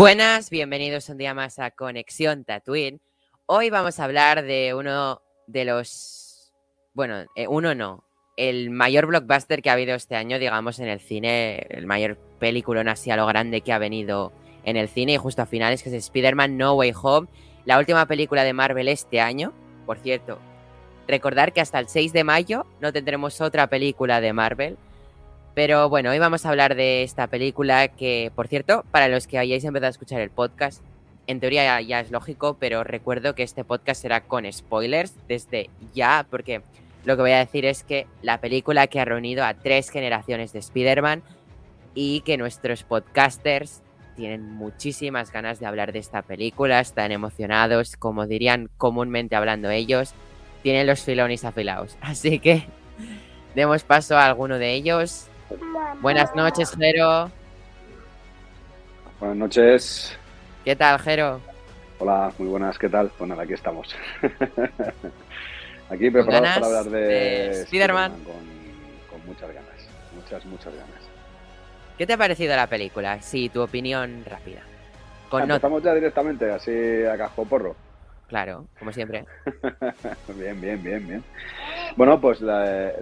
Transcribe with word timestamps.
Buenas, 0.00 0.48
bienvenidos 0.48 1.10
un 1.10 1.18
día 1.18 1.34
más 1.34 1.58
a 1.58 1.72
Conexión 1.72 2.46
Tatooine. 2.46 3.02
Hoy 3.44 3.68
vamos 3.68 4.00
a 4.00 4.04
hablar 4.04 4.42
de 4.42 4.72
uno 4.72 5.20
de 5.46 5.66
los, 5.66 6.54
bueno, 6.94 7.26
eh, 7.36 7.46
uno 7.46 7.74
no, 7.74 8.02
el 8.38 8.70
mayor 8.70 9.04
blockbuster 9.04 9.60
que 9.60 9.68
ha 9.68 9.74
habido 9.74 9.94
este 9.94 10.16
año, 10.16 10.38
digamos, 10.38 10.78
en 10.78 10.88
el 10.88 11.00
cine, 11.00 11.66
el 11.68 11.84
mayor 11.84 12.16
película 12.38 12.80
así 12.90 13.10
a 13.10 13.16
lo 13.16 13.26
grande 13.26 13.60
que 13.60 13.74
ha 13.74 13.78
venido 13.78 14.32
en 14.64 14.78
el 14.78 14.88
cine 14.88 15.12
y 15.12 15.16
justo 15.18 15.42
a 15.42 15.46
finales, 15.46 15.82
que 15.82 15.90
es 15.90 15.94
Spider-Man 15.96 16.56
No 16.56 16.72
Way 16.76 16.94
Home, 17.02 17.28
la 17.66 17.78
última 17.78 18.06
película 18.06 18.42
de 18.42 18.54
Marvel 18.54 18.88
este 18.88 19.20
año. 19.20 19.52
Por 19.84 19.98
cierto, 19.98 20.38
recordar 21.08 21.52
que 21.52 21.60
hasta 21.60 21.78
el 21.78 21.88
6 21.88 22.14
de 22.14 22.24
mayo 22.24 22.64
no 22.80 22.90
tendremos 22.90 23.42
otra 23.42 23.66
película 23.66 24.22
de 24.22 24.32
Marvel. 24.32 24.78
Pero 25.54 25.88
bueno, 25.88 26.10
hoy 26.10 26.18
vamos 26.18 26.46
a 26.46 26.50
hablar 26.50 26.74
de 26.74 27.02
esta 27.02 27.26
película 27.26 27.88
que, 27.88 28.30
por 28.34 28.48
cierto, 28.48 28.84
para 28.90 29.08
los 29.08 29.26
que 29.26 29.38
hayáis 29.38 29.64
empezado 29.64 29.88
a 29.88 29.90
escuchar 29.90 30.20
el 30.20 30.30
podcast, 30.30 30.82
en 31.26 31.40
teoría 31.40 31.80
ya, 31.80 32.00
es 32.00 32.10
lógico, 32.10 32.56
pero 32.58 32.82
recuerdo 32.84 33.34
que 33.34 33.42
este 33.42 33.64
podcast 33.64 34.02
será 34.02 34.22
con 34.22 34.50
spoilers 34.50 35.14
desde 35.28 35.70
ya, 35.94 36.26
porque 36.28 36.62
lo 37.04 37.16
que 37.16 37.22
voy 37.22 37.32
a 37.32 37.38
decir 37.38 37.64
es 37.64 37.82
que 37.82 38.06
la 38.22 38.40
película 38.40 38.86
que 38.86 39.00
ha 39.00 39.04
reunido 39.04 39.44
a 39.44 39.54
tres 39.54 39.90
generaciones 39.90 40.52
de 40.52 40.58
Spider-Man 40.58 41.22
y 41.94 42.20
que 42.22 42.36
nuestros 42.36 42.82
podcasters 42.84 43.82
tienen 44.16 44.42
muchísimas 44.42 45.32
ganas 45.32 45.60
de 45.60 45.66
hablar 45.66 45.92
de 45.92 45.98
esta 45.98 46.22
película, 46.22 46.80
están 46.80 47.10
emocionados, 47.10 47.96
como 47.96 48.26
dirían 48.26 48.68
comúnmente 48.76 49.34
hablando 49.34 49.70
ellos, 49.70 50.12
tienen 50.62 50.86
los 50.86 51.00
filones 51.00 51.44
afilados. 51.44 51.96
Así 52.02 52.38
que 52.38 52.64
demos 53.54 53.82
paso 53.82 54.18
a 54.18 54.26
alguno 54.26 54.58
de 54.58 54.74
ellos. 54.74 55.29
Buenas 56.00 56.34
noches, 56.34 56.74
Jero. 56.78 57.30
Buenas 59.18 59.36
noches. 59.36 60.18
¿Qué 60.64 60.76
tal, 60.76 60.98
Jero? 61.00 61.40
Hola, 61.98 62.32
muy 62.38 62.48
buenas, 62.48 62.78
¿qué 62.78 62.88
tal? 62.88 63.10
Bueno, 63.18 63.38
aquí 63.38 63.52
estamos. 63.52 63.94
aquí 65.90 66.10
preparados 66.10 66.48
para 66.48 66.66
hablar 66.66 66.84
de, 66.84 67.50
Spider-Man. 67.62 68.12
con, 68.24 69.26
muchas 69.26 69.48
ganas, 69.48 69.88
muchas, 70.14 70.44
muchas 70.46 70.74
ganas. 70.74 71.10
¿Qué 71.98 72.06
te 72.06 72.14
ha 72.14 72.16
parecido 72.16 72.56
la 72.56 72.66
película? 72.66 73.20
Sí, 73.20 73.50
tu 73.50 73.60
opinión 73.60 74.24
rápida. 74.24 74.62
Con 75.28 75.42
Empezamos 75.42 75.82
ya 75.82 75.94
directamente, 75.94 76.50
así 76.50 77.04
a 77.04 77.18
casco 77.18 77.44
porro. 77.44 77.76
Claro, 78.30 78.68
como 78.78 78.92
siempre. 78.92 79.24
bien, 80.38 80.60
bien, 80.60 80.80
bien, 80.80 81.06
bien. 81.06 81.24
Bueno, 81.96 82.20
pues 82.20 82.40
la, 82.40 82.92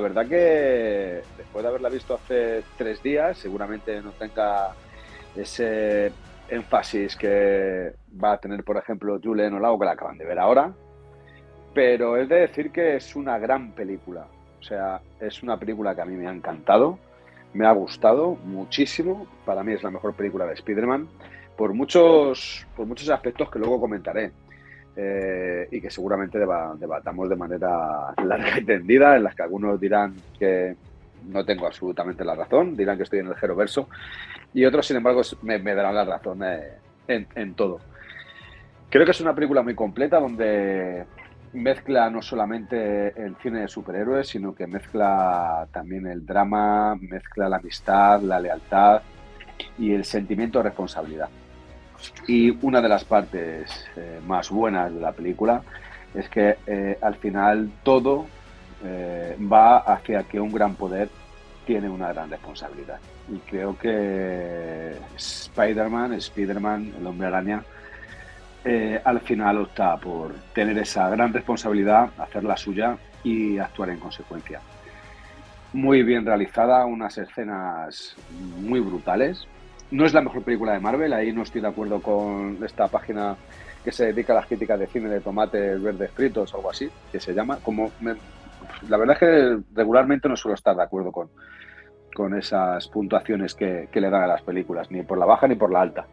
verdad 0.00 0.26
que 0.26 1.20
después 1.36 1.62
de 1.62 1.68
haberla 1.68 1.90
visto 1.90 2.14
hace 2.14 2.62
tres 2.78 3.02
días, 3.02 3.36
seguramente 3.36 4.00
no 4.00 4.12
tenga 4.12 4.70
ese 5.36 6.10
énfasis 6.48 7.16
que 7.16 7.92
va 8.24 8.32
a 8.32 8.38
tener, 8.38 8.64
por 8.64 8.78
ejemplo, 8.78 9.20
Julen 9.22 9.52
Olago, 9.52 9.78
que 9.78 9.84
la 9.84 9.92
acaban 9.92 10.16
de 10.16 10.24
ver 10.24 10.38
ahora. 10.38 10.72
Pero 11.74 12.16
es 12.16 12.26
de 12.26 12.36
decir 12.36 12.72
que 12.72 12.96
es 12.96 13.14
una 13.14 13.38
gran 13.38 13.72
película. 13.72 14.26
O 14.58 14.62
sea, 14.62 15.02
es 15.20 15.42
una 15.42 15.58
película 15.58 15.94
que 15.94 16.00
a 16.00 16.06
mí 16.06 16.16
me 16.16 16.26
ha 16.26 16.32
encantado, 16.32 16.98
me 17.52 17.66
ha 17.66 17.72
gustado 17.72 18.36
muchísimo. 18.36 19.26
Para 19.44 19.62
mí 19.62 19.74
es 19.74 19.82
la 19.82 19.90
mejor 19.90 20.14
película 20.14 20.46
de 20.46 20.54
Spider-Man, 20.54 21.06
por 21.58 21.74
muchos, 21.74 22.66
por 22.74 22.86
muchos 22.86 23.10
aspectos 23.10 23.50
que 23.50 23.58
luego 23.58 23.78
comentaré. 23.78 24.32
Eh, 25.00 25.68
y 25.70 25.80
que 25.80 25.90
seguramente 25.90 26.40
debatamos 26.40 27.28
de 27.28 27.36
manera 27.36 28.12
larga 28.24 28.58
y 28.58 28.64
tendida, 28.64 29.16
en 29.16 29.22
las 29.22 29.36
que 29.36 29.44
algunos 29.44 29.78
dirán 29.78 30.16
que 30.36 30.74
no 31.28 31.44
tengo 31.44 31.66
absolutamente 31.66 32.24
la 32.24 32.34
razón, 32.34 32.76
dirán 32.76 32.96
que 32.96 33.04
estoy 33.04 33.20
en 33.20 33.28
el 33.28 33.36
Jero 33.36 33.54
verso, 33.54 33.88
y 34.52 34.64
otros, 34.64 34.88
sin 34.88 34.96
embargo, 34.96 35.22
me, 35.42 35.60
darán 35.60 35.94
la 35.94 36.04
razón 36.04 36.42
eh, 36.42 36.78
en, 37.06 37.54
todo. 37.54 37.78
Creo 38.90 39.04
que 39.04 39.12
es 39.12 39.20
una 39.20 39.36
película 39.36 39.62
muy 39.62 39.76
completa 39.76 40.18
donde 40.18 41.04
mezcla 41.52 42.10
no 42.10 42.20
solamente 42.20 43.22
el 43.22 43.36
cine 43.36 43.60
de 43.60 43.68
superhéroes, 43.68 44.26
sino 44.26 44.52
que 44.52 44.66
mezcla 44.66 45.68
también 45.70 46.08
el 46.08 46.26
drama, 46.26 46.96
mezcla 46.96 47.48
la 47.48 47.58
amistad, 47.58 48.20
la 48.22 48.40
lealtad 48.40 49.02
y 49.78 49.92
el 49.92 50.04
sentimiento 50.04 50.58
de 50.58 50.64
responsabilidad. 50.64 51.28
Y 52.26 52.56
una 52.64 52.80
de 52.80 52.88
las 52.88 53.04
partes 53.04 53.86
eh, 53.96 54.20
más 54.26 54.50
buenas 54.50 54.92
de 54.92 55.00
la 55.00 55.12
película 55.12 55.62
es 56.14 56.28
que 56.28 56.58
eh, 56.66 56.98
al 57.00 57.16
final 57.16 57.70
todo 57.82 58.26
eh, 58.84 59.36
va 59.40 59.78
hacia 59.78 60.22
que 60.24 60.40
un 60.40 60.52
gran 60.52 60.74
poder 60.74 61.08
tiene 61.66 61.88
una 61.88 62.12
gran 62.12 62.30
responsabilidad. 62.30 62.98
Y 63.30 63.38
creo 63.38 63.76
que 63.78 64.94
Spider-Man, 65.16 66.14
Spider-Man, 66.14 66.94
el 66.98 67.06
hombre 67.06 67.26
araña, 67.26 67.62
al 69.04 69.20
final 69.20 69.58
opta 69.58 69.96
por 69.96 70.34
tener 70.52 70.76
esa 70.76 71.08
gran 71.08 71.32
responsabilidad, 71.32 72.10
hacer 72.18 72.44
la 72.44 72.54
suya 72.54 72.98
y 73.24 73.56
actuar 73.56 73.88
en 73.88 73.98
consecuencia. 73.98 74.60
Muy 75.72 76.02
bien 76.02 76.26
realizada, 76.26 76.84
unas 76.84 77.16
escenas 77.16 78.14
muy 78.60 78.80
brutales, 78.80 79.46
no 79.90 80.04
es 80.04 80.14
la 80.14 80.20
mejor 80.20 80.42
película 80.42 80.72
de 80.72 80.80
Marvel, 80.80 81.12
ahí 81.12 81.32
no 81.32 81.42
estoy 81.42 81.60
de 81.60 81.68
acuerdo 81.68 82.00
con 82.00 82.58
esta 82.64 82.88
página 82.88 83.36
que 83.84 83.92
se 83.92 84.06
dedica 84.06 84.32
a 84.32 84.36
las 84.36 84.46
críticas 84.46 84.78
de 84.78 84.86
cine 84.86 85.08
de 85.08 85.20
tomates 85.20 85.82
verdes 85.82 86.10
fritos 86.10 86.52
o 86.52 86.56
algo 86.58 86.70
así, 86.70 86.90
que 87.10 87.20
se 87.20 87.32
llama. 87.32 87.58
Como 87.62 87.90
la 88.88 88.96
verdad 88.96 89.14
es 89.14 89.20
que 89.20 89.58
regularmente 89.74 90.28
no 90.28 90.36
suelo 90.36 90.54
estar 90.54 90.76
de 90.76 90.82
acuerdo 90.82 91.12
con, 91.12 91.30
con 92.14 92.36
esas 92.36 92.88
puntuaciones 92.88 93.54
que, 93.54 93.88
le 93.92 94.10
dan 94.10 94.22
a 94.22 94.26
las 94.26 94.42
películas, 94.42 94.90
ni 94.90 95.02
por 95.02 95.18
la 95.18 95.26
baja 95.26 95.48
ni 95.48 95.54
por 95.54 95.72
la 95.72 95.80
alta. 95.80 96.06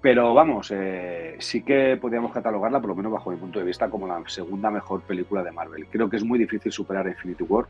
Pero 0.00 0.32
vamos, 0.32 0.70
eh, 0.74 1.36
sí 1.38 1.62
que 1.62 1.98
podríamos 2.00 2.32
catalogarla, 2.32 2.80
por 2.80 2.90
lo 2.90 2.96
menos 2.96 3.12
bajo 3.12 3.30
mi 3.30 3.36
punto 3.36 3.58
de 3.58 3.64
vista, 3.66 3.90
como 3.90 4.06
la 4.06 4.22
segunda 4.26 4.70
mejor 4.70 5.02
película 5.02 5.42
de 5.42 5.52
Marvel. 5.52 5.86
Creo 5.90 6.08
que 6.08 6.16
es 6.16 6.24
muy 6.24 6.38
difícil 6.38 6.72
superar 6.72 7.06
Infinity 7.06 7.44
War 7.44 7.66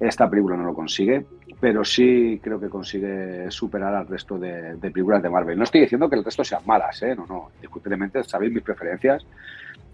esta 0.00 0.28
película 0.30 0.56
no 0.56 0.64
lo 0.64 0.74
consigue, 0.74 1.26
pero 1.60 1.84
sí 1.84 2.40
creo 2.42 2.60
que 2.60 2.68
consigue 2.68 3.50
superar 3.50 3.94
al 3.94 4.06
resto 4.06 4.38
de, 4.38 4.76
películas 4.80 5.22
de 5.22 5.30
Marvel. 5.30 5.58
No 5.58 5.64
estoy 5.64 5.80
diciendo 5.82 6.08
que 6.08 6.16
el 6.16 6.24
resto 6.24 6.44
sean 6.44 6.62
malas, 6.66 7.02
¿eh? 7.02 7.14
no, 7.16 7.26
no, 7.26 7.50
discutiblemente 7.60 8.22
sabéis 8.24 8.52
mis 8.52 8.62
preferencias, 8.62 9.26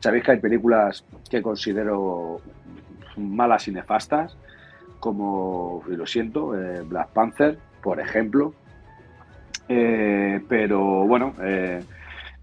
sabéis 0.01 0.25
que 0.25 0.33
hay 0.33 0.41
películas 0.41 1.05
que 1.31 1.41
considero 1.41 2.41
malas 3.17 3.67
y 3.69 3.73
nefastas, 3.73 4.37
como, 5.01 5.83
y 5.89 5.97
lo 5.97 6.07
siento, 6.07 6.59
eh, 6.59 6.83
Black 6.83 7.09
Panther, 7.09 7.59
por 7.83 8.01
ejemplo, 8.01 8.55
eh, 9.69 10.41
pero 10.49 11.07
bueno, 11.07 11.35
eh, 11.43 11.83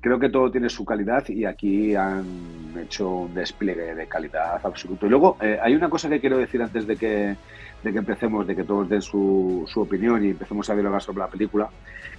creo 0.02 0.20
que 0.20 0.30
todo 0.30 0.52
tiene 0.52 0.68
su 0.68 0.84
calidad 0.84 1.28
y 1.30 1.46
aquí 1.46 1.96
han 1.96 2.26
hecho 2.78 3.08
un 3.10 3.34
despliegue 3.34 3.94
de 3.94 4.08
calidad 4.08 4.60
absoluto. 4.64 5.06
Y 5.06 5.10
luego 5.10 5.38
eh, 5.40 5.60
hay 5.62 5.76
una 5.76 5.90
cosa 5.90 6.10
que 6.10 6.20
quiero 6.20 6.40
decir 6.40 6.62
antes 6.62 6.88
de 6.88 6.98
que, 6.98 7.36
de 7.84 7.92
que 7.92 7.98
empecemos, 7.98 8.48
de 8.48 8.56
que 8.56 8.64
todos 8.64 8.90
den 8.90 9.02
su, 9.02 9.64
su 9.72 9.82
opinión 9.82 10.26
y 10.26 10.32
empecemos 10.32 10.70
a 10.70 10.74
dialogar 10.74 11.04
sobre 11.04 11.20
la 11.20 11.28
película, 11.28 11.70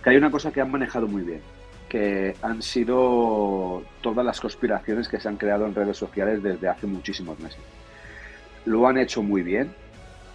que 0.02 0.10
hay 0.10 0.16
una 0.16 0.30
cosa 0.30 0.52
que 0.52 0.60
han 0.60 0.70
manejado 0.70 1.08
muy 1.08 1.22
bien, 1.22 1.40
que 1.88 2.36
han 2.40 2.62
sido 2.62 3.82
todas 4.00 4.24
las 4.24 4.40
conspiraciones 4.40 5.08
que 5.08 5.18
se 5.18 5.28
han 5.28 5.36
creado 5.36 5.66
en 5.66 5.74
redes 5.74 5.96
sociales 5.96 6.40
desde 6.40 6.68
hace 6.68 6.86
muchísimos 6.86 7.38
meses. 7.40 7.60
Lo 8.64 8.86
han 8.86 8.96
hecho 8.96 9.24
muy 9.24 9.42
bien, 9.42 9.72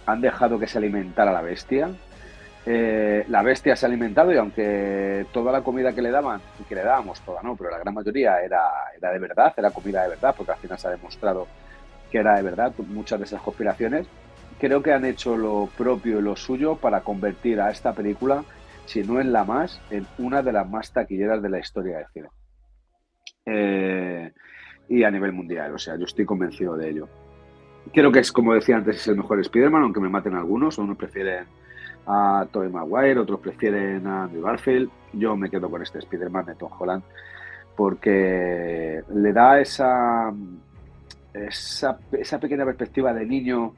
han 0.04 0.20
dejado 0.20 0.58
que 0.58 0.66
se 0.66 0.76
alimentara 0.76 1.32
la 1.32 1.40
bestia, 1.40 1.90
eh, 2.70 3.24
la 3.28 3.42
bestia 3.42 3.74
se 3.74 3.86
ha 3.86 3.88
alimentado 3.88 4.30
y 4.30 4.36
aunque 4.36 5.24
toda 5.32 5.50
la 5.50 5.62
comida 5.62 5.94
que 5.94 6.02
le 6.02 6.10
daban, 6.10 6.38
y 6.60 6.64
que 6.64 6.74
le 6.74 6.82
dábamos 6.82 7.18
toda, 7.22 7.42
no, 7.42 7.56
pero 7.56 7.70
la 7.70 7.78
gran 7.78 7.94
mayoría 7.94 8.42
era, 8.42 8.60
de 9.00 9.18
verdad, 9.18 9.54
era 9.56 9.70
comida 9.70 10.02
de 10.02 10.10
verdad, 10.10 10.34
porque 10.36 10.52
al 10.52 10.58
final 10.58 10.78
se 10.78 10.86
ha 10.86 10.90
demostrado 10.90 11.46
que 12.10 12.18
era 12.18 12.36
de 12.36 12.42
verdad 12.42 12.74
muchas 12.88 13.20
de 13.20 13.24
esas 13.24 13.40
conspiraciones, 13.40 14.06
creo 14.60 14.82
que 14.82 14.92
han 14.92 15.06
hecho 15.06 15.34
lo 15.34 15.70
propio 15.78 16.18
y 16.18 16.22
lo 16.22 16.36
suyo 16.36 16.76
para 16.76 17.00
convertir 17.00 17.58
a 17.58 17.70
esta 17.70 17.94
película, 17.94 18.44
si 18.84 19.02
no 19.02 19.18
en 19.18 19.32
la 19.32 19.44
más, 19.44 19.80
en 19.88 20.06
una 20.18 20.42
de 20.42 20.52
las 20.52 20.68
más 20.68 20.92
taquilleras 20.92 21.40
de 21.40 21.48
la 21.48 21.60
historia 21.60 21.96
del 21.96 22.06
cine. 22.12 22.28
Eh, 23.46 24.30
y 24.90 25.04
a 25.04 25.10
nivel 25.10 25.32
mundial, 25.32 25.74
o 25.74 25.78
sea, 25.78 25.96
yo 25.96 26.04
estoy 26.04 26.26
convencido 26.26 26.76
de 26.76 26.90
ello. 26.90 27.08
Creo 27.94 28.12
que 28.12 28.18
es, 28.18 28.30
como 28.30 28.52
decía 28.52 28.76
antes, 28.76 28.96
es 28.96 29.08
el 29.08 29.16
mejor 29.16 29.40
Spider-Man, 29.40 29.84
aunque 29.84 30.00
me 30.00 30.10
maten 30.10 30.34
algunos, 30.34 30.76
unos 30.76 30.98
prefieren 30.98 31.46
a 32.08 32.46
Tobey 32.50 32.70
Maguire, 32.70 33.20
otros 33.20 33.38
prefieren 33.40 34.06
a 34.06 34.24
Andrew 34.24 34.42
Garfield. 34.42 34.90
Yo 35.12 35.36
me 35.36 35.50
quedo 35.50 35.70
con 35.70 35.82
este 35.82 35.98
Spider-Man 35.98 36.46
de 36.46 36.54
Tom 36.54 36.70
Holland 36.76 37.02
porque 37.76 39.02
le 39.14 39.32
da 39.32 39.60
esa, 39.60 40.32
esa, 41.32 41.98
esa 42.10 42.40
pequeña 42.40 42.64
perspectiva 42.64 43.12
de 43.12 43.24
niño 43.24 43.74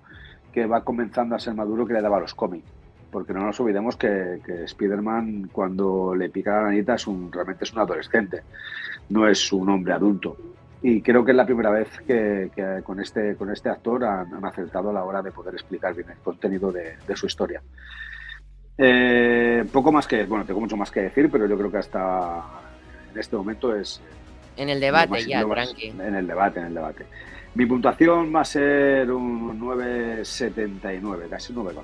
que 0.53 0.65
va 0.65 0.83
comenzando 0.83 1.35
a 1.35 1.39
ser 1.39 1.55
maduro 1.55 1.87
que 1.87 1.93
le 1.93 2.01
daba 2.01 2.17
a 2.17 2.21
los 2.21 2.35
cómics. 2.35 2.67
Porque 3.11 3.35
no 3.35 3.45
nos 3.45 3.59
olvidemos 3.61 3.97
que, 3.97 4.41
que 4.47 4.65
Spider-Man 4.65 5.51
cuando 5.53 6.15
le 6.15 6.31
pica 6.31 6.53
la 6.53 6.63
lanita 6.69 6.95
es 6.95 7.07
un, 7.09 7.31
realmente 7.33 7.65
es 7.65 7.73
un 7.73 7.81
adolescente, 7.81 8.43
no 9.09 9.29
es 9.29 9.53
un 9.53 9.69
hombre 9.69 9.93
adulto. 9.93 10.37
Y 10.81 11.03
creo 11.03 11.25
que 11.25 11.33
es 11.33 11.37
la 11.37 11.45
primera 11.45 11.71
vez 11.71 11.91
que, 12.07 12.51
que 12.55 12.81
con, 12.83 13.01
este, 13.01 13.35
con 13.35 13.51
este 13.51 13.69
actor 13.69 14.05
han, 14.05 14.33
han, 14.33 14.45
acertado 14.47 14.91
a 14.91 14.93
la 14.95 15.05
hora 15.05 15.21
de 15.21 15.31
poder 15.31 15.53
explicar 15.55 15.93
bien 15.95 16.09
el 16.09 16.19
contenido 16.19 16.73
de, 16.73 16.95
de 17.07 17.17
su 17.17 17.27
historia. 17.27 17.61
Eh, 18.83 19.63
poco 19.71 19.93
más 19.93 20.07
que, 20.07 20.25
bueno, 20.25 20.47
tengo 20.47 20.59
mucho 20.59 20.75
más 20.75 20.91
que 20.91 21.01
decir, 21.01 21.29
pero 21.31 21.47
yo 21.47 21.59
creo 21.59 21.71
que 21.71 21.77
hasta 21.77 22.43
en 23.13 23.21
este 23.21 23.37
momento 23.37 23.77
es... 23.77 24.01
En 24.57 24.71
el 24.71 24.81
debate 24.81 25.11
más, 25.11 25.27
ya, 25.27 25.45
tranqui. 25.45 25.89
En 25.89 26.15
el 26.15 26.27
debate, 26.27 26.61
en 26.61 26.67
el 26.67 26.75
debate. 26.75 27.05
Mi 27.55 27.67
puntuación 27.67 28.35
va 28.35 28.41
a 28.41 28.45
ser 28.45 29.11
un 29.11 29.61
9,79, 29.61 31.29
casi 31.29 31.53
9,8. 31.53 31.83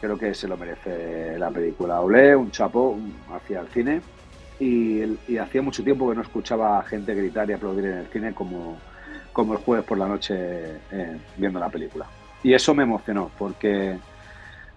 Creo 0.00 0.18
que 0.18 0.32
se 0.32 0.48
lo 0.48 0.56
merece 0.56 1.38
la 1.38 1.50
película. 1.50 2.00
Olé, 2.00 2.34
un 2.34 2.50
chapo 2.50 2.98
hacia 3.34 3.60
el 3.60 3.68
cine. 3.68 4.00
Y, 4.58 5.02
y, 5.28 5.36
hacía 5.36 5.60
mucho 5.60 5.84
tiempo 5.84 6.08
que 6.08 6.16
no 6.16 6.22
escuchaba 6.22 6.78
a 6.78 6.82
gente 6.84 7.14
gritar 7.14 7.50
y 7.50 7.52
aplaudir 7.52 7.84
en 7.84 7.98
el 7.98 8.06
cine 8.06 8.32
como, 8.32 8.78
como 9.30 9.52
el 9.52 9.58
jueves 9.58 9.84
por 9.84 9.98
la 9.98 10.08
noche 10.08 10.34
eh, 10.90 11.18
viendo 11.36 11.60
la 11.60 11.68
película. 11.68 12.06
Y 12.42 12.54
eso 12.54 12.74
me 12.74 12.84
emocionó 12.84 13.30
porque 13.38 13.98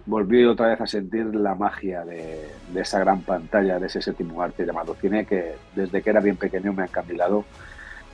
volví 0.06 0.44
otra 0.44 0.68
vez 0.68 0.80
a 0.80 0.86
sentir 0.86 1.34
la 1.34 1.54
magia 1.54 2.04
de, 2.04 2.48
de, 2.72 2.80
esa 2.80 2.98
gran 2.98 3.22
pantalla, 3.22 3.78
de 3.78 3.86
ese 3.86 4.02
séptimo 4.02 4.42
arte 4.42 4.64
llamado 4.64 4.94
cine 4.94 5.24
que 5.26 5.54
desde 5.74 6.02
que 6.02 6.10
era 6.10 6.20
bien 6.20 6.36
pequeño 6.36 6.72
me 6.72 6.82
ha 6.82 6.86
encandilado 6.86 7.44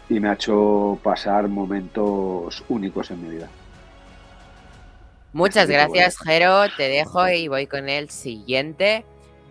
y 0.09 0.21
me 0.21 0.29
ha 0.29 0.35
hecho 0.35 0.99
pasar 1.03 1.49
momentos 1.49 2.65
únicos 2.69 3.11
en 3.11 3.23
mi 3.23 3.31
vida. 3.37 3.49
Muchas 5.33 5.69
gracias, 5.69 6.17
Jero. 6.19 6.65
Te 6.77 6.89
dejo 6.89 7.29
y 7.29 7.49
voy 7.49 7.67
con 7.67 7.89
el 7.89 8.09
siguiente. 8.09 9.05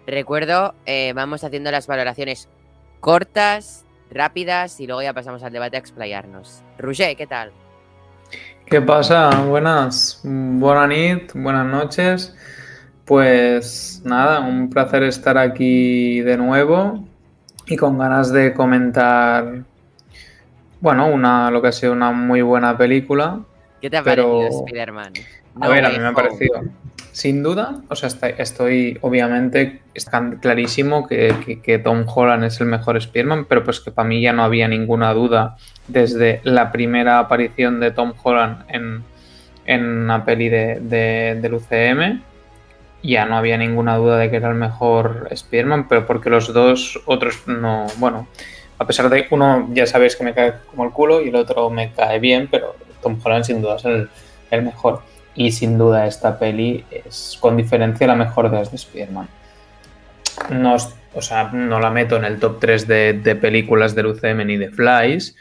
Recuerdo, 0.07 0.73
eh, 0.85 1.13
vamos 1.13 1.43
haciendo 1.43 1.71
las 1.71 1.87
valoraciones 1.87 2.49
cortas, 2.99 3.85
rápidas 4.09 4.79
y 4.79 4.87
luego 4.87 5.01
ya 5.01 5.13
pasamos 5.13 5.43
al 5.43 5.53
debate 5.53 5.77
a 5.77 5.79
explayarnos. 5.79 6.63
Roger, 6.77 7.15
¿qué 7.15 7.27
tal? 7.27 7.51
¿Qué 8.67 8.81
pasa? 8.81 9.29
Buenas, 9.43 10.21
buenas 10.23 10.89
nit, 10.89 11.33
buenas 11.35 11.67
noches. 11.67 12.35
Pues 13.05 14.01
nada, 14.03 14.39
un 14.39 14.71
placer 14.71 15.03
estar 15.03 15.37
aquí 15.37 16.21
de 16.21 16.35
nuevo 16.35 17.05
y 17.67 17.75
con 17.75 17.99
ganas 17.99 18.31
de 18.31 18.55
comentar, 18.55 19.63
bueno, 20.81 21.07
una, 21.07 21.51
lo 21.51 21.61
que 21.61 21.67
ha 21.67 21.71
sido 21.71 21.93
una 21.93 22.11
muy 22.11 22.41
buena 22.41 22.75
película. 22.75 23.39
¿Qué 23.81 23.91
te 23.91 23.97
ha 23.97 24.03
pero... 24.03 24.39
parecido 24.39 24.65
Spider-Man? 24.65 25.13
No 25.55 25.65
a 25.65 25.69
ver, 25.69 25.85
a 25.85 25.89
mí 25.89 25.99
me 25.99 26.07
ha 26.07 26.13
parecido, 26.13 26.63
sin 27.15 27.43
duda, 27.43 27.77
o 27.87 27.95
sea, 27.95 28.07
estoy, 28.07 28.33
estoy 28.37 28.97
obviamente, 28.99 29.79
está 29.93 30.31
clarísimo 30.41 31.07
que, 31.07 31.61
que, 31.63 31.79
Tom 31.79 32.03
Holland 32.13 32.43
es 32.43 32.59
el 32.59 32.67
mejor 32.67 32.97
Spider-Man, 32.97 33.45
pero 33.47 33.63
pues 33.63 33.79
que 33.79 33.89
para 33.89 34.05
mí 34.05 34.19
ya 34.19 34.33
no 34.33 34.43
había 34.43 34.67
ninguna 34.67 35.13
duda 35.13 35.55
desde 35.87 36.41
la 36.43 36.73
primera 36.73 37.19
aparición 37.19 37.79
de 37.79 37.91
Tom 37.91 38.11
Holland 38.21 38.65
en, 38.67 39.01
en 39.65 39.85
una 39.85 40.25
peli 40.25 40.49
de, 40.49 40.81
de, 40.81 41.39
del 41.41 41.53
UCM. 41.53 42.21
Ya 43.01 43.25
no 43.25 43.37
había 43.37 43.57
ninguna 43.57 43.95
duda 43.95 44.17
de 44.17 44.29
que 44.29 44.35
era 44.35 44.49
el 44.49 44.55
mejor 44.55 45.29
Spider-Man, 45.31 45.87
pero 45.87 46.05
porque 46.05 46.29
los 46.29 46.51
dos 46.51 47.01
otros 47.05 47.47
no, 47.47 47.87
bueno, 47.95 48.27
a 48.77 48.85
pesar 48.85 49.09
de 49.09 49.25
que 49.25 49.33
uno 49.33 49.69
ya 49.71 49.87
sabéis 49.87 50.17
que 50.17 50.25
me 50.25 50.33
cae 50.33 50.55
como 50.69 50.83
el 50.83 50.91
culo 50.91 51.21
y 51.21 51.29
el 51.29 51.35
otro 51.37 51.69
me 51.69 51.93
cae 51.93 52.19
bien, 52.19 52.49
pero 52.51 52.75
Tom 53.01 53.17
Holland 53.23 53.45
sin 53.45 53.61
duda 53.61 53.77
es 53.77 53.85
el, 53.85 54.09
el 54.51 54.63
mejor. 54.63 55.14
Y 55.35 55.51
sin 55.51 55.77
duda 55.77 56.07
esta 56.07 56.39
peli 56.39 56.85
es 56.89 57.37
con 57.39 57.57
diferencia 57.57 58.07
la 58.07 58.15
mejor 58.15 58.49
de 58.49 58.57
las 58.57 58.71
de 58.71 58.77
Spider-Man. 58.77 59.27
No, 60.49 60.77
o 61.13 61.21
sea, 61.21 61.49
no 61.51 61.79
la 61.79 61.89
meto 61.89 62.17
en 62.17 62.25
el 62.25 62.39
top 62.39 62.59
3 62.59 62.87
de, 62.87 63.37
películas 63.39 63.95
del 63.95 64.07
UCM 64.07 64.45
ni 64.45 64.57
de 64.57 64.69
Flies, 64.69 65.35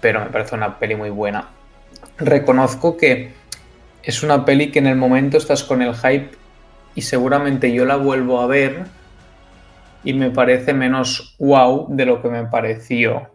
pero 0.00 0.20
me 0.20 0.26
parece 0.26 0.54
una 0.54 0.78
peli 0.78 0.96
muy 0.96 1.10
buena. 1.10 1.48
Reconozco 2.18 2.96
que 2.96 3.32
es 4.02 4.22
una 4.22 4.44
peli 4.44 4.70
que 4.70 4.80
en 4.80 4.86
el 4.86 4.96
momento 4.96 5.36
estás 5.38 5.62
con 5.62 5.82
el 5.82 5.94
hype 5.94 6.30
y 6.94 7.02
seguramente 7.02 7.72
yo 7.72 7.84
la 7.84 7.96
vuelvo 7.96 8.40
a 8.40 8.46
ver 8.46 8.84
y 10.02 10.14
me 10.14 10.30
parece 10.30 10.74
menos 10.74 11.36
wow 11.38 11.86
de 11.90 12.06
lo 12.06 12.22
que 12.22 12.28
me 12.28 12.44
pareció. 12.44 13.30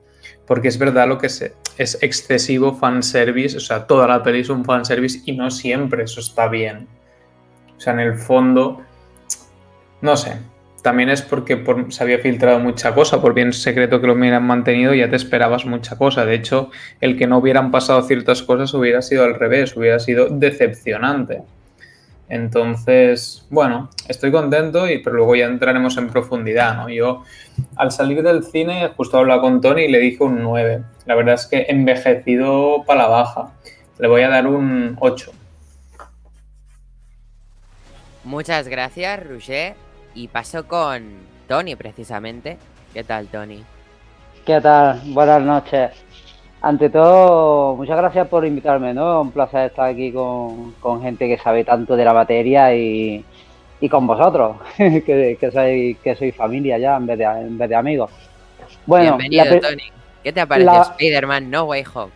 Porque 0.45 0.67
es 0.67 0.77
verdad 0.77 1.07
lo 1.07 1.17
que 1.17 1.29
se, 1.29 1.53
es 1.77 1.97
excesivo 2.01 2.73
fanservice, 2.73 3.57
o 3.57 3.59
sea, 3.59 3.85
toda 3.85 4.07
la 4.07 4.23
peli 4.23 4.41
es 4.41 4.49
un 4.49 4.63
fanservice 4.63 5.21
y 5.25 5.33
no 5.33 5.51
siempre 5.51 6.03
eso 6.03 6.19
está 6.19 6.47
bien. 6.47 6.87
O 7.77 7.79
sea, 7.79 7.93
en 7.93 7.99
el 7.99 8.15
fondo, 8.15 8.81
no 10.01 10.15
sé, 10.15 10.37
también 10.85 11.09
es 11.09 11.23
porque 11.23 11.57
por, 11.57 11.91
se 11.91 12.03
había 12.03 12.19
filtrado 12.19 12.59
mucha 12.59 12.93
cosa, 12.93 13.19
por 13.19 13.33
bien 13.33 13.51
secreto 13.53 13.99
que 13.99 14.07
lo 14.07 14.13
hubieran 14.13 14.45
mantenido, 14.45 14.93
ya 14.93 15.09
te 15.09 15.15
esperabas 15.15 15.65
mucha 15.65 15.97
cosa. 15.97 16.25
De 16.25 16.35
hecho, 16.35 16.69
el 17.01 17.17
que 17.17 17.25
no 17.25 17.39
hubieran 17.39 17.71
pasado 17.71 18.03
ciertas 18.03 18.43
cosas 18.43 18.71
hubiera 18.75 19.01
sido 19.01 19.23
al 19.23 19.33
revés, 19.33 19.75
hubiera 19.75 19.99
sido 19.99 20.27
decepcionante. 20.29 21.41
Entonces, 22.27 23.45
bueno, 23.49 23.89
estoy 24.07 24.31
contento, 24.31 24.89
y, 24.89 24.99
pero 24.99 25.17
luego 25.17 25.35
ya 25.35 25.45
entraremos 25.45 25.95
en 25.97 26.09
profundidad, 26.09 26.75
¿no? 26.75 26.89
Yo, 26.89 27.23
al 27.75 27.91
salir 27.91 28.23
del 28.23 28.43
cine, 28.43 28.89
justo 28.97 29.17
hablaba 29.17 29.41
con 29.41 29.61
Tony 29.61 29.83
y 29.83 29.91
le 29.91 29.99
dije 29.99 30.23
un 30.23 30.41
9. 30.41 30.83
La 31.05 31.15
verdad 31.15 31.35
es 31.35 31.45
que 31.45 31.65
envejecido 31.69 32.83
para 32.85 33.03
la 33.03 33.07
baja. 33.09 33.53
Le 33.99 34.07
voy 34.07 34.23
a 34.23 34.29
dar 34.29 34.47
un 34.47 34.97
8. 34.99 35.31
Muchas 38.23 38.67
gracias, 38.67 39.23
Roger. 39.23 39.75
Y 40.15 40.27
paso 40.27 40.67
con 40.67 41.03
Tony, 41.47 41.75
precisamente. 41.75 42.57
¿Qué 42.93 43.03
tal, 43.03 43.27
Tony? 43.27 43.63
¿Qué 44.45 44.59
tal? 44.61 45.01
Buenas 45.05 45.41
noches. 45.41 45.91
Ante 46.65 46.89
todo, 46.89 47.75
muchas 47.75 47.95
gracias 47.95 48.27
por 48.27 48.43
invitarme, 48.43 48.91
¿no? 48.91 49.21
Un 49.21 49.29
placer 49.29 49.67
estar 49.67 49.87
aquí 49.87 50.11
con, 50.11 50.71
con 50.79 50.99
gente 50.99 51.27
que 51.27 51.37
sabe 51.37 51.63
tanto 51.63 51.95
de 51.95 52.03
la 52.03 52.11
materia 52.11 52.73
y, 52.73 53.23
y 53.79 53.87
con 53.87 54.07
vosotros, 54.07 54.55
que, 54.75 55.37
que, 55.39 55.51
soy, 55.51 55.95
que 56.03 56.15
soy 56.15 56.31
familia 56.31 56.79
ya 56.79 56.97
en 56.97 57.05
vez 57.05 57.19
de, 57.19 57.23
en 57.23 57.55
vez 57.55 57.69
de 57.69 57.75
amigos. 57.75 58.09
Bueno, 58.87 59.15
Bienvenido, 59.15 59.59
Tony. 59.59 59.91
¿Qué 60.23 60.33
te 60.33 60.41
ha 60.41 60.47
parecido 60.47 60.81
Spider-Man 60.81 61.51
No 61.51 61.65
Way 61.65 61.83
Home? 61.93 62.11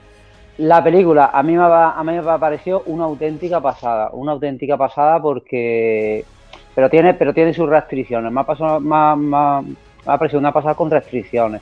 La 0.57 0.83
película 0.83 1.29
a 1.31 1.43
mí, 1.43 1.55
me 1.55 1.61
ha, 1.61 1.91
a 1.91 2.03
mí 2.03 2.13
me 2.13 2.31
ha 2.31 2.37
parecido 2.39 2.81
una 2.87 3.03
auténtica 3.03 3.61
pasada, 3.61 4.09
una 4.13 4.31
auténtica 4.31 4.75
pasada 4.77 5.21
porque... 5.21 6.25
Pero 6.73 6.89
tiene, 6.89 7.13
pero 7.13 7.35
tiene 7.35 7.53
sus 7.53 7.69
restricciones, 7.69 8.31
me 8.31 8.41
ha, 8.41 8.45
pasado, 8.45 8.79
me, 8.79 8.95
ha, 8.95 9.15
me 9.15 9.75
ha 10.07 10.17
parecido 10.17 10.39
una 10.39 10.51
pasada 10.51 10.73
con 10.73 10.89
restricciones 10.89 11.61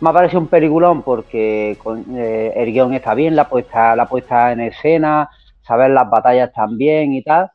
me 0.00 0.10
ha 0.10 0.12
parecido 0.12 0.40
un 0.40 0.48
peliculón 0.48 1.02
porque 1.02 1.76
eh, 2.14 2.52
el 2.56 2.72
guion 2.72 2.94
está 2.94 3.14
bien, 3.14 3.36
la 3.36 3.48
puesta, 3.48 3.94
la 3.94 4.06
puesta 4.06 4.52
en 4.52 4.60
escena, 4.60 5.28
saber 5.62 5.90
las 5.90 6.08
batallas 6.08 6.52
también 6.52 7.12
y 7.12 7.22
tal. 7.22 7.50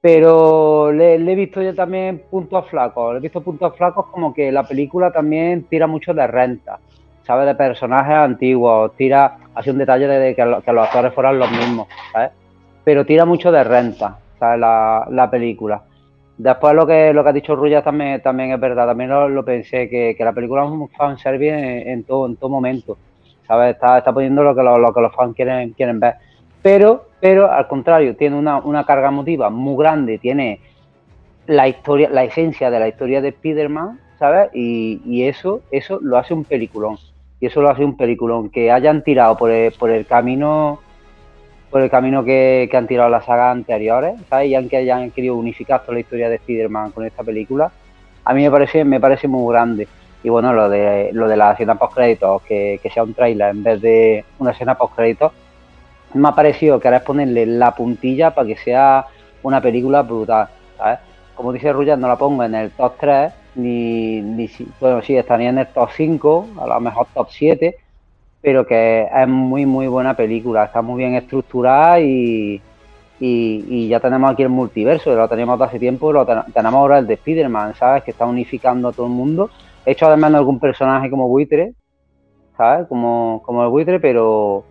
Pero 0.00 0.92
le, 0.92 1.14
he 1.14 1.34
visto 1.34 1.60
yo 1.62 1.74
también 1.74 2.24
puntos 2.30 2.68
flacos. 2.68 3.12
Le 3.12 3.18
he 3.18 3.22
visto 3.22 3.42
puntos 3.42 3.76
flacos 3.76 4.06
como 4.06 4.32
que 4.32 4.52
la 4.52 4.64
película 4.64 5.10
también 5.12 5.64
tira 5.64 5.86
mucho 5.86 6.14
de 6.14 6.26
renta, 6.26 6.78
¿sabes? 7.22 7.46
De 7.46 7.54
personajes 7.54 8.14
antiguos, 8.14 8.94
tira, 8.96 9.38
así 9.54 9.70
un 9.70 9.78
detalle 9.78 10.06
de 10.06 10.34
que, 10.34 10.62
que 10.64 10.72
los 10.72 10.86
actores 10.86 11.14
fueran 11.14 11.38
los 11.38 11.50
mismos, 11.50 11.88
¿sabes? 12.12 12.30
Pero 12.84 13.04
tira 13.04 13.24
mucho 13.24 13.50
de 13.52 13.64
renta, 13.64 14.18
¿sabes? 14.38 14.60
La, 14.60 15.06
la 15.10 15.30
película. 15.30 15.82
Después 16.38 16.72
lo 16.72 16.86
que 16.86 17.12
lo 17.12 17.24
que 17.24 17.30
ha 17.30 17.32
dicho 17.32 17.56
Ruya 17.56 17.82
también, 17.82 18.22
también 18.22 18.52
es 18.52 18.60
verdad, 18.60 18.86
también 18.86 19.10
lo, 19.10 19.44
pensé, 19.44 19.88
que, 19.88 20.14
que, 20.16 20.24
la 20.24 20.32
película 20.32 20.64
es 20.64 20.70
un 20.70 20.88
fanservice 20.88 21.52
en, 21.52 21.88
en, 21.88 22.04
todo, 22.04 22.26
en 22.26 22.36
todo 22.36 22.48
momento. 22.48 22.96
¿Sabes? 23.46 23.74
Está, 23.74 23.98
está 23.98 24.12
poniendo 24.12 24.44
lo 24.44 24.54
que, 24.54 24.62
lo, 24.62 24.94
que 24.94 25.00
los 25.00 25.14
fans 25.14 25.34
quieren, 25.34 25.70
quieren 25.70 25.98
ver. 25.98 26.14
Pero, 26.62 27.06
pero 27.20 27.50
al 27.50 27.66
contrario, 27.66 28.14
tiene 28.14 28.36
una, 28.36 28.58
una 28.58 28.84
carga 28.84 29.08
emotiva 29.08 29.50
muy 29.50 29.76
grande, 29.76 30.18
tiene 30.18 30.60
la 31.46 31.66
historia, 31.66 32.08
la 32.10 32.22
esencia 32.22 32.70
de 32.70 32.78
la 32.78 32.88
historia 32.88 33.20
de 33.20 33.30
Spider-Man, 33.30 33.98
¿sabes? 34.18 34.50
Y, 34.54 35.00
y, 35.04 35.24
eso, 35.24 35.62
eso 35.72 35.98
lo 36.00 36.18
hace 36.18 36.34
un 36.34 36.44
peliculón. 36.44 36.98
Y 37.40 37.46
eso 37.46 37.62
lo 37.62 37.70
hace 37.70 37.84
un 37.84 37.96
peliculón. 37.96 38.50
Que 38.50 38.70
hayan 38.70 39.02
tirado 39.02 39.36
por 39.36 39.50
el, 39.50 39.72
por 39.72 39.90
el 39.90 40.06
camino 40.06 40.80
por 41.70 41.82
el 41.82 41.90
camino 41.90 42.24
que, 42.24 42.68
que 42.70 42.76
han 42.76 42.86
tirado 42.86 43.08
las 43.10 43.24
sagas 43.24 43.52
anteriores, 43.52 44.14
¿sabes? 44.28 44.48
Y 44.48 44.54
aunque 44.54 44.78
hayan 44.78 45.10
querido 45.10 45.36
unificar 45.36 45.82
toda 45.82 45.94
la 45.94 46.00
historia 46.00 46.28
de 46.28 46.36
Spider-Man 46.36 46.92
con 46.92 47.04
esta 47.04 47.22
película, 47.22 47.70
a 48.24 48.34
mí 48.34 48.42
me 48.42 48.50
parece, 48.50 48.84
me 48.84 49.00
parece 49.00 49.28
muy 49.28 49.52
grande. 49.52 49.88
Y 50.22 50.28
bueno, 50.28 50.52
lo 50.52 50.68
de, 50.68 51.10
lo 51.12 51.28
de 51.28 51.36
la 51.36 51.52
escena 51.52 51.76
post-créditos, 51.76 52.42
que, 52.42 52.80
que 52.82 52.90
sea 52.90 53.02
un 53.02 53.14
trailer 53.14 53.50
en 53.50 53.62
vez 53.62 53.80
de 53.80 54.24
una 54.38 54.50
escena 54.50 54.76
post-créditos, 54.76 55.32
me 56.14 56.28
ha 56.28 56.32
parecido 56.32 56.80
que 56.80 56.88
ahora 56.88 56.98
es 56.98 57.04
ponerle 57.04 57.46
la 57.46 57.74
puntilla 57.74 58.34
para 58.34 58.46
que 58.46 58.56
sea 58.56 59.06
una 59.42 59.60
película 59.60 60.02
brutal. 60.02 60.48
Como 61.34 61.52
dice 61.52 61.72
Ruyan, 61.72 62.00
no 62.00 62.08
la 62.08 62.16
pongo 62.16 62.42
en 62.44 62.54
el 62.54 62.70
top 62.72 62.94
3, 62.98 63.32
ni, 63.56 64.20
ni 64.20 64.50
bueno, 64.80 65.02
sí, 65.02 65.16
estaría 65.16 65.50
en 65.50 65.58
el 65.58 65.68
top 65.68 65.90
5, 65.96 66.48
a 66.60 66.66
lo 66.66 66.80
mejor 66.80 67.06
top 67.14 67.28
7, 67.30 67.76
pero 68.40 68.66
que 68.66 69.08
es 69.12 69.28
muy, 69.28 69.66
muy 69.66 69.86
buena 69.88 70.14
película, 70.14 70.64
está 70.64 70.82
muy 70.82 70.98
bien 70.98 71.14
estructurada 71.14 72.00
y, 72.00 72.60
y, 73.20 73.88
ya 73.88 74.00
tenemos 74.00 74.30
aquí 74.30 74.42
el 74.42 74.48
multiverso, 74.48 75.14
lo 75.14 75.28
tenemos 75.28 75.60
hace 75.60 75.78
tiempo, 75.78 76.12
lo 76.12 76.24
tenemos 76.24 76.74
ahora 76.74 76.98
el 76.98 77.06
de 77.06 77.14
Spider-Man, 77.14 77.74
¿sabes? 77.74 78.04
Que 78.04 78.12
está 78.12 78.26
unificando 78.26 78.88
a 78.88 78.92
todo 78.92 79.06
el 79.06 79.12
mundo. 79.12 79.50
He 79.84 79.92
hecho 79.92 80.06
además 80.06 80.34
algún 80.34 80.60
personaje 80.60 81.10
como 81.10 81.28
buitre, 81.28 81.72
¿sabes? 82.56 82.86
Como, 82.86 83.42
como 83.44 83.64
el 83.64 83.70
buitre, 83.70 83.98
pero, 83.98 84.64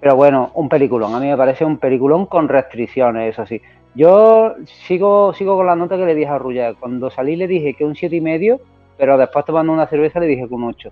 pero 0.00 0.16
bueno, 0.16 0.50
un 0.54 0.68
peliculón. 0.68 1.14
A 1.14 1.20
mí 1.20 1.28
me 1.28 1.36
parece 1.36 1.64
un 1.64 1.78
peliculón 1.78 2.26
con 2.26 2.48
restricciones, 2.48 3.32
eso 3.32 3.46
sí. 3.46 3.60
Yo 3.94 4.54
sigo, 4.86 5.34
sigo 5.34 5.56
con 5.56 5.66
la 5.66 5.76
nota 5.76 5.96
que 5.96 6.06
le 6.06 6.14
dije 6.14 6.30
a 6.30 6.38
Rulla. 6.38 6.74
Cuando 6.74 7.10
salí 7.10 7.36
le 7.36 7.46
dije 7.46 7.74
que 7.74 7.84
un 7.84 7.94
siete 7.94 8.16
y 8.16 8.20
medio, 8.20 8.60
pero 8.96 9.18
después 9.18 9.44
tomando 9.44 9.72
una 9.72 9.86
cerveza 9.86 10.18
le 10.18 10.26
dije 10.26 10.48
que 10.48 10.54
un 10.54 10.64
8. 10.64 10.90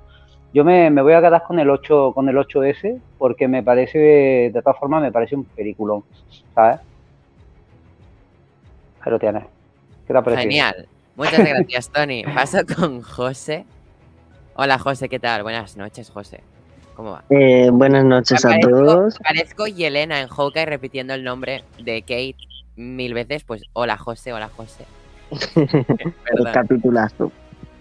Yo 0.52 0.64
me, 0.64 0.90
voy 0.90 1.12
a 1.12 1.21
quedar 1.21 1.42
con 1.45 1.59
el 1.59 1.71
8, 1.71 2.12
con 2.12 2.28
el 2.28 2.37
8S, 2.37 3.00
porque 3.19 3.47
me 3.47 3.62
parece, 3.62 3.99
de 4.52 4.62
todas 4.62 4.78
formas, 4.78 5.00
me 5.02 5.12
parece 5.12 5.37
un 5.37 5.45
peliculón, 5.45 6.02
¿sabes? 6.54 6.80
Pero 9.04 9.19
tienes. 9.19 9.45
¿Qué 10.07 10.14
te 10.14 10.37
Genial. 10.37 10.88
Muchas 11.14 11.38
gracias, 11.38 11.88
Tony. 11.92 12.25
Paso 12.25 12.59
con 12.76 13.00
José. 13.02 13.64
Hola, 14.54 14.78
José, 14.78 15.09
¿qué 15.09 15.21
tal? 15.21 15.45
Buenas 15.45 15.76
noches, 15.76 16.11
José. 16.11 16.40
¿Cómo 16.97 17.12
va? 17.12 17.25
Eh, 17.30 17.71
buenas 17.73 18.04
noches 18.04 18.45
a 18.45 18.59
todos. 18.61 19.19
Parezco 19.21 19.66
Yelena 19.69 20.21
en 20.21 20.28
Hawkeye 20.28 20.66
repitiendo 20.66 21.14
el 21.14 21.23
nombre 21.23 21.64
de 21.83 22.02
Kate 22.02 22.37
mil 22.76 23.14
veces. 23.14 23.45
Pues 23.45 23.62
hola, 23.73 23.97
José, 23.97 24.33
hola, 24.33 24.49
José. 24.49 24.85
Capitulazo. 26.52 27.30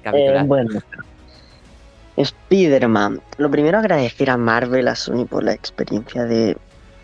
Capitulazo. 0.03 0.43
Eh, 0.43 0.43
bueno, 0.45 0.79
Spider-Man. 2.19 3.21
Lo 3.37 3.49
primero 3.49 3.79
agradecer 3.79 4.29
a 4.29 4.37
Marvel, 4.37 4.87
a 4.87 4.95
Sony 4.95 5.25
por 5.25 5.43
la 5.43 5.53
experiencia 5.53 6.25
de 6.25 6.57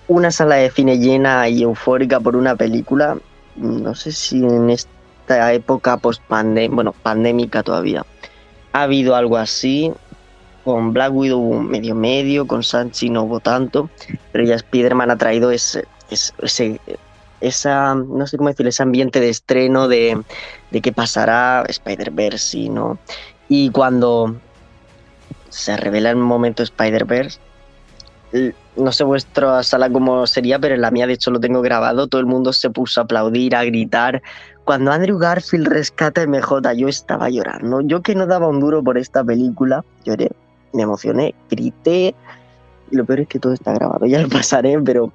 una 0.07 0.29
sala 0.29 0.55
de 0.55 0.69
cine 0.69 0.99
llena 0.99 1.47
y 1.49 1.63
eufórica 1.63 2.19
por 2.19 2.35
una 2.35 2.55
película. 2.55 3.17
No 3.55 3.95
sé 3.95 4.11
si 4.11 4.43
en 4.43 4.69
esta 4.69 5.53
época 5.53 5.97
post 5.97 6.21
pandemia, 6.27 6.75
bueno, 6.75 6.91
pandémica 6.91 7.63
todavía, 7.63 8.05
ha 8.73 8.83
habido 8.83 9.15
algo 9.15 9.37
así. 9.37 9.91
Con 10.65 10.93
Black 10.93 11.13
Widow 11.13 11.53
medio 11.61 11.93
medio, 11.93 12.47
con 12.47 12.63
Sanchi 12.63 13.11
no 13.11 13.23
hubo 13.23 13.39
tanto, 13.39 13.87
pero 14.31 14.45
ya 14.45 14.55
Spider-Man 14.55 15.11
ha 15.11 15.15
traído 15.15 15.51
ese, 15.51 15.85
ese, 16.09 16.81
esa, 17.39 17.93
no 17.93 18.25
sé 18.25 18.37
cómo 18.37 18.49
decir, 18.49 18.65
ese 18.65 18.81
ambiente 18.81 19.19
de 19.19 19.29
estreno 19.29 19.87
de, 19.87 20.19
de 20.71 20.81
qué 20.81 20.91
pasará 20.91 21.63
Spider-Verse, 21.67 22.69
¿no? 22.69 22.97
Y 23.47 23.69
cuando 23.69 24.37
se 25.55 25.77
revela 25.77 26.11
en 26.11 26.17
un 26.17 26.23
momento 26.23 26.63
Spider-Verse. 26.63 27.39
No 28.75 28.91
sé 28.91 29.05
vuestra 29.05 29.63
sala 29.63 29.89
cómo 29.89 30.27
sería, 30.27 30.59
pero 30.59 30.75
en 30.75 30.81
la 30.81 30.91
mía 30.91 31.07
de 31.07 31.13
hecho 31.13 31.31
lo 31.31 31.39
tengo 31.39 31.61
grabado. 31.61 32.07
Todo 32.07 32.19
el 32.19 32.27
mundo 32.27 32.51
se 32.51 32.69
puso 32.69 32.99
a 32.99 33.05
aplaudir, 33.05 33.55
a 33.55 33.63
gritar. 33.63 34.21
Cuando 34.65 34.91
Andrew 34.91 35.17
Garfield 35.17 35.67
rescata 35.67 36.21
a 36.21 36.27
MJ, 36.27 36.73
yo 36.75 36.89
estaba 36.89 37.29
llorando. 37.29 37.79
Yo 37.81 38.01
que 38.01 38.15
no 38.15 38.27
daba 38.27 38.47
un 38.49 38.59
duro 38.59 38.83
por 38.83 38.97
esta 38.97 39.23
película, 39.23 39.85
lloré, 40.03 40.31
me 40.73 40.83
emocioné, 40.83 41.33
grité. 41.49 42.13
Y 42.91 42.95
lo 42.97 43.05
peor 43.05 43.21
es 43.21 43.27
que 43.29 43.39
todo 43.39 43.53
está 43.53 43.73
grabado, 43.73 44.05
ya 44.05 44.21
lo 44.21 44.27
pasaré, 44.27 44.77
pero, 44.81 45.13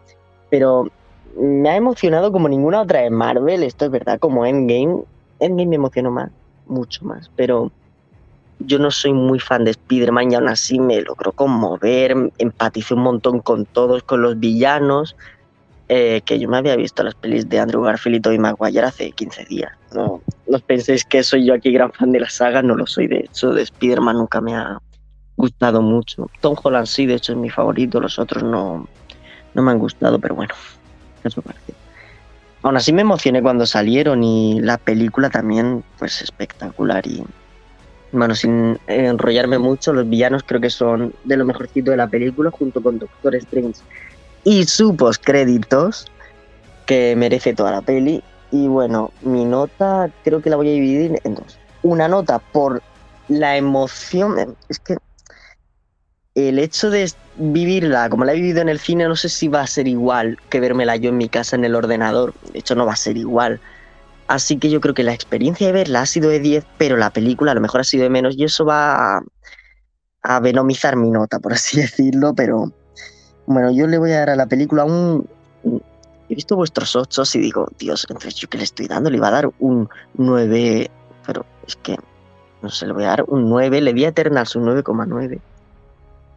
pero 0.49 0.91
me 1.37 1.69
ha 1.69 1.77
emocionado 1.77 2.33
como 2.33 2.49
ninguna 2.49 2.81
otra 2.81 3.01
de 3.01 3.11
Marvel, 3.11 3.63
esto 3.63 3.85
es 3.85 3.91
verdad, 3.91 4.19
como 4.19 4.47
Endgame. 4.47 5.03
Endgame 5.39 5.67
me 5.67 5.77
emocionó 5.77 6.11
más, 6.11 6.31
mucho 6.67 7.05
más, 7.05 7.31
pero 7.37 7.71
yo 8.61 8.79
no 8.79 8.91
soy 8.91 9.13
muy 9.13 9.39
fan 9.39 9.65
de 9.65 9.73
Spider-Man 9.73 10.33
y 10.33 10.35
aún 10.35 10.49
así 10.49 10.79
me 10.79 11.01
logró 11.01 11.33
conmover, 11.33 12.15
empaticé 12.39 12.95
un 12.95 13.03
montón 13.03 13.41
con 13.41 13.65
todos, 13.67 14.03
con 14.03 14.23
los 14.23 14.39
villanos, 14.39 15.17
eh, 15.89 16.21
que 16.25 16.39
yo 16.39 16.49
me 16.49 16.59
había 16.59 16.77
visto 16.77 17.03
las 17.03 17.15
pelis 17.15 17.49
de 17.49 17.59
Andrew 17.59 17.83
Garfield 17.83 18.17
y 18.17 18.21
Tobey 18.21 18.39
Maguire 18.39 18.87
hace 18.87 19.11
15 19.11 19.45
días. 19.47 19.73
No, 19.95 20.23
no 20.47 20.59
penséis 20.61 21.05
que 21.05 21.23
soy 21.23 21.47
yo 21.47 21.55
aquí 21.55 21.73
gran 21.73 21.93
fan 21.93 22.13
de 22.13 22.21
la 22.21 22.31
saga, 22.31 22.63
no 22.63 22.77
lo 22.77 22.87
soy, 22.87 23.09
de 23.09 23.21
hecho, 23.21 23.53
de 23.53 23.63
Spider-Man 23.63 24.17
nunca 24.17 24.41
me 24.41 24.55
ha 24.55 24.79
gustado 25.37 25.83
mucho. 25.83 26.31
Tom 26.41 26.55
Holland 26.63 26.87
sí, 26.87 27.07
de 27.07 27.15
hecho 27.15 27.33
es 27.33 27.39
mi 27.39 27.51
favorito, 27.51 28.01
los 28.01 28.19
otros 28.19 28.45
no, 28.45 28.87
no 29.55 29.63
me 29.63 29.71
han 29.71 29.79
gustado, 29.79 30.19
pero 30.19 30.35
bueno, 30.35 30.55
eso 31.25 31.43
parece. 31.43 31.75
Aún 32.63 32.77
así 32.77 32.93
me 32.93 33.01
emocioné 33.03 33.43
cuando 33.43 33.65
salieron 33.65 34.23
y 34.23 34.61
la 34.61 34.77
película 34.77 35.31
también, 35.31 35.83
pues 35.99 36.21
espectacular 36.21 37.07
y 37.07 37.25
bueno, 38.13 38.35
sin 38.35 38.79
enrollarme 38.87 39.59
mucho, 39.59 39.93
los 39.93 40.09
villanos 40.09 40.43
creo 40.45 40.61
que 40.61 40.71
son 40.71 41.15
de 41.25 41.37
lo 41.37 41.45
mejorcito 41.45 41.91
de 41.91 41.97
la 41.97 42.09
película, 42.09 42.51
junto 42.51 42.83
con 42.83 42.99
Doctor 42.99 43.35
Strange 43.37 43.81
y 44.45 44.65
su 44.65 44.97
créditos 45.23 46.07
que 46.87 47.15
merece 47.17 47.55
toda 47.55 47.71
la 47.71 47.83
peli. 47.83 48.23
Y 48.51 48.67
bueno, 48.67 49.13
mi 49.23 49.45
nota 49.45 50.11
creo 50.25 50.43
que 50.43 50.51
la 50.51 50.57
voy 50.57 50.69
a 50.69 50.73
dividir 50.73 51.21
en 51.25 51.35
dos. 51.35 51.59
Una 51.83 52.09
nota 52.09 52.39
por 52.39 52.83
la 53.29 53.57
emoción, 53.57 54.57
es 54.69 54.79
que 54.81 54.97
el 56.35 56.59
hecho 56.59 56.91
de 56.91 57.11
vivirla 57.37 58.09
como 58.09 58.25
la 58.25 58.33
he 58.33 58.37
vivido 58.37 58.61
en 58.61 58.69
el 58.69 58.81
cine, 58.81 59.07
no 59.07 59.17
sé 59.17 59.29
si 59.29 59.49
va 59.49 59.63
a 59.63 59.67
ser 59.67 59.87
igual 59.87 60.39
que 60.49 60.61
vérmela 60.61 60.97
yo 60.97 61.11
en 61.11 61.17
mi 61.17 61.29
casa 61.29 61.57
en 61.57 61.65
el 61.65 61.75
ordenador. 61.75 62.35
De 62.53 62.59
hecho, 62.59 62.75
no 62.75 62.87
va 62.87 62.95
a 62.95 62.97
ser 62.97 63.17
igual 63.17 63.61
Así 64.31 64.59
que 64.59 64.71
yo 64.71 64.81
creo 64.81 64.95
que 64.95 65.03
la 65.03 65.13
experiencia 65.13 65.67
de 65.67 65.73
verla 65.73 66.03
ha 66.03 66.07
sido 66.07 66.31
de 66.31 66.39
10, 66.39 66.65
pero 66.79 66.97
la 66.97 67.11
película 67.11 67.51
a 67.51 67.55
lo 67.57 67.61
mejor 67.61 67.81
ha 67.81 67.85
sido 67.85 68.05
de 68.05 68.11
menos 68.11 68.37
y 68.39 68.45
eso 68.45 68.65
va 68.65 69.25
a, 70.23 70.41
venomizar 70.41 70.95
mi 70.95 71.11
nota, 71.11 71.41
por 71.41 71.53
así 71.53 71.81
decirlo, 71.81 72.33
pero 72.33 72.73
bueno, 73.47 73.73
yo 73.73 73.89
le 73.89 73.99
voy 73.99 74.13
a 74.13 74.21
dar 74.21 74.31
a 74.31 74.37
la 74.37 74.47
película 74.47 74.85
un... 74.85 75.29
He 76.29 76.37
visto 76.37 76.55
vuestros 76.55 76.95
8 76.95 77.25
y 77.35 77.39
digo, 77.41 77.67
Dios, 77.77 78.07
entonces 78.09 78.37
yo 78.37 78.49
que 78.49 78.59
le 78.59 78.63
estoy 78.63 78.87
dando, 78.87 79.11
le 79.11 79.17
iba 79.17 79.27
a 79.27 79.33
dar 79.33 79.51
un 79.59 79.89
9, 80.15 80.89
pero 81.27 81.45
es 81.67 81.75
que, 81.75 81.97
no 82.63 82.71
sé, 82.71 82.87
le 82.87 82.93
voy 82.93 83.03
a 83.03 83.09
dar 83.09 83.25
un 83.27 83.49
9, 83.49 83.81
le 83.81 83.93
di 83.93 84.05
a 84.05 84.11
Eternals 84.11 84.55
un 84.55 84.67
9,9. 84.67 85.41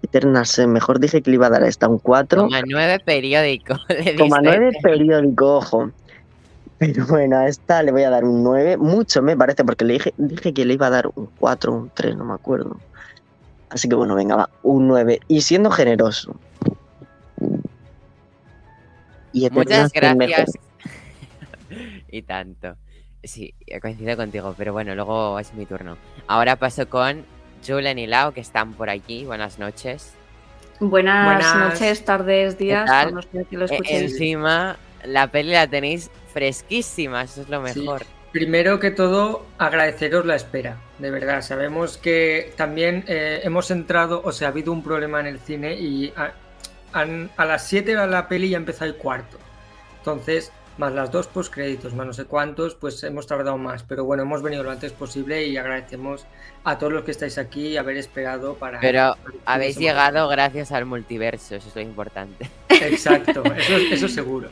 Eternals, 0.02 0.58
eh, 0.58 0.66
mejor 0.66 1.00
dije 1.00 1.22
que 1.22 1.30
le 1.30 1.36
iba 1.36 1.46
a 1.46 1.52
dar 1.52 1.62
a 1.62 1.68
esta 1.68 1.88
un 1.88 2.00
4. 2.00 2.48
9 2.66 3.00
periódico. 3.06 3.76
9 4.42 4.72
periódico, 4.82 5.58
ojo. 5.58 5.92
Pero 6.86 7.06
bueno, 7.08 7.38
a 7.38 7.48
esta 7.48 7.82
le 7.82 7.94
voy 7.94 8.04
a 8.04 8.10
dar 8.10 8.26
un 8.26 8.44
9. 8.44 8.76
Mucho 8.76 9.22
me 9.22 9.38
parece, 9.38 9.64
porque 9.64 9.86
le 9.86 9.94
dije, 9.94 10.14
dije 10.18 10.54
que 10.54 10.66
le 10.66 10.74
iba 10.74 10.88
a 10.88 10.90
dar 10.90 11.10
un 11.16 11.28
4 11.40 11.72
un 11.72 11.90
3, 11.94 12.18
no 12.18 12.26
me 12.26 12.34
acuerdo. 12.34 12.78
Así 13.70 13.88
que 13.88 13.96
bueno, 13.96 14.16
venga, 14.16 14.36
va, 14.36 14.50
un 14.64 14.88
9. 14.88 15.22
Y 15.30 15.42
siendo 15.42 15.72
generoso. 15.72 16.36
Y 19.32 19.50
Muchas 19.50 19.94
gracias. 19.94 20.52
y 22.12 22.22
tanto. 22.24 22.76
Sí, 23.24 23.54
coincido 23.82 24.18
contigo, 24.18 24.54
pero 24.58 24.74
bueno, 24.74 24.94
luego 24.94 25.40
es 25.40 25.54
mi 25.54 25.66
turno. 25.66 25.98
Ahora 26.28 26.58
paso 26.58 26.90
con 26.90 27.24
Julen 27.66 27.98
y 27.98 28.08
Lau, 28.08 28.34
que 28.34 28.42
están 28.42 28.74
por 28.74 28.90
aquí. 28.90 29.24
Buenas 29.24 29.58
noches. 29.58 30.14
Buenas, 30.82 31.56
noches, 31.56 32.04
tardes, 32.04 32.58
días. 32.58 32.92
Que 33.50 33.56
lo 33.56 33.66
e-, 33.68 33.80
encima, 33.88 34.76
la 35.06 35.28
peli 35.28 35.52
la 35.52 35.68
tenéis 35.68 36.12
fresquísima, 36.34 37.24
eso 37.24 37.42
es 37.42 37.50
lo 37.50 37.62
mejor. 37.62 38.04
Primero 38.34 38.80
que 38.80 38.90
todo, 38.90 39.46
agradeceros 39.60 40.26
la 40.26 40.36
espera, 40.36 40.78
de 40.98 41.12
verdad. 41.12 41.44
Sabemos 41.44 41.98
que 42.00 42.52
también 42.58 43.06
eh, 43.08 43.42
hemos 43.44 43.70
entrado, 43.70 44.24
o 44.26 44.32
sea, 44.32 44.48
ha 44.48 44.52
habido 44.52 44.72
un 44.72 44.84
problema 44.84 45.20
en 45.20 45.28
el 45.28 45.40
cine 45.40 45.76
y 45.76 46.12
a, 46.16 47.46
las 47.46 47.68
7 47.68 47.96
de 47.96 48.08
la 48.08 48.28
peli 48.28 48.50
ya 48.50 48.58
empezó 48.58 48.86
el 48.86 48.96
cuarto. 48.96 49.38
Entonces, 50.00 50.52
más 50.80 50.92
las 50.94 51.12
dos 51.12 51.28
postcréditos, 51.28 51.94
más 51.94 52.08
no 52.08 52.14
sé 52.14 52.26
cuántos, 52.26 52.74
pues 52.74 53.04
hemos 53.04 53.28
tardado 53.28 53.60
más. 53.60 53.84
Pero 53.84 54.04
bueno, 54.04 54.24
hemos 54.24 54.42
venido 54.42 54.64
lo 54.64 54.72
antes 54.72 54.94
posible 54.94 55.46
y 55.46 55.56
agradecemos 55.56 56.26
a 56.64 56.80
todos 56.80 56.92
los 56.92 57.04
que 57.04 57.12
estáis 57.12 57.38
aquí 57.38 57.78
haber 57.78 57.98
esperado 57.98 58.56
para. 58.56 58.80
Pero 58.80 59.16
habéis 59.46 59.78
llegado 59.78 60.28
gracias 60.28 60.72
al 60.72 60.86
multiverso, 60.86 61.56
eso 61.56 61.70
es 61.70 61.76
lo 61.76 61.82
importante. 61.82 62.50
Exacto, 62.70 63.44
eso, 63.56 63.78
eso 63.78 64.08
seguro 64.08 64.50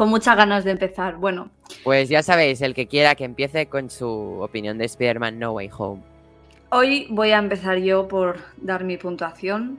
con 0.00 0.08
muchas 0.08 0.34
ganas 0.34 0.64
de 0.64 0.70
empezar. 0.70 1.16
Bueno. 1.16 1.50
Pues 1.84 2.08
ya 2.08 2.22
sabéis, 2.22 2.62
el 2.62 2.72
que 2.72 2.86
quiera 2.86 3.14
que 3.14 3.24
empiece 3.24 3.66
con 3.66 3.90
su 3.90 4.08
opinión 4.40 4.78
de 4.78 4.86
Spider-Man 4.86 5.38
No 5.38 5.52
Way 5.52 5.70
Home. 5.76 6.00
Hoy 6.70 7.06
voy 7.10 7.32
a 7.32 7.38
empezar 7.38 7.76
yo 7.76 8.08
por 8.08 8.38
dar 8.56 8.82
mi 8.82 8.96
puntuación. 8.96 9.78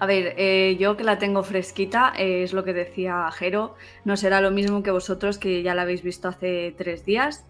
A 0.00 0.06
ver, 0.06 0.34
eh, 0.36 0.76
yo 0.80 0.96
que 0.96 1.04
la 1.04 1.18
tengo 1.18 1.44
fresquita, 1.44 2.12
eh, 2.18 2.42
es 2.42 2.52
lo 2.52 2.64
que 2.64 2.72
decía 2.72 3.30
Jero, 3.30 3.76
no 4.04 4.16
será 4.16 4.40
lo 4.40 4.50
mismo 4.50 4.82
que 4.82 4.90
vosotros 4.90 5.38
que 5.38 5.62
ya 5.62 5.76
la 5.76 5.82
habéis 5.82 6.02
visto 6.02 6.26
hace 6.26 6.74
tres 6.76 7.04
días, 7.04 7.44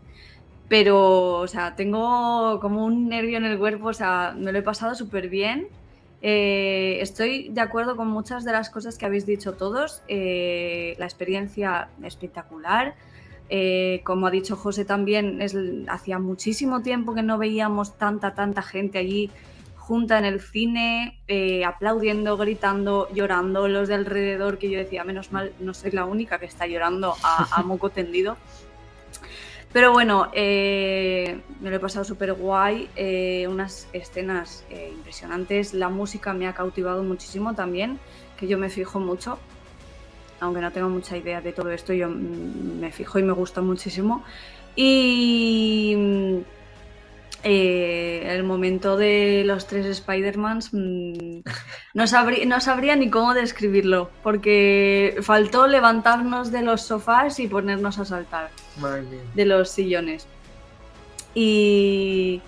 pero, 0.69 1.37
o 1.37 1.49
sea, 1.49 1.77
tengo 1.77 2.61
como 2.61 2.85
un 2.85 3.09
nervio 3.09 3.39
en 3.39 3.47
el 3.47 3.59
cuerpo, 3.59 3.89
o 3.89 3.95
sea, 3.95 4.35
me 4.37 4.53
lo 4.53 4.59
he 4.59 4.63
pasado 4.63 4.95
súper 4.95 5.31
bien 5.31 5.69
Eh, 6.23 6.99
estoy 7.01 7.49
de 7.49 7.61
acuerdo 7.61 7.97
con 7.97 8.09
muchas 8.09 8.45
de 8.45 8.53
las 8.53 8.69
cosas 8.71 8.99
que 8.99 9.07
habéis 9.07 9.27
dicho 9.27 9.55
todos. 9.55 10.03
Eh, 10.09 10.95
la 10.99 11.07
experiencia 11.07 11.89
espectacular. 12.03 12.95
Eh, 13.49 14.03
como 14.05 14.27
ha 14.27 14.31
dicho 14.31 14.55
José 14.55 14.85
también, 14.85 15.43
es, 15.43 15.57
hacía 15.89 16.19
muchísimo 16.19 16.83
tiempo 16.83 17.15
que 17.15 17.23
no 17.23 17.37
veíamos 17.37 17.99
tanta, 17.99 18.35
tanta 18.35 18.63
gente 18.63 18.99
allí 18.99 19.31
junta 19.77 20.19
en 20.19 20.25
el 20.25 20.41
cine, 20.41 21.19
aplaudiendo, 21.67 22.37
gritando, 22.37 23.09
llorando, 23.13 23.67
los 23.67 23.89
de 23.89 23.95
alrededor, 23.95 24.59
que 24.59 24.71
yo 24.71 24.79
decía, 24.79 25.03
menos 25.03 25.33
mal, 25.33 25.53
no 25.59 25.75
soy 25.75 25.91
la 25.91 26.05
única 26.05 26.39
que 26.39 26.47
está 26.47 26.69
llorando 26.69 27.17
a 27.25 27.61
moco 27.65 27.91
tendido. 27.91 28.37
Pero 29.73 29.93
bueno, 29.93 30.29
eh, 30.33 31.41
me 31.61 31.71
lo 31.71 31.77
he 31.77 31.79
pasado 31.79 32.05
súper 32.05 32.33
guay, 32.33 32.89
eh, 32.97 33.47
unas 33.49 33.87
escenas 33.93 34.65
eh, 34.69 34.91
impresionantes, 34.93 35.75
la 35.75 35.89
música 35.89 36.33
me 36.33 36.49
ha 36.49 36.55
cautivado 36.55 37.05
muchísimo 37.05 37.55
también, 37.55 38.01
que 38.37 38.49
yo 38.49 38.59
me 38.59 38.69
fijo 38.69 38.99
mucho, 38.99 39.39
aunque 40.41 40.61
no 40.61 40.73
tengo 40.73 40.89
mucha 40.89 41.17
idea 41.17 41.41
de 41.41 41.53
todo 41.53 41.71
esto, 41.71 41.93
yo 41.93 42.09
me 42.09 42.91
fijo 42.91 43.21
y 43.21 43.23
me 43.23 43.33
gusta 43.33 43.61
muchísimo. 43.61 44.25
Y 44.75 46.43
eh, 47.43 48.23
el 48.27 48.43
momento 48.43 48.97
de 48.97 49.43
los 49.47 49.67
tres 49.67 49.87
Spider-Mans 49.87 50.75
mm, 50.75 51.41
no, 51.95 52.07
sabría, 52.07 52.45
no 52.47 52.61
sabría 52.61 52.97
ni 52.97 53.09
cómo 53.09 53.33
describirlo, 53.33 54.11
porque 54.23 55.17
faltó 55.23 55.67
levantarnos 55.67 56.53
de 56.53 56.63
los 56.63 56.83
sofás 56.83 57.41
y 57.41 57.49
ponernos 57.49 57.99
a 57.99 58.05
saltar 58.05 58.51
de 59.35 59.45
los 59.47 59.71
sillones. 59.71 60.27
Y 61.35 62.43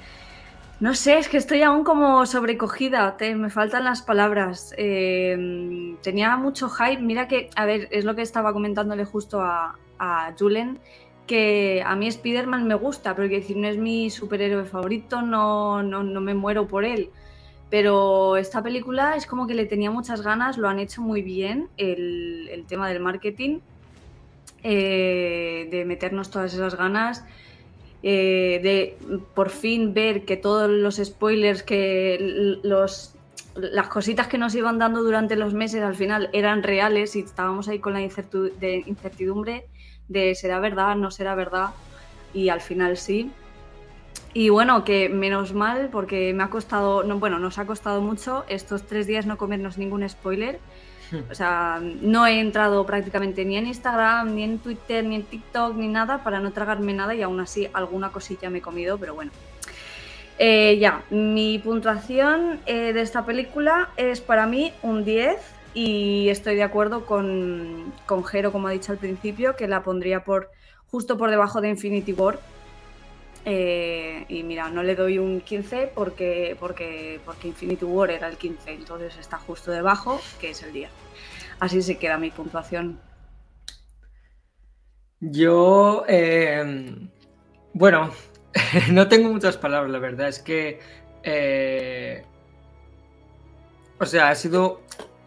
no 0.81 0.95
sé, 0.95 1.19
es 1.19 1.29
que 1.29 1.39
estoy 1.39 1.63
aún 1.63 1.85
como 1.85 2.27
sobrecogida, 2.27 3.17
me 3.37 3.51
faltan 3.51 3.85
las 3.85 4.03
palabras. 4.03 4.75
Eh, 4.77 5.97
tenía 6.03 6.37
mucho 6.37 6.69
hype, 6.69 7.01
mira 7.01 7.29
que, 7.29 7.49
a 7.57 7.65
ver, 7.65 7.89
es 7.93 8.05
lo 8.05 8.15
que 8.15 8.23
estaba 8.23 8.53
comentándole 8.53 9.05
justo 9.05 9.41
a, 9.41 9.79
a 9.99 10.35
Julen 10.39 10.81
a 11.85 11.95
mí 11.97 12.09
Spider-Man 12.09 12.67
me 12.67 12.75
gusta, 12.75 13.15
pero 13.15 13.29
que 13.29 13.37
decir, 13.37 13.57
no 13.57 13.69
es 13.69 13.79
mi 13.79 14.11
superhéroe 14.11 14.65
favorito, 14.65 15.23
no, 15.23 15.83
no, 15.83 16.03
no, 16.03 16.21
me 16.21 16.35
muero 16.35 16.67
por 16.69 16.85
él. 16.85 17.11
Pero 17.71 18.37
esta 18.37 18.63
película 18.63 19.17
es 19.17 19.27
como 19.27 19.47
que 19.47 19.55
le 19.55 19.67
tenía 19.67 19.91
muchas 19.91 20.23
ganas, 20.23 20.59
lo 20.59 20.69
han 20.69 20.79
hecho 20.79 21.01
muy 21.01 21.23
bien, 21.23 21.69
el, 21.77 22.49
el 22.51 22.67
tema 22.67 22.89
del 22.89 23.01
marketing, 23.01 23.61
eh, 24.63 25.69
de 25.71 25.85
meternos 25.85 26.31
todas 26.31 26.55
esas 26.55 26.77
ganas, 26.77 27.25
eh, 28.03 28.61
de 28.63 28.97
por 29.35 29.51
fin 29.51 29.95
ver 29.95 30.25
que 30.25 30.37
todos 30.37 30.71
los 30.71 30.97
spoilers, 30.97 31.63
que 31.63 32.59
los, 32.63 33.15
las 33.57 33.89
cositas 33.89 34.29
que 34.29 34.39
nos 34.39 34.55
iban 34.55 34.79
dando 34.79 35.03
durante 35.03 35.37
los 35.37 35.55
meses 35.55 35.83
al 35.83 35.95
final 35.95 36.31
eran 36.33 36.63
reales 36.63 37.17
y 37.17 37.21
estábamos 37.21 37.69
ahí 37.69 37.79
con 37.79 37.93
la 37.93 38.03
incertidumbre 38.03 39.67
de 40.13 40.35
será 40.35 40.61
verdad, 40.61 40.95
no 40.97 41.11
será 41.11 41.35
verdad, 41.35 41.71
y 42.33 42.49
al 42.49 42.61
final 42.61 42.97
sí. 42.97 43.31
Y 44.35 44.49
bueno, 44.49 44.85
que 44.85 45.09
menos 45.09 45.53
mal, 45.53 45.89
porque 45.93 46.33
me 46.33 46.43
ha 46.43 46.51
costado, 46.51 47.03
no, 47.03 47.19
bueno, 47.19 47.39
nos 47.39 47.59
ha 47.59 47.67
costado 47.67 48.01
mucho 48.01 48.45
estos 48.49 48.87
tres 48.87 49.07
días 49.07 49.27
no 49.27 49.37
comernos 49.37 49.77
ningún 49.77 50.09
spoiler. 50.09 50.59
Hmm. 51.11 51.31
O 51.31 51.35
sea, 51.35 51.81
no 51.83 52.27
he 52.27 52.41
entrado 52.41 52.87
prácticamente 52.87 53.45
ni 53.45 53.57
en 53.57 53.67
Instagram, 53.67 54.35
ni 54.35 54.45
en 54.45 54.59
Twitter, 54.59 55.05
ni 55.05 55.17
en 55.17 55.25
TikTok, 55.25 55.77
ni 55.77 55.89
nada 55.89 56.23
para 56.25 56.41
no 56.41 56.53
tragarme 56.53 56.95
nada 56.95 57.15
y 57.15 57.21
aún 57.21 57.41
así 57.41 57.69
alguna 57.75 58.11
cosilla 58.11 58.49
me 58.49 58.59
he 58.59 58.63
comido, 58.63 58.97
pero 58.97 59.15
bueno. 59.15 59.33
Eh, 60.39 60.79
ya, 60.81 61.03
mi 61.11 61.59
puntuación 61.59 62.61
eh, 62.65 62.95
de 62.95 63.03
esta 63.03 63.27
película 63.27 63.91
es 63.99 64.23
para 64.23 64.47
mí 64.47 64.73
un 64.83 65.05
10 65.05 65.37
y 65.75 66.29
estoy 66.29 66.57
de 66.57 66.63
acuerdo 66.63 67.07
con, 67.07 67.93
con 68.07 68.25
Jero, 68.25 68.53
como 68.53 68.69
ha 68.69 68.73
dicho 68.73 68.93
al 68.93 68.99
principio, 68.99 69.57
que 69.57 69.69
la 69.69 69.83
pondría 69.83 70.25
por 70.25 70.51
justo 70.91 71.17
por 71.17 71.31
debajo 71.31 71.61
de 71.61 71.71
Infinity 71.71 72.13
War. 72.13 72.39
Eh, 73.45 74.25
y 74.29 74.43
mira, 74.45 74.69
no 74.69 74.83
le 74.83 74.95
doy 74.95 75.19
un 75.19 75.41
15 75.41 75.91
porque, 75.95 76.57
porque, 76.61 77.21
porque 77.25 77.49
Infinity 77.49 77.85
War 77.85 78.11
era 78.11 78.29
el 78.29 78.37
15, 78.37 78.73
entonces 78.73 79.17
está 79.19 79.39
justo 79.39 79.71
debajo, 79.71 80.21
que 80.41 80.51
es 80.51 80.63
el 80.63 80.73
10. 80.73 80.91
Así 81.59 81.83
se 81.83 81.97
queda 81.97 82.19
mi 82.19 82.31
puntuación. 82.31 83.01
Yo, 85.21 86.05
eh, 86.09 86.95
bueno, 87.73 88.11
no 88.91 89.09
tengo 89.09 89.33
muchas 89.33 89.57
palabras, 89.57 89.91
la 89.91 89.99
verdad 89.99 90.29
es 90.29 90.41
que, 90.41 90.81
eh, 91.23 92.25
o 93.99 94.05
sea, 94.05 94.29
ha 94.29 94.35
sido 94.35 94.83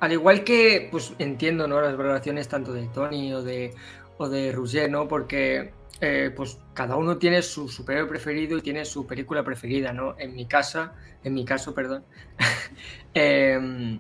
al 0.06 0.14
igual 0.14 0.44
que, 0.44 0.88
pues 0.92 1.14
entiendo, 1.18 1.68
¿no? 1.68 1.82
Las 1.82 1.98
valoraciones 1.98 2.48
tanto 2.48 2.72
de 2.74 2.88
Tony 2.90 3.34
o 3.34 3.42
de, 3.42 3.74
o 4.20 4.30
de 4.30 4.88
¿no? 4.88 5.08
Porque, 5.08 5.72
eh, 6.00 6.32
pues 6.36 6.60
cada 6.76 6.96
uno 6.96 7.18
tiene 7.18 7.42
su 7.42 7.68
superhéroe 7.68 8.08
preferido 8.08 8.56
y 8.56 8.62
tiene 8.62 8.86
su 8.86 9.08
película 9.08 9.44
preferida, 9.44 9.94
¿no? 9.94 10.16
En 10.20 10.36
mi 10.36 10.46
casa, 10.46 10.94
en 11.24 11.34
mi 11.34 11.44
caso, 11.44 11.74
perdón, 11.74 12.04
em, 13.16 14.00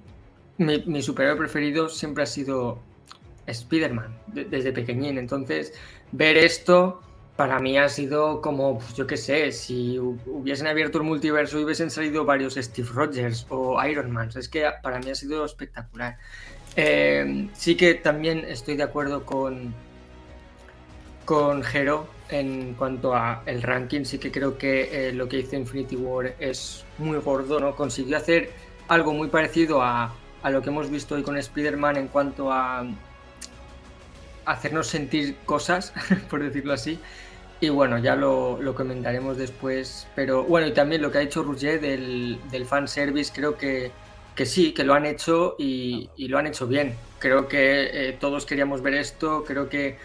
mi, 0.60 0.84
mi, 0.86 1.02
superhéroe 1.02 1.40
preferido 1.40 1.90
siempre 1.90 2.24
ha 2.24 2.28
sido 2.28 2.80
Spider-Man, 3.48 4.16
desde 4.28 4.72
pequeñín. 4.72 5.18
Entonces, 5.18 5.74
ver 6.12 6.38
esto 6.38 7.02
para 7.36 7.60
mí 7.60 7.78
ha 7.78 7.90
sido 7.90 8.42
como, 8.42 8.80
pues, 8.80 8.96
yo 8.96 9.06
qué 9.08 9.18
sé, 9.18 9.52
si 9.52 10.00
hubiesen 10.00 10.68
abierto 10.68 11.00
el 11.00 11.04
multiverso 11.04 11.60
y 11.60 11.64
hubiesen 11.66 11.92
salido 11.92 12.24
varios 12.24 12.56
Steve 12.56 12.88
Rogers 12.94 13.46
o 13.50 13.84
Iron 13.86 14.12
Man. 14.12 14.30
Es 14.36 14.48
que 14.48 14.66
para 14.82 15.00
mí 15.00 15.10
ha 15.12 15.16
sido 15.16 15.44
espectacular. 15.44 16.18
Eh, 16.78 17.50
sí 17.54 17.76
que 17.76 17.96
también 17.96 18.46
estoy 18.48 18.78
de 18.78 18.84
acuerdo 18.84 19.26
con, 19.26 19.74
con 21.26 21.64
Hero 21.64 22.08
en 22.30 22.74
cuanto 22.76 23.14
a 23.14 23.44
el 23.46 23.62
ranking. 23.62 24.06
Sí 24.06 24.18
que 24.18 24.32
creo 24.32 24.58
que 24.58 25.10
eh, 25.10 25.12
lo 25.14 25.28
que 25.28 25.40
hizo 25.40 25.58
Infinity 25.58 25.98
War 25.98 26.36
es 26.40 26.86
muy 26.98 27.18
gordo, 27.20 27.60
¿no? 27.60 27.76
Consiguió 27.76 28.16
hacer 28.18 28.52
algo 28.88 29.14
muy 29.14 29.28
parecido 29.28 29.82
a, 29.82 30.14
a 30.42 30.50
lo 30.50 30.62
que 30.62 30.70
hemos 30.70 30.90
visto 30.90 31.16
hoy 31.16 31.24
con 31.24 31.38
Spider-Man 31.38 31.98
en 31.98 32.08
cuanto 32.08 32.52
a 32.52 32.86
hacernos 34.46 34.88
sentir 34.88 35.38
cosas, 35.46 35.94
por 36.30 36.44
decirlo 36.44 36.74
así. 36.74 37.00
Y 37.62 37.70
bueno, 37.70 37.98
ya 37.98 38.16
lo, 38.16 38.62
lo, 38.62 38.76
comentaremos 38.76 39.38
después. 39.38 40.08
Pero 40.16 40.44
bueno, 40.44 40.68
y 40.68 40.74
también 40.74 41.02
lo 41.02 41.12
que 41.12 41.20
ha 41.20 41.22
hecho 41.22 41.44
Rouget 41.44 41.82
del, 41.82 42.40
del 42.52 42.66
fanservice, 42.66 43.32
creo 43.34 43.58
que, 43.58 43.92
que 44.36 44.46
sí, 44.46 44.74
que 44.74 44.84
lo 44.84 44.94
han 44.94 45.06
hecho 45.06 45.56
y, 45.58 46.10
y 46.18 46.28
lo 46.28 46.38
han 46.38 46.48
hecho 46.48 46.68
bien. 46.68 46.96
Creo 47.20 47.48
que 47.48 48.10
eh, 48.10 48.14
todos 48.20 48.46
queríamos 48.46 48.82
ver 48.82 48.96
esto. 48.96 49.44
Creo 49.46 49.70
que, 49.70 49.98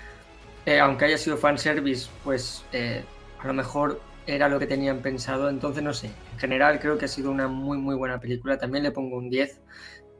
eh, 0.64 0.78
aunque 0.78 1.06
haya 1.06 1.18
sido 1.18 1.36
fanservice, 1.36 2.08
pues 2.24 2.64
eh, 2.72 3.04
a 3.40 3.46
lo 3.46 3.52
mejor 3.52 4.00
era 4.26 4.48
lo 4.48 4.58
que 4.60 4.66
tenían 4.66 5.00
pensado. 5.00 5.50
Entonces, 5.50 5.82
no 5.82 5.92
sé. 5.92 6.10
En 6.32 6.38
general, 6.38 6.78
creo 6.78 6.98
que 6.98 7.06
ha 7.06 7.08
sido 7.08 7.30
una 7.30 7.48
muy, 7.48 7.78
muy 7.78 7.96
buena 7.96 8.20
película. 8.20 8.58
También 8.58 8.84
le 8.84 8.92
pongo 8.92 9.16
un 9.18 9.28
10. 9.28 9.60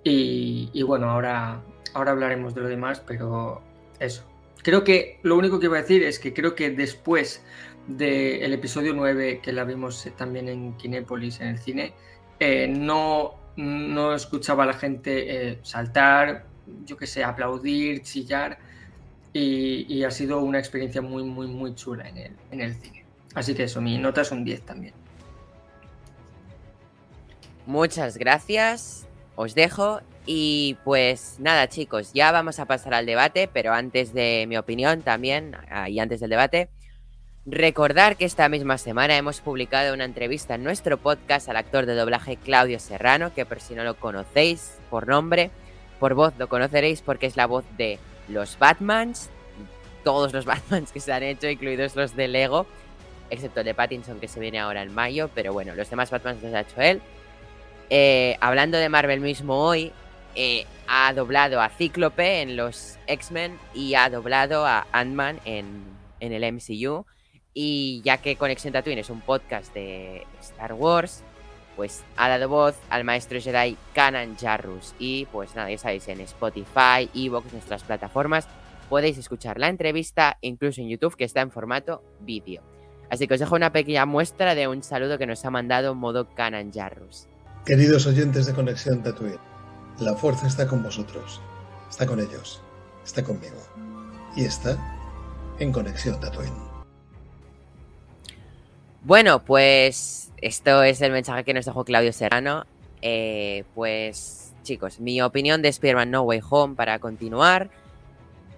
Y, 0.03 0.71
y 0.73 0.83
bueno, 0.83 1.11
ahora, 1.11 1.63
ahora 1.95 2.11
hablaremos 2.11 2.55
de 2.55 2.63
lo 2.63 2.69
demás, 2.69 3.01
pero 3.07 3.63
eso. 4.01 4.25
Creo 4.63 4.85
que 4.85 5.21
lo 5.23 5.37
único 5.37 5.59
que 5.59 5.67
iba 5.67 5.79
a 5.79 5.83
decir 5.83 6.03
es 6.03 6.19
que 6.19 6.35
creo 6.35 6.55
que 6.55 6.71
después 6.71 7.43
del 7.87 8.53
episodio 8.53 8.93
9, 8.95 9.41
que 9.43 9.53
la 9.53 9.65
vimos 9.65 10.07
también 10.17 10.49
en 10.49 10.77
Kinépolis, 10.77 11.41
en 11.41 11.49
el 11.49 11.59
cine, 11.59 11.95
eh, 12.39 12.67
no, 12.69 13.35
no 13.57 14.15
escuchaba 14.15 14.65
a 14.65 14.67
la 14.67 14.75
gente 14.75 15.51
eh, 15.51 15.59
saltar, 15.63 16.47
yo 16.85 16.97
que 16.97 17.07
sé, 17.07 17.25
aplaudir, 17.25 18.03
chillar, 18.03 18.59
y, 19.33 19.87
y, 19.89 20.03
ha 20.03 20.11
sido 20.11 20.41
una 20.41 20.59
experiencia 20.59 21.01
muy, 21.01 21.23
muy, 21.23 21.47
muy 21.47 21.75
chula 21.77 22.09
en 22.09 22.17
el, 22.17 22.37
en 22.51 22.61
el 22.63 22.75
cine. 22.75 23.05
Así 23.35 23.55
que 23.55 23.65
eso, 23.65 23.81
mi 23.81 23.97
nota 23.97 24.23
es 24.23 24.33
un 24.33 24.45
10 24.45 24.63
también. 24.63 24.93
Muchas 27.65 28.19
gracias. 28.19 29.07
Os 29.37 29.55
dejo 29.55 30.01
y 30.27 30.77
pues 30.85 31.37
nada, 31.39 31.69
chicos, 31.69 32.13
ya 32.13 32.33
vamos 32.33 32.59
a 32.59 32.67
pasar 32.67 32.95
al 32.95 33.07
debate, 33.07 33.49
pero 33.53 33.73
antes 33.73 34.13
de 34.13 34.45
mi 34.49 34.57
opinión 34.57 35.03
también, 35.03 35.57
y 35.89 35.99
antes 35.99 36.21
del 36.21 36.31
debate, 36.31 36.69
recordar 37.47 38.17
que 38.17 38.27
esta 38.27 38.49
misma 38.49 38.79
semana 38.79 39.17
hemos 39.17 39.41
publicado 39.41 39.95
una 39.95 40.05
entrevista 40.05 40.55
en 40.55 40.65
nuestro 40.65 40.99
podcast 40.99 41.49
al 41.49 41.57
actor 41.57 41.87
de 41.87 41.95
doblaje 41.95 42.37
Claudio 42.37 42.79
Serrano, 42.79 43.33
que 43.35 43.47
por 43.47 43.61
si 43.61 43.75
no 43.75 43.83
lo 43.83 43.95
conocéis 43.95 44.79
por 44.91 45.09
nombre, 45.09 45.51
por 45.99 46.15
voz 46.15 46.35
lo 46.39 46.49
conoceréis 46.49 47.03
porque 47.03 47.27
es 47.27 47.37
la 47.37 47.47
voz 47.47 47.65
de 47.77 47.99
los 48.29 48.59
Batmans, 48.59 49.31
todos 50.05 50.33
los 50.33 50.45
Batmans 50.47 50.93
que 50.93 51.01
se 51.01 51.13
han 51.13 51.23
hecho, 51.23 51.49
incluidos 51.49 51.97
los 51.97 52.15
de 52.15 52.29
Lego, 52.29 52.67
excepto 53.31 53.61
el 53.61 53.67
de 53.67 53.75
Pattinson 53.75 54.21
que 54.21 54.29
se 54.29 54.41
viene 54.41 54.61
ahora 54.61 54.83
en 54.83 54.93
mayo, 54.93 55.31
pero 55.35 55.53
bueno, 55.53 55.75
los 55.75 55.89
demás 55.89 56.11
Batmans 56.11 56.43
los 56.43 56.53
ha 56.55 56.61
hecho 56.61 56.81
él. 56.81 57.01
Eh, 57.89 58.37
hablando 58.41 58.79
de 58.79 58.89
Marvel 58.89 59.21
mismo 59.21 59.65
hoy, 59.65 59.93
eh, 60.35 60.67
ha 60.87 61.13
doblado 61.13 61.61
a 61.61 61.69
Cíclope 61.69 62.43
en 62.43 62.57
los 62.57 62.99
X-Men 63.07 63.59
y 63.75 63.95
ha 63.95 64.11
doblado 64.11 64.67
a 64.67 64.87
Ant-Man 64.93 65.41
en, 65.45 65.85
el 66.21 66.53
MCU. 66.53 67.07
Y 67.53 68.01
ya 68.05 68.19
que 68.19 68.37
Conexión 68.37 68.73
Tatooine 68.73 69.01
es 69.01 69.11
un 69.11 69.21
podcast 69.21 69.75
de 69.75 70.27
Star 70.41 70.73
Wars, 70.73 71.23
pues 71.77 72.05
ha 72.17 72.29
dado 72.29 72.49
voz 72.49 72.77
al 72.91 73.05
maestro 73.05 73.41
Jedi 73.41 73.77
Kanan 73.95 74.37
Jarrus. 74.37 74.95
Y 74.99 75.27
pues 75.27 75.55
nada, 75.57 75.71
ya 75.71 75.79
sabéis, 75.79 76.07
en 76.09 76.21
Spotify, 76.21 77.09
Evox, 77.15 77.53
nuestras 77.53 77.83
plataformas, 77.83 78.47
podéis 78.89 79.19
escuchar 79.19 79.59
la 79.59 79.69
entrevista, 79.69 80.39
incluso 80.41 80.81
en 80.81 80.89
YouTube, 80.89 81.17
que 81.17 81.25
está 81.25 81.41
en 81.41 81.51
formato 81.51 82.03
vídeo. 82.21 82.63
Así 83.11 83.27
que 83.27 83.35
os 83.35 83.41
dejo 83.41 83.57
una 83.57 83.73
pequeña 83.73 84.07
muestra 84.07 84.55
de 84.55 84.69
un 84.69 84.83
saludo 84.85 85.19
que 85.19 85.27
nos 85.27 85.45
ha 85.45 85.51
mandado 85.51 85.95
modo 85.97 86.33
Kanan 86.35 86.73
Jarrus. 86.73 87.27
Queridos 87.67 88.07
oyentes 88.07 88.47
de 88.47 88.55
Conexión 88.55 89.03
Tatooine, 89.03 89.39
la 90.01 90.15
fuerza 90.15 90.47
está 90.47 90.67
con 90.67 90.83
vosotros, 90.83 91.41
está 91.89 92.07
con 92.07 92.21
ellos, 92.21 92.63
está 93.05 93.23
conmigo 93.23 93.59
y 94.35 94.45
está 94.45 94.79
en 95.59 95.73
Conexión 95.73 96.19
Tatooine. 96.19 96.71
Bueno, 99.03 99.45
pues 99.45 100.33
esto 100.39 100.83
es 100.83 101.01
el 101.03 101.13
mensaje 101.13 101.45
que 101.45 101.55
nos 101.55 101.67
dejó 101.67 101.85
Claudio 101.85 102.13
Serrano. 102.13 102.65
Eh, 103.03 103.65
pues 103.75 104.55
chicos, 104.63 105.01
mi 105.01 105.21
opinión 105.21 105.63
de 105.63 105.69
Spider-Man 105.69 106.11
No 106.11 106.23
Way 106.23 106.41
Home 106.49 106.75
para 106.75 106.99
continuar. 106.99 107.71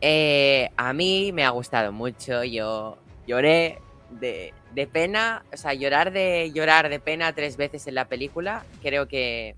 Eh, 0.01 0.71
a 0.77 0.93
mí 0.93 1.33
me 1.33 1.45
ha 1.45 1.51
gustado 1.51 1.93
mucho, 1.93 2.43
yo 2.43 2.99
lloré 3.27 3.79
de, 4.11 4.53
de, 4.75 4.87
pena, 4.89 5.45
o 5.53 5.57
sea, 5.57 5.75
llorar 5.75 6.13
de 6.13 6.51
llorar 6.53 6.89
de 6.89 6.99
pena 6.99 7.33
tres 7.35 7.57
veces 7.57 7.87
en 7.87 7.95
la 7.95 8.07
película, 8.07 8.65
creo 8.83 9.07
que 9.07 9.55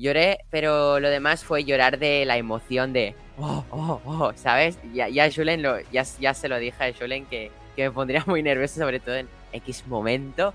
lloré, 0.00 0.40
pero 0.50 0.98
lo 0.98 1.10
demás 1.10 1.44
fue 1.44 1.64
llorar 1.64 1.98
de 1.98 2.24
la 2.24 2.36
emoción 2.38 2.92
de, 2.92 3.14
oh, 3.38 3.64
oh, 3.70 4.00
oh, 4.04 4.32
¿sabes? 4.34 4.78
Ya, 4.92 5.08
ya, 5.08 5.30
Julen 5.30 5.62
lo, 5.62 5.78
ya, 5.92 6.04
ya 6.18 6.34
se 6.34 6.48
lo 6.48 6.58
dije 6.58 6.82
a 6.82 6.92
Julen 6.92 7.26
que, 7.26 7.50
que 7.76 7.84
me 7.84 7.90
pondría 7.90 8.24
muy 8.26 8.42
nervioso, 8.42 8.80
sobre 8.80 9.00
todo 9.00 9.16
en 9.16 9.28
X 9.52 9.86
momento. 9.86 10.54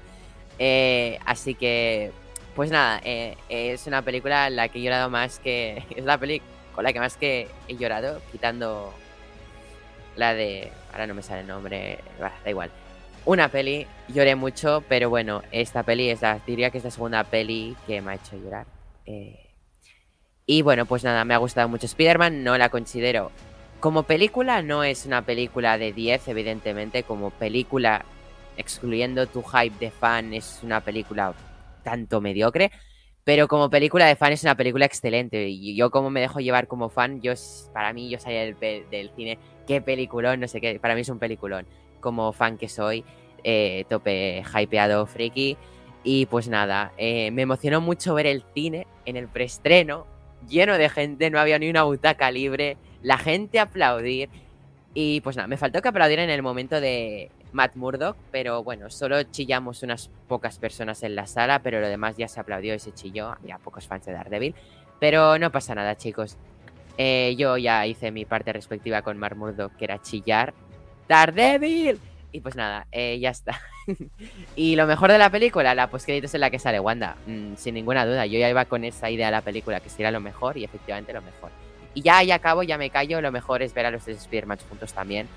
Eh, 0.59 1.19
así 1.25 1.53
que, 1.55 2.11
pues 2.55 2.71
nada, 2.71 3.01
eh, 3.03 3.35
es 3.49 3.87
una 3.87 4.01
película 4.01 4.47
en 4.47 4.55
la 4.55 4.69
que 4.69 4.79
he 4.79 4.81
llorado 4.81 5.09
más 5.09 5.39
que. 5.39 5.83
Es 5.95 6.05
la 6.05 6.17
película 6.17 6.51
con 6.73 6.83
la 6.83 6.91
que 6.91 6.99
más 6.99 7.15
que 7.15 7.47
he 7.67 7.77
llorado, 7.77 8.21
quitando 8.31 8.93
la 10.15 10.33
de. 10.33 10.71
Ahora 10.91 11.07
no 11.07 11.13
me 11.13 11.21
sale 11.21 11.41
el 11.41 11.47
nombre, 11.47 11.99
da 12.19 12.49
igual. 12.49 12.71
Una 13.25 13.49
peli, 13.49 13.87
lloré 14.07 14.35
mucho, 14.35 14.83
pero 14.87 15.09
bueno, 15.09 15.41
esta 15.51 15.83
peli 15.83 16.09
es 16.09 16.21
la, 16.21 16.39
diría 16.45 16.69
que 16.69 16.77
es 16.77 16.83
la 16.83 16.91
segunda 16.91 17.23
peli 17.23 17.75
que 17.87 18.01
me 18.01 18.11
ha 18.11 18.15
hecho 18.15 18.37
llorar. 18.37 18.74
Eh, 19.05 19.45
y 20.45 20.61
bueno, 20.61 20.85
pues 20.85 21.03
nada, 21.03 21.25
me 21.25 21.33
ha 21.33 21.37
gustado 21.37 21.67
mucho 21.67 21.85
Spider-Man, 21.85 22.43
no 22.43 22.57
la 22.57 22.69
considero. 22.69 23.31
Como 23.79 24.03
película, 24.03 24.61
no 24.61 24.83
es 24.83 25.05
una 25.05 25.23
película 25.23 25.77
de 25.77 25.91
10, 25.91 26.27
evidentemente. 26.27 27.03
Como 27.03 27.31
película, 27.31 28.05
excluyendo 28.57 29.27
tu 29.27 29.43
hype 29.43 29.77
de 29.79 29.91
fan, 29.91 30.33
es 30.33 30.59
una 30.63 30.81
película 30.81 31.33
tanto 31.83 32.21
mediocre. 32.21 32.71
Pero 33.23 33.47
como 33.47 33.71
película 33.71 34.05
de 34.05 34.15
fan 34.15 34.33
es 34.33 34.43
una 34.43 34.55
película 34.55 34.85
excelente. 34.85 35.47
Y 35.49 35.75
yo 35.75 35.89
como 35.89 36.11
me 36.11 36.21
dejo 36.21 36.39
llevar 36.39 36.67
como 36.67 36.89
fan, 36.89 37.21
yo 37.21 37.33
para 37.73 37.91
mí 37.91 38.09
yo 38.09 38.19
salía 38.19 38.45
del, 38.45 39.11
cine, 39.15 39.39
qué 39.65 39.81
peliculón, 39.81 40.39
no 40.39 40.47
sé 40.47 40.61
qué, 40.61 40.79
para 40.79 40.93
mí 40.95 41.01
es 41.01 41.09
un 41.09 41.19
peliculón. 41.19 41.65
Como 42.01 42.33
fan 42.33 42.57
que 42.57 42.69
soy, 42.69 43.03
eh, 43.43 43.85
tope 43.89 44.43
hypeado, 44.43 45.07
friki. 45.07 45.57
Y 46.07 46.27
pues 46.27 46.47
nada, 46.47 46.93
eh, 46.97 47.31
me 47.31 47.41
emocionó 47.41 47.81
mucho 47.81 48.13
ver 48.13 48.27
el 48.27 48.43
cine 48.53 48.85
en 49.05 49.17
el 49.17 49.27
preestreno, 49.27 50.05
lleno 50.47 50.77
de 50.77 50.87
gente, 50.87 51.31
no 51.31 51.39
había 51.39 51.57
ni 51.57 51.67
una 51.67 51.81
butaca 51.81 52.29
libre, 52.29 52.77
la 53.01 53.17
gente 53.17 53.59
aplaudir. 53.59 54.29
Y 54.93 55.21
pues 55.21 55.35
nada, 55.35 55.47
me 55.47 55.57
faltó 55.57 55.81
que 55.81 55.87
aplaudir 55.87 56.19
en 56.19 56.29
el 56.29 56.43
momento 56.43 56.79
de 56.79 57.31
Matt 57.53 57.75
Murdock, 57.75 58.15
pero 58.31 58.63
bueno, 58.63 58.91
solo 58.91 59.23
chillamos 59.23 59.81
unas 59.81 60.11
pocas 60.27 60.59
personas 60.59 61.01
en 61.01 61.15
la 61.15 61.25
sala, 61.25 61.63
pero 61.63 61.81
lo 61.81 61.87
demás 61.87 62.15
ya 62.17 62.27
se 62.27 62.39
aplaudió 62.39 62.75
y 62.75 62.79
se 62.79 62.93
chilló. 62.93 63.29
Había 63.29 63.57
pocos 63.57 63.87
fans 63.87 64.05
de 64.05 64.13
Daredevil. 64.13 64.53
Pero 64.99 65.39
no 65.39 65.51
pasa 65.51 65.73
nada, 65.73 65.97
chicos. 65.97 66.37
Eh, 66.99 67.33
yo 67.35 67.57
ya 67.57 67.87
hice 67.87 68.11
mi 68.11 68.25
parte 68.25 68.53
respectiva 68.53 69.01
con 69.01 69.17
Matt 69.17 69.35
Murdock, 69.35 69.75
que 69.75 69.85
era 69.85 69.99
chillar. 70.01 70.53
¡Daredevil! 71.09 71.99
Y 72.35 72.41
pues 72.41 72.57
nada, 72.57 72.85
eh, 72.91 73.17
ya 73.17 73.29
está. 73.29 73.61
y 74.57 74.75
lo 74.75 74.87
mejor 74.87 75.09
de 75.09 75.17
la 75.17 75.29
película, 75.29 75.73
la 75.73 75.89
postcréditos 75.89 76.33
en 76.33 76.41
la 76.41 76.49
que 76.49 76.59
sale 76.59 76.81
Wanda. 76.81 77.15
Mm, 77.27 77.55
sin 77.55 77.75
ninguna 77.75 78.05
duda, 78.05 78.25
yo 78.25 78.37
ya 78.37 78.49
iba 78.49 78.65
con 78.65 78.83
esa 78.83 79.09
idea 79.09 79.27
de 79.27 79.31
la 79.31 79.39
película, 79.39 79.79
que 79.79 79.87
sería 79.87 80.11
lo 80.11 80.19
mejor, 80.19 80.57
y 80.57 80.65
efectivamente 80.65 81.13
lo 81.13 81.21
mejor. 81.21 81.49
Y 81.93 82.01
ya 82.01 82.17
ahí 82.17 82.31
acabo, 82.31 82.61
ya 82.63 82.77
me 82.77 82.89
callo, 82.89 83.21
lo 83.21 83.31
mejor 83.31 83.61
es 83.61 83.73
ver 83.73 83.85
a 83.85 83.91
los 83.91 84.03
tres 84.03 84.17
Spider-Man 84.17 84.57
juntos 84.67 84.91
también. 84.91 85.29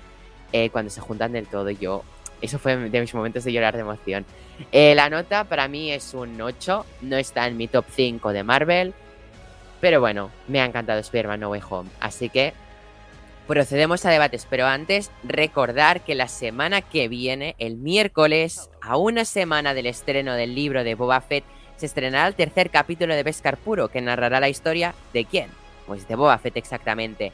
Eh, 0.51 0.69
cuando 0.71 0.91
se 0.91 0.99
juntan 0.99 1.31
del 1.31 1.47
todo, 1.47 1.69
yo... 1.69 2.03
Eso 2.41 2.59
fue 2.59 2.75
de 2.75 2.99
mis 2.99 3.13
momentos 3.13 3.45
de 3.45 3.53
llorar 3.53 3.75
de 3.75 3.81
emoción. 3.81 4.25
Eh, 4.73 4.93
la 4.93 5.09
nota 5.09 5.45
para 5.45 5.69
mí 5.69 5.93
es 5.93 6.13
un 6.13 6.41
8, 6.41 6.85
no 7.03 7.15
está 7.15 7.47
en 7.47 7.55
mi 7.55 7.69
top 7.69 7.85
5 7.89 8.33
de 8.33 8.43
Marvel, 8.43 8.93
pero 9.79 10.01
bueno, 10.01 10.31
me 10.49 10.59
ha 10.59 10.65
encantado 10.65 10.99
Spider-Man 10.99 11.39
No 11.39 11.49
Way 11.51 11.61
Home, 11.69 11.89
así 12.01 12.27
que 12.27 12.53
procedemos 13.49 14.05
a 14.05 14.11
debates, 14.11 14.45
pero 14.47 14.67
antes 14.67 15.09
recordar 15.23 16.01
que 16.01 16.13
la 16.13 16.27
semana 16.27 16.83
que 16.83 17.07
viene, 17.07 17.55
el 17.57 17.77
miércoles, 17.77 18.69
a 18.79 18.95
una 18.95 19.25
semana 19.25 19.73
del 19.73 19.87
estreno 19.87 20.35
del 20.35 20.53
libro 20.53 20.83
de 20.83 20.93
Boba 20.93 21.19
Fett, 21.19 21.43
se 21.75 21.87
estrenará 21.87 22.27
el 22.27 22.35
tercer 22.35 22.69
capítulo 22.69 23.15
de 23.15 23.23
Beskar 23.23 23.57
Puro, 23.57 23.87
que 23.87 24.01
narrará 24.01 24.39
la 24.39 24.49
historia 24.49 24.93
de 25.13 25.25
quién, 25.25 25.49
pues 25.87 26.07
de 26.07 26.15
Boba 26.15 26.37
Fett 26.37 26.57
exactamente. 26.57 27.31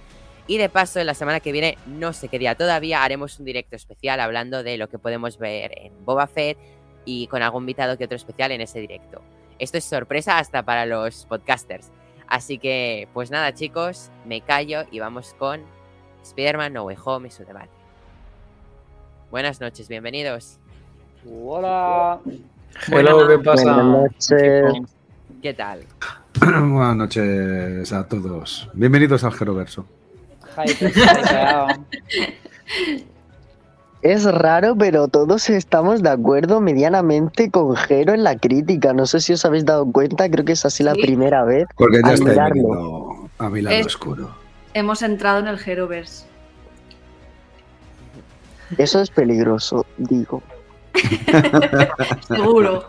Y 0.48 0.58
de 0.58 0.70
paso, 0.70 1.02
en 1.02 1.08
la 1.08 1.16
semana 1.16 1.42
que 1.42 1.52
viene, 1.52 1.78
no 1.86 2.14
sé 2.14 2.30
qué 2.30 2.40
día 2.40 2.56
todavía, 2.56 3.04
haremos 3.04 3.38
un 3.40 3.46
directo 3.46 3.76
especial 3.76 4.22
hablando 4.22 4.64
de 4.64 4.78
lo 4.78 4.88
que 4.88 4.98
podemos 4.98 5.38
ver 5.38 5.78
en 5.78 6.06
Boba 6.06 6.28
Fett 6.28 6.58
y 7.04 7.28
con 7.28 7.42
algún 7.42 7.64
invitado 7.64 7.98
que 7.98 8.06
otro 8.06 8.16
especial 8.16 8.54
en 8.54 8.62
ese 8.62 8.80
directo. 8.80 9.22
Esto 9.60 9.80
es 9.80 9.84
sorpresa 9.84 10.38
hasta 10.38 10.64
para 10.64 10.86
los 10.86 11.26
podcasters. 11.26 11.92
Así 12.26 12.58
que, 12.58 13.10
pues 13.14 13.32
nada, 13.32 13.54
chicos, 13.54 14.12
me 14.24 14.40
callo 14.40 14.86
y 14.92 15.00
vamos 15.00 15.36
con 15.38 15.75
Spider-Man 16.30 16.74
No 16.74 16.84
Way 16.86 16.98
Home 17.06 17.28
y 17.28 17.32
su 17.32 17.44
debate. 17.46 17.70
Buenas 19.32 19.60
noches, 19.62 19.88
bienvenidos. 19.88 20.58
Hola. 21.30 22.20
Hello, 22.88 23.28
¿qué 23.28 23.40
pasa? 23.40 23.64
Buenas 23.64 23.86
noches. 23.86 24.74
¿Qué 25.42 25.54
tal? 25.54 25.82
Buenas 26.40 26.96
noches 26.96 27.94
a 27.94 28.08
todos. 28.08 28.70
Bienvenidos 28.74 29.24
al 29.24 29.34
Geroverso. 29.34 29.86
Es 34.02 34.24
raro, 34.24 34.76
pero 34.78 35.08
todos 35.08 35.50
estamos 35.50 36.04
de 36.04 36.10
acuerdo 36.10 36.62
medianamente 36.62 37.50
con 37.50 37.76
Jero 37.76 38.14
en 38.14 38.24
la 38.24 38.38
crítica. 38.38 38.94
No 38.94 39.08
sé 39.08 39.20
si 39.20 39.34
os 39.34 39.44
habéis 39.46 39.66
dado 39.66 39.92
cuenta, 39.92 40.30
creo 40.30 40.46
que 40.46 40.52
es 40.52 40.64
así 40.64 40.84
la 40.84 40.94
Sí. 40.94 41.02
primera 41.02 41.44
vez. 41.44 41.66
Porque 41.76 42.02
ya 42.06 42.14
está 42.14 42.50
a 43.40 43.50
mi 43.50 43.62
lado 43.64 43.76
Es- 43.78 43.88
oscuro. 43.88 44.30
Hemos 44.76 45.02
entrado 45.02 45.40
en 45.40 45.48
el 45.48 45.58
Heroverse. 45.58 46.26
Eso 48.78 49.00
es 49.02 49.10
peligroso, 49.10 49.86
digo. 49.98 50.44
Seguro. 52.28 52.86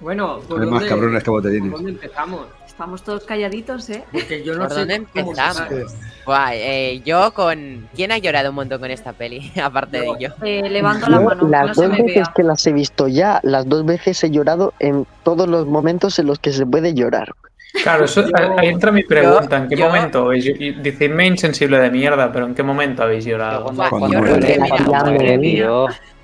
Bueno, 0.00 0.40
¿por 0.48 0.60
Hay 0.62 0.66
más 0.66 0.80
dónde- 0.80 0.88
cabrones 0.88 1.22
que 1.22 1.30
¿por 1.30 1.42
botellines. 1.42 1.72
dónde 1.72 1.90
empezamos? 1.90 2.46
Estamos 2.66 3.02
todos 3.02 3.24
calladitos, 3.24 3.88
¿eh? 3.90 4.02
Porque 4.12 4.42
yo 4.44 4.54
no 4.54 4.60
¿Por 4.64 4.70
sé 4.72 4.78
dónde 4.80 4.94
empezamos? 4.96 5.94
Guay, 6.24 6.58
eh, 6.60 7.02
yo 7.04 7.32
con... 7.34 7.88
¿Quién 7.94 8.12
ha 8.12 8.18
llorado 8.18 8.50
un 8.50 8.56
montón 8.56 8.80
con 8.80 8.90
esta 8.90 9.12
peli? 9.12 9.52
Aparte 9.62 10.00
de 10.00 10.06
yo. 10.18 10.28
Eh, 10.42 10.68
levanto 10.70 11.08
la 11.10 11.18
Yo 11.18 11.22
mano, 11.24 11.42
no 11.44 11.48
las 11.48 11.76
se 11.76 11.82
dos 11.82 11.90
me 11.92 12.02
veces 12.02 12.14
vea. 12.24 12.32
que 12.34 12.42
las 12.42 12.66
he 12.66 12.72
visto 12.72 13.08
ya, 13.08 13.40
las 13.42 13.68
dos 13.68 13.84
veces 13.84 14.22
he 14.24 14.30
llorado 14.30 14.72
en 14.78 15.06
todos 15.22 15.48
los 15.48 15.66
momentos 15.66 16.18
en 16.18 16.26
los 16.28 16.38
que 16.38 16.52
se 16.52 16.64
puede 16.64 16.94
llorar. 16.94 17.34
Claro, 17.82 18.04
eso, 18.06 18.22
Yo- 18.26 18.34
ahí 18.58 18.68
entra 18.68 18.90
mi 18.90 19.02
pregunta. 19.04 19.58
¿En 19.58 19.68
qué 19.68 19.76
yo- 19.76 19.86
momento 19.86 20.24
habéis 20.24 20.46
Decidme 20.82 21.26
insensible 21.26 21.78
de 21.78 21.90
mierda, 21.90 22.32
pero 22.32 22.46
¿en 22.46 22.54
qué 22.54 22.62
momento 22.62 23.02
habéis 23.02 23.24
llorado? 23.24 23.66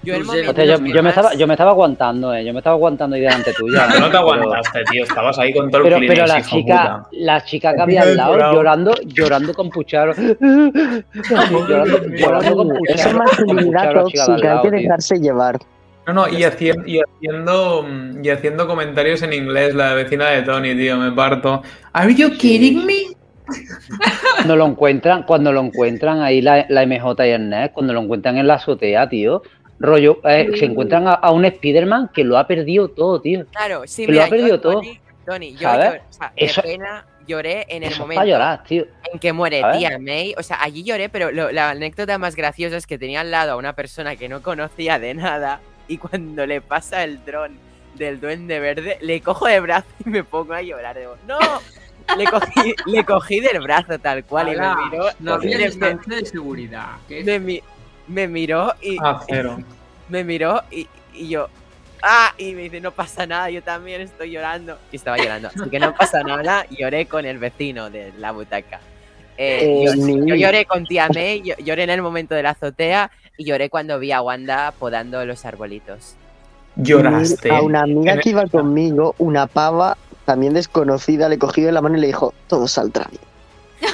Yo 0.04 0.18
me 1.02 1.08
estaba, 1.10 1.34
yo 1.34 1.46
me 1.46 1.54
estaba 1.54 1.70
aguantando, 1.70 2.34
eh. 2.34 2.44
Yo 2.44 2.52
me 2.52 2.58
estaba 2.58 2.74
aguantando 2.74 3.14
ahí 3.16 3.22
delante 3.22 3.52
tuya. 3.52 3.86
No 3.86 3.94
te 3.94 4.00
pero- 4.06 4.18
aguantaste, 4.18 4.82
tío. 4.90 5.04
Estabas 5.04 5.38
ahí 5.38 5.52
con 5.52 5.70
todo 5.70 5.82
el 5.82 5.88
Pero, 5.94 6.00
pero 6.08 6.26
la 6.26 6.42
chica, 6.42 7.04
puta. 7.04 7.08
la 7.12 7.44
chica 7.44 7.74
que 7.74 7.82
había 7.82 8.02
al 8.02 8.16
lado 8.16 8.36
llorando, 8.52 8.94
llorando 9.06 9.54
con 9.54 9.70
pucharo. 9.70 10.12
llorando, 10.14 11.98
llorando 12.16 12.56
con 12.56 12.68
pucharo. 12.70 13.18
masculinidad 13.18 13.88
al 13.88 13.94
tóxica, 13.94 14.52
hay 14.56 14.62
que 14.62 14.70
dejarse 14.70 15.16
llevar. 15.20 15.58
No, 16.06 16.12
no, 16.12 16.28
y 16.28 16.42
haciendo, 16.44 16.86
y, 16.86 17.00
haciendo, 17.00 17.84
mm, 17.88 18.24
y 18.24 18.30
haciendo 18.30 18.66
comentarios 18.66 19.22
en 19.22 19.32
inglés, 19.32 19.74
la 19.74 19.94
vecina 19.94 20.30
de 20.30 20.42
Tony, 20.42 20.74
tío, 20.74 20.96
me 20.96 21.12
parto. 21.12 21.62
¿Are 21.92 22.12
you 22.14 22.30
kidding 22.36 22.84
me? 22.84 23.04
Cuando 24.36 24.56
lo 24.56 24.66
encuentran, 24.66 25.22
cuando 25.24 25.52
lo 25.52 25.60
encuentran 25.60 26.20
ahí 26.20 26.40
la, 26.40 26.66
la 26.68 26.84
MJ 26.86 27.26
y 27.26 27.30
el 27.30 27.48
NES, 27.48 27.70
cuando 27.72 27.92
lo 27.92 28.00
encuentran 28.00 28.36
en 28.38 28.46
la 28.46 28.54
azotea, 28.54 29.08
tío. 29.08 29.42
Rollo, 29.78 30.20
eh, 30.24 30.50
se 30.56 30.64
encuentran 30.64 31.08
a, 31.08 31.12
a 31.14 31.30
un 31.32 31.44
Spider-Man 31.44 32.10
que 32.14 32.22
lo 32.24 32.38
ha 32.38 32.46
perdido 32.46 32.88
todo, 32.88 33.20
tío. 33.20 33.46
Claro, 33.50 33.82
sí, 33.86 34.06
que 34.06 34.12
lo 34.12 34.22
ha 34.22 34.26
perdido 34.28 34.48
yo, 34.48 34.60
todo. 34.60 34.72
Tony, 34.74 35.00
Tony, 35.26 35.52
yo 35.54 35.60
¿Sabes? 35.60 35.86
lloré, 35.86 35.98
o 36.08 36.12
sea, 36.12 36.32
de 36.36 36.44
Eso- 36.44 36.62
pena 36.62 37.06
lloré 37.26 37.66
en 37.68 37.82
el 37.84 37.90
Eso 37.92 38.02
momento 38.02 38.24
llorar, 38.24 38.62
tío. 38.64 38.86
en 39.12 39.18
que 39.18 39.32
muere 39.32 39.62
tía 39.76 39.98
May. 39.98 40.34
O 40.38 40.42
sea, 40.42 40.58
allí 40.62 40.82
lloré, 40.84 41.08
pero 41.08 41.30
lo- 41.32 41.50
la 41.52 41.70
anécdota 41.70 42.16
más 42.18 42.34
graciosa 42.36 42.76
es 42.76 42.86
que 42.86 42.98
tenía 42.98 43.20
al 43.20 43.30
lado 43.30 43.52
a 43.52 43.56
una 43.56 43.72
persona 43.74 44.16
que 44.16 44.28
no 44.28 44.42
conocía 44.42 44.98
de 45.00 45.14
nada 45.14 45.60
y 45.88 45.98
cuando 45.98 46.46
le 46.46 46.60
pasa 46.60 47.04
el 47.04 47.24
dron 47.24 47.56
del 47.94 48.20
duende 48.20 48.58
verde, 48.60 48.98
le 49.00 49.20
cojo 49.20 49.46
de 49.46 49.60
brazo 49.60 49.86
y 50.04 50.08
me 50.10 50.24
pongo 50.24 50.54
a 50.54 50.62
llorar. 50.62 50.98
Digo, 50.98 51.16
¡no! 51.26 51.38
Le 52.16 52.24
cogí, 52.26 52.74
le 52.86 53.04
cogí 53.04 53.40
del 53.40 53.60
brazo 53.60 53.98
tal 53.98 54.24
cual 54.24 54.48
y 54.48 54.56
me 54.56 54.74
miró. 54.76 55.06
No 55.20 55.34
había 55.34 55.58
distancia 55.58 56.16
de 56.16 56.24
seguridad. 56.26 56.86
¿qué? 57.08 57.22
me, 57.24 57.38
mi- 57.38 57.62
me 58.08 58.26
miró 58.28 58.74
y 58.82 58.96
Ah, 59.00 59.20
cero. 59.28 59.58
me 60.08 60.24
miró 60.24 60.62
y, 60.70 60.88
y 61.14 61.28
yo. 61.28 61.48
¡Ah! 62.02 62.34
Y 62.36 62.52
me 62.54 62.62
dice, 62.62 62.80
no 62.80 62.90
pasa 62.90 63.24
nada, 63.26 63.48
yo 63.50 63.62
también 63.62 64.00
estoy 64.00 64.32
llorando. 64.32 64.76
Y 64.90 64.96
estaba 64.96 65.16
llorando. 65.18 65.48
Así 65.48 65.70
que 65.70 65.78
no 65.78 65.94
pasa 65.94 66.22
nada, 66.24 66.66
lloré 66.70 67.06
con 67.06 67.24
el 67.24 67.38
vecino 67.38 67.90
de 67.90 68.12
la 68.18 68.32
butaca. 68.32 68.80
Eh, 69.38 69.60
Eh, 69.62 69.84
yo, 69.86 69.94
ni- 69.94 70.28
yo 70.28 70.34
lloré 70.34 70.64
con 70.64 70.84
tía 70.84 71.08
May, 71.14 71.42
yo- 71.42 71.54
lloré 71.58 71.84
en 71.84 71.90
el 71.90 72.02
momento 72.02 72.34
de 72.34 72.42
la 72.42 72.50
azotea 72.50 73.10
y 73.36 73.44
lloré 73.44 73.70
cuando 73.70 73.98
vi 73.98 74.12
a 74.12 74.22
Wanda 74.22 74.72
podando 74.78 75.24
los 75.24 75.44
arbolitos. 75.44 76.16
Lloraste. 76.76 77.50
A 77.50 77.60
una 77.62 77.82
amiga 77.82 78.18
que 78.18 78.30
iba 78.30 78.46
conmigo, 78.46 79.14
una 79.18 79.46
pava 79.46 79.96
también 80.24 80.54
desconocida, 80.54 81.28
le 81.28 81.38
cogió 81.38 81.66
de 81.66 81.72
la 81.72 81.82
mano 81.82 81.98
y 81.98 82.00
le 82.00 82.06
dijo, 82.08 82.32
todo 82.46 82.66
saldrá 82.68 83.06
bien. 83.10 83.22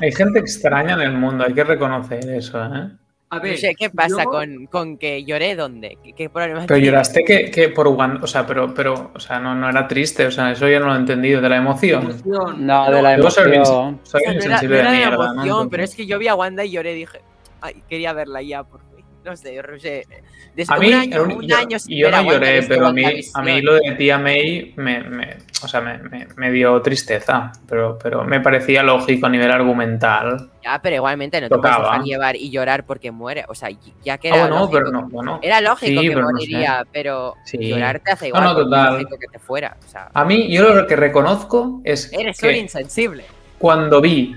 Hay 0.00 0.12
gente 0.12 0.38
extraña 0.38 0.94
en 0.94 1.00
el 1.00 1.12
mundo, 1.12 1.44
hay 1.44 1.52
que 1.52 1.64
reconocer 1.64 2.20
eso, 2.30 2.62
¿eh? 2.64 2.88
A 3.30 3.40
ver, 3.40 3.52
No 3.52 3.58
sé 3.58 3.74
qué 3.78 3.90
pasa 3.90 4.22
yo- 4.24 4.30
con, 4.30 4.66
con 4.66 4.96
que 4.96 5.22
lloré 5.24 5.54
dónde. 5.54 5.98
¿Qué, 6.02 6.14
qué 6.14 6.30
problema 6.30 6.64
Pero 6.66 6.78
lloraste 6.80 7.24
que, 7.24 7.50
que 7.50 7.68
por 7.68 7.88
Wanda, 7.88 8.20
o 8.22 8.26
sea, 8.26 8.46
pero, 8.46 8.72
pero, 8.72 9.10
o 9.14 9.20
sea, 9.20 9.38
no, 9.38 9.54
no 9.54 9.68
era 9.68 9.86
triste, 9.86 10.24
o 10.26 10.30
sea, 10.30 10.52
eso 10.52 10.66
yo 10.68 10.80
no 10.80 10.86
lo 10.86 10.94
he 10.94 10.98
entendido, 10.98 11.42
de 11.42 11.48
la 11.48 11.56
emoción. 11.56 12.22
No, 12.24 12.90
de 12.90 13.02
la 13.02 13.16
soy 13.30 13.54
emoción. 13.56 14.00
soy 14.04 14.22
O 14.22 14.24
sea, 14.24 14.32
no 14.32 14.32
era, 14.32 14.34
insensible 14.34 14.82
no 14.82 14.88
era 14.90 15.62
de 15.64 15.68
pero 15.68 15.82
es 15.82 15.94
que 15.94 16.06
yo 16.06 16.18
vi 16.18 16.28
a 16.28 16.34
Wanda 16.36 16.64
y 16.64 16.70
lloré 16.70 16.92
y 16.92 17.00
dije, 17.00 17.20
ay, 17.60 17.82
quería 17.88 18.12
verla 18.12 18.42
ya 18.42 18.62
por 18.64 18.80
fin. 18.80 18.88
No 19.24 19.36
sé, 19.36 19.60
no 19.60 19.78
sé. 19.78 20.06
Desde 20.54 20.72
A 20.72 20.78
mí, 20.78 20.88
un 20.88 20.94
año, 20.94 21.22
uni- 21.24 21.34
un 21.34 21.46
yo, 21.46 21.56
año 21.56 21.76
yo 21.86 22.10
no 22.10 22.22
lloré, 22.22 22.62
pero 22.62 22.86
a 22.86 22.92
mí, 22.92 23.02
a 23.34 23.42
mí 23.42 23.60
lo 23.60 23.74
de 23.74 23.92
tía 23.92 24.16
May 24.18 24.72
me, 24.76 25.00
me- 25.00 25.36
o 25.62 25.68
sea, 25.68 25.80
me, 25.80 25.98
me- 25.98 26.26
me 26.36 26.50
dio 26.50 26.80
tristeza, 26.80 27.52
pero, 27.68 27.98
pero 28.02 28.24
me 28.24 28.40
parecía 28.40 28.82
lógico 28.82 29.26
a 29.26 29.28
nivel 29.28 29.50
argumental. 29.50 30.50
Ya, 30.64 30.80
pero 30.80 30.96
igualmente 30.96 31.40
no 31.40 31.48
te 31.48 31.56
puedes 31.58 31.76
Tocaba. 31.76 31.92
dejar 31.92 32.04
llevar 32.06 32.36
y 32.36 32.50
llorar 32.50 32.84
porque 32.86 33.10
muere. 33.10 33.44
O 33.48 33.54
sea, 33.54 33.68
ya 34.02 34.18
que 34.18 34.30
Ah, 34.30 34.34
era 34.34 34.40
bueno, 34.46 34.60
lógico. 34.60 34.78
pero 34.78 34.90
no, 34.92 35.08
bueno. 35.08 35.40
Era 35.42 35.60
lógico 35.60 36.00
Sí, 36.00 36.06
que 36.08 36.14
pero 36.14 36.22
no 36.26 36.30
moriría, 36.32 36.86
pero 36.92 37.34
Sí. 37.44 37.58
llorar 37.58 38.00
te 38.00 38.12
hace 38.12 38.24
No, 38.26 38.28
igual. 38.28 38.44
no, 38.44 38.50
es 38.50 38.56
total. 38.64 38.92
lógico 38.94 39.18
que 39.18 39.26
te 39.28 39.38
fuera. 39.38 39.76
O 39.84 39.88
sea, 39.88 40.10
A 40.14 40.24
mí, 40.24 40.48
yo 40.50 40.74
lo 40.74 40.86
que 40.86 40.96
reconozco 40.96 41.80
es 41.84 42.10
eres 42.12 42.42
un 42.42 42.48
que 42.48 42.56
insensible. 42.56 43.24
cuando 43.58 44.00
vi 44.00 44.36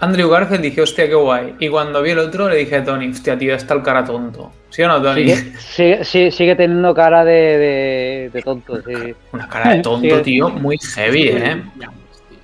Andrew 0.00 0.28
Garfield 0.28 0.62
dije, 0.62 0.82
hostia, 0.82 1.06
qué 1.08 1.14
guay. 1.14 1.54
Y 1.60 1.68
cuando 1.68 2.02
vi 2.02 2.10
el 2.10 2.18
otro 2.18 2.48
le 2.48 2.56
dije 2.56 2.76
a 2.76 2.84
Tony, 2.84 3.10
hostia, 3.10 3.38
tío, 3.38 3.54
está 3.54 3.74
el 3.74 3.82
cara 3.82 4.04
tonto. 4.04 4.52
¿Sí 4.70 4.82
o 4.82 4.88
no, 4.88 5.00
Tony? 5.00 5.28
Sigue, 5.30 5.58
sigue, 5.58 6.04
sigue- 6.04 6.30
sigue 6.32 6.56
teniendo 6.56 6.92
cara 6.94 7.24
de, 7.24 7.32
de, 7.32 8.30
de 8.32 8.42
tonto, 8.42 8.82
sí. 8.82 9.14
Una 9.32 9.48
cara 9.48 9.74
de 9.74 9.82
tonto, 9.82 10.16
Sí. 10.18 10.22
tío, 10.22 10.48
muy 10.50 10.76
heavy, 10.78 11.28
¿eh? 11.28 11.62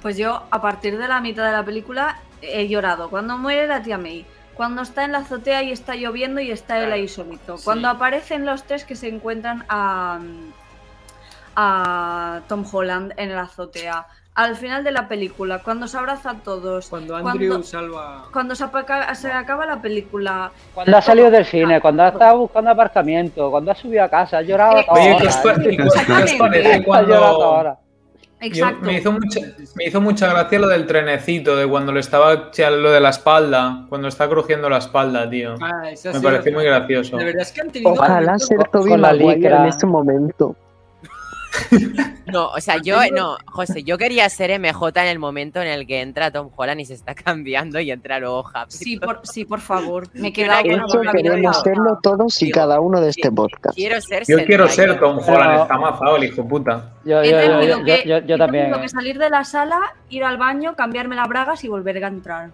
Pues 0.01 0.17
yo, 0.17 0.45
a 0.51 0.63
partir 0.63 0.97
de 0.97 1.09
la 1.09 1.21
mitad 1.21 1.45
de 1.45 1.53
la 1.53 1.65
película, 1.65 2.19
he 2.41 2.69
llorado. 2.69 3.11
Cuando 3.11 3.37
muere 3.37 3.67
la 3.67 3.83
tía 3.83 3.99
May, 3.99 4.25
cuando 4.55 4.83
está 4.83 5.05
en 5.05 5.13
la 5.13 5.19
azotea 5.19 5.63
y 5.63 5.73
está 5.73 5.95
lloviendo 5.97 6.41
y 6.41 6.51
está 6.51 6.83
él 6.83 6.93
ahí 6.93 7.09
solito, 7.09 7.59
sí. 7.59 7.65
cuando 7.65 7.89
aparecen 7.89 8.47
los 8.47 8.63
tres 8.65 8.85
que 8.85 8.95
se 8.95 9.09
encuentran 9.09 9.65
a, 9.69 10.21
a 11.57 12.41
Tom 12.49 12.65
Holland 12.71 13.13
en 13.17 13.35
la 13.35 13.43
azotea, 13.43 14.07
al 14.43 14.57
final 14.57 14.83
de 14.85 14.91
la 14.93 15.07
película, 15.09 15.59
cuando 15.59 15.87
se 15.87 15.99
abraza 15.99 16.31
a 16.31 16.35
todos, 16.37 16.89
Cuando 16.89 17.15
Cuando- 17.15 17.31
Andrew 17.31 17.63
salva. 17.63 18.25
cuando 18.33 18.55
se, 18.55 18.65
apaca- 18.65 19.15
se 19.15 19.31
acaba 19.31 19.67
la 19.67 19.83
película, 19.83 20.51
Cuando 20.75 20.97
ha 20.97 21.03
salido 21.03 21.31
del 21.31 21.45
cine, 21.45 21.81
cuando 21.81 22.03
ha 22.05 22.09
estado 22.09 22.39
buscando 22.39 22.71
aparcamiento, 22.71 23.51
cuando 23.51 23.71
ha 23.71 23.75
subido 23.75 24.03
a 24.05 24.09
casa, 24.09 24.39
ha 24.39 24.43
llorado 24.43 24.79
Eh, 24.79 24.85
toda 24.89 25.01
Oye, 25.01 25.11
hora, 25.15 25.21
¿qué 25.23 25.29
os, 25.29 25.37
pa- 25.37 25.53
¿eh? 25.53 25.77
qué- 25.77 25.83
os 25.83 26.85
cuando... 26.85 27.39
hora. 27.39 27.77
Yo- 28.43 28.47
exacto. 28.47 28.87
me, 28.87 28.95
hizo 28.95 29.13
mucha, 29.13 29.41
me 29.75 29.85
hizo 29.85 30.01
mucha 30.01 30.27
gracia 30.33 30.59
lo 30.59 30.69
del 30.69 30.87
trenecito, 30.87 31.57
de 31.57 31.67
cuando 31.69 31.93
le 31.93 32.01
estaba 32.01 32.35
lo 32.57 32.91
de 32.91 33.01
la 33.01 33.11
espalda, 33.11 33.85
cuando 33.91 34.09
está 34.09 34.27
crujiendo 34.31 34.71
la 34.71 34.79
espalda, 34.79 35.29
tío. 35.29 35.57
Ah, 35.61 35.83
Me 35.83 35.95
sí, 35.97 36.09
pareció 36.23 36.51
muy 36.53 36.65
gracioso. 36.65 37.19
De 37.19 37.25
verdad 37.27 37.43
es 37.43 37.53
que 37.53 37.61
han 37.61 37.71
tenido. 37.71 37.93
Ojalá 37.93 38.39
ser 38.39 38.67
Toby 38.73 38.97
Maguire 38.97 39.55
en 39.55 39.67
ese 39.67 39.85
momento. 39.87 40.57
No, 42.31 42.49
o 42.51 42.61
sea, 42.61 42.77
yo, 42.81 42.97
no, 43.13 43.37
José, 43.47 43.83
yo 43.83 43.99
quería 43.99 44.29
ser 44.29 44.57
MJ 44.61 44.89
en 45.03 45.09
el 45.09 45.19
momento 45.19 45.61
en 45.61 45.67
el 45.67 45.85
que 45.85 46.01
entra 46.01 46.31
Tom 46.31 46.49
Holland 46.55 46.81
y 46.81 46.85
se 46.85 46.95
está 46.95 47.13
cambiando 47.17 47.81
y 47.81 47.91
entra 47.91 48.21
luego 48.21 48.49
Happy. 48.55 48.71
Sí, 48.73 48.97
por, 49.01 49.21
sí, 49.25 49.45
por 49.45 49.61
favor. 49.61 50.07
Me 50.15 50.33
Quiero 50.33 50.53
queda 50.53 50.63
que 50.63 50.77
no 50.77 50.87
queremos 51.13 51.61
serlo 51.63 51.99
todos 52.01 52.41
y 52.41 52.47
Digo, 52.47 52.55
cada 52.61 52.79
uno 52.81 53.01
de 53.01 53.13
sí. 53.13 53.21
este 53.21 53.33
podcast. 53.33 53.75
Quiero 53.75 54.01
ser 54.01 54.23
Yo 54.29 54.45
quiero 54.45 54.69
ser 54.69 55.01
Tom 55.01 55.19
Holland, 55.19 55.63
está 55.63 55.77
mazado 55.77 56.17
el 56.17 56.25
hijo 56.25 56.47
puta. 56.47 56.93
Yo, 57.05 57.25
yo, 57.25 57.63
yo, 57.63 57.85
que, 57.85 58.05
yo- 58.07 58.19
yo 58.21 58.39
también. 58.39 58.65
tenido 58.67 58.81
que 58.81 58.89
salir 58.89 59.19
de 59.19 59.29
la 59.31 59.43
sala, 59.43 59.79
ir 60.09 60.23
al 60.23 60.37
baño, 60.37 60.77
cambiarme 60.77 61.17
las 61.17 61.29
bragas 61.29 61.65
y 61.65 61.69
volver 61.69 62.05
a 62.05 62.09
entrar. 62.09 62.51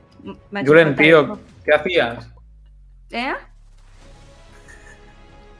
Julen, 0.64 0.96
tío. 0.96 1.38
¿qué 1.66 1.74
hacías? 1.74 2.26
¿Eh? 3.10 3.34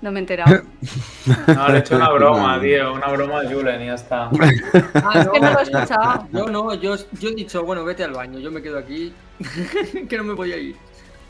No 0.03 0.13
me 0.13 0.19
he 0.21 0.23
enterado. 0.23 0.63
No, 1.49 1.69
le 1.69 1.77
he 1.77 1.81
hecho 1.81 1.97
una 1.97 2.11
broma, 2.11 2.61
tío, 2.61 2.93
una 2.93 3.09
broma 3.09 3.41
a 3.41 3.51
Julen 3.51 3.83
y 3.83 3.87
ya 3.87 3.95
está. 3.95 4.31
Ah, 4.95 5.21
Es 5.21 5.29
que 5.29 5.41
no 5.41 5.51
lo 5.51 5.59
he 5.59 5.63
escuchado. 5.63 6.29
Yo 6.33 6.47
no, 6.47 6.75
yo, 6.75 6.97
yo 7.19 7.29
he 7.31 7.35
dicho, 7.35 7.65
bueno, 7.65 7.85
vete 7.85 8.05
al 8.05 8.13
baño, 8.13 8.39
yo 8.39 8.51
me 8.51 8.63
quedo 8.63 8.79
aquí, 8.79 9.13
que 10.09 10.17
no 10.19 10.25
me 10.25 10.35
voy 10.35 10.53
a 10.53 10.57
ir. 10.57 10.77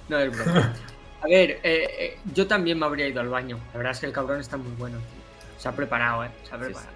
No, 0.09 0.18
es 0.18 0.31
broma. 0.37 0.72
A 1.22 1.26
ver, 1.26 1.50
eh, 1.62 1.88
eh, 1.98 2.18
yo 2.35 2.46
también 2.46 2.79
me 2.79 2.87
habría 2.87 3.09
ido 3.09 3.20
al 3.20 3.29
baño. 3.29 3.59
La 3.72 3.79
verdad 3.79 3.92
es 3.92 4.00
que 4.00 4.07
el 4.07 4.12
cabrón 4.12 4.40
está 4.40 4.57
muy 4.57 4.72
bueno. 4.79 4.98
tío. 4.98 5.22
Se 5.59 5.68
ha 5.68 5.72
preparado, 5.72 6.24
¿eh? 6.24 6.31
Se 6.48 6.55
ha 6.55 6.59
preparado. 6.59 6.95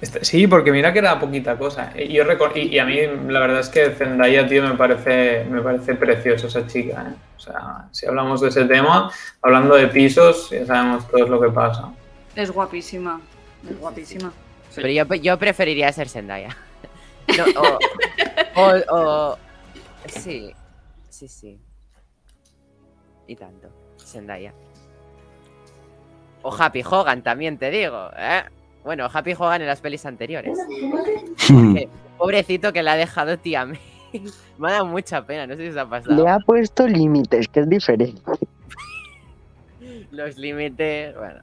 Este- 0.00 0.24
Sí, 0.24 0.46
porque 0.46 0.72
mira 0.72 0.92
que 0.92 0.98
era 0.98 1.18
poquita 1.18 1.56
cosa. 1.56 1.92
Y, 1.96 2.12
yo 2.12 2.24
recor- 2.24 2.52
y, 2.54 2.74
y 2.74 2.78
a 2.78 2.84
mí 2.84 2.98
la 3.28 3.40
verdad 3.40 3.60
es 3.60 3.68
que 3.68 3.90
Zendaya, 3.90 4.46
tío, 4.46 4.62
me 4.62 4.74
parece, 4.76 5.44
me 5.50 5.60
parece 5.62 5.94
preciosa 5.94 6.46
esa 6.48 6.66
chica. 6.66 7.06
¿eh? 7.08 7.14
O 7.36 7.40
sea, 7.40 7.88
si 7.92 8.06
hablamos 8.06 8.40
de 8.40 8.48
ese 8.48 8.64
tema, 8.66 9.10
hablando 9.42 9.74
de 9.74 9.88
pisos, 9.88 10.50
ya 10.50 10.66
sabemos 10.66 11.08
todo 11.08 11.26
lo 11.26 11.40
que 11.40 11.48
pasa. 11.48 11.90
Es 12.34 12.50
guapísima. 12.50 13.20
Es 13.68 13.78
guapísima. 13.78 14.32
Pero 14.74 14.88
yo, 14.88 15.14
yo 15.14 15.38
preferiría 15.38 15.90
ser 15.92 16.08
Zendaya. 16.08 16.54
No, 17.38 17.44
o, 18.54 18.62
o, 18.62 18.96
o- 18.96 19.38
Sí, 20.06 20.52
sí, 21.08 21.26
sí. 21.26 21.58
Y 23.26 23.34
tanto. 23.34 23.68
Zendaya. 23.98 24.52
O 26.42 26.54
Happy 26.54 26.82
Hogan 26.88 27.22
también 27.22 27.58
te 27.58 27.70
digo, 27.70 28.10
¿eh? 28.16 28.44
Bueno, 28.86 29.08
Happy 29.12 29.32
Hogan 29.32 29.60
en 29.62 29.66
las 29.66 29.80
pelis 29.80 30.06
anteriores. 30.06 30.56
Que 31.48 31.88
pobrecito 32.16 32.72
que 32.72 32.84
le 32.84 32.90
ha 32.90 32.94
dejado 32.94 33.36
tía 33.36 33.66
May. 33.66 33.80
Me 34.58 34.68
ha 34.68 34.72
dado 34.74 34.86
mucha 34.86 35.26
pena, 35.26 35.44
no 35.44 35.56
sé 35.56 35.62
si 35.62 35.68
os 35.70 35.76
ha 35.76 35.90
pasado. 35.90 36.14
Le 36.14 36.30
ha 36.30 36.38
puesto 36.38 36.86
límites, 36.86 37.48
que 37.48 37.60
es 37.60 37.68
diferente. 37.68 38.22
Los 40.12 40.38
límites, 40.38 41.16
bueno. 41.16 41.40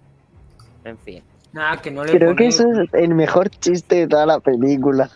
En 0.86 0.98
fin. 1.00 1.22
Nada, 1.52 1.82
que 1.82 1.92
no 1.92 2.06
le 2.06 2.14
Creo 2.14 2.34
que 2.34 2.48
eso 2.48 2.64
es 2.82 2.94
el 2.94 3.14
mejor 3.14 3.50
chiste 3.50 3.96
de 3.98 4.08
toda 4.08 4.26
la 4.26 4.40
película. 4.40 5.10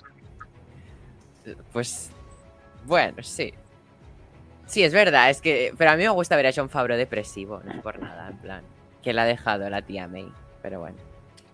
Pues. 1.72 2.12
Bueno, 2.86 3.24
sí. 3.24 3.54
Sí, 4.66 4.84
es 4.84 4.92
verdad, 4.92 5.30
es 5.30 5.40
que. 5.40 5.74
Pero 5.78 5.92
a 5.92 5.96
mí 5.96 6.04
me 6.04 6.10
gusta 6.10 6.36
ver 6.36 6.48
a 6.48 6.52
John 6.54 6.70
Favreau 6.70 6.98
depresivo, 6.98 7.62
no 7.64 7.72
es 7.72 7.82
por 7.82 8.00
nada, 8.02 8.28
en 8.32 8.38
plan. 8.38 8.64
Que 9.02 9.14
le 9.14 9.22
ha 9.22 9.26
dejado 9.26 9.70
la 9.70 9.82
tía 9.82 10.10
May. 10.10 10.30
Pero 10.62 10.82
bueno. 10.82 11.07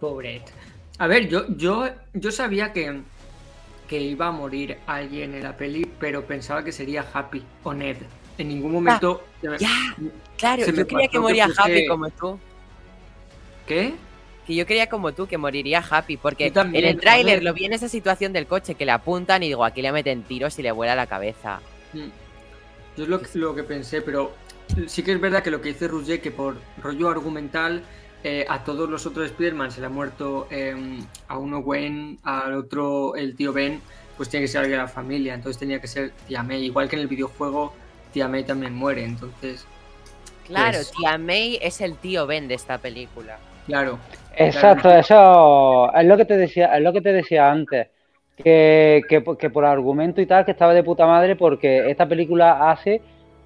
Pobret. 0.04 0.44
A 1.00 1.08
ver, 1.08 1.30
yo, 1.30 1.46
yo, 1.56 1.88
yo 2.14 2.30
sabía 2.30 2.74
que, 2.74 3.00
que 3.88 4.02
iba 4.02 4.28
a 4.28 4.32
morir 4.32 4.78
alguien 4.86 5.34
en 5.34 5.44
la 5.44 5.56
peli, 5.56 5.90
pero 5.98 6.26
pensaba 6.26 6.62
que 6.62 6.74
sería 6.74 7.06
Happy 7.14 7.42
o 7.64 7.74
Ned. 7.74 7.96
En 8.38 8.50
ningún 8.50 8.74
momento. 8.74 9.24
se 9.40 9.48
me- 9.48 9.58
Ya, 9.60 9.70
claro, 10.38 10.66
Se 10.66 10.74
yo 10.74 10.86
quería 10.86 10.88
pasó 10.98 11.02
que 11.04 11.08
que 11.10 11.20
moría 11.20 11.48
puse- 11.48 11.62
Happy 11.62 11.88
como 11.88 12.10
tú. 12.10 12.38
¿Qué? 13.66 13.94
Que 14.46 14.56
yo 14.56 14.66
creía 14.66 14.90
como 14.90 15.14
tú 15.14 15.26
que 15.26 15.38
moriría 15.38 15.82
Happy, 15.90 16.18
porque 16.18 16.52
también, 16.52 16.84
en 16.84 16.90
el 16.92 17.00
tráiler 17.00 17.42
lo 17.42 17.54
vi 17.54 17.64
en 17.64 17.72
esa 17.72 17.88
situación 17.88 18.34
del 18.34 18.46
coche 18.46 18.76
que 18.76 18.86
le 18.86 18.92
apuntan 18.92 19.42
y 19.44 19.48
digo, 19.48 19.64
aquí 19.64 19.82
le 19.82 19.94
meten 19.94 20.24
tiros 20.24 20.60
y 20.60 20.64
le 20.64 20.74
vuela 20.74 20.96
la 20.96 21.08
cabeza. 21.08 21.62
Mm. 21.94 22.10
Yo 22.98 23.04
es 23.04 23.10
lo, 23.10 23.22
que- 23.22 23.40
lo 23.40 23.56
que 23.56 23.64
pensé, 23.64 24.02
pero 24.02 24.34
sí 24.86 25.02
que 25.02 25.14
es 25.14 25.22
verdad 25.22 25.42
que 25.42 25.50
lo 25.50 25.62
que 25.62 25.70
dice 25.70 25.88
Rouget, 25.88 26.22
que 26.22 26.32
por 26.32 26.58
rollo 26.82 27.08
argumental, 27.10 27.84
eh, 28.24 28.46
a 28.48 28.64
todos 28.64 28.90
los 28.90 29.06
otros 29.06 29.26
Spider-Man 29.28 29.72
se 29.72 29.82
le 29.82 29.88
ha 29.88 29.90
muerto 29.90 30.48
eh, 30.50 30.76
a 31.28 31.38
uno 31.38 31.62
Gwen, 31.62 32.20
al 32.24 32.54
otro 32.54 33.16
el 33.16 33.36
tío 33.36 33.52
Ben, 33.54 33.82
pues 34.18 34.30
tiene 34.30 34.46
que 34.46 34.48
ser 34.48 34.62
alguien 34.62 34.78
de 34.80 34.84
la 34.84 34.90
familia, 34.90 35.34
entonces 35.34 35.60
tenía 35.60 35.80
que 35.82 35.88
ser 35.88 36.12
tía 36.28 36.44
May. 36.44 36.64
Igual 36.66 36.88
que 36.90 36.96
en 36.96 37.02
el 37.02 37.08
videojuego, 37.08 37.74
tía 38.14 38.28
May 38.28 38.44
también 38.44 38.74
muere, 38.76 39.04
entonces, 39.04 39.66
Claro, 40.48 40.78
Pues- 40.78 40.92
tía 40.92 41.18
May 41.18 41.58
es 41.62 41.80
el 41.82 41.96
tío 41.96 42.28
Ben 42.28 42.48
de 42.50 42.56
esta 42.56 42.78
película. 42.78 43.38
claro. 43.66 43.98
Exacto, 44.36 44.90
eso 44.92 45.94
es 45.94 46.06
lo 46.06 46.18
que 46.18 46.26
te 46.26 46.36
decía, 46.38 46.76
es 46.76 46.82
lo 46.84 46.92
que 46.92 47.02
te 47.02 47.14
decía 47.14 47.52
antes. 47.52 47.88
Que, 48.36 49.04
que, 49.08 49.22
por- 49.22 49.38
que 49.38 49.50
por 49.52 49.64
argumento 49.64 50.20
y 50.20 50.26
tal, 50.26 50.44
que 50.44 50.52
estaba 50.52 50.74
de 50.74 50.84
puta 50.84 51.06
madre, 51.06 51.36
porque 51.36 51.90
esta 51.90 52.08
película 52.08 52.72
hace 52.72 53.00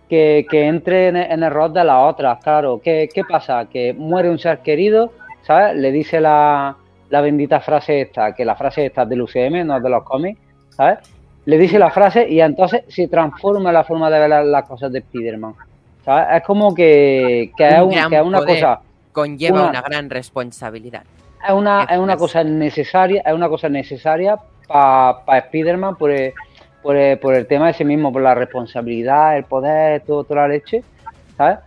que, 0.10 0.46
que 0.50 0.65
entre 0.67 1.08
en, 1.10 1.17
en 1.17 1.43
el 1.43 1.52
rol 1.52 1.74
de 1.74 1.84
las 1.84 2.04
otras, 2.13 2.41
claro. 2.43 2.80
¿Qué, 2.84 3.10
qué 3.13 3.24
pasa? 3.24 3.65
Que 3.70 3.93
muere 3.93 4.30
un 4.30 4.39
ser 4.39 4.60
querido, 4.60 5.12
¿sabes? 5.43 5.76
Le 5.76 5.91
dice 5.91 6.20
la, 6.22 6.76
la 7.10 7.22
bendita 7.22 7.60
frase 7.60 8.02
esta, 8.02 8.34
que 8.34 8.46
la 8.46 8.56
frase 8.56 8.86
esta 8.86 9.04
es 9.04 9.10
del 9.10 9.22
UCM, 9.22 9.65
no 9.65 9.78
es 9.78 9.84
de 9.84 9.89
los 9.89 10.04
cómics, 10.04 10.39
¿sabes? 10.70 11.00
Le 11.46 11.58
dice 11.58 11.80
la 11.80 11.89
frase 11.91 12.28
y 12.30 12.41
entonces 12.41 12.84
se 12.89 13.08
transforma 13.08 13.72
la 13.72 13.84
forma 13.86 14.10
de 14.10 14.20
ver 14.20 14.30
las, 14.30 14.46
las 14.46 14.67
cosas 14.67 14.91
de 14.91 15.00
Spider-Man. 15.00 15.54
¿sabes? 16.04 16.38
Es 16.38 16.43
como 16.43 16.74
que, 16.76 17.52
que 17.58 17.67
es, 17.67 17.76
Un 17.80 17.84
un- 17.84 17.89
gran 17.91 18.10
que 18.10 18.15
es 18.17 18.22
una 18.24 18.46
cosa 18.46 18.80
Conlleva 19.13 19.62
una- 19.62 19.70
una, 19.70 19.82
gran 19.82 20.10
responsabilidad. 20.10 21.04
es 21.46 21.54
una, 21.54 21.84
es 21.84 21.98
una 21.98 22.15
cosa 22.17 22.43
necesaria, 22.43 23.22
es 23.26 23.34
una 23.34 23.50
cosa 23.50 23.67
necesaria 23.70 24.38
para 24.67 25.20
Spider-Man 25.39 25.96
por 25.96 26.12
el, 26.12 26.34
por, 26.82 26.96
el, 26.96 27.18
por 27.20 27.36
el 27.36 27.46
tema 27.48 27.70
ese 27.70 27.84
mismo, 27.84 28.12
por 28.12 28.22
la 28.22 28.36
responsabilidad, 28.36 29.38
el 29.38 29.44
poder, 29.44 30.02
todo, 30.02 30.24
toda 30.24 30.42
la 30.42 30.48
leche, 30.50 30.84
¿sabes? 31.38 31.60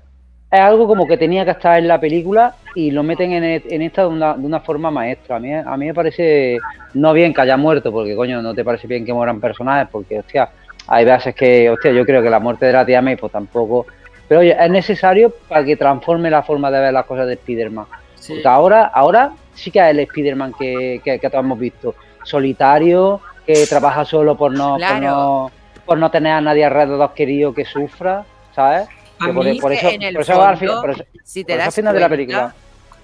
Es 0.51 0.59
algo 0.61 0.89
como 0.89 1.07
que 1.07 1.17
tenía 1.17 1.45
que 1.45 1.53
estar 1.53 1.79
en 1.79 1.87
la 1.87 2.01
película 2.01 2.55
y 2.75 2.91
lo 2.91 3.05
meten 3.05 3.33
en, 3.33 3.45
e- 3.45 3.63
en 3.69 3.83
esta 3.83 4.03
de 4.03 4.09
una, 4.09 4.35
de 4.35 4.45
una 4.45 4.61
forma 4.61 4.91
maestra. 4.91 5.37
A 5.37 5.39
mí, 5.39 5.55
a 5.55 5.77
mí 5.77 5.87
me 5.87 5.95
parece 5.95 6.59
no 6.95 7.13
bien 7.13 7.33
que 7.33 7.41
haya 7.41 7.57
muerto, 7.57 7.93
porque 7.93 8.17
coño, 8.17 8.43
no 8.43 8.53
te 8.53 8.65
parece 8.65 8.89
bien 8.89 9.05
que 9.05 9.13
mueran 9.13 9.41
personajes, 9.41 9.89
porque 9.93 10.19
hostia, 10.19 10.49
hay 10.89 11.05
veces 11.05 11.37
que, 11.37 11.71
hostia, 11.71 11.93
yo 11.93 12.05
creo 12.05 12.21
que 12.21 12.31
la 12.31 12.41
muerte 12.41 12.67
de 12.67 12.73
la 12.73 12.85
tía 12.85 13.01
May, 13.01 13.15
pues 13.15 13.31
tampoco. 13.31 13.87
Pero 14.27 14.41
oye, 14.41 14.57
es 14.59 14.71
necesario 14.71 15.33
para 15.49 15.65
que 15.65 15.77
transforme 15.77 16.31
la 16.31 16.43
forma 16.43 16.69
de 16.71 16.81
ver 16.81 16.93
las 16.93 17.05
cosas 17.07 17.29
de 17.29 17.35
Spider-Man. 17.35 17.87
Sí. 18.17 18.33
Porque 18.35 18.49
ahora, 18.49 18.85
ahora 18.87 19.31
sí 19.55 19.71
que 19.71 19.79
es 19.79 19.87
el 19.87 20.01
Spider-Man 20.01 20.55
que, 20.59 21.01
que, 21.05 21.21
que 21.21 21.31
todos 21.31 21.45
hemos 21.45 21.59
visto. 21.61 21.95
Solitario, 22.25 23.21
que 23.55 23.67
trabaja 23.67 24.05
solo 24.05 24.37
por 24.37 24.53
no, 24.53 24.77
por 24.79 25.01
no, 25.01 25.51
por 25.87 25.99
no 25.99 26.11
tener 26.11 26.33
a 26.33 26.41
nadie 26.41 26.65
alrededor 26.65 27.15
querido 27.15 27.53
que 27.55 27.65
sufra, 27.65 28.25
¿sabes? 28.55 28.89
A 29.19 29.27
Que 29.27 29.33
por, 29.33 29.73
eso, 29.73 29.89
en 29.91 30.03
el 30.03 30.15
por 30.15 30.23
eso 30.23 30.43
al 30.43 30.57
fondo, 30.57 30.73
fin- 30.73 30.81
por 30.81 30.91
eso- 30.91 31.05
Si 31.25 31.45
te 31.45 31.53
Por 31.55 31.63
das 31.65 31.75
final 31.75 31.95
de 31.95 32.01
la 32.01 32.09
cuenta, 32.09 32.17
película. 32.17 32.55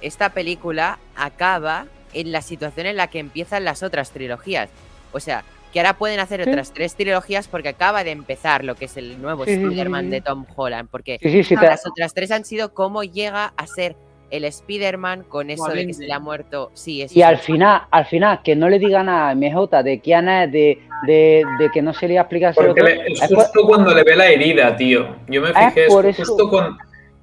esta 0.01 0.29
película 0.31 0.99
acaba 1.15 1.87
en 2.13 2.33
la 2.33 2.43
situación 2.43 2.87
en 2.87 2.97
la 2.97 3.07
que 3.09 3.19
empiezan 3.19 3.65
las 3.65 3.83
otras 3.83 4.11
trilogías. 4.11 4.71
O 5.13 5.21
sea, 5.21 5.45
que 5.73 5.81
ahora 5.81 5.95
pueden 5.99 6.19
hacer 6.21 6.43
Sí. 6.43 6.49
otras 6.49 6.73
tres 6.73 6.95
trilogías 6.95 7.49
porque 7.49 7.69
acaba 7.69 8.03
de 8.03 8.11
empezar 8.13 8.65
lo 8.65 8.75
que 8.77 8.87
es 8.87 8.97
el 8.97 9.21
nuevo 9.21 9.45
Sí, 9.45 9.53
Spider-Man 9.53 10.07
sí. 10.07 10.11
de 10.11 10.21
Tom 10.23 10.47
Holland. 10.57 10.89
Porque 10.91 11.19
te- 11.19 11.55
las 11.57 11.87
otras 11.87 12.15
tres 12.15 12.31
han 12.31 12.45
sido 12.45 12.73
cómo 12.73 13.03
llega 13.05 13.53
a 13.57 13.67
ser 13.67 13.95
el 14.31 14.45
Spider-Man 14.45 15.25
con 15.29 15.51
eso 15.51 15.69
de 15.69 15.87
que 15.87 15.95
se 15.95 16.05
le 16.07 16.13
ha 16.13 16.19
muerto. 16.19 16.71
Sí, 16.75 17.03
eso 17.03 17.19
y 17.19 17.23
al 17.23 17.39
final, 17.39 17.83
al 17.91 18.07
final, 18.07 18.41
que 18.43 18.57
no 18.57 18.69
le 18.69 18.79
diga 18.79 19.03
nada 19.03 19.31
a 19.31 19.35
MJ 19.35 19.83
de 19.83 20.01
quién 20.01 20.29
es, 20.29 20.51
de, 20.53 20.79
de, 21.07 21.45
de 21.59 21.71
que 21.71 21.83
no 21.83 21.93
se 21.95 22.09
le 22.09 22.19
ha 22.19 22.23
explicado 22.23 22.53
ese 22.53 22.65
Porque 22.65 22.81
otro, 22.83 22.95
le- 22.95 23.13
es 23.13 23.23
es 23.23 23.29
por- 23.29 23.45
justo 23.45 23.67
cuando 23.67 23.95
le 23.95 24.03
ve 24.03 24.17
la 24.17 24.27
herida, 24.29 24.77
tío. 24.77 25.17
Yo 25.29 25.41
me 25.43 25.51
Es 25.51 25.57
fijé, 25.57 25.87
es 25.87 25.93
por 25.95 26.07
eso- 26.07 26.25
justo 26.25 26.49
con- 26.49 26.77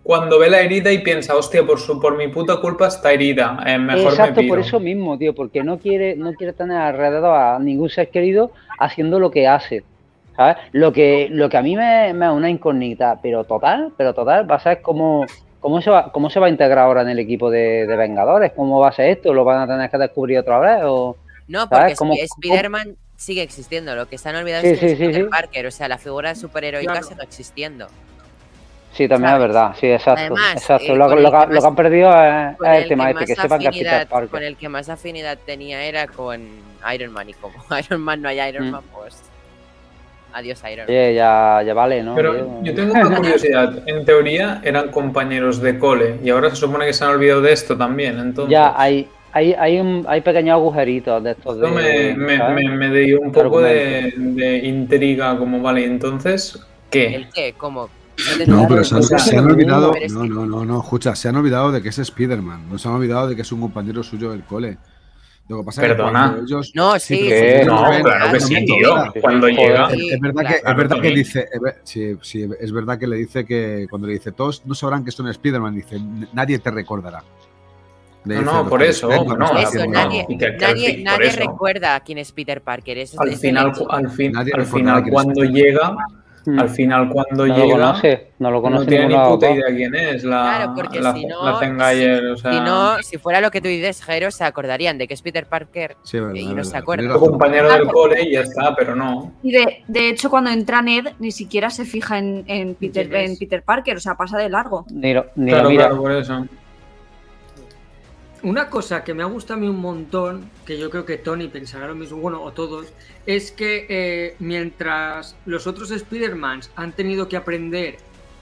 cuando 0.04 0.38
ve 0.38 0.50
la 0.50 0.60
herida 0.60 0.92
y 0.92 0.98
piensa, 1.00 1.34
hostia, 1.36 1.66
por, 1.66 1.80
su, 1.80 1.98
por 2.00 2.18
mi 2.18 2.28
puta 2.28 2.58
culpa 2.58 2.88
está 2.88 3.14
herida. 3.14 3.58
eh, 3.66 3.78
mejor 3.78 4.12
Exacto, 4.12 4.42
me 4.42 4.48
por 4.50 4.60
eso 4.60 4.80
mismo, 4.80 5.18
tío, 5.18 5.34
porque 5.34 5.64
no 5.64 5.80
quiere, 5.80 6.16
no 6.18 6.34
quiere 6.34 6.52
tener 6.54 6.78
alrededor 6.78 7.34
a 7.36 7.58
ningún 7.60 7.90
ser 7.90 8.10
querido 8.10 8.52
haciendo 8.80 9.18
lo 9.20 9.32
que 9.32 9.48
hace. 9.48 9.84
¿Sabes? 10.36 10.58
Lo 10.72 10.92
que, 10.92 11.28
lo 11.30 11.48
que 11.48 11.58
a 11.58 11.62
mí 11.62 11.76
me, 11.76 12.12
me 12.14 12.26
es 12.26 12.32
una 12.32 12.50
incógnita, 12.50 13.20
pero 13.22 13.44
total, 13.44 13.94
pero 13.96 14.14
total, 14.16 14.50
va 14.50 14.56
a 14.56 14.60
ser 14.60 14.82
cómo, 14.82 15.26
cómo 15.64 15.82
se 15.82 15.90
va, 15.90 16.12
cómo 16.12 16.30
se 16.30 16.40
va 16.40 16.46
a 16.46 16.50
integrar 16.50 16.86
ahora 16.86 17.02
en 17.02 17.10
el 17.10 17.18
equipo 17.18 17.50
de, 17.50 17.88
de 17.88 17.96
Vengadores, 17.96 18.52
cómo 18.56 18.80
va 18.80 18.90
a 18.90 18.92
ser 18.92 19.10
esto, 19.10 19.34
lo 19.34 19.44
van 19.44 19.62
a 19.62 19.68
tener 19.68 19.90
que 19.90 19.98
descubrir 19.98 20.38
otra 20.38 20.60
vez 20.60 20.82
o 20.84 21.16
No, 21.48 21.68
porque 21.68 21.94
Spider-Man 21.94 22.96
sigue 23.16 23.42
existiendo. 23.42 23.96
Lo 23.96 24.08
que 24.08 24.18
se 24.20 24.30
han 24.30 24.36
olvidado 24.36 24.62
Sí, 24.62 24.68
es 24.68 24.80
que 24.80 24.88
sí, 24.88 24.92
es 24.94 24.98
sí, 25.00 25.06
Peter 25.08 25.24
sí. 25.24 25.30
Parker. 25.30 25.66
O 25.68 25.72
sea, 25.72 25.88
la 25.88 25.98
figura 25.98 26.36
superheroica 26.36 26.92
Claro. 26.92 27.08
sigue 27.08 27.24
existiendo. 27.24 27.88
sí, 28.92 29.08
también 29.08 29.34
es 29.36 29.40
verdad, 29.40 29.74
sí, 29.80 29.88
exacto, 29.88 30.20
Además, 30.22 30.54
exacto. 30.58 30.86
eh, 30.94 30.96
lo, 30.96 31.10
que, 31.10 31.16
que 31.16 31.22
lo 31.22 31.32
que 31.62 31.68
han 31.68 31.76
perdido 31.76 32.10
es, 32.12 32.56
el 32.60 32.84
el 32.84 32.88
tema 32.90 33.06
que 33.06 33.12
este, 33.24 33.26
que 33.36 33.42
sepan 33.42 33.60
que 33.60 33.68
es 33.70 33.78
Peter 33.78 34.08
Parker. 34.08 34.30
Con 34.30 34.44
el 34.44 34.56
que 34.58 34.70
más 34.70 34.90
afinidad 34.90 35.38
tenía 35.46 35.84
era 35.84 36.06
con 36.08 36.46
Iron 36.94 37.12
Man. 37.14 37.30
Y 37.30 37.34
como 37.34 37.56
Iron 37.80 38.02
Man 38.02 38.22
no 38.22 38.30
hay 38.30 38.40
Iron 38.50 38.68
Mm. 38.68 38.72
Man, 38.72 38.84
pues. 38.94 39.22
Adiós, 40.34 40.62
Iron. 40.72 40.86
Oye, 40.90 41.14
ya, 41.14 41.62
ya 41.66 41.74
vale, 41.74 42.02
¿no? 42.02 42.16
Pero 42.16 42.64
yo 42.64 42.74
tengo 42.74 42.94
una 42.94 43.16
curiosidad. 43.16 43.84
En 43.86 44.04
teoría 44.04 44.62
eran 44.64 44.90
compañeros 44.90 45.62
de 45.62 45.78
cole 45.78 46.20
y 46.24 46.30
ahora 46.32 46.50
se 46.50 46.56
supone 46.56 46.86
que 46.88 46.94
se 46.94 47.04
han 47.04 47.12
olvidado 47.12 47.42
de 47.42 47.54
esto 47.54 47.78
también. 47.78 48.18
Entonces, 48.20 48.52
Ya 48.52 48.74
hay, 48.76 49.08
hay, 49.32 49.54
hay, 49.54 49.80
un, 49.80 50.06
hay 50.08 50.22
pequeños 50.22 50.54
agujeritos 50.54 51.24
de 51.24 51.32
estos 51.32 51.56
esto 51.56 51.70
me, 51.70 51.82
de. 51.84 52.16
me, 52.16 52.38
me, 52.50 52.70
me 52.70 53.00
dio 53.00 53.22
un 53.22 53.32
poco 53.32 53.62
de, 53.62 54.62
intriga, 54.64 55.38
como 55.38 55.62
vale, 55.62 55.86
entonces, 55.86 56.60
¿qué? 56.90 57.16
¿El 57.16 57.30
qué? 57.30 57.54
¿Cómo? 57.56 57.90
No 58.48 58.68
pero 58.68 58.84
se 58.84 58.96
han, 58.96 59.04
se 59.04 59.40
olvidado. 59.40 59.94
No, 60.10 60.26
no, 60.26 60.46
no, 60.46 60.66
no, 60.66 60.82
escucha, 60.82 61.16
se 61.16 61.30
han 61.30 61.36
olvidado 61.36 61.72
de 61.72 61.82
que 61.82 61.90
es 61.90 61.98
Spider-Man. 61.98 62.70
No 62.70 62.78
se 62.78 62.88
han 62.88 62.96
olvidado 62.96 63.28
de 63.28 63.36
que 63.36 63.42
es 63.42 63.52
un 63.52 63.62
compañero 63.62 64.04
suyo 64.04 64.32
del 64.32 64.44
cole. 64.44 64.78
Lo 65.50 65.58
que 65.58 65.64
pasa 65.66 65.82
es 65.82 65.88
que 65.90 65.94
Perdona. 65.96 66.20
cuando 66.30 66.44
ellos. 66.46 66.72
No, 66.74 67.00
Sí, 67.00 67.16
sí, 67.18 67.26
pero 67.30 67.36
sí, 67.36 67.52
que- 67.54 67.60
sí, 67.62 67.68
No, 67.68 68.02
claro 68.04 68.32
que 68.34 68.40
sí, 68.40 68.66
tío. 68.66 69.22
Cuando 69.22 69.48
llega. 69.50 69.90
Es 69.92 70.20
verdad, 70.22 70.42
que, 70.42 70.60
claro, 70.62 70.70
es 70.72 70.78
verdad 70.78 70.96
que 71.02 71.02
Tony. 71.10 71.16
dice, 71.16 71.50
es 71.52 71.76
sí, 71.84 72.18
sí, 72.22 72.50
es 72.60 72.72
verdad 72.72 72.98
que 72.98 73.08
le 73.08 73.18
dice 73.18 73.46
que 73.46 73.86
cuando 73.90 74.08
le 74.08 74.14
dice 74.14 74.32
todos 74.32 74.66
no 74.66 74.74
sabrán 74.74 75.04
que 75.04 75.12
son 75.12 75.28
Spider-Man, 75.28 75.76
dice 75.76 76.00
nadie 76.32 76.60
te 76.60 76.72
recordará. 76.72 77.24
Le 78.26 78.36
No, 78.36 78.42
no, 78.42 78.60
"Los 78.62 78.70
por 78.70 78.82
eso, 78.84 79.10
no 79.10 79.26
no, 79.26 79.36
nadie, 79.36 79.86
nada". 79.90 80.10
Y 80.30 80.38
que- 80.38 80.38
que 80.38 80.46
al 80.46 80.58
nadie, 80.58 80.88
fin- 80.94 81.04
por 81.04 81.12
nadie 81.12 81.28
eso. 81.28 81.40
recuerda 81.42 82.00
quién 82.00 82.18
es 82.20 82.32
Peter 82.32 82.62
Parker. 82.62 82.98
Eso 83.00 83.20
Al 83.22 83.28
es 83.30 83.42
final, 83.42 83.74
al 83.90 84.10
fin, 84.10 84.38
al 84.38 84.66
final 84.66 85.04
es 85.06 85.12
cuando 85.12 85.44
Spider-Man. 85.44 85.54
llega, 85.54 85.96
Mm. 86.46 86.60
al 86.60 86.70
final 86.70 87.10
cuando 87.10 87.48
no 87.48 87.56
lo 87.56 87.64
llega, 87.64 87.74
conoce, 87.78 88.28
no 88.40 88.52
lo 88.52 88.58
no 88.58 88.62
conoce 88.64 88.86
tiene 88.88 89.08
ni 89.08 89.16
puta 89.16 89.50
idea 89.52 89.66
quién 89.76 89.96
es 89.96 90.24
la, 90.24 90.42
Claro, 90.58 90.74
porque 90.76 91.00
la, 91.00 91.14
si 91.14 91.26
no- 91.26 91.46
la 91.46 91.60
Zendaya, 91.60 92.20
o 92.34 92.38
sea, 92.38 92.52
Si 92.54 92.60
no, 92.60 92.98
si 93.02 93.18
fuera 93.18 93.40
lo 93.42 93.50
que 93.50 93.62
tú 93.62 93.68
dices, 93.70 94.04
Jero, 94.04 94.30
se 94.32 94.44
acordarían 94.44 94.98
de 94.98 95.08
que 95.08 95.14
es 95.14 95.22
Peter 95.22 95.46
Parker. 95.46 95.96
Sí, 96.04 96.20
verdad, 96.20 96.36
y 96.36 96.46
no 96.48 96.56
verdad, 96.56 96.72
se 96.72 96.78
acuerda. 96.78 97.08
razón. 97.08 97.30
compañero 97.30 97.72
del 97.72 97.88
cole 97.88 98.24
y 98.24 98.32
ya 98.34 98.42
está, 98.42 98.76
pero 98.76 98.96
no. 98.96 99.32
Y 99.44 99.52
de, 99.52 99.84
de 99.88 100.10
hecho, 100.10 100.30
cuando 100.30 100.50
entra 100.50 100.82
Ned, 100.82 101.08
ni 101.20 101.32
siquiera 101.32 101.70
se 101.70 101.86
fija 101.86 102.18
en, 102.18 102.44
en 102.48 102.76
Peter, 102.76 103.08
¿Quién 103.08 103.22
es? 103.22 103.30
en 103.32 103.38
Peter 103.38 103.64
Parker, 103.64 103.96
o 103.98 104.00
sea, 104.00 104.16
pasa 104.16 104.38
de 104.38 104.50
largo. 104.50 104.86
Ni 104.92 105.14
lo, 105.14 105.28
ni 105.36 105.50
Claro, 105.52 105.64
lo 105.64 105.70
mira. 105.70 105.86
claro, 105.88 106.02
por 106.02 106.12
eso. 106.12 106.46
Una 108.44 108.70
cosa 108.70 109.06
que 109.06 109.14
me 109.14 109.24
ha 109.24 109.26
gustado 109.26 109.58
a 109.58 109.62
mí 109.62 109.70
un 109.70 109.80
montón, 109.80 110.50
que 110.66 110.78
yo 110.78 110.90
creo 110.90 111.06
que 111.06 111.18
Tony 111.18 111.48
pensará 111.48 111.88
lo 111.88 111.96
mismo, 111.96 112.18
bueno, 112.18 112.44
o 112.44 112.52
todos, 112.52 112.88
es 113.26 113.54
que 113.54 113.86
eh, 113.88 114.36
mientras 114.40 115.38
los 115.46 115.66
otros 115.66 115.92
Spider-Mans 115.92 116.70
han 116.76 116.92
tenido 116.92 117.30
que 117.30 117.38
aprender 117.38 117.96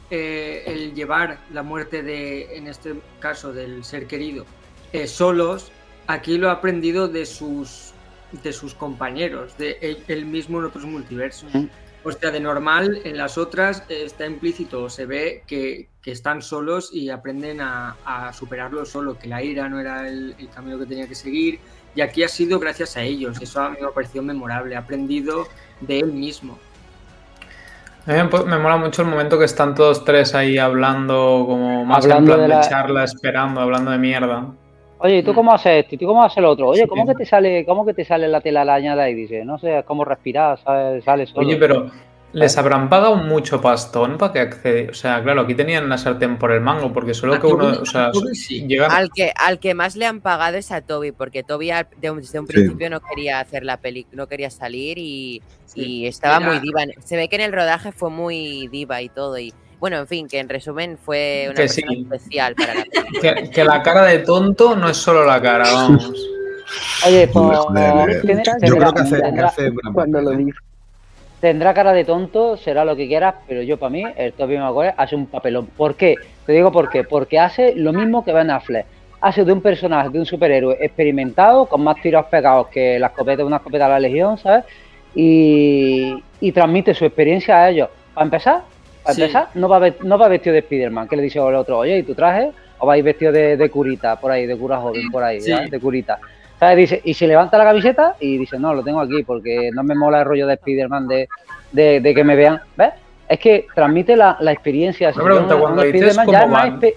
eh, 0.09 0.63
el 0.65 0.95
llevar 0.95 1.37
la 1.53 1.61
muerte 1.61 2.01
de, 2.01 2.57
en 2.57 2.65
este 2.65 2.95
caso, 3.19 3.53
del 3.53 3.83
ser 3.83 4.07
querido, 4.07 4.47
eh, 4.91 5.05
solos, 5.05 5.71
aquí 6.07 6.39
lo 6.39 6.49
ha 6.49 6.53
aprendido 6.53 7.07
de 7.07 7.27
sus 7.27 7.93
de 8.43 8.53
sus 8.53 8.73
compañeros, 8.73 9.57
de 9.57 9.77
él, 9.81 10.03
él 10.07 10.25
mismo 10.25 10.59
en 10.59 10.65
otros 10.65 10.85
multiversos. 10.85 11.51
O 12.03 12.11
sea, 12.11 12.31
de 12.31 12.39
normal, 12.39 12.99
en 13.03 13.15
las 13.17 13.37
otras 13.37 13.83
eh, 13.87 14.03
está 14.05 14.25
implícito, 14.25 14.89
se 14.89 15.05
ve 15.05 15.43
que, 15.45 15.87
que 16.01 16.11
están 16.11 16.41
solos 16.41 16.89
y 16.91 17.09
aprenden 17.11 17.61
a, 17.61 17.95
a 18.03 18.33
superarlo 18.33 18.85
solo, 18.85 19.19
que 19.19 19.27
la 19.27 19.43
ira 19.43 19.69
no 19.69 19.79
era 19.79 20.07
el, 20.07 20.35
el 20.39 20.49
camino 20.49 20.79
que 20.79 20.87
tenía 20.87 21.07
que 21.07 21.13
seguir, 21.13 21.59
y 21.93 22.01
aquí 22.01 22.23
ha 22.23 22.27
sido 22.27 22.57
gracias 22.59 22.97
a 22.97 23.01
ellos, 23.03 23.39
eso 23.39 23.61
a 23.61 23.69
mí 23.69 23.77
me 23.79 23.87
ha 23.87 23.91
parecido 23.91 24.23
memorable, 24.23 24.75
ha 24.75 24.79
aprendido 24.79 25.47
de 25.79 25.99
él 25.99 26.11
mismo. 26.11 26.57
A 28.07 28.13
mí 28.13 28.29
me, 28.47 28.57
mola 28.57 28.77
mucho 28.77 29.03
el 29.03 29.07
momento 29.07 29.37
que 29.37 29.45
están 29.45 29.75
todos 29.75 30.03
tres 30.03 30.33
ahí 30.33 30.57
hablando, 30.57 31.45
como 31.47 31.85
más 31.85 32.03
Hablando 32.03 32.31
en 32.31 32.37
plan 32.37 32.49
de 32.49 32.55
de, 32.55 32.61
la- 32.61 32.67
charla, 32.67 33.03
esperando, 33.03 33.61
hablando 33.61 33.91
de 33.91 33.99
mierda. 33.99 34.47
Oye, 35.03 35.17
¿y 35.17 35.23
tú 35.23 35.33
cómo 35.33 35.53
haces 35.53 35.83
esto? 35.83 35.95
¿Y 35.95 35.97
tú 35.97 36.05
cómo 36.05 36.23
haces 36.23 36.41
lo 36.43 36.51
otro? 36.51 36.67
Oye. 36.69 36.87
¿cómo 36.87 37.05
que 37.07 37.15
te 37.15 37.25
sale, 37.25 37.65
cómo 37.65 37.85
que 37.85 37.93
te 37.93 38.05
sale 38.05 38.27
la 38.27 38.39
telaraña 38.41 38.95
de 38.95 39.01
ahí? 39.01 39.13
Dice, 39.15 39.43
no 39.43 39.57
sé 39.57 39.83
cómo 39.85 40.05
respirar, 40.05 40.59
sale, 40.63 41.01
sale 41.01 41.25
solo. 41.25 41.47
Oye, 41.47 41.57
pero 41.57 41.89
¿les 42.33 42.57
habrán 42.57 42.87
pagado 42.87 43.15
mucho 43.15 43.59
pastón 43.59 44.17
para 44.17 44.31
que 44.31 44.39
accede? 44.39 44.89
O 44.91 44.93
sea, 44.93 45.21
claro, 45.23 45.41
aquí 45.41 45.55
tenían 45.55 45.89
la 45.89 45.97
sartén 45.97 46.37
por 46.37 46.51
el 46.51 46.61
mango, 46.61 46.93
porque 46.93 47.13
solo 47.13 47.39
que 47.41 47.47
uno, 47.47 47.67
o 47.81 47.85
sea, 47.85 48.11
sí. 48.33 48.65
llegan... 48.67 48.91
Al 48.91 49.09
que, 49.11 49.31
al 49.35 49.59
que 49.59 49.73
más 49.73 49.95
le 49.95 50.05
han 50.05 50.21
pagado 50.21 50.57
es 50.57 50.71
a 50.71 50.81
Toby, 50.81 51.11
porque 51.11 51.43
Toby 51.43 51.71
un- 51.71 52.19
desde 52.19 52.39
un 52.39 52.47
Sí. 52.47 52.53
principio 52.53 52.89
no 52.91 52.99
quería 53.01 53.39
hacer 53.39 53.63
la 53.65 53.77
peli, 53.77 54.05
no 54.11 54.27
quería 54.27 54.49
salir 54.51 54.97
y, 54.99 55.41
y 55.75 56.05
estaba 56.05 56.37
Era- 56.37 56.45
muy 56.47 56.59
diva. 56.59 56.81
Se 57.03 57.17
ve 57.17 57.27
que 57.27 57.37
en 57.37 57.41
el 57.41 57.53
rodaje 57.53 57.91
fue 57.91 58.09
muy 58.11 58.67
diva 58.67 59.01
y 59.01 59.09
todo. 59.09 59.37
Y 59.39 59.51
bueno, 59.81 59.97
en 59.97 60.07
fin, 60.07 60.27
que 60.29 60.39
en 60.39 60.47
resumen 60.47 60.97
fue 60.97 61.45
una 61.47 61.55
Que 61.55 61.61
persona 61.63 61.87
sí. 61.89 62.01
especial 62.03 62.55
para 62.55 62.75
la. 62.75 62.83
Que, 63.19 63.49
que 63.49 63.63
la 63.65 63.83
cara 63.83 64.03
de 64.03 64.19
tonto 64.19 64.75
no 64.77 64.87
es 64.87 64.95
solo 64.95 65.25
la 65.25 65.41
cara, 65.41 65.65
vamos. 65.73 66.05
Oye, 67.05 67.27
pues 67.27 67.57
Joder, 67.57 68.21
tiene- 68.21 68.43
Yo 68.45 68.57
tendrá, 68.59 68.77
creo 68.77 68.93
que 68.93 69.01
hace, 69.01 69.15
que 69.17 69.21
tendrá- 69.23 69.47
hace 69.47 69.69
buena 69.71 69.91
Cuando 69.93 70.21
lo 70.21 70.31
dice. 70.31 70.57
tendrá 71.41 71.73
cara 71.73 71.91
de 71.93 72.05
tonto, 72.05 72.55
será 72.55 72.85
lo 72.85 72.95
que 72.95 73.07
quieras, 73.07 73.35
pero 73.47 73.61
yo 73.63 73.77
para 73.77 73.89
mí, 73.89 74.05
el 74.15 74.31
Tobey 74.33 74.57
Maguire 74.57 74.93
hace 74.95 75.15
un 75.15 75.25
papelón. 75.25 75.65
¿Por 75.65 75.95
qué? 75.95 76.15
Te 76.45 76.53
digo 76.53 76.71
por 76.71 76.89
qué. 76.89 77.03
Porque 77.03 77.39
hace 77.39 77.73
lo 77.75 77.91
mismo 77.91 78.23
que 78.23 78.31
Ben 78.31 78.51
Affleck. 78.51 78.85
Hace 79.19 79.43
de 79.43 79.51
un 79.51 79.61
personaje, 79.61 80.09
de 80.09 80.19
un 80.19 80.25
superhéroe 80.25 80.77
experimentado, 80.79 81.65
con 81.65 81.83
más 81.83 81.95
tiros 82.01 82.25
pegados 82.27 82.67
que 82.69 82.97
la 82.99 83.07
escopeta 83.07 83.37
de 83.37 83.43
una 83.43 83.57
escopeta 83.57 83.83
de 83.85 83.89
la 83.91 83.99
Legión, 83.99 84.37
¿sabes? 84.37 84.63
Y, 85.13 86.23
y 86.39 86.51
transmite 86.51 86.93
su 86.93 87.05
experiencia 87.05 87.57
a 87.57 87.69
ellos. 87.69 87.89
Para 88.13 88.25
empezar, 88.25 88.61
para 89.03 89.15
Sí. 89.15 89.21
empezar, 89.21 89.47
no 89.55 89.67
va, 89.69 89.81
no 90.03 90.17
va 90.17 90.27
vestido 90.27 90.53
de 90.53 90.59
Spider-Man, 90.59 91.07
que 91.07 91.15
le 91.15 91.23
dice 91.23 91.39
al 91.39 91.55
otro, 91.55 91.79
oye, 91.79 91.97
¿y 91.99 92.03
tu 92.03 92.13
traje? 92.15 92.51
o 92.83 92.87
vais 92.87 93.03
vestido 93.03 93.31
de, 93.31 93.57
de 93.57 93.69
curita, 93.69 94.19
por 94.19 94.31
ahí, 94.31 94.47
de 94.47 94.57
cura 94.57 94.77
joven, 94.77 95.11
por 95.11 95.21
ahí, 95.23 95.39
Sí. 95.39 95.53
de 95.69 95.79
curita. 95.79 96.17
¿Sabes? 96.59 96.77
Dice, 96.77 97.01
y 97.03 97.13
se 97.13 97.27
levanta 97.27 97.55
la 97.59 97.63
camiseta 97.63 98.15
y 98.19 98.39
dice, 98.39 98.57
no, 98.57 98.73
lo 98.73 98.83
tengo 98.83 98.99
aquí 99.01 99.21
porque 99.23 99.69
no 99.71 99.83
me 99.83 99.93
mola 99.93 100.19
el 100.21 100.25
rollo 100.25 100.47
de 100.47 100.55
Spider-Man 100.55 101.07
de, 101.07 101.29
de, 101.71 101.99
de 102.01 102.13
que 102.15 102.23
me 102.23 102.35
vean. 102.35 102.59
¿Ves? 102.75 102.89
Es 103.29 103.37
que 103.39 103.67
transmite 103.75 104.15
la, 104.15 104.35
la 104.39 104.51
experiencia. 104.51 105.13
Si 105.13 105.19
Una 105.19 105.25
pregunta, 105.25 105.53
un- 105.55 105.61
un 105.61 105.65
cuando 105.67 105.83
dices 105.83 106.01
Spider-Man 106.17 106.25
como 106.25 106.37
ya 106.37 106.43
es 106.43 106.49
más 106.49 106.63
Batman, 106.63 106.81
espe- 106.81 106.95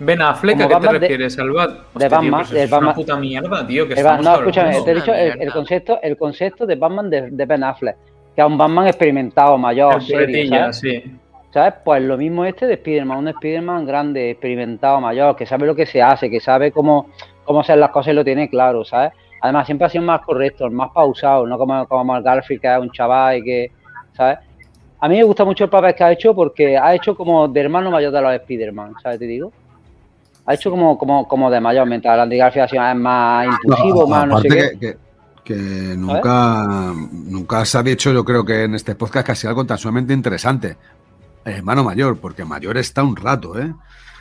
Ben 0.00 0.22
Affleck, 0.22 0.54
Como 0.56 0.64
¿a 0.64 0.68
qué 0.68 0.74
Batman 0.74 0.92
te 0.92 0.98
de- 0.98 1.00
refieres? 1.08 1.38
¿Al 1.38 1.50
Bat? 1.50 1.70
de 1.70 1.76
Hostia, 1.94 2.08
Batman, 2.10 2.30
pues 2.40 2.50
de 2.50 2.62
es 2.64 2.70
Batman. 2.70 2.88
una 2.88 2.94
puta 2.94 3.16
mierda, 3.16 3.66
tío, 3.66 3.88
que 3.88 3.94
El 3.94 4.04
Ba- 4.04 4.10
estamos 4.10 4.24
no, 4.26 4.34
escúchame, 4.34 4.66
hablando. 4.68 4.84
te 4.84 4.90
he 4.90 4.94
dicho 4.96 5.14
el, 5.14 5.52
concepto, 5.52 5.98
el 6.02 6.16
concepto 6.18 6.66
de 6.66 6.74
Batman 6.76 7.08
de, 7.10 7.30
de 7.30 7.46
Ben 7.46 7.64
Affleck, 7.64 7.96
que 8.40 8.46
un 8.46 8.58
Batman 8.58 8.86
experimentado, 8.86 9.58
mayor, 9.58 10.02
serio, 10.02 10.48
¿sabes? 10.48 10.78
sí. 10.78 11.02
¿Sabes? 11.50 11.74
Pues 11.84 12.02
lo 12.02 12.16
mismo 12.16 12.44
este 12.44 12.66
de 12.66 12.74
Spider-Man, 12.74 13.18
un 13.18 13.28
Spider-Man 13.28 13.84
grande, 13.84 14.30
experimentado, 14.30 15.00
mayor, 15.00 15.34
que 15.34 15.46
sabe 15.46 15.66
lo 15.66 15.74
que 15.74 15.84
se 15.84 16.00
hace, 16.00 16.30
que 16.30 16.38
sabe 16.38 16.70
cómo, 16.70 17.08
cómo 17.44 17.60
hacer 17.60 17.76
las 17.78 17.90
cosas 17.90 18.12
y 18.12 18.16
lo 18.16 18.24
tiene 18.24 18.48
claro, 18.48 18.84
¿sabes? 18.84 19.12
Además, 19.42 19.66
siempre 19.66 19.86
ha 19.86 19.90
sido 19.90 20.04
más 20.04 20.20
correcto, 20.20 20.70
más 20.70 20.90
pausado, 20.92 21.46
no 21.46 21.58
como, 21.58 21.86
como 21.88 22.16
el 22.16 22.22
Garfield, 22.22 22.60
que 22.60 22.72
es 22.72 22.78
un 22.78 22.90
chaval 22.92 23.38
y 23.38 23.42
que, 23.42 23.72
¿sabes? 24.12 24.38
A 25.00 25.08
mí 25.08 25.16
me 25.16 25.24
gusta 25.24 25.44
mucho 25.44 25.64
el 25.64 25.70
papel 25.70 25.94
que 25.94 26.04
ha 26.04 26.12
hecho 26.12 26.34
porque 26.34 26.78
ha 26.78 26.94
hecho 26.94 27.16
como 27.16 27.48
de 27.48 27.60
hermano 27.60 27.90
mayor 27.90 28.12
de 28.12 28.20
los 28.20 28.32
Spider-Man, 28.32 28.94
¿sabes? 29.02 29.18
Te 29.18 29.26
digo. 29.26 29.52
Ha 30.46 30.54
hecho 30.54 30.70
como, 30.70 30.96
como, 30.96 31.26
como 31.26 31.50
de 31.50 31.60
mayor, 31.60 31.86
mientras 31.86 32.14
el 32.14 32.20
Andy 32.20 32.36
Garfield 32.36 32.64
ha 32.64 32.68
sido 32.68 32.94
más 32.94 33.46
impulsivo, 33.46 34.06
más 34.06 34.26
no 34.26 34.38
sé 34.38 34.48
qué. 34.48 34.78
que, 34.78 34.96
que- 35.54 35.96
nunca, 35.96 36.92
nunca 37.12 37.64
se 37.64 37.78
ha 37.78 37.82
dicho, 37.82 38.12
yo 38.12 38.24
creo 38.24 38.44
que 38.44 38.64
en 38.64 38.74
este 38.74 38.94
podcast 38.94 39.26
casi 39.26 39.46
algo 39.46 39.64
tan 39.64 39.78
sumamente 39.78 40.12
interesante. 40.12 40.76
Hermano 41.44 41.82
mayor, 41.84 42.18
porque 42.18 42.44
mayor 42.44 42.76
está 42.78 43.02
un 43.02 43.16
rato, 43.16 43.58
¿eh? 43.58 43.72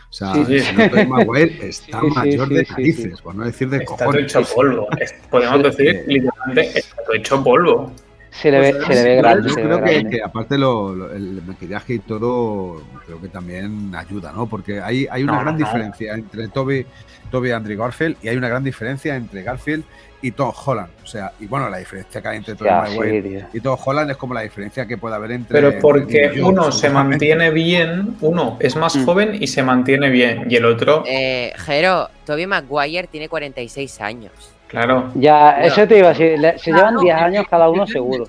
O 0.09 0.11
sea, 0.13 0.33
Sí, 0.33 0.59
sí. 0.59 0.65
el 0.95 1.07
Maguire 1.07 1.57
está 1.69 1.99
Sí, 2.01 2.07
sí, 2.07 2.15
mayor 2.15 2.47
sí, 2.47 2.53
de 2.55 2.67
narices, 2.71 3.15
sí. 3.17 3.23
por 3.23 3.35
no 3.35 3.45
decir 3.45 3.69
de 3.69 3.77
Está 3.77 3.95
todo 3.95 4.05
cojones. 4.07 4.23
hecho 4.23 4.41
polvo. 4.55 4.87
Podemos 5.29 5.63
decir, 5.63 6.03
literalmente, 6.07 6.79
está 6.79 6.95
todo 7.03 7.13
hecho 7.15 7.43
polvo. 7.43 7.91
Se 8.31 8.49
le 8.51 8.59
ve, 8.59 8.73
Pues, 8.73 8.87
se 8.87 8.93
le 8.95 9.03
ve 9.03 9.15
grande. 9.17 9.49
Yo 9.49 9.55
creo 9.55 9.67
ve 9.81 9.83
que, 9.83 9.93
grande. 9.99 10.09
que 10.17 10.23
aparte 10.23 10.57
lo, 10.57 10.95
lo- 10.95 11.11
el 11.11 11.41
maquillaje 11.45 11.95
y 11.95 11.99
todo, 11.99 12.81
creo 13.05 13.21
que 13.21 13.27
también 13.27 13.93
ayuda, 13.95 14.31
¿no? 14.31 14.47
Porque 14.47 14.79
hay, 14.81 15.07
hay 15.11 15.23
una 15.23 15.33
No, 15.33 15.39
gran 15.41 15.57
no. 15.59 15.65
diferencia 15.65 16.13
entre 16.13 16.47
Toby, 16.47 16.85
Toby 17.31 17.49
y 17.49 17.51
Andrew 17.51 17.77
Garfield 17.77 18.17
y 18.23 18.29
hay 18.29 18.37
una 18.37 18.47
gran 18.49 18.63
diferencia 18.63 19.15
entre 19.15 19.43
Garfield 19.43 19.83
y 20.21 20.31
Tom 20.31 20.51
Holland. 20.65 20.89
O 21.03 21.07
sea, 21.07 21.31
y 21.39 21.45
bueno, 21.47 21.69
la 21.69 21.77
diferencia 21.77 22.21
que 22.21 22.27
hay 22.27 22.37
entre 22.37 22.55
Tobey 22.55 22.71
Maguire 22.71 23.39
sí, 23.51 23.57
y 23.57 23.61
Tom 23.61 23.77
Holland 23.83 24.11
es 24.11 24.17
como 24.17 24.33
la 24.33 24.41
diferencia 24.41 24.85
que 24.85 24.97
puede 24.97 25.15
haber 25.15 25.31
entre. 25.31 25.59
Pero 25.61 25.79
porque 25.79 26.39
uno 26.43 26.71
se 26.71 26.89
mantiene 26.89 27.51
bien, 27.51 28.17
uno 28.21 28.57
es 28.59 28.75
más 28.75 28.95
Mm. 28.95 29.05
joven 29.05 29.37
y 29.39 29.47
se 29.47 29.63
mantiene 29.63 30.09
bien, 30.09 30.45
y 30.49 30.55
el 30.55 30.65
otro, 30.65 31.03
Eh, 31.07 31.53
Jero, 31.57 32.09
Toby 32.25 32.45
Maguire 32.47 33.07
tiene 33.07 33.29
46 33.29 34.01
años. 34.01 34.31
claro. 34.67 35.11
Ya, 35.15 35.53
Bueno. 35.59 35.65
eso 35.73 35.87
te 35.87 35.97
iba 35.97 36.09
a 36.09 36.13
decir. 36.13 36.37
Se 36.59 36.71
llevan 36.71 36.93
Claro, 36.95 36.99
10 37.01 37.15
es 37.15 37.21
años 37.23 37.45
cada 37.49 37.69
uno 37.69 37.87
seguro. 37.87 38.25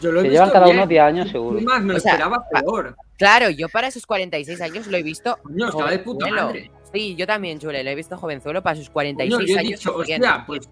Yo 0.00 0.12
lo 0.12 0.20
he 0.20 0.22
Se 0.24 0.28
visto 0.28 0.32
llevan 0.44 0.50
cada 0.50 0.64
bien. 0.66 0.76
uno 0.76 0.86
10 0.86 1.02
años 1.02 1.30
seguro. 1.30 1.58
Es 1.58 1.64
más, 1.64 1.82
me 1.82 1.92
lo 1.92 1.96
O 1.96 2.00
sea, 2.00 2.12
esperaba 2.12 2.36
pa- 2.52 2.60
peor. 2.60 2.94
Claro, 3.16 3.50
yo 3.50 3.68
para 3.68 3.88
esos 3.88 4.06
46 4.06 4.60
años 4.60 4.86
lo 4.86 4.96
he 4.96 5.02
visto 5.02 5.36
Coño, 5.42 5.68
estaba 5.68 5.90
de 5.90 5.98
puta 5.98 6.28
madre. 6.28 6.70
Sí, 6.92 7.14
yo 7.16 7.26
también, 7.26 7.60
Jule, 7.60 7.84
lo 7.84 7.90
he 7.90 7.94
visto 7.94 8.16
jovenzuelo 8.16 8.62
para 8.62 8.76
sus 8.76 8.86
Coño, 8.88 9.14
46 9.14 9.48
yo 9.50 9.56
he 9.56 9.58
años. 9.58 9.70
dicho, 9.72 9.96
hostia, 9.96 10.44
pues 10.46 10.68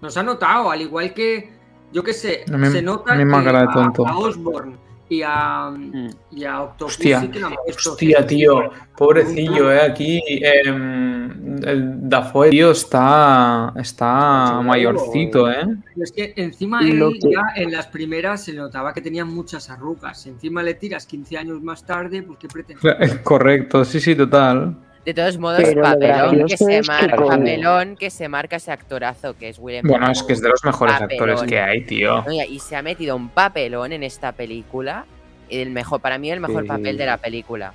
nos 0.00 0.16
ha 0.16 0.22
notado, 0.22 0.70
al 0.70 0.80
igual 0.82 1.14
que, 1.14 1.50
yo 1.92 2.02
qué 2.02 2.12
sé, 2.12 2.44
se 2.70 2.82
nota 2.82 3.16
que 3.16 3.24
me 3.24 3.36
a, 3.36 3.68
tonto. 3.72 4.06
a 4.06 4.18
Osborn 4.18 4.76
y 5.08 5.22
a, 5.22 5.70
Mm. 5.70 6.08
y 6.32 6.44
a 6.44 6.62
Octopus 6.62 6.94
Hostia, 6.94 7.20
sí 7.20 7.28
que 7.28 7.40
puesto 7.40 7.92
Hostia, 7.92 8.26
tío, 8.26 8.70
pobrecillo, 8.96 9.70
eh, 9.72 9.80
aquí 9.82 10.20
em, 10.42 11.56
el 11.64 12.08
Dafoe, 12.08 12.50
tío, 12.50 12.70
está, 12.72 13.72
está 13.76 14.58
Sí, 14.60 14.66
mayorcito, 14.66 15.50
eh. 15.50 15.66
Es 16.00 16.10
que 16.12 16.32
encima 16.36 16.80
él 16.82 17.00
que- 17.20 17.30
ya 17.30 17.42
en 17.54 17.70
las 17.72 17.86
primeras 17.86 18.44
se 18.44 18.52
notaba 18.52 18.92
que 18.92 19.00
tenía 19.00 19.24
muchas 19.24 19.70
arrugas. 19.70 20.26
Encima 20.26 20.62
le 20.62 20.74
tiras 20.74 21.06
15 21.06 21.38
años 21.38 21.62
más 21.62 21.84
tarde, 21.84 22.22
pues 22.22 22.38
qué 22.38 22.48
pretendes. 22.48 22.82
Correcto, 23.22 23.84
sí, 23.84 24.00
sí, 24.00 24.14
total. 24.14 24.76
De 25.04 25.12
todos 25.12 25.36
modos, 25.38 25.60
Pero 25.62 25.82
papelón 25.82 26.46
que, 26.46 26.56
se 26.56 26.66
que 26.66 26.82
marca, 26.82 27.16
papelón 27.16 27.96
que 27.96 28.08
se 28.10 28.26
marca 28.28 28.56
ese 28.56 28.72
actorazo 28.72 29.36
que 29.36 29.50
es 29.50 29.58
William 29.58 29.84
Bueno, 29.86 30.10
es 30.10 30.22
que 30.22 30.32
es 30.32 30.40
de 30.40 30.48
los 30.48 30.64
mejores 30.64 30.94
Papelón. 30.98 31.28
actores 31.30 31.50
que 31.50 31.60
hay, 31.60 31.82
tío. 31.82 32.22
No, 32.22 32.32
y- 32.32 32.58
se 32.58 32.74
ha 32.74 32.80
metido 32.82 33.14
un 33.14 33.28
papelón 33.28 33.92
en 33.92 34.02
esta 34.02 34.32
película. 34.32 35.04
El 35.50 35.70
mejor, 35.70 36.00
para 36.00 36.16
mí, 36.16 36.30
el 36.30 36.40
mejor 36.40 36.62
Sí. 36.62 36.68
papel 36.68 36.96
de 36.96 37.04
la 37.06 37.18
película. 37.18 37.74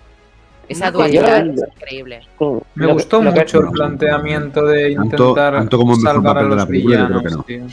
Esa 0.68 0.90
dualidad 0.92 1.46
es 1.48 1.62
increíble. 1.76 2.22
Me 2.76 2.86
Lo 2.88 2.94
gustó 2.94 3.22
lo 3.22 3.32
que- 3.34 3.40
mucho 3.42 3.60
el 3.60 3.70
planteamiento 3.72 4.66
de 4.66 4.92
intentar 4.92 5.54
tanto 5.54 5.78
como 5.78 5.96
salvar 5.96 6.38
a 6.38 6.42
papel 6.42 6.44
de 6.44 6.50
los 6.50 6.58
la 6.58 6.66
película, 6.66 6.96
yo 6.98 7.06
creo 7.08 7.20
villanos, 7.22 7.46
que 7.46 7.54
tío. 7.54 7.66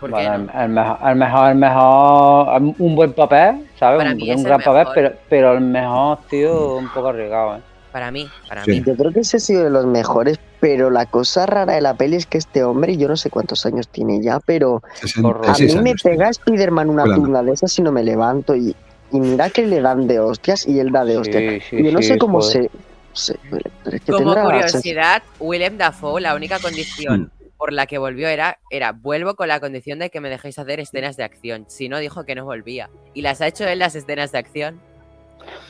¿Por 0.00 0.08
qué 0.08 0.14
Bueno, 0.14 0.38
no? 0.38 0.52
el, 0.52 0.68
el 1.10 1.16
mejor, 1.16 1.50
el 1.50 1.56
mejor, 1.56 2.62
un 2.78 2.96
buen 2.96 3.12
papel, 3.12 3.66
¿sabes? 3.78 3.98
Para 3.98 4.10
Un, 4.12 4.16
mí 4.16 4.22
un 4.24 4.30
es 4.30 4.38
el 4.40 4.46
gran 4.46 4.60
papel, 4.62 4.86
pero, 4.94 5.12
pero 5.28 5.52
el 5.52 5.60
mejor, 5.60 6.18
tío, 6.30 6.76
un 6.76 6.88
poco 6.88 7.08
arriesgado, 7.08 7.56
¿eh? 7.56 7.60
Para 7.92 8.10
mí, 8.12 8.28
para 8.48 8.64
Sí. 8.64 8.70
mí. 8.72 8.82
Yo 8.86 8.94
creo 8.96 9.12
que 9.12 9.20
ese 9.20 9.38
ha 9.38 9.40
sido 9.40 9.64
de 9.64 9.70
los 9.70 9.84
mejores, 9.86 10.38
pero 10.60 10.90
la 10.90 11.06
cosa 11.06 11.46
rara 11.46 11.74
de 11.74 11.80
la 11.80 11.94
peli 11.94 12.16
es 12.16 12.26
que 12.26 12.38
este 12.38 12.62
hombre, 12.62 12.96
yo 12.96 13.08
no 13.08 13.16
sé 13.16 13.30
cuántos 13.30 13.66
años 13.66 13.88
tiene 13.88 14.22
ya, 14.22 14.38
pero 14.40 14.82
66 15.00 15.74
a 15.76 15.82
mí 15.82 15.90
me 15.90 15.94
pega 15.96 16.28
Spider-Man 16.28 16.88
una 16.88 17.02
Claro. 17.04 17.22
tunda 17.22 17.42
de 17.42 17.52
esas 17.52 17.76
y 17.78 17.82
no 17.82 17.90
me 17.90 18.04
levanto 18.04 18.54
y, 18.54 18.76
y 19.10 19.18
mira 19.20 19.50
que 19.50 19.66
le 19.66 19.80
dan 19.80 20.06
de 20.06 20.20
hostias 20.20 20.68
y 20.68 20.78
él 20.78 20.92
da 20.92 21.04
de 21.04 21.18
hostias. 21.18 21.64
Sí, 21.68 21.76
sí, 21.78 21.84
yo 21.84 21.90
no 21.92 21.98
sí, 22.00 22.08
sé 22.08 22.18
cómo 22.18 22.40
joder. 22.40 22.70
se, 23.12 23.32
se- 23.32 23.38
pero 23.50 23.96
es 23.96 24.02
que 24.02 24.12
Como 24.12 24.34
curiosidad, 24.34 25.22
Willem 25.40 25.76
Dafoe, 25.76 26.20
la 26.20 26.36
única 26.36 26.60
condición 26.60 27.22
Mm. 27.22 27.56
por 27.58 27.72
la 27.72 27.86
que 27.86 27.98
volvió 27.98 28.28
era, 28.28 28.58
era, 28.70 28.92
vuelvo 28.92 29.34
con 29.34 29.48
la 29.48 29.58
condición 29.58 29.98
de 29.98 30.10
que 30.10 30.20
me 30.20 30.28
dejéis 30.30 30.58
hacer 30.60 30.78
escenas 30.78 31.16
de 31.16 31.24
acción. 31.24 31.64
Si 31.68 31.88
no, 31.88 31.98
dijo 31.98 32.24
que 32.24 32.36
no 32.36 32.44
volvía. 32.44 32.88
Y 33.14 33.22
las 33.22 33.40
ha 33.40 33.48
hecho 33.48 33.66
él 33.66 33.80
las 33.80 33.96
escenas 33.96 34.30
de 34.30 34.38
acción. 34.38 34.80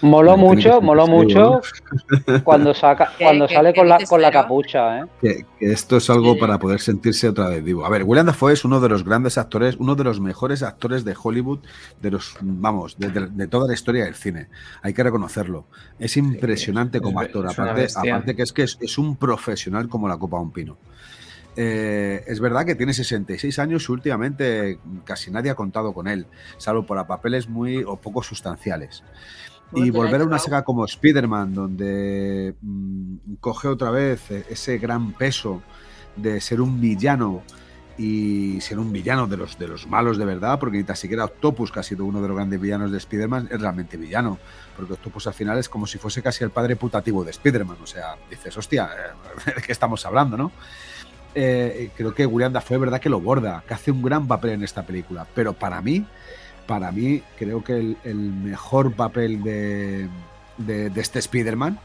Moló 0.02 0.36
mucho, 0.36 0.80
moló 0.80 1.06
mucho 1.06 1.60
cuando 2.44 2.72
saca, 2.72 3.10
¿Qué- 3.18 3.24
cuando 3.24 3.46
qué- 3.46 3.54
sale 3.54 3.72
qué 3.72 3.80
con 3.80 3.88
la, 3.88 3.98
con 4.06 4.22
la 4.22 4.30
capucha, 4.30 5.00
¿eh? 5.00 5.04
Que, 5.20 5.44
que 5.58 5.72
esto 5.72 5.98
es 5.98 6.08
algo 6.08 6.38
para 6.38 6.58
poder 6.58 6.80
sentirse 6.80 7.28
otra 7.28 7.48
vez 7.48 7.62
vivo. 7.62 7.84
A 7.84 7.90
ver, 7.90 8.04
William 8.04 8.24
Dafoe 8.26 8.52
es 8.54 8.64
uno 8.64 8.80
de 8.80 8.88
los 8.88 9.04
grandes 9.04 9.36
actores, 9.36 9.76
uno 9.78 9.94
de 9.96 10.04
los 10.04 10.18
mejores 10.20 10.62
actores 10.62 11.04
de 11.04 11.14
Hollywood, 11.22 11.58
de 12.00 12.10
los, 12.12 12.34
vamos, 12.40 12.98
de, 12.98 13.10
de- 13.10 13.26
de 13.28 13.46
toda 13.46 13.66
la 13.68 13.74
historia 13.74 14.04
del 14.04 14.14
cine. 14.14 14.48
Hay 14.82 14.94
que 14.94 15.02
reconocerlo. 15.02 15.66
Es 15.98 16.16
impresionante 16.16 16.98
es- 16.98 17.02
como 17.02 17.20
es 17.20 17.26
actor. 17.26 17.46
Aparte, 17.48 17.88
aparte 17.94 18.34
que 18.36 18.42
es 18.42 18.52
que 18.54 18.62
es, 18.62 18.78
es 18.80 18.96
un 18.96 19.16
profesional 19.16 19.88
como 19.88 20.08
la 20.08 20.16
copa 20.16 20.38
de 20.38 20.42
un 20.44 20.50
pino. 20.52 20.78
Eh, 21.56 22.22
es 22.28 22.40
verdad 22.40 22.64
que 22.64 22.74
tiene 22.76 22.94
66 22.94 23.58
años 23.58 23.86
y 23.88 23.92
últimamente 23.92 24.78
casi 25.04 25.30
nadie 25.32 25.50
ha 25.50 25.56
contado 25.56 25.92
con 25.92 26.06
él, 26.06 26.26
salvo 26.58 26.86
para 26.86 27.06
papeles 27.08 27.48
muy 27.48 27.82
o 27.82 27.96
poco 27.96 28.22
sustanciales. 28.22 29.02
Y 29.72 29.90
volver 29.90 30.22
a 30.22 30.24
una 30.24 30.38
saga 30.38 30.62
como 30.64 30.84
Spider-Man, 30.84 31.54
donde 31.54 32.54
mm, 32.60 33.34
coge 33.40 33.68
otra 33.68 33.90
vez 33.90 34.30
ese 34.30 34.78
gran 34.78 35.12
peso 35.12 35.62
de 36.16 36.40
ser 36.40 36.60
un 36.60 36.80
villano 36.80 37.42
y 37.96 38.58
ser 38.62 38.78
un 38.78 38.90
villano 38.92 39.26
de 39.26 39.36
los, 39.36 39.58
de 39.58 39.68
los 39.68 39.86
malos 39.86 40.16
de 40.16 40.24
verdad, 40.24 40.58
porque 40.58 40.78
ni 40.78 40.84
tan 40.84 40.96
siquiera 40.96 41.26
Octopus, 41.26 41.70
que 41.70 41.80
ha 41.80 41.82
sido 41.82 42.06
uno 42.06 42.22
de 42.22 42.28
los 42.28 42.36
grandes 42.36 42.58
villanos 42.58 42.90
de 42.90 42.96
Spider-Man, 42.96 43.48
es 43.50 43.60
realmente 43.60 43.98
villano, 43.98 44.38
porque 44.74 44.94
Octopus 44.94 45.26
al 45.26 45.34
final 45.34 45.58
es 45.58 45.68
como 45.68 45.86
si 45.86 45.98
fuese 45.98 46.22
casi 46.22 46.42
el 46.42 46.50
padre 46.50 46.76
putativo 46.76 47.22
de 47.24 47.30
Spider-Man, 47.32 47.76
o 47.82 47.86
sea, 47.86 48.16
dices, 48.30 48.56
hostia, 48.56 48.88
eh, 49.46 49.52
¿de 49.56 49.62
qué 49.62 49.72
estamos 49.72 50.06
hablando, 50.06 50.38
no? 50.38 50.50
Eh, 51.34 51.90
creo 51.94 52.14
que 52.14 52.24
William 52.24 52.52
Dafoe 52.52 52.78
verdad 52.78 53.00
que 53.00 53.10
lo 53.10 53.20
borda, 53.20 53.62
que 53.68 53.74
hace 53.74 53.90
un 53.90 54.02
gran 54.02 54.26
papel 54.26 54.52
en 54.52 54.64
esta 54.64 54.82
película, 54.82 55.26
pero 55.34 55.52
para 55.52 55.82
mí, 55.82 56.06
para 56.70 56.92
mí, 56.92 57.20
creo 57.36 57.64
que 57.64 57.96
el, 58.04 58.16
mejor 58.30 58.92
papel 58.92 59.42
de, 59.42 60.08
de, 60.56 61.00
este 61.00 61.18
Spider-Man, 61.18 61.80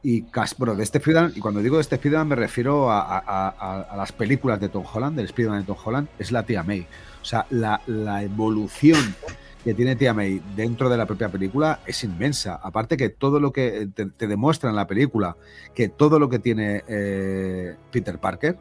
y 0.00 0.26
bueno, 0.58 0.76
de 0.76 0.84
este 0.84 0.98
Spider-Man, 0.98 1.32
y 1.34 1.40
cuando 1.40 1.60
digo 1.60 1.74
de 1.74 1.82
este 1.82 1.96
Spider-Man 1.96 2.28
me 2.28 2.36
refiero 2.36 2.86
a, 2.88 3.92
las 3.96 4.12
películas 4.12 4.60
de 4.60 4.68
Tom 4.68 4.84
Holland, 4.94 5.16
del 5.16 5.26
Spider-Man 5.26 5.62
de 5.62 5.66
Tom 5.66 5.76
Holland, 5.84 6.06
es 6.20 6.30
la 6.30 6.44
tía 6.44 6.62
May. 6.62 6.86
O 7.20 7.24
sea, 7.24 7.46
la, 7.50 7.82
evolución 8.22 9.16
que 9.64 9.74
tiene 9.74 9.96
tía 9.96 10.14
May 10.14 10.40
dentro 10.54 10.88
de 10.88 10.96
la 10.96 11.04
propia 11.04 11.28
película 11.28 11.80
es 11.84 12.04
inmensa. 12.04 12.60
Aparte 12.62 12.96
que 12.96 13.08
todo 13.08 13.40
lo 13.40 13.52
que 13.52 13.88
te, 13.92 14.06
te 14.06 14.28
demuestra 14.28 14.70
en 14.70 14.76
la 14.76 14.86
película, 14.86 15.36
que 15.74 15.88
todo 15.88 16.20
lo 16.20 16.28
que 16.28 16.38
tiene 16.38 16.84
eh, 16.86 17.74
Peter 17.90 18.20
Parker, 18.20 18.56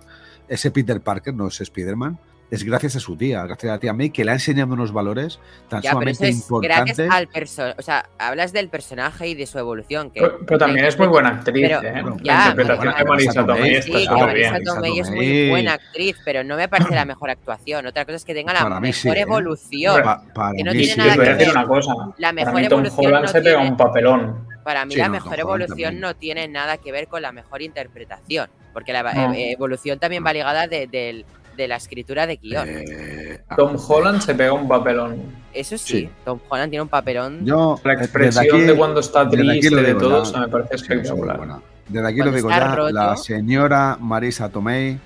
ese 0.48 0.72
Peter 0.72 1.00
Parker 1.02 1.36
no 1.36 1.50
es 1.50 1.62
Spider-Man, 1.62 2.18
es 2.52 2.64
gracias 2.64 2.96
a 2.96 3.00
su 3.00 3.16
tía, 3.16 3.44
gracias 3.46 3.70
a 3.70 3.76
la 3.76 3.80
tía 3.80 3.94
May, 3.94 4.10
que 4.10 4.26
le 4.26 4.32
ha 4.32 4.34
enseñado 4.34 4.74
unos 4.74 4.92
valores 4.92 5.40
tan 5.70 5.82
Ya, 5.82 5.92
pero 5.98 6.10
eso 6.10 6.18
sumamente 6.18 6.30
es 6.30 6.36
importantes. 6.36 6.98
gracias 6.98 7.16
al 7.16 7.28
personaje. 7.28 7.76
O 7.78 7.82
sea, 7.84 8.10
hablas 8.18 8.54
del 8.54 8.70
personaje 8.70 9.28
y 9.28 9.36
de 9.36 9.46
su 9.46 9.60
evolución. 9.60 10.10
Que 10.12 10.22
Pero, 10.22 10.40
pero 10.46 10.58
también 10.58 10.86
es 10.86 10.98
muy 10.98 11.08
buena 11.08 11.30
actriz, 11.30 11.68
Pero- 11.68 11.82
¿eh? 11.84 12.02
Bueno, 12.02 12.18
ya, 12.24 12.34
la 12.34 12.50
interpretación 12.52 12.96
de 12.98 13.06
Marisa 13.06 13.46
Tomei 13.46 13.70
Sí, 13.70 13.78
está 13.78 13.92
que 14.00 14.06
súper 14.06 14.28
Marisa 14.28 14.52
bien. 14.52 14.64
Tomei 14.64 15.00
es 15.00 15.10
muy 15.12 15.50
buena 15.50 15.74
actriz, 15.74 16.16
pero 16.26 16.44
no 16.44 16.56
me 16.56 16.68
parece 16.68 16.96
la 16.96 17.06
mejor 17.06 17.30
actuación. 17.30 17.86
Otra 17.86 18.06
cosa 18.06 18.16
es 18.16 18.26
que 18.26 18.34
tenga 18.34 18.54
la 18.54 18.62
Para 18.64 18.80
mejor 18.80 18.94
sí, 18.96 19.10
¿eh? 19.10 19.20
evolución. 19.22 20.04
Pa- 20.04 20.24
para 20.34 20.54
que 20.56 20.64
no 20.64 20.72
mí 20.72 20.78
tiene 20.80 20.86
Sí, 20.86 20.92
sí, 20.94 20.98
nada 21.00 21.16
voy 21.16 21.22
a 21.22 21.24
que 21.28 21.30
decir 21.36 21.48
ver. 21.54 21.58
una 21.58 21.68
cosa. 21.68 21.94
La 22.18 22.28
Para 22.30 22.34
mejor 22.34 22.54
mí 22.62 22.68
Tom 22.68 22.80
evolución 22.80 23.06
Holland 23.08 23.26
no 23.26 23.32
se 23.32 23.42
pega 23.42 23.60
un 23.62 23.78
papelón. 23.78 24.50
Para 24.64 24.86
mí 24.86 24.94
Sí, 24.94 25.00
la 25.00 25.06
no, 25.08 25.12
mejor 25.14 25.32
Tom 25.32 25.40
evolución 25.40 25.78
también. 25.78 26.00
no 26.02 26.16
tiene 26.16 26.48
nada 26.48 26.78
que 26.78 26.92
ver 26.92 27.08
con 27.08 27.22
la 27.22 27.32
mejor 27.32 27.62
interpretación, 27.62 28.50
porque 28.74 28.94
la 28.94 29.04
No. 29.14 29.34
eh, 29.34 29.52
evolución 29.54 30.00
también 30.00 30.24
va 30.26 30.34
ligada 30.34 30.68
de, 30.68 30.88
del- 30.88 31.26
de 31.60 31.68
la 31.68 31.76
escritura 31.76 32.26
de 32.26 32.38
guion. 32.38 32.68
Eh, 32.70 33.42
Tom 33.58 33.76
Holland 33.88 34.22
se 34.22 34.34
pega 34.34 34.54
un 34.54 34.68
papelón. 34.68 35.18
Eso 35.54 35.78
sí, 35.78 36.00
sí. 36.02 36.10
Tom 36.24 36.40
Holland 36.48 36.70
tiene 36.70 36.84
un 36.84 36.88
papelón. 36.90 37.46
yo, 37.46 37.80
La 37.84 37.94
eh, 37.94 37.98
desde 37.98 38.06
expresión 38.06 38.46
aquí- 38.56 38.62
de 38.66 38.76
cuando 38.78 39.00
está 39.02 39.30
triste, 39.30 39.70
lo 39.72 39.82
de 39.82 39.88
digo 39.88 40.00
todo, 40.00 40.40
me 40.40 40.48
parece 40.48 40.76
espectacular. 40.76 41.40
Desde 41.88 42.08
aquí 42.08 42.18
lo 42.18 42.24
Cuando 42.24 42.36
digo 42.38 42.50
está 42.50 42.60
ya, 42.70 42.76
roto- 42.76 42.92
la 42.94 43.18
señora 43.18 43.98
Marisa 44.00 44.48
Tomei 44.50 44.98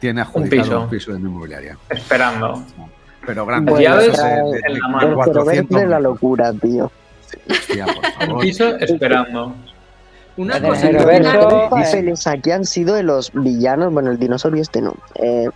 tiene 0.00 0.22
adjudicado 0.22 0.62
piso. 0.62 0.80
un 0.80 0.88
piso 0.90 1.12
de 1.12 1.18
mi 1.20 1.28
inmobiliaria. 1.28 1.78
Esperando. 1.88 2.64
Pero 3.24 3.46
grande. 3.46 3.70
Bueno, 3.70 3.84
llaves 3.88 4.08
esos 4.08 4.24
de- 4.24 4.30
de- 4.30 4.60
en 4.66 4.78
la 4.80 4.88
mano. 4.88 5.08
El 5.10 5.14
400 5.14 5.44
Ceroberto 5.54 5.76
de 5.78 5.86
la 5.86 6.00
locura, 6.00 6.52
tío. 6.54 6.90
Hostia, 7.48 7.86
por 7.86 7.96
Un 7.96 8.12
favor. 8.26 8.40
piso 8.42 8.76
esperando. 8.78 9.54
Una 10.36 10.56
El 10.56 10.62
cosa 10.62 10.86
que 10.88 10.92
Los 10.94 11.64
papeles 11.68 12.26
aquí 12.26 12.50
han 12.50 12.64
sido 12.64 12.94
de 12.94 13.02
los 13.02 13.30
villanos, 13.34 13.92
bueno, 13.92 14.10
el 14.10 14.18
dinosaurio 14.18 14.62
este 14.62 14.80
no, 14.80 14.94
eh, 15.16 15.50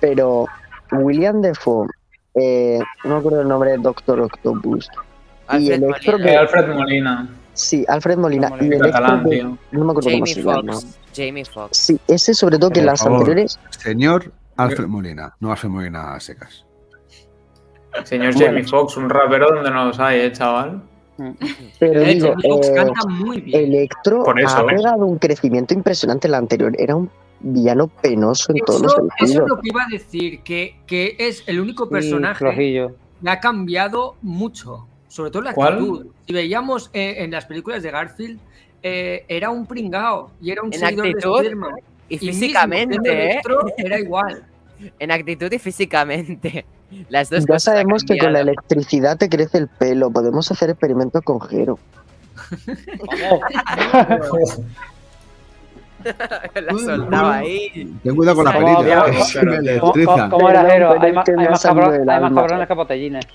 pero 0.00 0.46
William 0.92 1.40
Defoe, 1.40 1.88
eh, 2.34 2.78
no 3.04 3.10
me 3.10 3.16
acuerdo 3.16 3.40
el 3.42 3.48
nombre 3.48 3.70
del 3.72 3.82
Doctor 3.82 4.20
Octopus, 4.20 4.88
y 5.52 5.70
Alfred 5.72 5.82
Electro 5.82 6.18
Molina, 6.18 6.18
Eh, 6.18 6.32
que- 6.32 6.36
Alfred 6.36 6.68
Molina, 6.74 7.28
sí, 7.54 7.84
Alfred 7.88 8.18
Molina, 8.18 8.50
y 8.60 8.64
Electro 8.66 8.90
catalán, 8.92 9.24
que- 9.30 9.42
no 9.42 9.84
me 9.84 9.90
acuerdo 9.90 9.94
cómo 10.10 10.24
Jamie 10.26 10.34
se 10.34 10.42
llama. 10.42 10.72
Foxx. 10.74 10.98
Jamie 11.16 11.44
Foxx. 11.44 11.76
Sí, 11.78 12.00
ese 12.08 12.34
sobre 12.34 12.58
todo 12.58 12.70
que 12.70 12.80
Por 12.80 12.86
las 12.86 13.00
favor. 13.00 13.18
anteriores, 13.20 13.58
Señor 13.70 14.32
Alfred 14.56 14.86
Molina, 14.86 15.34
no 15.40 15.50
Alfred 15.50 15.70
Molina 15.70 16.14
a 16.14 16.20
secas. 16.20 16.64
Señor 18.04 18.34
Bueno. 18.34 18.46
Jamie 18.48 18.64
Foxx, 18.64 18.96
un 18.98 19.08
rapero 19.08 19.46
donde 19.54 19.70
no 19.70 19.86
los 19.86 19.98
hay, 19.98 20.20
¿eh, 20.20 20.32
chaval? 20.32 20.82
Pero 21.78 22.02
Eh, 22.02 22.14
digo, 22.14 22.34
eh, 22.42 22.72
canta 22.74 23.06
muy 23.08 23.40
bien. 23.40 23.64
Electro 23.64 24.22
Por 24.24 24.40
eso. 24.40 24.56
ha 24.58 24.66
pegado 24.66 25.06
un 25.06 25.18
crecimiento 25.18 25.74
impresionante 25.74 26.26
en 26.26 26.32
la 26.32 26.38
anterior, 26.38 26.74
era 26.78 26.96
un 26.96 27.10
villano 27.40 27.88
penoso 27.88 28.52
en 28.52 28.58
todos 28.64 28.82
los 28.82 28.92
Eso, 28.92 29.02
eso 29.02 29.12
es 29.24 29.28
sentidos. 29.30 29.48
lo 29.48 29.60
que 29.60 29.68
iba 29.68 29.82
a 29.82 29.88
decir, 29.90 30.40
que, 30.42 30.76
que 30.86 31.16
es 31.18 31.42
el 31.46 31.60
único 31.60 31.84
Sí, 31.86 31.90
personaje 31.92 32.38
flojillo. 32.38 32.94
que 33.22 33.30
ha 33.30 33.40
cambiado 33.40 34.16
mucho, 34.22 34.86
sobre 35.08 35.30
todo 35.30 35.42
la 35.42 35.52
¿Cuál? 35.54 35.74
actitud. 35.74 36.06
Si 36.26 36.32
veíamos 36.32 36.90
eh, 36.92 37.16
en 37.18 37.30
las 37.30 37.44
películas 37.46 37.82
de 37.82 37.90
Garfield, 37.90 38.38
eh, 38.82 39.24
era 39.28 39.50
un 39.50 39.66
pringao 39.66 40.30
y 40.40 40.50
era 40.50 40.62
un 40.62 40.72
En 40.72 40.80
seguidor 40.80 41.06
actitud 41.06 41.30
de 41.38 41.42
Spiderman. 41.44 41.70
Y 42.08 42.14
mismo 42.18 42.32
físicamente, 42.32 42.92
siendo 42.94 43.10
¿eh? 43.10 43.30
Electro, 43.32 43.58
era 43.78 43.98
igual. 43.98 44.44
En 44.98 45.10
actitud 45.10 45.50
y 45.50 45.58
físicamente. 45.58 46.66
Las 47.08 47.30
dos 47.30 47.44
Ya 47.48 47.58
sabemos 47.58 48.04
que 48.04 48.16
con 48.18 48.32
la 48.32 48.40
electricidad 48.40 49.16
te 49.16 49.28
crece 49.28 49.58
el 49.58 49.68
pelo, 49.68 50.10
podemos 50.10 50.50
hacer 50.50 50.70
experimentos 50.70 51.22
con 51.22 51.40
Jero. 51.40 51.78
La 56.54 56.72
soltaba 56.72 57.36
ahí. 57.38 57.92
Ten 58.02 58.14
cuidado 58.14 58.36
con 58.36 58.44
la 58.44 58.52
¿Cómo- 58.52 58.76
perilla. 58.78 59.04
cómo- 59.04 59.26
que 59.26 59.40
me 59.40 59.44
¿Cómo, 59.50 59.58
electrizan. 59.58 60.16
cómo- 60.16 60.30
cómo 60.30 60.50
era 60.50 60.70
Jero? 60.70 60.92
Hay 61.02 61.12
más, 61.12 61.28
hay 61.28 61.46
hay 61.46 61.54
cabrones 62.34 62.68
que 62.68 62.74
botellines. 62.74 63.26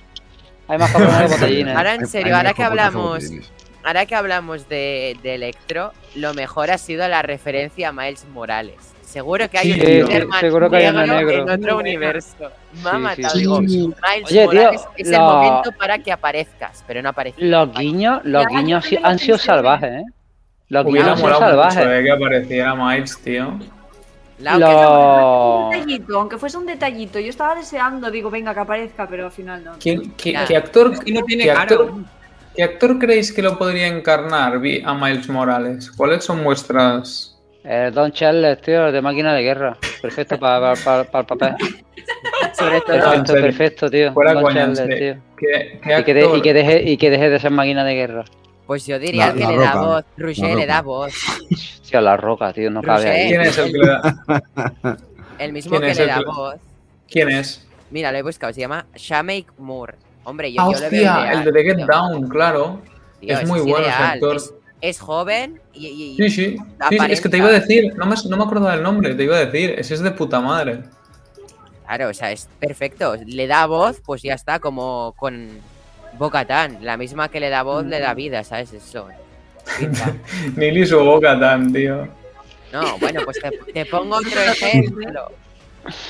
Hay 0.68 0.78
más 0.78 0.92
cabrones 0.92 1.18
que 1.22 1.28
botellines. 1.40 1.76
Ahora 1.76 1.96
en 1.96 2.08
serio, 2.08 2.38
ahora 2.38 2.54
que 2.54 2.64
hablamos, 2.64 3.24
ahora 3.84 4.06
que 4.06 4.16
hablamos 4.16 4.70
de, 4.70 5.18
de 5.22 5.36
Electro, 5.36 5.92
lo 6.16 6.34
mejor 6.34 6.72
ha 6.72 6.78
sido 6.78 7.06
la 7.10 7.22
referencia 7.22 7.90
a 7.90 7.92
Miles 7.92 8.26
Morales. 8.34 8.78
Seguro 9.12 9.50
que 9.50 9.58
hay 9.58 9.74
Sí, 9.74 9.80
un 9.80 9.86
sí, 9.86 9.92
Spider-Man 10.00 10.40
seguro 10.40 10.70
que 10.70 10.78
hay 10.78 10.88
uno 10.88 11.06
negro 11.06 11.16
negro. 11.18 11.44
en 11.54 11.60
otro 11.64 11.78
universo. 11.80 12.52
Me 12.84 12.90
ha 12.90 12.94
Sí, 12.94 12.98
matado, 13.00 13.30
sí, 13.36 13.40
digo, 13.40 13.58
sí. 13.58 13.66
Miles 13.66 14.32
Oye, 14.32 14.48
tío, 14.48 14.72
es 14.96 15.08
el 15.12 15.20
momento 15.20 15.72
para 15.78 16.00
que 16.00 16.12
aparezcas, 16.14 16.84
pero 16.88 17.02
no 17.02 17.10
aparece. 17.10 17.42
Los 17.44 17.74
guiños, 17.74 18.22
los 18.24 18.44
Ya, 18.44 18.50
guiños 18.50 18.86
han 19.04 19.20
sido 19.20 19.38
salvajes, 19.38 19.92
¿eh? 19.92 20.04
Los 20.70 20.86
guiños 20.86 21.08
han 21.10 21.18
sido 21.18 21.28
molado 21.30 21.42
mucho 21.42 21.50
salvajes. 21.50 21.86
eh, 22.00 22.04
que 22.06 22.12
apareciera 22.12 22.76
Miles, 22.76 23.22
tío. 23.22 23.60
Lo- 24.40 24.58
no- 24.60 25.66
Un 25.68 25.72
detallito, 25.72 26.18
aunque 26.20 26.38
fuese 26.38 26.58
un 26.58 26.66
detallito. 26.66 27.20
Yo 27.20 27.30
estaba 27.30 27.54
deseando, 27.56 28.10
digo, 28.10 28.30
venga, 28.32 28.54
que 28.54 28.60
aparezca, 28.62 29.08
pero 29.08 29.26
al 29.26 29.32
final 29.32 29.64
no. 29.64 29.74
¿Quién- 29.78 30.12
qué, 30.16 30.36
qué 30.48 30.56
actor, 30.56 30.94
Y 31.06 31.12
no 31.12 31.22
tiene 31.24 31.44
qué 31.44 31.50
cara. 31.50 31.62
actor, 31.64 31.94
qué 32.56 32.64
actor 32.64 32.98
creéis 32.98 33.34
que 33.34 33.42
lo 33.42 33.58
podría 33.58 33.88
encarnar 33.88 34.58
vi- 34.60 34.82
a 34.86 34.94
Miles 34.94 35.28
Morales? 35.28 35.92
¿Cuáles 35.92 36.24
son 36.24 36.44
vuestras...? 36.46 37.31
Eh, 37.64 37.92
Don 37.94 38.12
Charles, 38.12 38.60
tío, 38.62 38.92
de 38.92 39.02
máquina 39.02 39.34
de 39.34 39.44
guerra. 39.44 39.78
Perfecto 40.02 40.40
para 40.40 40.74
el 40.74 40.80
papel. 41.26 41.56
Sobre 42.58 42.82
todo, 42.82 42.98
No, 42.98 43.14
en 43.14 43.24
Perfecto, 43.24 43.34
perfecto, 43.34 43.90
tío. 43.92 44.14
Fuera 44.14 44.34
Don 44.34 44.54
Charles, 44.54 44.80
tío. 45.00 45.16
¿Qué, 45.38 45.80
qué 45.84 46.00
Y 46.00 46.04
que, 46.04 46.14
de- 46.14 46.24
actor- 46.24 46.38
y, 46.38 46.42
que 46.42 46.54
deje, 46.54 46.84
y 46.90 46.98
que 46.98 47.10
deje 47.10 47.30
de 47.30 47.40
ser 47.40 47.52
máquina 47.52 47.84
de 47.84 47.94
guerra. 47.96 48.26
pues 48.66 48.86
yo 48.88 48.98
diría 49.00 49.28
La- 49.28 49.34
que 49.34 49.40
la 49.42 49.52
le 49.52 49.58
da 49.58 49.76
voz. 49.82 50.06
Roger 50.18 50.56
le 50.56 50.66
da 50.66 50.82
voz. 50.82 51.14
Tío, 51.90 52.02
la 52.02 52.16
roca, 52.18 52.54
tío, 52.54 52.70
no 52.72 52.82
cabe 52.82 53.10
ahí. 53.10 53.28
¿Quién 53.30 53.42
es 53.42 53.58
el 53.58 53.72
que 53.72 53.78
le 53.78 53.88
da? 53.88 54.98
El 55.40 55.54
mismo 55.54 55.72
¿Quién 55.72 55.82
que 55.92 55.96
le 55.96 56.02
el 56.04 56.08
da 56.10 56.18
que- 56.20 56.26
voz. 56.26 56.56
¿Quién 57.10 57.30
es? 57.30 57.68
Mira, 57.90 58.12
lo 58.12 58.18
he 58.20 58.22
buscado, 58.22 58.54
se 58.54 58.62
llama 58.62 58.86
Shameik 58.96 59.52
Moore. 59.58 59.96
Hombre, 60.24 60.52
yo, 60.54 60.62
Ah, 60.62 60.66
yo 60.72 60.80
le 60.80 60.80
veo 60.80 60.86
hostia, 60.88 61.00
ideal, 61.02 61.38
el 61.40 61.44
de 61.46 61.52
The 61.52 61.64
Get 61.64 61.76
tío. 61.78 61.86
Down, 61.88 62.30
claro. 62.30 62.82
Tío, 63.20 63.38
es 63.38 63.48
muy 63.48 63.60
bueno 63.62 63.86
ese 63.88 63.90
actor. 64.04 64.36
Es, 64.38 64.54
es 64.82 65.00
joven 65.00 65.61
y, 65.74 65.88
y- 65.88 66.16
Sí, 66.18 66.30
sí. 66.30 66.58
Sí, 66.90 66.98
es 67.10 67.22
que 67.22 67.30
te 67.30 67.38
iba 67.38 67.48
a 67.48 67.52
decir, 67.52 67.94
no 67.96 68.06
me, 68.06 68.16
no 68.30 68.38
me 68.38 68.44
acuerdo 68.44 68.68
del 68.68 68.84
nombre, 68.84 69.16
te 69.16 69.24
iba 69.24 69.36
a 69.38 69.46
decir, 69.46 69.76
ese 69.78 69.94
es 69.94 70.02
de 70.02 70.12
puta 70.12 70.40
madre. 70.42 70.84
Claro, 71.86 72.10
o 72.10 72.14
sea, 72.14 72.32
es 72.32 72.48
perfecto. 72.60 73.16
Le 73.26 73.48
da 73.48 73.66
voz, 73.66 74.02
pues 74.06 74.22
ya 74.22 74.34
está, 74.34 74.60
como 74.60 75.14
con 75.18 75.50
Bocatán. 76.18 76.78
La 76.82 76.96
misma 76.98 77.30
que 77.30 77.40
le 77.40 77.50
da 77.50 77.64
voz, 77.64 77.86
le 77.86 78.00
da 78.00 78.14
vida, 78.14 78.44
¿sabes? 78.44 78.72
Eso. 78.74 79.08
Nili 80.56 80.86
su 80.86 81.00
boca 81.00 81.40
tan, 81.40 81.72
tío. 81.74 82.08
No, 82.72 82.98
bueno, 83.00 83.22
pues 83.26 83.38
te, 83.42 83.52
te 83.74 83.86
pongo 83.86 84.16
otro 84.16 84.30
ejemplo. 84.52 85.32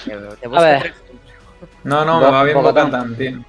Te, 0.06 0.12
te 0.40 0.48
busco 0.48 0.64
ver. 0.64 0.78
otro. 0.78 0.92
No, 1.84 2.06
no, 2.06 2.20
me 2.20 2.32
va 2.32 2.44
bien 2.44 2.58
Bocatán. 2.58 2.92
Bocatán, 2.92 3.16
tío. 3.18 3.46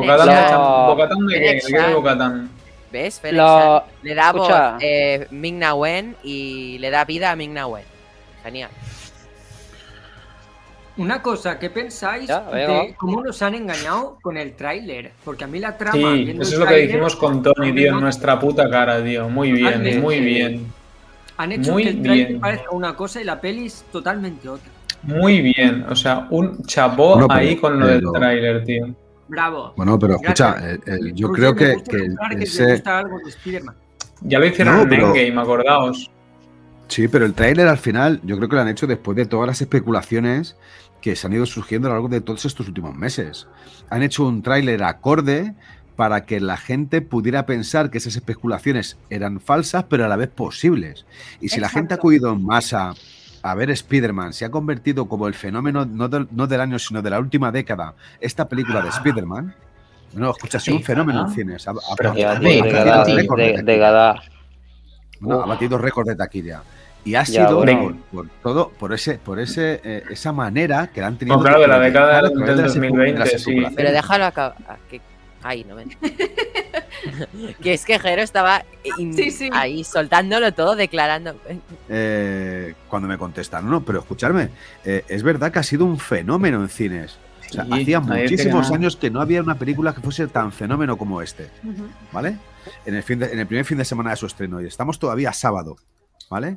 Bocatán 0.00 0.86
Bocatán 0.86 1.26
de 1.26 1.34
qué? 1.34 1.54
¿De 1.54 1.60
qué. 1.66 1.94
Bocatán? 1.94 2.50
¿Ves? 2.92 3.20
Lo-. 3.32 3.82
Le 4.02 4.14
da 4.14 4.26
escucha. 4.26 4.72
voz 4.72 4.82
eh, 4.82 5.26
Wen 5.74 6.16
y 6.22 6.78
le 6.78 6.90
da 6.90 7.04
vida 7.04 7.30
a 7.30 7.36
Ming-Na 7.36 7.66
Wen. 7.66 7.84
Genial. 8.42 8.70
Una 10.98 11.22
cosa, 11.22 11.58
¿qué 11.58 11.70
pensáis 11.70 12.28
Ya, 12.28 12.40
de 12.40 12.94
cómo 12.98 13.22
nos 13.22 13.40
han 13.40 13.54
engañado 13.54 14.18
con 14.20 14.36
el 14.36 14.52
tráiler? 14.52 15.12
Porque 15.24 15.44
a 15.44 15.46
mí 15.46 15.58
la 15.58 15.78
trama... 15.78 15.96
Sí, 15.96 16.30
eso 16.32 16.42
es 16.42 16.52
el 16.52 16.60
lo 16.60 16.66
que 16.66 16.76
dijimos 16.76 17.16
con 17.16 17.42
Tony, 17.42 17.72
tío, 17.72 17.94
en 17.94 18.00
nuestra 18.00 18.38
puta 18.38 18.68
cara, 18.68 19.02
tío. 19.02 19.28
Muy 19.30 19.52
bien, 19.52 20.02
muy 20.02 20.20
bien. 20.20 20.66
Han 21.38 21.52
hecho 21.52 21.72
muy 21.72 21.84
que 21.84 21.88
el 21.88 22.02
tráiler 22.02 22.28
bien. 22.28 22.40
parezca 22.40 22.70
una 22.72 22.94
cosa 22.94 23.22
y 23.22 23.24
la 23.24 23.40
peli 23.40 23.66
es 23.66 23.86
totalmente 23.90 24.46
otra. 24.46 24.68
Muy 25.02 25.40
bien. 25.40 25.86
O 25.88 25.96
sea, 25.96 26.26
un 26.28 26.62
chapó 26.66 27.26
ahí 27.30 27.56
con 27.56 27.80
lo 27.80 27.86
del 27.86 28.04
tráiler, 28.12 28.62
tío. 28.64 28.94
Bravo. 29.28 29.72
Bueno, 29.76 29.98
pero 29.98 30.16
escucha, 30.16 30.56
eh, 30.60 30.78
eh, 30.86 30.98
yo 31.14 31.30
creo 31.30 31.52
me 31.54 31.58
que, 31.58 31.72
gusta 31.74 31.90
que 32.30 32.36
que 32.36 32.44
ese... 32.44 32.72
gusta 32.72 32.98
algo 32.98 33.18
de. 33.18 33.62
Ya 34.22 34.38
lo 34.38 34.46
hicieron 34.46 34.76
No, 34.76 34.82
en 34.82 34.88
pero- 34.88 35.14
Endgame, 35.14 35.40
acordaos. 35.40 36.10
Sí, 36.88 37.08
pero 37.08 37.24
el 37.24 37.32
tráiler 37.32 37.68
al 37.68 37.78
final 37.78 38.20
yo 38.22 38.36
creo 38.36 38.48
que 38.50 38.56
lo 38.56 38.60
han 38.62 38.68
hecho 38.68 38.86
después 38.86 39.16
de 39.16 39.24
todas 39.24 39.46
las 39.46 39.60
especulaciones 39.62 40.56
que 41.00 41.16
se 41.16 41.26
han 41.26 41.32
ido 41.32 41.46
surgiendo 41.46 41.88
a 41.88 41.90
lo 41.90 41.94
largo 41.96 42.08
de 42.08 42.20
todos 42.20 42.44
estos 42.44 42.68
últimos 42.68 42.94
meses. 42.94 43.48
Han 43.88 44.02
hecho 44.02 44.26
un 44.26 44.42
tráiler 44.42 44.82
acorde 44.82 45.54
para 45.96 46.24
que 46.26 46.38
la 46.40 46.56
gente 46.56 47.00
pudiera 47.00 47.46
pensar 47.46 47.90
que 47.90 47.98
esas 47.98 48.14
especulaciones 48.16 48.98
eran 49.08 49.40
falsas, 49.40 49.84
pero 49.88 50.04
a 50.04 50.08
la 50.08 50.16
vez 50.16 50.28
posibles. 50.28 51.06
Y 51.40 51.48
si 51.48 51.60
la 51.60 51.68
gente 51.70 51.94
ha 51.94 51.96
acudido 51.96 52.32
en 52.32 52.44
masa 52.44 52.94
a 53.42 53.54
ver 53.54 53.70
Spider-Man, 53.70 54.32
se 54.32 54.44
ha 54.44 54.50
convertido 54.50 55.06
como 55.06 55.26
el 55.26 55.34
fenómeno 55.34 55.84
no 55.84 56.08
del, 56.08 56.28
no 56.30 56.46
del 56.46 56.60
año, 56.60 56.78
sino 56.78 57.02
de 57.02 57.10
la 57.10 57.18
última 57.18 57.50
década, 57.50 57.94
esta 58.20 58.48
película 58.48 58.80
de 58.82 58.88
Spider-Man, 58.90 59.54
no, 60.14 60.30
escucha, 60.30 60.58
ha 60.58 60.60
sido 60.60 60.76
un 60.76 60.82
fenómeno 60.82 61.20
ah. 61.22 61.26
en 61.28 61.34
cines. 61.34 61.66
Ha, 61.66 61.70
ha- 61.72 61.74
Pero 61.96 62.10
ha- 62.10 62.14
que 62.14 62.24
ha- 62.24 62.28
va, 62.28 62.36
ha 62.36 62.40
tío, 62.40 62.48
batido 62.60 62.64
de 62.64 62.72
Gada, 62.84 63.04
de, 63.04 63.14
récords 63.14 63.42
de, 63.42 63.46
taquilla. 63.52 63.62
de 63.72 63.78
Gada. 63.78 64.22
No, 65.20 65.34
ha 65.34 65.38
Uf. 65.42 65.48
batido 65.48 65.78
récord 65.78 66.06
de 66.08 66.16
taquilla. 66.16 66.62
Y 67.04 67.14
ha 67.16 67.22
Ya, 67.24 67.46
sido 67.46 67.56
bueno. 67.56 67.80
por, 68.12 68.26
por 68.26 68.28
todo, 68.42 68.68
por 68.78 68.92
ese, 68.92 69.18
por 69.18 69.40
ese, 69.40 69.80
eh, 69.82 70.04
esa 70.10 70.32
manera 70.32 70.88
que 70.88 71.00
la 71.00 71.08
han 71.08 71.16
tenido. 71.16 71.36
No, 71.36 71.42
claro, 71.42 71.60
de 71.60 71.66
la 71.68 71.78
que 71.78 71.84
década 71.86 72.22
del- 72.22 72.30
través 72.32 72.46
del 72.46 72.56
de 72.56 72.62
las 72.62 72.76
espe- 72.76 72.80
2020, 72.90 73.22
de 73.24 73.38
sí. 73.38 73.64
Pero 73.74 73.90
déjalo 73.92 74.24
acabar. 74.26 74.54
Ah, 74.68 74.76
que... 74.88 75.00
Ay, 75.42 75.64
no 75.64 75.74
me. 75.76 75.84
que 77.62 77.74
es 77.74 77.84
que 77.84 77.98
Jero 77.98 78.22
estaba 78.22 78.64
in- 78.98 79.14
Sí, 79.14 79.30
sí. 79.30 79.50
ahí 79.52 79.84
soltándolo 79.84 80.52
todo, 80.54 80.76
declarando. 80.76 81.36
Eh, 81.88 82.74
cuando 82.88 83.08
me 83.08 83.18
contestan, 83.18 83.68
no, 83.68 83.84
pero 83.84 84.00
escucharme, 84.00 84.50
eh, 84.84 85.04
es 85.08 85.22
verdad 85.22 85.52
que 85.52 85.58
ha 85.58 85.62
sido 85.62 85.84
un 85.84 85.98
fenómeno 85.98 86.60
en 86.62 86.68
cines. 86.68 87.18
O 87.50 87.52
sea, 87.54 87.64
Sí, 87.64 87.70
hacía 87.72 88.00
que 88.00 88.06
muchísimos 88.22 88.70
años 88.70 88.96
que 88.96 89.10
no 89.10 89.20
había 89.20 89.42
una 89.42 89.58
película 89.58 89.94
que 89.94 90.00
fuese 90.00 90.26
tan 90.26 90.52
fenómeno 90.52 90.96
como 90.96 91.20
este. 91.20 91.50
¿vale? 92.12 92.36
En 92.86 92.94
el, 92.94 93.02
fin 93.02 93.18
de- 93.18 93.32
en 93.32 93.38
el 93.38 93.46
primer 93.46 93.64
fin 93.64 93.78
de 93.78 93.84
semana 93.84 94.10
de 94.10 94.16
su 94.16 94.26
estreno 94.26 94.60
y 94.60 94.66
estamos 94.66 94.98
todavía 94.98 95.30
a 95.30 95.32
sábado, 95.34 95.76
¿vale? 96.30 96.56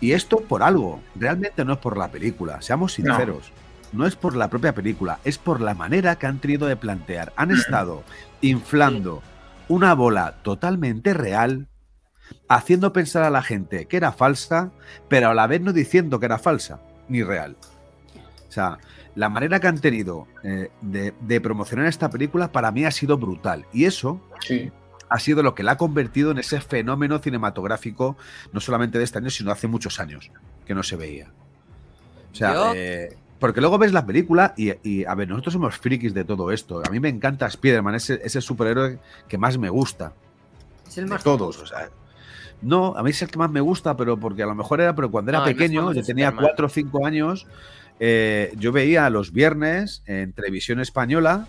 Y 0.00 0.12
esto 0.12 0.38
por 0.38 0.62
algo, 0.62 1.00
realmente 1.14 1.64
no 1.64 1.72
es 1.74 1.78
por 1.78 1.96
la 1.96 2.08
película, 2.10 2.62
seamos 2.62 2.92
sinceros. 2.94 3.50
No. 3.54 3.63
Es 4.06 4.16
por 4.16 4.34
la 4.34 4.48
propia 4.50 4.74
película, 4.74 5.18
es 5.24 5.38
por 5.38 5.60
la 5.60 5.74
manera 5.74 6.16
que 6.16 6.26
han 6.26 6.38
tenido 6.40 6.66
de 6.66 6.76
plantear. 6.76 7.32
Han 7.36 7.50
estado 7.52 8.02
inflando 8.40 9.22
una 9.68 9.94
bola 9.94 10.34
totalmente 10.42 11.14
real 11.14 11.68
haciendo 12.48 12.92
pensar 12.92 13.22
a 13.22 13.30
la 13.30 13.42
gente 13.42 13.86
que 13.86 13.96
era 13.96 14.12
falsa, 14.12 14.70
pero 15.08 15.28
a 15.28 15.34
la 15.34 15.46
vez 15.46 15.60
no 15.60 15.72
diciendo 15.72 16.18
que 16.18 16.26
era 16.26 16.38
falsa 16.38 16.80
ni 17.08 17.22
real. 17.22 17.56
O 18.48 18.52
sea, 18.52 18.78
la 19.14 19.28
manera 19.28 19.60
que 19.60 19.68
han 19.68 19.78
tenido 19.80 20.26
eh, 20.42 20.70
de, 20.80 21.14
de 21.20 21.40
promocionar 21.40 21.86
esta 21.86 22.10
película 22.10 22.50
para 22.50 22.72
mí 22.72 22.84
ha 22.84 22.90
sido 22.90 23.16
brutal. 23.18 23.66
Y 23.72 23.84
eso 23.84 24.20
Sí. 24.40 24.70
ha 25.08 25.18
sido 25.18 25.42
lo 25.42 25.54
que 25.54 25.62
la 25.62 25.72
ha 25.72 25.76
convertido 25.76 26.30
en 26.30 26.38
ese 26.38 26.60
fenómeno 26.60 27.18
cinematográfico, 27.18 28.16
no 28.52 28.60
solamente 28.60 28.98
de 28.98 29.04
este 29.04 29.18
año, 29.18 29.30
sino 29.30 29.52
hace 29.52 29.68
muchos 29.68 30.00
años, 30.00 30.30
que 30.66 30.74
no 30.74 30.82
se 30.82 30.96
veía. 30.96 31.30
O 32.32 32.34
sea, 32.34 32.52
Yo- 32.54 32.72
eh, 32.74 33.16
porque 33.44 33.60
luego 33.60 33.76
ves 33.76 33.92
la 33.92 34.06
película 34.06 34.54
y, 34.56 34.72
y, 34.88 35.04
a 35.04 35.14
ver, 35.14 35.28
nosotros 35.28 35.52
somos 35.52 35.76
frikis 35.76 36.14
de 36.14 36.24
todo 36.24 36.50
esto. 36.50 36.80
A 36.82 36.88
mí 36.90 36.98
me 36.98 37.10
encanta 37.10 37.46
Spider-Man, 37.46 37.94
es 37.96 38.08
el- 38.08 38.20
es 38.24 38.34
el 38.36 38.40
superhéroe 38.40 38.98
que 39.28 39.36
más 39.36 39.58
me 39.58 39.68
gusta. 39.68 40.14
Es 40.88 40.96
el 40.96 41.04
De 41.04 41.10
más 41.10 41.22
todos, 41.22 41.58
o 41.60 41.66
sea. 41.66 41.90
No, 42.62 42.96
a 42.96 43.02
mí 43.02 43.10
es 43.10 43.20
el 43.20 43.28
que 43.28 43.38
más 43.38 43.50
me 43.50 43.60
gusta, 43.60 43.98
pero 43.98 44.16
porque 44.18 44.42
a 44.42 44.46
lo 44.46 44.54
mejor 44.54 44.80
era, 44.80 44.94
pero 44.94 45.10
cuando 45.10 45.30
era 45.30 45.40
No, 45.40 45.44
pequeño, 45.44 45.92
yo 45.92 46.02
tenía 46.02 46.28
Superman. 46.30 46.52
4 46.54 46.66
o 46.66 46.68
5 46.70 47.04
años, 47.06 47.46
eh, 48.00 48.54
yo 48.56 48.72
veía 48.72 49.10
los 49.10 49.30
viernes 49.30 50.02
en 50.06 50.32
televisión 50.32 50.80
española, 50.80 51.46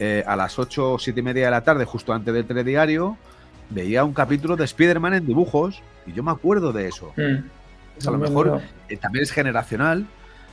eh, 0.00 0.24
a 0.26 0.34
las 0.34 0.58
8 0.58 0.94
o 0.94 0.98
7 0.98 1.20
y 1.20 1.22
media 1.22 1.44
de 1.44 1.52
la 1.52 1.62
tarde, 1.62 1.84
justo 1.84 2.12
antes 2.12 2.34
del 2.34 2.44
telediario, 2.44 3.16
veía 3.68 4.02
un 4.02 4.14
capítulo 4.14 4.56
de 4.56 4.64
Spider-Man 4.64 5.14
en 5.14 5.26
dibujos, 5.26 5.80
y 6.08 6.12
yo 6.12 6.24
me 6.24 6.32
acuerdo 6.32 6.72
de 6.72 6.88
eso. 6.88 7.12
Mm. 7.16 7.44
Pues 7.94 8.08
a 8.08 8.10
lo 8.10 8.18
mejor 8.18 8.62
eh, 8.88 8.96
también 8.96 9.22
es 9.22 9.30
generacional, 9.30 10.08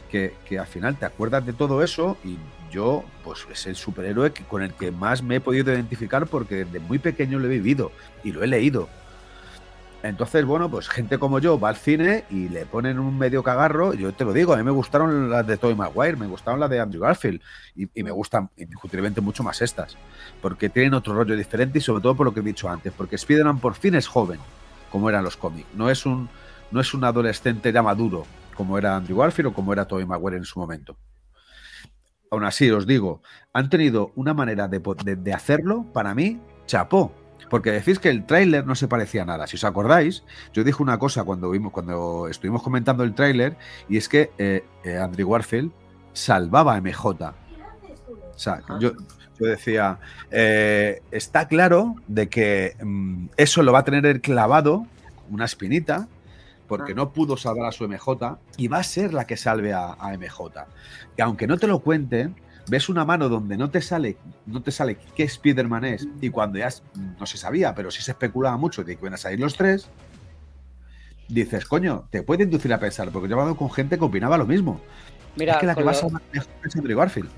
que, 0.07 0.33
al 0.59 0.67
final 0.67 0.97
te 0.97 1.05
acuerdas 1.05 1.45
de 1.45 1.53
todo 1.53 1.83
eso 1.83 2.17
y 2.23 2.37
yo, 2.71 3.03
pues 3.23 3.47
es 3.51 3.67
el 3.67 3.75
superhéroe 3.75 4.33
que- 4.33 4.43
con 4.43 4.61
el 4.63 4.73
que 4.73 4.91
más 4.91 5.23
me 5.23 5.35
he 5.35 5.41
podido 5.41 5.71
identificar 5.71 6.27
porque 6.27 6.65
desde 6.65 6.79
muy 6.79 6.99
pequeño 6.99 7.39
lo 7.39 7.45
he 7.45 7.49
vivido 7.49 7.91
y 8.23 8.31
lo 8.31 8.43
he 8.43 8.47
leído. 8.47 8.89
Entonces, 10.03 10.45
bueno, 10.45 10.69
pues 10.69 10.87
gente 10.89 11.17
como 11.17 11.39
yo 11.39 11.59
va 11.59 11.69
al 11.69 11.75
cine 11.75 12.23
y 12.29 12.49
le 12.49 12.65
ponen 12.65 12.99
un 12.99 13.17
medio 13.17 13.41
cagarro. 13.41 13.93
Yo 13.93 14.13
te 14.13 14.25
lo 14.25 14.31
digo, 14.31 14.53
a 14.53 14.57
mí 14.57 14.63
me 14.63 14.71
gustaron 14.71 15.29
las 15.29 15.45
de 15.45 15.57
Tobey 15.57 15.75
Maguire, 15.75 16.15
me 16.15 16.27
gustaron 16.27 16.59
las 16.59 16.69
de 16.69 16.79
Andrew 16.79 17.01
Garfield 17.01 17.41
y, 17.75 17.89
y 17.93 18.03
me 18.03 18.11
gustan 18.11 18.49
indiscutiblemente 18.57 19.21
mucho 19.21 19.43
más 19.43 19.61
estas, 19.61 19.97
porque 20.41 20.69
tienen 20.69 20.93
otro 20.93 21.13
rollo 21.13 21.35
diferente 21.35 21.79
y 21.79 21.81
sobre 21.81 22.03
todo 22.03 22.15
por 22.15 22.27
lo 22.27 22.33
que 22.33 22.41
he 22.41 22.43
dicho 22.43 22.69
antes, 22.69 22.93
porque 22.95 23.15
Spider-Man 23.15 23.59
por 23.59 23.73
fin 23.73 23.95
es 23.95 24.07
joven, 24.07 24.39
como 24.91 25.09
eran 25.09 25.23
los 25.23 25.35
cómics. 25.35 25.67
No 25.73 25.89
es 25.89 26.05
un, 26.05 26.29
no 26.71 26.79
es 26.79 26.93
un 26.93 27.03
adolescente 27.03 27.73
ya 27.73 27.81
maduro, 27.81 28.25
como 28.57 28.77
era 28.77 28.95
Andrew 28.97 29.19
Garfield 29.19 29.47
o 29.51 29.53
como 29.53 29.71
era 29.71 29.85
Tobey 29.87 30.05
Maguire 30.05 30.35
en 30.37 30.43
su 30.45 30.59
momento. 30.59 30.97
Aún 32.29 32.43
así, 32.43 32.69
os 32.71 32.85
digo, 32.85 33.21
han 33.53 33.69
tenido 33.69 34.11
una 34.15 34.33
manera 34.33 34.67
de, 34.67 34.81
po- 34.81 34.95
de- 34.95 35.15
de 35.15 35.33
hacerlo, 35.33 35.85
para 35.93 36.13
mí, 36.13 36.41
chapó. 36.65 37.13
Porque 37.49 37.71
decís 37.71 37.99
que 37.99 38.09
el 38.09 38.25
tráiler 38.25 38.65
no 38.65 38.75
se 38.75 38.89
parecía 38.89 39.21
a 39.21 39.25
nada. 39.25 39.47
Si 39.47 39.55
os 39.55 39.63
acordáis, 39.63 40.23
yo 40.51 40.65
dije 40.65 40.83
una 40.83 40.99
cosa 40.99 41.23
cuando, 41.23 41.49
vimos, 41.49 41.71
cuando 41.71 42.27
estuvimos 42.27 42.61
comentando 42.61 43.05
el 43.05 43.13
tráiler, 43.15 43.55
y 43.87 43.95
es 43.95 44.09
que 44.09 44.31
eh, 44.37 44.65
eh, 44.83 44.97
Andrew 44.97 45.29
Garfield 45.31 45.71
salvaba 46.11 46.75
a 46.75 46.81
MJ. 46.81 47.05
O 48.35 48.37
sea, 48.39 48.61
yo, 48.81 48.91
yo 49.39 49.45
decía, 49.47 49.99
eh, 50.29 51.01
está 51.11 51.47
claro 51.47 51.95
de 52.07 52.27
que 52.27 52.75
mm, 52.83 53.27
eso 53.37 53.63
lo 53.63 53.71
va 53.71 53.79
a 53.79 53.83
tener 53.85 54.05
el 54.05 54.19
clavado, 54.19 54.85
una 55.29 55.45
espinita, 55.45 56.09
porque 56.67 56.93
no 56.93 57.11
pudo 57.13 57.37
salvar 57.37 57.67
a 57.67 57.71
su 57.71 57.87
MJ, 57.87 58.37
y 58.57 58.67
va 58.67 58.79
a 58.79 58.83
ser 58.83 59.13
la 59.13 59.25
que 59.25 59.37
salve 59.37 59.73
a, 59.73 59.93
a 59.93 60.11
MJ. 60.17 60.65
Y 61.17 61.21
aunque 61.21 61.47
no 61.47 61.57
te 61.57 61.67
lo 61.67 61.79
cuente, 61.79 62.29
ves 62.69 62.89
una 62.89 63.05
mano 63.05 63.29
donde 63.29 63.55
no 63.57 63.69
te 63.69 63.81
sale, 63.81 64.17
no 64.45 64.61
te 64.61 64.71
sale 64.71 64.97
qué 65.15 65.23
Spider-Man 65.23 65.85
es, 65.85 66.07
y 66.21 66.29
cuando 66.29 66.59
ya 66.59 66.69
no 67.19 67.25
se 67.25 67.37
sabía, 67.37 67.73
pero 67.73 67.89
sí 67.91 68.01
se 68.01 68.11
especulaba 68.11 68.57
mucho 68.57 68.83
de 68.83 68.95
que 68.95 69.01
iban 69.01 69.13
a 69.13 69.17
salir 69.17 69.39
los 69.39 69.55
tres, 69.55 69.89
dices, 71.27 71.65
coño, 71.65 72.05
te 72.09 72.23
puede 72.23 72.43
inducir 72.43 72.71
a 72.73 72.79
pensar, 72.79 73.09
porque 73.11 73.27
yo 73.27 73.35
he 73.35 73.39
hablado 73.39 73.55
con 73.57 73.71
gente 73.71 73.97
que 73.97 74.03
opinaba 74.05 74.37
lo 74.37 74.45
mismo. 74.45 74.79
Mira, 75.35 75.53
es 75.53 75.59
que 75.59 75.65
la 75.67 75.75
que 75.75 75.83
va 75.83 75.91
a 75.91 75.93
salvar 75.93 76.21
mejor 76.33 76.49
es 76.65 76.75
Andrew 76.75 76.97
Garfield. 76.97 77.29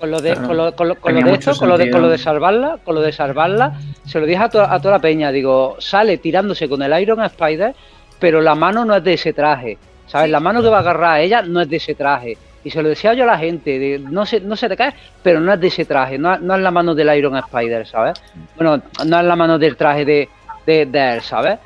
Con 0.00 0.10
lo 0.10 0.20
de, 0.20 0.32
Claro. 0.32 0.46
con 0.48 0.56
lo, 0.56 0.76
con 0.76 0.88
lo- 0.88 0.94
con 1.00 1.10
Tenía 1.14 1.24
lo 1.24 1.30
de 1.32 1.38
esto, 1.38 1.56
con 1.56 1.68
lo 1.68 1.78
de, 1.78 1.90
con 1.90 2.02
lo 2.02 2.08
de 2.08 2.18
sentido. 2.18 2.32
salvarla, 2.34 2.78
con 2.84 2.94
lo 2.94 3.00
de 3.00 3.12
salvarla, 3.12 3.80
se 4.04 4.20
lo 4.20 4.26
dije 4.26 4.38
a, 4.42 4.48
to- 4.48 4.60
a 4.62 4.78
toda 4.80 4.94
la 4.96 5.00
peña, 5.00 5.32
digo, 5.32 5.76
sale 5.80 6.18
tirándose 6.18 6.68
con 6.68 6.82
el 6.82 7.00
Iron 7.00 7.22
Spider, 7.24 7.74
pero 8.18 8.40
la 8.40 8.54
mano 8.54 8.84
no 8.84 8.96
es 8.96 9.04
de 9.04 9.14
ese 9.14 9.32
traje, 9.32 9.78
¿sabes? 10.06 10.30
La 10.30 10.40
mano 10.40 10.62
que 10.62 10.68
va 10.68 10.78
a 10.78 10.80
agarrar 10.80 11.12
a 11.14 11.20
ella 11.20 11.42
no 11.42 11.60
es 11.60 11.68
de 11.68 11.76
ese 11.76 11.94
traje. 11.94 12.36
Y 12.64 12.70
se 12.70 12.82
lo 12.82 12.88
decía 12.88 13.14
yo 13.14 13.22
a 13.22 13.28
la 13.28 13.38
gente, 13.38 13.78
de, 13.78 13.98
no 14.00 14.26
se, 14.26 14.40
no 14.40 14.56
se 14.56 14.68
te 14.68 14.76
cae, 14.76 14.92
pero 15.22 15.38
no 15.40 15.52
es 15.52 15.60
de 15.60 15.68
ese 15.68 15.84
traje, 15.84 16.18
no, 16.18 16.36
no 16.38 16.56
es 16.56 16.60
la 16.60 16.70
mano 16.72 16.94
del 16.96 17.16
Iron 17.16 17.36
Spider, 17.36 17.86
¿sabes? 17.86 18.14
Bueno, 18.56 18.82
no 19.06 19.20
es 19.20 19.24
la 19.24 19.36
mano 19.36 19.56
del 19.58 19.76
traje 19.76 20.04
de, 20.04 20.28
de, 20.66 20.86
de 20.86 21.14
él, 21.14 21.20
¿sabes? 21.20 21.58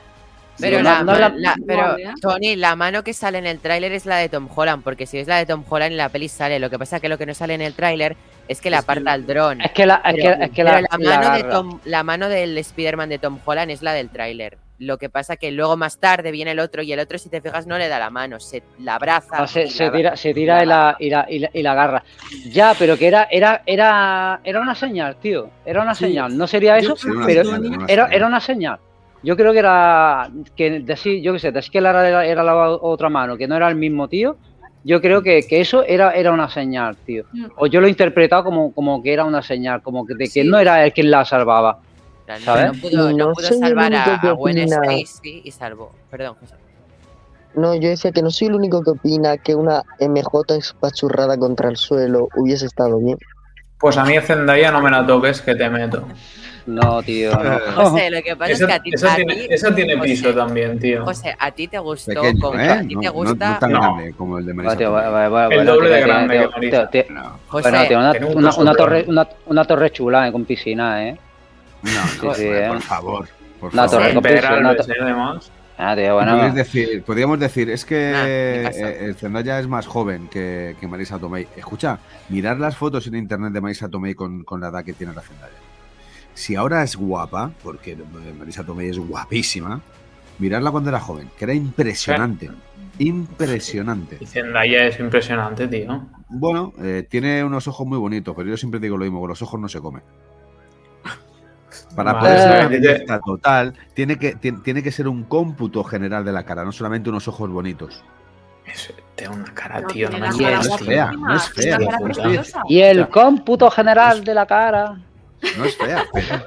Pero, 0.58 0.82
la, 0.82 1.02
no- 1.02 1.14
la- 1.14 1.32
la- 1.34 1.54
pero. 1.66 1.96
Tony, 2.20 2.54
la 2.54 2.76
mano 2.76 3.02
que 3.02 3.14
sale 3.14 3.38
en 3.38 3.46
el 3.46 3.60
tráiler 3.60 3.92
es 3.92 4.04
la 4.04 4.18
de 4.18 4.28
Tom 4.28 4.46
Holland, 4.54 4.82
porque 4.84 5.06
si 5.06 5.16
es 5.16 5.26
la 5.26 5.38
de 5.38 5.46
Tom 5.46 5.64
Holland 5.66 5.92
en 5.92 5.96
la 5.96 6.10
peli 6.10 6.28
sale. 6.28 6.58
Lo 6.58 6.68
que 6.68 6.78
pasa 6.78 6.96
es 6.96 7.02
que 7.02 7.08
lo 7.08 7.16
que 7.16 7.24
no 7.24 7.32
sale 7.32 7.54
en 7.54 7.62
el 7.62 7.72
tráiler 7.72 8.14
es 8.46 8.60
que 8.60 8.68
que 8.68 8.76
aparta 8.76 9.14
el 9.14 9.26
dron. 9.26 9.62
Es 9.62 9.70
que 9.72 9.86
la, 9.86 10.02
es 10.04 10.14
Pero, 10.16 10.36
que, 10.38 10.44
es 10.44 10.50
que 10.50 10.64
pero 10.64 10.80
la, 10.82 10.98
la, 10.98 10.98
la 10.98 11.18
mano 11.18 11.36
de. 11.36 11.44
Tom, 11.44 11.80
la 11.86 12.02
mano 12.02 12.28
del 12.28 12.58
Spider-Man 12.58 13.08
de 13.08 13.18
Tom 13.18 13.38
Holland 13.42 13.70
es 13.70 13.80
la 13.80 13.94
del 13.94 14.10
tráiler. 14.10 14.58
Lo 14.80 14.96
que 14.96 15.10
pasa 15.10 15.36
que 15.36 15.50
luego 15.52 15.76
más 15.76 15.98
tarde 15.98 16.30
viene 16.32 16.52
el 16.52 16.58
otro 16.58 16.80
y 16.82 16.90
el 16.90 17.00
otro, 17.00 17.18
si 17.18 17.28
te 17.28 17.42
fijas, 17.42 17.66
no 17.66 17.76
le 17.76 17.86
da 17.88 17.98
la 17.98 18.08
mano, 18.08 18.40
se 18.40 18.62
la 18.78 18.94
abraza. 18.94 19.38
No, 19.38 19.46
se, 19.46 19.64
y 19.64 19.70
se 19.70 19.84
la- 19.86 19.92
tira, 19.92 20.16
se 20.16 20.32
tira 20.32 20.62
y 20.62 20.66
la, 20.66 20.96
y, 20.98 21.10
la, 21.10 21.26
y, 21.28 21.38
la, 21.38 21.50
y 21.52 21.62
la 21.62 21.72
agarra. 21.72 22.02
Ya, 22.50 22.72
pero 22.78 22.96
que 22.96 23.06
era, 23.06 23.28
era, 23.30 23.62
era, 23.66 24.40
era 24.42 24.58
una 24.60 24.74
señal, 24.74 25.16
tío. 25.16 25.50
Era 25.66 25.82
una 25.82 25.94
Sí. 25.94 26.06
señal. 26.06 26.34
No 26.36 26.46
sería 26.46 26.78
eso, 26.78 26.94
pero 27.26 27.44
señal, 27.44 27.84
era, 27.88 28.06
era 28.06 28.26
una 28.26 28.40
señal. 28.40 28.78
Yo 29.22 29.36
creo 29.36 29.52
que 29.52 29.58
era 29.58 30.30
que 30.56 30.80
decir, 30.80 31.20
yo 31.20 31.34
qué 31.34 31.38
sé, 31.40 31.52
decir 31.52 31.70
que 31.72 31.80
la 31.82 31.90
era, 32.08 32.24
era 32.24 32.42
la 32.42 32.70
otra 32.70 33.10
mano, 33.10 33.36
que 33.36 33.46
no 33.46 33.56
era 33.56 33.68
el 33.68 33.74
mismo 33.76 34.08
tío. 34.08 34.38
Yo 34.82 35.02
creo 35.02 35.22
que, 35.22 35.42
que 35.46 35.60
eso 35.60 35.84
era, 35.84 36.12
era 36.12 36.32
una 36.32 36.48
señal, 36.48 36.96
tío. 37.04 37.24
Mm. 37.34 37.44
O 37.58 37.66
yo 37.66 37.82
lo 37.82 37.86
he 37.86 37.90
interpretado 37.90 38.44
como, 38.44 38.72
como 38.72 39.02
que 39.02 39.12
era 39.12 39.26
una 39.26 39.42
señal, 39.42 39.82
como 39.82 40.06
que 40.06 40.14
de 40.14 40.24
que 40.24 40.42
Sí. 40.42 40.44
no 40.48 40.58
era 40.58 40.82
él 40.86 40.94
quien 40.94 41.10
la 41.10 41.26
salvaba. 41.26 41.80
No, 42.38 42.44
¿sabes? 42.44 42.66
no 42.74 42.80
pudo, 42.80 43.10
no 43.12 43.16
No 43.28 43.32
pudo 43.32 43.46
soy 43.48 43.56
el 43.56 43.62
salvar 43.62 43.94
a, 43.94 44.14
a 44.14 44.32
Gwen. 44.32 44.58
Stacy 44.58 45.42
y 45.44 45.50
salvó. 45.50 45.92
Perdón, 46.10 46.36
José. 46.40 46.54
No, 47.54 47.74
yo 47.74 47.88
decía 47.88 48.12
que 48.12 48.22
no 48.22 48.30
soy 48.30 48.48
el 48.48 48.54
único 48.54 48.82
que 48.82 48.90
opina 48.90 49.36
que 49.36 49.54
una 49.56 49.82
MJ 49.98 50.54
espachurrada 50.56 51.36
contra 51.36 51.68
el 51.68 51.76
suelo 51.76 52.28
hubiese 52.36 52.66
estado 52.66 52.98
bien. 53.00 53.18
Pues 53.78 53.96
a 53.96 54.04
mí 54.04 54.14
Zendaya 54.20 54.70
no 54.70 54.80
me 54.80 54.90
la 54.90 55.04
toques, 55.06 55.40
que 55.40 55.54
te 55.54 55.68
meto. 55.68 56.06
No, 56.66 57.02
tío, 57.02 57.32
no. 57.42 57.58
José, 57.90 58.10
lo 58.10 58.22
que 58.22 58.36
pasa 58.36 58.52
Esa, 58.52 58.64
es 58.64 58.68
que 58.68 58.72
a 58.74 58.82
ti, 58.82 58.90
esa 58.92 59.12
a 59.12 59.16
tiene, 59.16 59.34
tiene 59.74 59.96
José, 59.96 60.08
piso 60.08 60.34
también, 60.34 60.78
tío. 60.78 61.04
José, 61.04 61.34
a 61.36 61.50
ti 61.50 61.66
te 61.66 61.78
gustó, 61.78 62.12
Pequeño, 62.12 62.40
como 62.40 62.60
¿eh? 62.60 62.68
a 62.68 62.80
ti 62.82 62.94
No, 62.94 63.00
te 63.00 63.08
gusta. 63.08 63.50
no 63.54 63.58
tan 63.58 63.72
No, 63.72 63.80
grande 63.80 64.12
como 64.12 64.38
el 64.38 64.46
de 64.46 64.54
Marisa 64.54 64.76
tío, 64.76 64.98
El 65.00 65.30
bueno, 65.30 65.72
doble 65.72 65.88
tío, 65.88 65.96
de 65.96 66.00
grande 66.02 66.38
tío, 66.38 66.48
que 66.50 66.54
Marisa. 66.56 66.90
tío, 66.90 67.02
tío, 67.04 67.14
No, 67.14 67.38
José, 67.48 67.70
Bueno, 67.70 68.50
una, 68.58 68.74
torre, 68.74 69.06
una 69.46 69.64
torre 69.64 69.90
chula, 69.90 70.28
eh, 70.28 70.32
con 70.32 70.44
piscina, 70.44 71.08
¿eh? 71.08 71.18
No, 71.82 71.90
Sí, 71.90 72.18
no, 72.22 72.28
por 72.28 72.76
eh. 72.76 72.80
favor. 72.80 73.28
Por 73.60 73.74
La 73.74 73.88
favor. 73.88 74.26
eh, 74.26 74.98
además. 75.02 75.52
Ah, 75.82 75.96
tío, 75.96 76.14
bueno. 76.14 76.52
Decir, 76.52 77.02
podríamos 77.04 77.40
decir, 77.40 77.70
es 77.70 77.84
que 77.86 78.12
eh, 78.14 78.98
el 79.06 79.14
Zendaya 79.14 79.58
es 79.58 79.66
más 79.66 79.86
joven 79.86 80.28
que, 80.28 80.76
que 80.78 80.86
Marisa 80.86 81.18
Tomei. 81.18 81.48
Escucha, 81.56 81.98
mirar 82.28 82.58
las 82.58 82.76
fotos 82.76 83.06
en 83.06 83.14
internet 83.14 83.52
de 83.52 83.60
Marisa 83.62 83.88
Tomei 83.88 84.14
con, 84.14 84.44
con 84.44 84.60
la 84.60 84.68
edad 84.68 84.84
que 84.84 84.92
tiene 84.92 85.14
la 85.14 85.22
Zendaya. 85.22 85.54
Si 86.34 86.54
ahora 86.54 86.82
es 86.82 86.96
guapa, 86.96 87.50
porque 87.62 87.96
Marisa 88.38 88.62
Tomei 88.64 88.90
es 88.90 88.98
guapísima, 88.98 89.80
mirarla 90.38 90.70
cuando 90.70 90.90
era 90.90 91.00
joven, 91.00 91.30
que 91.38 91.44
era 91.44 91.54
impresionante. 91.54 92.50
Impresionante. 92.98 94.18
Y 94.20 94.26
Zendaya 94.26 94.86
es 94.86 95.00
impresionante, 95.00 95.66
tío. 95.66 96.06
Bueno, 96.28 96.72
eh, 96.82 97.06
tiene 97.08 97.42
unos 97.42 97.66
ojos 97.68 97.86
muy 97.86 97.98
bonitos, 97.98 98.34
pero 98.36 98.48
yo 98.48 98.56
siempre 98.56 98.80
digo 98.80 98.96
lo 98.98 99.04
mismo, 99.04 99.20
con 99.20 99.28
los 99.30 99.40
ojos 99.42 99.58
no 99.58 99.68
se 99.68 99.80
comen. 99.80 100.02
Para 101.94 102.12
Vale, 102.14 102.20
poder 102.28 102.38
ser 102.40 102.50
Eh. 102.50 102.58
una 102.60 102.68
belleza 102.68 103.20
total, 103.24 103.74
tiene 103.94 104.18
que, 104.18 104.34
tiene, 104.36 104.58
tiene 104.64 104.82
que 104.82 104.92
ser 104.92 105.08
un 105.08 105.24
cómputo 105.24 105.82
general 105.84 106.24
de 106.24 106.32
la 106.32 106.44
cara, 106.44 106.64
no 106.64 106.72
solamente 106.72 107.10
unos 107.10 107.26
ojos 107.28 107.50
bonitos. 107.50 108.02
Es- 108.66 108.92
Tiene 109.16 109.34
una 109.34 109.52
cara, 109.52 109.80
No, 109.80 109.88
tío. 109.88 110.08
No 110.10 110.18
la 110.18 110.30
me 110.32 110.38
cara 110.44 110.56
no 110.56 110.60
es 110.62 110.80
fea, 110.80 111.12
no 111.12 111.34
es 111.36 111.48
fea. 111.50 111.78
Y 112.68 112.80
el 112.80 113.08
cómputo 113.08 113.70
general 113.70 114.24
de 114.24 114.34
la 114.34 114.46
cara. 114.46 114.98
No 115.58 115.64
es 115.64 115.76
fea, 115.76 116.04
pero, 116.12 116.46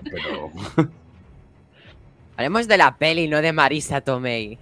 pero- 0.76 0.90
Hablemos 2.38 2.68
de 2.68 2.78
la 2.78 2.96
peli, 2.96 3.28
no 3.28 3.42
de 3.42 3.54
Marisa 3.54 4.02
Tomei. 4.02 4.58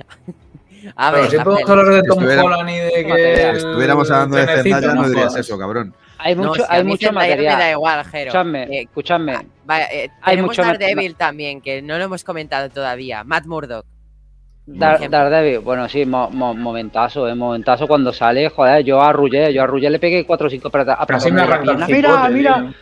A 0.95 1.11
Pero 1.11 1.21
ver, 1.21 1.31
si 1.31 1.37
la 1.37 1.43
podemos 1.43 1.69
hablar 1.69 1.85
de 1.87 2.01
Si 2.01 2.07
Tom 2.07 2.23
Holland 2.25 2.69
y 2.69 2.73
de 2.73 2.89
si 2.89 3.05
que. 3.05 3.49
estuviéramos 3.51 4.11
hablando 4.11 4.37
de 4.37 4.47
Zendaya 4.47 4.93
no 4.95 5.07
dirías 5.09 5.35
eso, 5.35 5.57
cabrón. 5.57 5.93
Hay 6.23 6.35
No, 6.35 6.43
mucho, 6.49 6.63
si 6.65 6.71
a 6.71 6.75
hay 6.75 6.83
mí 6.83 6.89
mucho 6.91 7.07
Zendaya 7.07 7.35
Me 7.35 7.43
da 7.43 7.51
material. 7.51 7.71
igual, 7.71 8.05
Jero. 8.05 8.25
Escuchadme, 8.27 8.63
Eh, 8.63 8.81
escuchadme. 8.83 9.37
vaya, 9.65 9.85
eh, 9.91 10.09
Hay 10.21 10.35
tenemos 10.35 10.57
mucho 10.57 10.61
Daredevil 10.61 11.15
también, 11.15 11.61
que 11.61 11.81
no 11.81 11.97
lo 11.97 12.03
hemos 12.05 12.23
comentado 12.23 12.69
todavía. 12.69 13.23
Matt 13.23 13.45
Murdock. 13.45 13.85
Dar-. 14.67 15.09
Daredevil, 15.09 15.59
bueno, 15.59 15.89
sí, 15.89 16.05
mo- 16.05 16.29
mo- 16.29 16.53
momentazo, 16.53 17.27
eh, 17.27 17.33
momentazo 17.35 17.87
cuando 17.87 18.13
sale, 18.13 18.49
joder, 18.49 18.83
yo 18.85 19.01
arrullé, 19.01 19.51
yo 19.53 19.63
arrullé, 19.63 19.89
le 19.89 19.99
pegué 19.99 20.25
cuatro 20.25 20.47
o 20.47 20.49
cinco 20.49 20.67
apreta- 20.69 20.97
Pero 21.05 21.17
así 21.17 21.29
apretones 21.29 21.47
de 21.47 21.49
la 21.49 21.61
pierna. 21.61 21.87
Mira, 21.87 22.29
mira, 22.29 22.73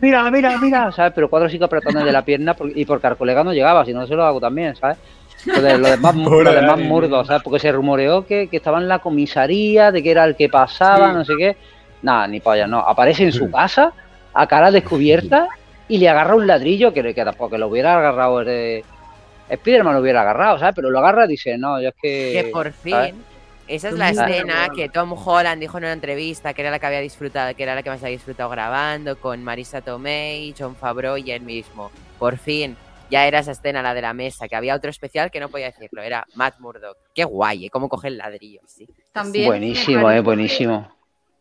mira, 0.00 0.30
mira, 0.30 0.58
mira, 0.60 0.92
¿sabes? 0.92 1.12
Pero 1.14 1.30
cuatro 1.30 1.46
o 1.46 1.50
cinco 1.50 1.66
apretones 1.66 2.04
de 2.04 2.12
la 2.12 2.22
pierna 2.22 2.54
por- 2.54 2.76
y 2.76 2.84
por 2.84 3.00
colega 3.16 3.44
no 3.44 3.52
llegaba, 3.52 3.84
si 3.84 3.92
no 3.94 4.06
se 4.06 4.14
lo 4.14 4.24
hago 4.24 4.40
también, 4.40 4.74
¿sabes? 4.76 4.98
Lo 5.46 5.62
de, 5.62 5.78
lo 5.78 5.88
de 5.88 5.96
Matt, 5.98 6.16
Pobre 6.24 6.44
lo 6.44 6.52
de 6.52 6.62
Matt 6.62 6.76
Dani, 6.78 6.88
Murdock, 6.88 7.26
¿sabes? 7.26 7.42
Porque 7.42 7.60
se 7.60 7.70
rumoreó 7.70 8.26
que, 8.26 8.48
que 8.48 8.56
estaba 8.56 8.78
en 8.78 8.88
la 8.88 8.98
comisaría, 8.98 9.92
de 9.92 10.02
que 10.02 10.10
era 10.10 10.24
el 10.24 10.34
que 10.34 10.48
pasaba, 10.48 11.10
Sí. 11.10 11.14
no 11.14 11.24
sé 11.24 11.32
qué. 11.38 11.56
Nada, 12.02 12.26
ni 12.26 12.40
polla, 12.40 12.66
no. 12.66 12.80
Aparece 12.80 13.24
en 13.24 13.32
su 13.32 13.50
casa, 13.50 13.92
a 14.32 14.46
cara 14.46 14.70
descubierta, 14.70 15.48
y 15.88 15.98
le 15.98 16.08
agarra 16.08 16.34
un 16.34 16.46
ladrillo 16.46 16.92
que, 16.92 17.14
que 17.14 17.24
tampoco 17.24 17.50
que 17.50 17.58
lo 17.58 17.68
hubiera 17.68 17.98
agarrado. 17.98 18.42
eh, 18.46 18.84
Spiderman 19.52 19.94
lo 19.94 20.00
hubiera 20.00 20.20
agarrado, 20.20 20.58
¿sabes? 20.58 20.74
Pero 20.74 20.90
lo 20.90 20.98
agarra 20.98 21.24
y 21.24 21.28
dice, 21.28 21.56
no, 21.56 21.80
yo 21.80 21.88
es 21.88 21.94
que. 22.00 22.32
Que 22.32 22.50
por 22.52 22.72
fin, 22.72 22.92
¿sabes? 22.92 23.14
esa 23.66 23.88
es 23.88 23.94
la 23.94 24.10
escena 24.10 24.68
que 24.74 24.88
Tom 24.88 25.12
Holland 25.12 25.60
dijo 25.60 25.78
en 25.78 25.84
una 25.84 25.92
entrevista 25.92 26.54
que 26.54 26.62
era 26.62 26.70
la 26.70 26.78
que 26.78 26.86
había 26.86 27.00
disfrutado, 27.00 27.54
que 27.54 27.62
era 27.62 27.74
la 27.74 27.82
que 27.82 27.90
más 27.90 28.02
había 28.02 28.16
disfrutado 28.16 28.48
grabando 28.50 29.18
con 29.18 29.42
Marisa 29.44 29.80
Tomei, 29.80 30.54
John 30.58 30.74
Favreau 30.74 31.16
y 31.16 31.30
él 31.30 31.42
mismo. 31.42 31.90
Por 32.18 32.38
fin, 32.38 32.76
ya 33.10 33.26
era 33.26 33.38
esa 33.38 33.52
escena, 33.52 33.82
la 33.82 33.94
de 33.94 34.02
la 34.02 34.12
mesa, 34.12 34.48
que 34.48 34.56
había 34.56 34.74
otro 34.74 34.90
especial 34.90 35.30
que 35.30 35.40
no 35.40 35.48
podía 35.48 35.66
decirlo, 35.66 36.02
era 36.02 36.26
Matt 36.34 36.58
Murdock. 36.60 36.96
Qué 37.14 37.24
guay, 37.24 37.66
¿eh? 37.66 37.70
Cómo 37.70 37.88
coge 37.88 38.08
el 38.08 38.18
ladrillo, 38.18 38.60
sí. 38.66 38.88
También 39.12 39.46
Buenísimo, 39.46 40.10
eh, 40.10 40.20
buenísimo. 40.20 40.97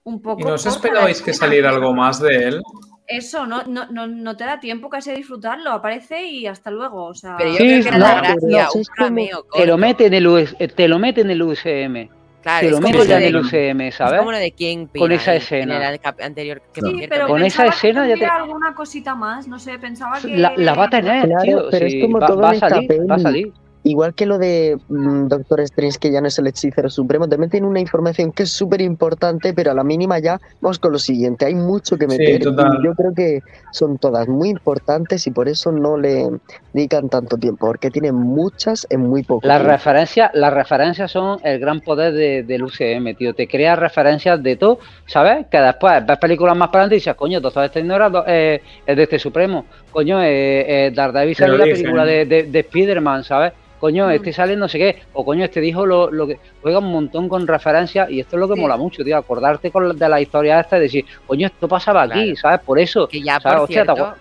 Un 0.07 0.21
poco 0.21 0.39
¿Y 0.39 0.43
no 0.45 0.53
os 0.53 0.65
esperabais 0.65 1.21
que 1.21 1.33
saliera 1.33 1.69
algo 1.69 1.93
más 1.93 2.21
de 2.21 2.35
él? 2.47 2.61
Eso, 3.07 3.45
no, 3.45 3.63
no, 3.63 3.87
no, 3.89 4.07
no 4.07 4.37
te 4.37 4.45
da 4.45 4.57
tiempo 4.57 4.89
casi 4.89 5.11
a 5.11 5.13
disfrutarlo. 5.13 5.69
Aparece 5.71 6.25
y 6.25 6.47
hasta 6.47 6.71
luego. 6.71 7.07
O 7.07 7.13
sea, 7.13 7.35
Pero 7.37 7.49
yo 7.51 7.57
Sí, 7.57 7.63
creo 7.67 7.81
que 7.83 7.87
era 7.89 7.97
no, 7.97 8.05
la 8.05 8.15
gracia, 8.21 8.63
no, 8.63 8.69
un 8.73 8.83
cameo 8.95 9.45
Te 9.53 9.65
lo 9.65 9.77
mete 9.77 10.05
en 10.05 10.13
el, 10.13 10.27
US 10.27 10.55
eh, 10.59 10.67
te 10.69 10.87
lo 10.87 10.97
mete 10.97 11.21
en 11.21 11.31
el 11.31 11.41
UCM. 11.41 12.09
Claro, 12.41 12.65
Te 12.67 12.71
lo 12.71 12.79
mete 12.79 13.05
ya 13.05 13.17
en 13.17 13.23
el 13.23 13.35
UCM, 13.35 13.81
es 13.81 13.95
¿sabes? 13.95 14.19
como 14.19 14.31
lo 14.31 14.37
de 14.37 14.51
Kingpin 14.51 15.01
Con 15.01 15.11
esa 15.11 15.31
ahí, 15.31 15.37
escena. 15.39 15.75
En 15.75 15.93
el 15.93 15.99
cap- 15.99 16.21
anterior, 16.21 16.61
que 16.73 16.79
sí, 16.81 17.05
pero 17.09 17.27
Con 17.27 17.43
esa 17.43 17.63
que 17.63 17.69
escena 17.69 18.07
ya 18.07 18.15
te- 18.15 18.25
alguna 18.25 18.73
cosita 18.73 19.13
más. 19.13 19.45
No 19.49 19.59
sé, 19.59 19.77
pensaba 19.77 20.21
que. 20.21 20.29
La, 20.37 20.53
la 20.55 20.73
va 20.73 20.85
a 20.85 20.89
tener, 20.89 21.25
Claro, 21.27 21.41
tío. 21.43 21.67
pero 21.69 21.85
es 21.85 21.91
sí, 21.91 21.99
como 22.01 22.19
va, 22.19 22.27
todo 22.27 22.41
va 22.41 22.49
a 22.51 22.53
va 22.53 23.19
salir. 23.19 23.51
Igual 23.83 24.13
que 24.15 24.25
lo 24.25 24.37
de 24.37 24.77
mm, 24.89 25.27
Doctor 25.27 25.61
Strange, 25.61 25.97
que 25.99 26.11
ya 26.11 26.19
no 26.19 26.27
es 26.27 26.37
el 26.39 26.47
hechicero 26.47 26.89
supremo, 26.89 27.27
te 27.29 27.37
meten 27.37 27.63
una 27.63 27.79
información 27.79 28.31
que 28.33 28.43
es 28.43 28.51
súper 28.51 28.81
importante, 28.81 29.53
pero 29.53 29.71
a 29.71 29.73
la 29.73 29.83
mínima 29.83 30.19
ya 30.19 30.39
vamos 30.59 30.79
con 30.79 30.91
lo 30.91 30.99
siguiente. 30.99 31.45
Hay 31.45 31.55
mucho 31.55 31.97
que 31.97 32.05
Sí, 32.09 32.17
meter. 32.17 32.43
total. 32.43 32.79
y 32.81 32.85
yo 32.85 32.93
creo 32.95 33.13
que 33.15 33.39
son 33.71 33.97
todas 33.97 34.27
muy 34.27 34.49
importantes 34.49 35.25
y 35.27 35.31
por 35.31 35.47
eso 35.47 35.71
no 35.71 35.95
le 35.97 36.27
dedican 36.73 37.07
tanto 37.09 37.37
tiempo, 37.37 37.67
porque 37.67 37.89
tienen 37.89 38.15
muchas 38.15 38.85
en 38.89 39.01
muy 39.01 39.23
poco 39.23 39.47
Las 39.47 39.57
tiempo. 39.59 39.71
referencias, 39.71 40.31
las 40.33 40.53
referencias 40.53 41.09
son 41.11 41.39
el 41.43 41.59
gran 41.59 41.79
poder 41.81 42.13
de- 42.13 42.43
del 42.43 42.63
UCM, 42.63 43.13
tío. 43.15 43.33
Te 43.33 43.47
crea 43.47 43.75
referencias 43.75 44.41
de 44.43 44.55
todo, 44.57 44.79
¿sabes? 45.05 45.45
Que 45.49 45.59
después 45.59 46.05
ves 46.05 46.17
películas 46.17 46.57
más 46.57 46.67
para 46.69 46.81
adelante 46.83 46.95
y 46.95 46.99
dices, 46.99 47.15
coño, 47.15 47.39
Doctor 47.39 47.63
Strange 47.65 47.87
no 47.87 47.95
era 47.95 48.09
do- 48.09 48.23
eh, 48.27 48.61
el 48.85 48.95
de 48.97 49.03
este 49.03 49.19
Supremo. 49.19 49.65
Coño, 49.97 50.21
eh, 50.21 50.85
eh, 50.85 50.91
Daredevil 50.93 51.35
salió 51.35 51.55
en 51.55 51.59
la 51.59 51.65
película 51.65 52.05
de, 52.05 52.25
de, 52.27 52.43
de 52.43 52.59
Spider-Man, 52.59 53.23
¿sabes? 53.23 53.51
Coño, 53.79 54.05
Mm. 54.05 54.11
este 54.11 54.31
sale 54.31 54.55
no 54.55 54.67
sé 54.67 54.77
qué. 54.77 54.95
O 55.13 55.25
coño, 55.25 55.43
este 55.43 55.59
dijo 55.59 55.87
lo, 55.87 56.11
lo 56.11 56.27
que. 56.27 56.37
Juega 56.61 56.77
un 56.77 56.91
montón 56.91 57.27
con 57.27 57.47
referencias 57.47 58.07
y 58.11 58.19
esto 58.19 58.35
es 58.35 58.39
lo 58.41 58.47
que 58.47 58.53
Sí. 58.53 58.61
mola 58.61 58.77
mucho, 58.77 59.03
tío. 59.03 59.17
Acordarte 59.17 59.71
con, 59.71 59.87
la- 59.87 59.95
de 59.95 60.07
la 60.07 60.21
historia 60.21 60.59
esta 60.59 60.77
y 60.77 60.81
decir, 60.81 61.05
coño, 61.25 61.47
esto 61.47 61.67
pasaba 61.67 62.03
aquí. 62.03 62.35
¿sabes? 62.35 62.59
Por 62.59 62.77
eso. 62.77 63.07
que 63.07 63.23
ya, 63.23 63.39
¿sabes? 63.39 63.55
por 63.57 63.63
Hostia, 63.63 63.85
¿te 63.87 63.93
cierto? 63.95 64.15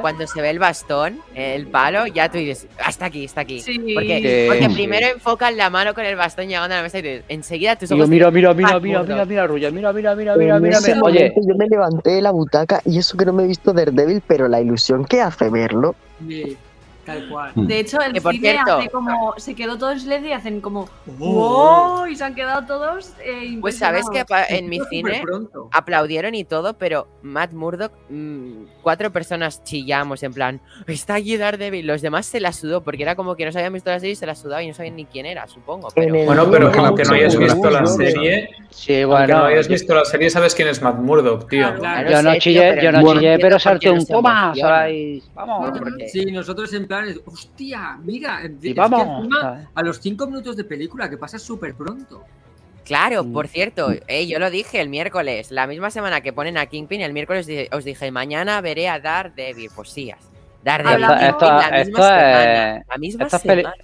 Cuando 0.00 0.26
se 0.26 0.40
ve 0.40 0.50
el 0.50 0.58
bastón, 0.58 1.20
el 1.34 1.66
palo, 1.66 2.06
ya 2.06 2.30
tú 2.30 2.38
dices, 2.38 2.66
hasta 2.84 3.06
aquí, 3.06 3.24
está 3.24 3.40
aquí. 3.42 3.60
Sí. 3.60 3.78
Porque, 3.94 4.20
Sí, 4.22 4.44
porque 4.48 4.68
sí. 4.68 4.74
primero 4.74 5.06
enfocan 5.08 5.56
la 5.56 5.70
mano 5.70 5.92
con 5.94 6.04
el 6.04 6.16
bastón 6.16 6.46
llegando 6.46 6.74
a 6.74 6.78
la 6.78 6.82
mesa 6.82 6.98
y 6.98 7.02
tú- 7.02 7.24
enseguida 7.28 7.76
tus 7.76 7.90
Y 7.90 7.94
ojos. 7.94 8.06
yo, 8.06 8.10
mira, 8.10 8.30
mira, 8.30 8.54
mira, 8.54 8.78
mira, 8.80 9.02
mira, 9.02 9.24
mira, 9.24 9.46
Ruya, 9.46 9.70
mira, 9.70 9.92
mira, 9.92 10.14
mira, 10.14 10.36
mira, 10.36 10.58
mira. 10.60 11.00
Oye, 11.02 11.32
yo 11.36 11.54
me 11.56 11.66
levanté 11.66 12.10
de 12.10 12.22
la 12.22 12.30
butaca 12.30 12.80
y 12.84 12.98
eso 12.98 13.16
que 13.16 13.24
no 13.24 13.32
me 13.32 13.42
he 13.44 13.46
visto 13.46 13.72
Daredevil, 13.72 14.22
pero 14.26 14.48
la 14.48 14.60
ilusión 14.60 15.04
que 15.04 15.20
hace 15.20 15.50
verlo. 15.50 15.94
Sí, 16.26 16.56
tal 17.04 17.28
cual. 17.28 17.52
De 17.56 17.80
hecho, 17.80 18.00
el 18.00 18.12
Que, 18.12 18.20
por 18.20 18.32
cine 18.32 18.50
cierto- 18.52 18.76
hace 18.78 18.88
como. 18.90 19.34
Se 19.36 19.54
quedó 19.54 19.78
todo 19.78 19.92
en 19.92 20.00
silencio 20.00 20.30
y 20.30 20.32
hacen 20.32 20.60
como. 20.60 20.88
Oh. 21.20 21.96
¡Wow! 21.98 22.06
Y 22.06 22.16
se 22.16 22.24
han 22.24 22.34
quedado 22.34 22.66
todos. 22.66 23.12
Eh, 23.24 23.58
Pues 23.60 23.78
sabes 23.78 24.06
que 24.10 24.24
en 24.50 24.68
mi 24.68 24.80
cine 24.90 25.22
aplaudieron 25.70 26.34
y 26.34 26.44
todo, 26.44 26.74
pero 26.74 27.06
Matt 27.22 27.52
Murdock, 27.52 27.92
mm, 28.08 28.64
cuatro 28.82 29.10
personas 29.12 29.62
chillamos 29.64 30.22
en 30.22 30.32
plan, 30.32 30.60
está 30.86 31.14
allí 31.14 31.36
Daredevil. 31.36 31.86
Los 31.86 32.02
demás 32.02 32.26
se 32.26 32.40
la 32.40 32.52
sudó 32.52 32.82
porque 32.82 33.02
era 33.02 33.14
como 33.16 33.36
que 33.36 33.44
no 33.44 33.52
se 33.52 33.58
habían 33.58 33.72
visto 33.72 33.90
la 33.90 33.98
serie 34.00 34.12
y 34.12 34.16
se 34.16 34.26
la 34.26 34.34
sudaba 34.34 34.62
y 34.62 34.68
no 34.68 34.74
sabían 34.74 34.96
ni 34.96 35.04
quién 35.04 35.26
era, 35.26 35.46
supongo. 35.46 35.88
Pero 35.94 36.14
Bueno, 36.24 36.50
pero 36.50 36.70
juego 36.70 36.86
aunque 36.86 37.04
no 37.04 37.14
hayas 37.14 37.36
visto 37.36 37.70
la 37.70 37.86
serie, 37.86 38.48
sí, 38.70 39.04
bueno. 39.04 39.38
no 39.38 39.44
hayas 39.46 39.66
yo- 39.68 39.72
visto 39.72 39.94
la 39.94 40.04
serie, 40.04 40.30
sabes 40.30 40.54
quién 40.54 40.68
es 40.68 40.82
Matt 40.82 40.98
Murdock, 40.98 41.48
tío. 41.48 41.62
Claro, 41.62 41.78
Claro. 41.80 42.10
Yo 42.10 42.22
no 42.22 42.34
chillé, 42.38 42.72
pero 42.74 42.82
yo 42.82 42.92
no 42.92 43.14
chillé, 43.14 43.38
pero 43.38 43.58
salté 43.58 43.86
no 43.88 43.92
un 43.94 43.98
emociona. 44.08 44.54
¿sabes? 44.54 45.30
Vamos. 45.34 45.70
Sí, 46.12 46.24
nosotros 46.26 46.72
en 46.74 46.86
plan, 47.00 47.14
hostia, 47.26 47.98
mira, 48.02 48.42
es 48.42 48.50
Y 48.62 48.74
que 48.74 48.80
vamos. 48.80 49.24
encima, 49.24 49.70
a 49.74 49.82
los 49.82 50.00
cinco 50.00 50.26
minutos 50.26 50.56
de 50.56 50.64
película, 50.64 51.08
que 51.08 51.16
pasa 51.16 51.38
súper 51.38 51.74
pronto. 51.74 52.22
Claro, 52.84 53.24
por 53.24 53.46
cierto, 53.48 53.92
eh, 54.08 54.26
yo 54.26 54.38
lo 54.38 54.50
dije 54.50 54.80
el 54.80 54.88
miércoles, 54.88 55.50
la 55.52 55.66
misma 55.66 55.90
semana 55.90 56.20
que 56.20 56.32
ponen 56.32 56.58
a 56.58 56.66
Kingpin, 56.66 57.00
el 57.00 57.12
miércoles 57.12 57.46
di- 57.46 57.68
os 57.72 57.84
dije, 57.84 58.10
mañana 58.10 58.60
veré 58.60 58.88
a 58.88 58.98
Daredevil. 58.98 59.70
Pues 59.74 59.90
sí, 59.90 60.12
Daredevil. 60.64 61.04
Hablando- 61.04 61.38
Kingpin 61.38 61.48
la 61.48 61.62
Esto- 61.62 61.70
misma 61.70 61.80
esto 61.80 62.02
semana. 62.02 62.76
es- 62.78 62.86
La 62.88 62.96
misma 62.98 63.24
esta 63.24 63.36
es 63.36 63.42
peli- 63.42 63.62
semana. 63.62 63.82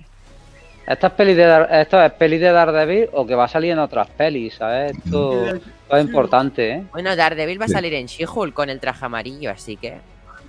Esta 0.88 1.06
es 1.06 1.12
peli 1.12 1.34
de, 1.34 1.44
Dar- 1.44 1.68
esto 1.74 2.02
es 2.02 2.12
peli 2.12 2.38
de 2.38 2.50
Daredevil 2.50 3.08
o 3.12 3.26
que 3.26 3.34
va 3.34 3.44
a 3.44 3.48
salir 3.48 3.72
en 3.72 3.78
otras 3.78 4.08
pelis, 4.10 4.54
¿sabes? 4.54 4.96
Esto, 4.96 5.46
esto 5.46 5.60
es 5.96 6.04
importante, 6.04 6.70
¿eh? 6.70 6.84
Bueno, 6.90 7.14
Daredevil 7.14 7.60
va 7.60 7.66
a 7.66 7.68
salir 7.68 7.94
en 7.94 8.06
She-Hulk 8.06 8.52
con 8.54 8.68
el 8.70 8.80
traje 8.80 9.04
amarillo, 9.04 9.50
así 9.50 9.76
que 9.76 9.98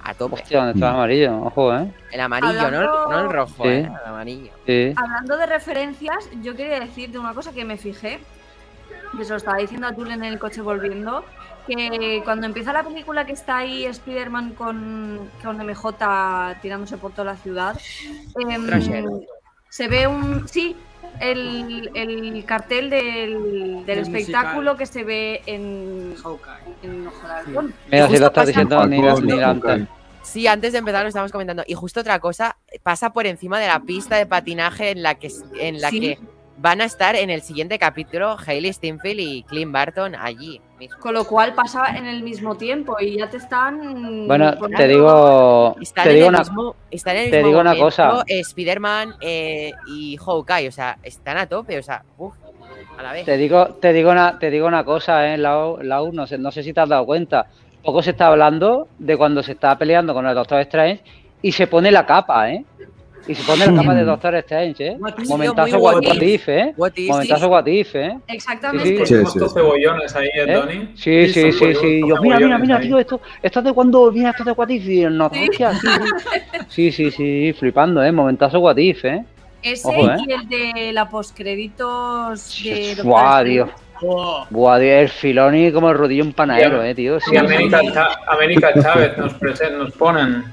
a 0.04 0.14
tope. 0.14 0.36
Hostia, 0.36 0.60
¿dónde 0.60 0.74
está 0.74 0.90
el 0.90 0.96
amarillo? 0.96 1.38
Ojo, 1.44 1.76
¿eh? 1.76 1.92
El 2.12 2.22
amarillo, 2.22 2.72
no, 2.72 2.80
el, 2.80 2.86
no 2.86 3.20
el 3.20 3.30
rojo, 3.30 3.64
Sí. 3.64 3.70
eh, 3.70 3.80
el 4.04 4.10
amarillo. 4.10 4.52
Sí. 4.66 4.94
Hablando 4.96 5.38
de 5.38 5.46
referencias, 5.46 6.30
yo 6.42 6.56
quería 6.56 6.80
decirte 6.80 7.20
una 7.20 7.34
cosa 7.34 7.52
que 7.52 7.66
me 7.66 7.78
fijé, 7.78 8.20
que 9.18 9.24
se 9.24 9.32
lo 9.32 9.38
estaba 9.38 9.58
diciendo 9.58 9.88
a 9.88 9.94
Tulen 9.94 10.24
en 10.24 10.34
el 10.34 10.40
coche 10.40 10.62
volviendo, 10.62 11.26
que 11.68 12.22
cuando 12.24 12.46
empieza 12.48 12.74
la 12.74 12.84
película 12.84 13.26
que 13.26 13.34
está 13.34 13.58
ahí 13.58 13.86
Spider-Man 13.86 14.52
con, 14.56 15.30
con 15.44 15.58
MJ 15.58 16.56
tirándose 16.62 16.98
por 16.98 17.12
toda 17.12 17.26
la 17.34 17.36
ciudad, 17.38 17.78
em, 18.40 19.14
se 19.70 19.88
ve 19.88 20.08
un... 20.08 20.48
Sí, 20.48 20.76
el, 21.20 21.92
el 21.94 22.46
cartel 22.46 22.90
del, 22.90 23.86
del 23.86 24.00
espectáculo 24.00 24.78
que 24.78 24.86
se 24.86 25.04
ve 25.04 25.42
en... 25.46 26.16
Hawkeye. 26.24 26.76
en 26.84 27.08
Ojo 27.08 27.28
de 27.28 27.34
Sí. 27.34 27.50
Halcón. 27.50 27.74
Mira, 27.92 28.08
si 28.10 28.18
lo 28.18 28.28
diciendo 28.46 28.86
ni, 28.88 29.02
ni. 29.02 29.88
Sí, 30.24 30.48
antes 30.48 30.74
de 30.74 30.80
empezar 30.80 31.02
lo 31.02 31.08
estábamos 31.08 31.32
comentando. 31.32 31.64
Y 31.66 31.74
justo 31.74 32.02
otra 32.02 32.20
cosa, 32.20 32.58
pasa 32.84 33.12
por 33.14 33.26
encima 33.26 33.60
de 33.60 33.68
la 33.68 33.80
pista 33.80 34.16
de 34.18 34.26
patinaje 34.26 34.92
en 34.92 35.02
la 35.02 35.16
que, 35.16 35.32
en 35.60 35.82
la 35.82 35.90
Sí. 35.90 36.00
que 36.00 36.20
van 36.62 36.82
a 36.82 36.86
estar 36.86 37.16
en 37.16 37.30
el 37.30 37.42
siguiente 37.42 37.80
capítulo 37.80 38.36
Hailey 38.46 38.74
Steinfeld 38.74 39.20
y 39.20 39.44
Clint 39.44 39.72
Barton 39.72 40.14
allí 40.16 40.60
mismo. 40.78 40.98
Con 41.00 41.14
lo 41.14 41.24
cual 41.26 41.54
pasa 41.54 41.98
en 41.98 42.06
el 42.06 42.22
mismo 42.22 42.56
tiempo 42.56 42.98
y 43.00 43.18
ya 43.18 43.30
te 43.30 43.38
están... 43.38 44.28
Bueno, 44.28 44.54
poniendo- 44.60 44.78
te 44.78 44.88
digo, 44.88 45.76
Están 45.82 46.04
te 46.04 46.10
en 46.12 46.16
digo 46.16 46.28
el 46.28 46.34
una, 46.36 46.40
mismo, 46.40 46.76
están 46.92 47.16
en 47.16 47.24
el 47.24 47.32
te 47.32 47.38
mismo 47.38 47.48
digo 47.50 47.62
una 47.62 47.76
cosa. 47.78 48.24
Spider-Man 48.28 49.16
eh, 49.22 49.72
y 49.88 50.18
Hawkeye, 50.18 50.68
o 50.68 50.72
sea, 50.72 50.98
están 51.04 51.38
a 51.38 51.48
tope, 51.48 51.78
o 51.80 51.84
sea, 51.84 52.04
uf, 52.18 52.34
a 52.98 53.04
la 53.04 53.14
vez. 53.14 53.26
te 53.26 53.38
digo, 53.38 53.68
te 53.82 53.94
digo 53.94 54.12
una, 54.12 54.38
te 54.38 54.50
digo 54.50 54.68
una 54.68 54.84
cosa, 54.84 55.34
eh, 55.34 55.38
Lau, 55.38 55.82
Lau, 55.82 56.12
no 56.12 56.28
sé, 56.28 56.38
no 56.38 56.52
sé 56.52 56.64
si 56.64 56.74
te 56.74 56.82
has 56.82 56.90
dado 56.90 57.06
cuenta. 57.06 57.48
Poco 57.84 58.02
se 58.02 58.12
está 58.12 58.28
hablando 58.28 58.90
de 58.98 59.16
cuando 59.16 59.42
se 59.42 59.54
está 59.54 59.78
peleando 59.78 60.14
con 60.14 60.26
el 60.28 60.36
Doctor 60.36 60.60
Strange 60.62 61.02
y 61.42 61.54
se 61.54 61.68
pone 61.68 61.92
la 61.92 62.06
capa, 62.06 62.52
¿eh? 62.52 62.66
Y 63.30 63.36
se 63.36 63.44
pone 63.44 63.66
la 63.68 63.74
capa 63.82 63.94
de 63.94 64.04
Doctor 64.04 64.36
Strange, 64.38 64.88
¿eh? 64.88 64.98
What 65.00 65.14
if, 65.20 65.30
Momentazo 65.30 65.78
what 65.78 65.96
what 66.04 66.16
if. 66.16 66.22
if, 66.24 66.50
¿eh? 66.50 66.74
What 66.76 66.92
if, 66.96 67.10
Momentazo 67.10 67.46
sí. 67.46 67.52
what 67.52 67.68
if, 67.68 67.96
¿eh? 67.96 68.18
Exactamente. 68.28 68.88
Sí, 68.90 68.96
Pues 68.98 69.10
Sí, 69.34 69.40
sí. 69.40 69.54
cebollones 69.54 70.16
ahí, 70.16 70.26
¿eh, 70.34 70.46
¿Eh? 70.48 70.54
Tony? 70.60 70.90
Sí, 70.96 71.28
sí, 71.30 71.52
sí, 71.52 72.02
Yo, 72.08 72.16
mira, 72.22 72.40
mira, 72.40 72.58
mira, 72.58 72.80
tío, 72.80 72.98
esto, 72.98 73.22
esto 73.44 73.60
es 73.60 73.66
de 73.66 73.74
cuando, 73.74 74.12
mira, 74.12 74.32
esto 74.32 74.42
es 74.42 74.48
de 74.48 74.52
What 74.54 74.70
If, 74.70 74.86
y 74.90 75.02
no, 75.06 75.28
hostia, 75.28 75.74
sí, 75.76 75.88
sí. 76.68 76.92
sí, 76.92 76.92
sí, 76.92 77.12
sí, 77.12 77.54
flipando, 77.58 78.04
¿eh? 78.04 78.12
Momentazo 78.12 78.60
What 78.60 78.78
If, 78.78 79.06
¿eh? 79.06 79.24
Ese 79.62 79.88
Ojo, 79.88 80.10
¿eh? 80.10 80.16
y 80.28 80.32
el 80.32 80.48
de 80.50 80.94
la 80.94 81.08
postcréditos 81.10 82.64
de 82.64 82.88
Doctor 82.96 83.06
Buah. 83.06 83.44
Dios. 83.44 83.70
Oh, 84.02 84.46
Buah, 84.50 84.80
Dios, 84.80 84.94
el 85.02 85.10
filoni 85.10 85.72
como 85.72 85.92
el 85.92 85.98
rodillo 85.98 86.24
un 86.24 86.34
panadero, 86.34 86.82
eh, 86.84 86.96
tío. 86.96 87.20
Sí, 87.20 87.32
Y 87.34 87.38
América, 87.38 88.74
Chávez 88.82 89.18
nos, 89.18 89.34
presen- 89.40 89.78
nos 89.78 89.92
ponen. 89.92 90.46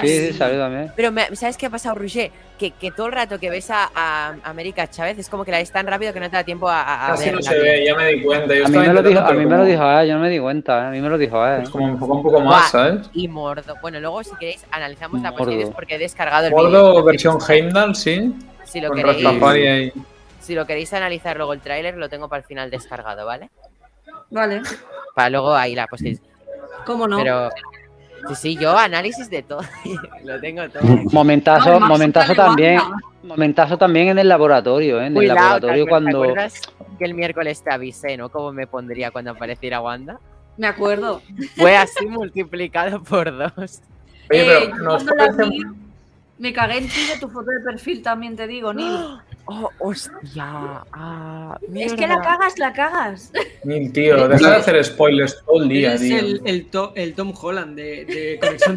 Sí, 0.00 0.08
sí, 0.28 0.32
salió 0.32 0.58
también. 0.58 0.92
Pero 0.96 1.10
me- 1.12 1.34
¿sabes 1.36 1.56
qué 1.56 1.66
ha 1.66 1.70
pasado, 1.70 1.94
Roger? 1.96 2.30
Que, 2.58 2.70
que 2.70 2.90
todo 2.92 3.06
el 3.08 3.12
rato 3.12 3.38
que 3.38 3.50
ves 3.50 3.70
a, 3.70 3.90
a 3.94 4.34
América 4.44 4.88
Chávez 4.88 5.18
es 5.18 5.28
como 5.28 5.44
que 5.44 5.50
la 5.50 5.58
ves 5.58 5.72
tan 5.72 5.86
rápido 5.86 6.12
que 6.12 6.20
no 6.20 6.30
te 6.30 6.36
da 6.36 6.44
tiempo 6.44 6.68
a, 6.68 7.06
a 7.06 7.10
Casi 7.10 7.26
no 7.30 7.36
verla 7.38 7.50
se 7.50 7.58
ve, 7.58 7.84
ya 7.84 7.96
me 7.96 8.06
di 8.12 8.22
cuenta. 8.22 8.54
Yo 8.54 8.64
A 8.64 8.68
mí 8.68 8.78
me 8.78 8.92
lo 8.92 9.02
dijo, 9.02 9.20
a 9.20 9.32
mí 9.32 9.38
me 9.38 9.44
lo 9.44 9.50
como- 9.50 9.64
dijo, 9.64 9.90
eh, 10.00 10.08
yo 10.08 10.14
no 10.14 10.20
me 10.20 10.30
di 10.30 10.38
cuenta, 10.38 10.84
eh, 10.84 10.86
a 10.86 10.90
mí 10.90 11.00
me 11.00 11.08
lo 11.08 11.18
dijo, 11.18 11.46
eh. 11.48 11.56
pues 11.58 11.70
como 11.70 11.88
enfocó 11.88 12.14
un 12.14 12.22
poco 12.22 12.40
más, 12.40 12.70
¿sabes? 12.70 13.10
Y 13.12 13.26
Mordo. 13.28 13.74
Bueno, 13.82 13.98
luego 14.00 14.22
si 14.22 14.34
queréis 14.36 14.64
analizamos 14.70 15.20
la 15.20 15.30
Mordo. 15.30 15.44
postcréditos 15.44 15.74
porque 15.74 15.94
he 15.96 15.98
descargado 15.98 16.46
el 16.46 16.52
Gordo 16.52 16.90
vídeo. 16.90 17.04
versión 17.04 17.38
Heimdall, 17.48 17.94
sí. 17.96 18.32
Si 18.64 18.80
lo 18.80 18.88
Con 18.88 18.98
queréis, 18.98 19.22
Rastafari 19.24 19.66
ahí. 19.66 19.92
si 20.40 20.54
lo 20.54 20.64
queréis 20.66 20.92
analizar 20.94 21.36
luego 21.36 21.52
el 21.52 21.60
tráiler, 21.60 21.96
lo 21.96 22.08
tengo 22.08 22.28
para 22.28 22.40
el 22.42 22.46
final 22.46 22.70
descargado, 22.70 23.26
¿vale? 23.26 23.50
Vale, 24.30 24.62
Para 25.14 25.30
luego 25.30 25.54
ahí 25.54 25.74
la 25.74 25.86
postcréditos. 25.88 26.26
cómo 26.86 27.06
no. 27.08 27.18
Pero 27.18 27.50
Sí, 28.28 28.34
sí, 28.34 28.56
yo 28.56 28.76
análisis 28.76 29.28
de 29.30 29.42
todo. 29.42 29.60
Lo 30.24 30.40
tengo 30.40 30.68
todo. 30.68 30.82
Momentazo, 31.12 31.80
No, 31.80 31.86
momentazo 31.86 32.34
también. 32.34 32.80
Momentazo 33.22 33.78
también 33.78 34.08
en 34.08 34.18
el 34.18 34.28
laboratorio, 34.28 35.00
¿eh? 35.00 35.06
En 35.06 35.16
el 35.16 35.28
laboratorio 35.28 35.84
¿te 35.84 35.88
cuando. 35.90 36.22
acuerdas 36.22 36.60
que 36.98 37.04
el 37.06 37.14
miércoles 37.14 37.62
te 37.62 37.72
avisé, 37.72 38.16
¿no? 38.16 38.28
¿Cómo 38.28 38.52
me 38.52 38.66
pondría 38.66 39.10
cuando 39.10 39.30
apareciera 39.30 39.80
Wanda? 39.80 40.18
Me 40.56 40.66
acuerdo. 40.66 41.22
Fue 41.56 41.76
así 41.76 42.06
multiplicado 42.06 43.02
por 43.02 43.36
dos. 43.36 43.80
Oye, 44.30 44.42
Eh, 44.42 44.44
pero 44.46 44.76
yo 44.76 44.82
nos 44.82 45.04
la 45.04 45.12
parece- 45.16 45.50
vi, 45.50 45.62
me 46.38 46.52
cagué 46.52 46.78
en 46.78 46.88
ti 46.88 47.06
de 47.12 47.18
tu 47.18 47.28
foto 47.28 47.50
de 47.50 47.60
perfil 47.60 48.02
también, 48.02 48.36
te 48.36 48.46
digo, 48.46 48.72
Neil. 48.74 48.96
Oh, 49.46 49.68
hostia. 49.78 50.14
Ah, 50.92 51.58
Es 51.74 51.92
que 51.92 52.06
la 52.06 52.18
cagas, 52.22 52.58
la 52.58 52.72
cagas. 52.72 53.30
Tío, 53.92 54.26
deja 54.28 54.50
de 54.50 54.56
hacer 54.56 54.82
spoilers 54.84 55.42
todo 55.44 55.62
el 55.62 55.68
día, 55.68 55.94
es 55.94 56.00
tío. 56.00 56.18
el, 56.18 56.40
el, 56.46 56.66
To- 56.70 56.92
el 56.94 57.14
Tom 57.14 57.32
Holland 57.38 57.76
de, 57.76 58.04
de 58.06 58.38
Conexión 58.40 58.76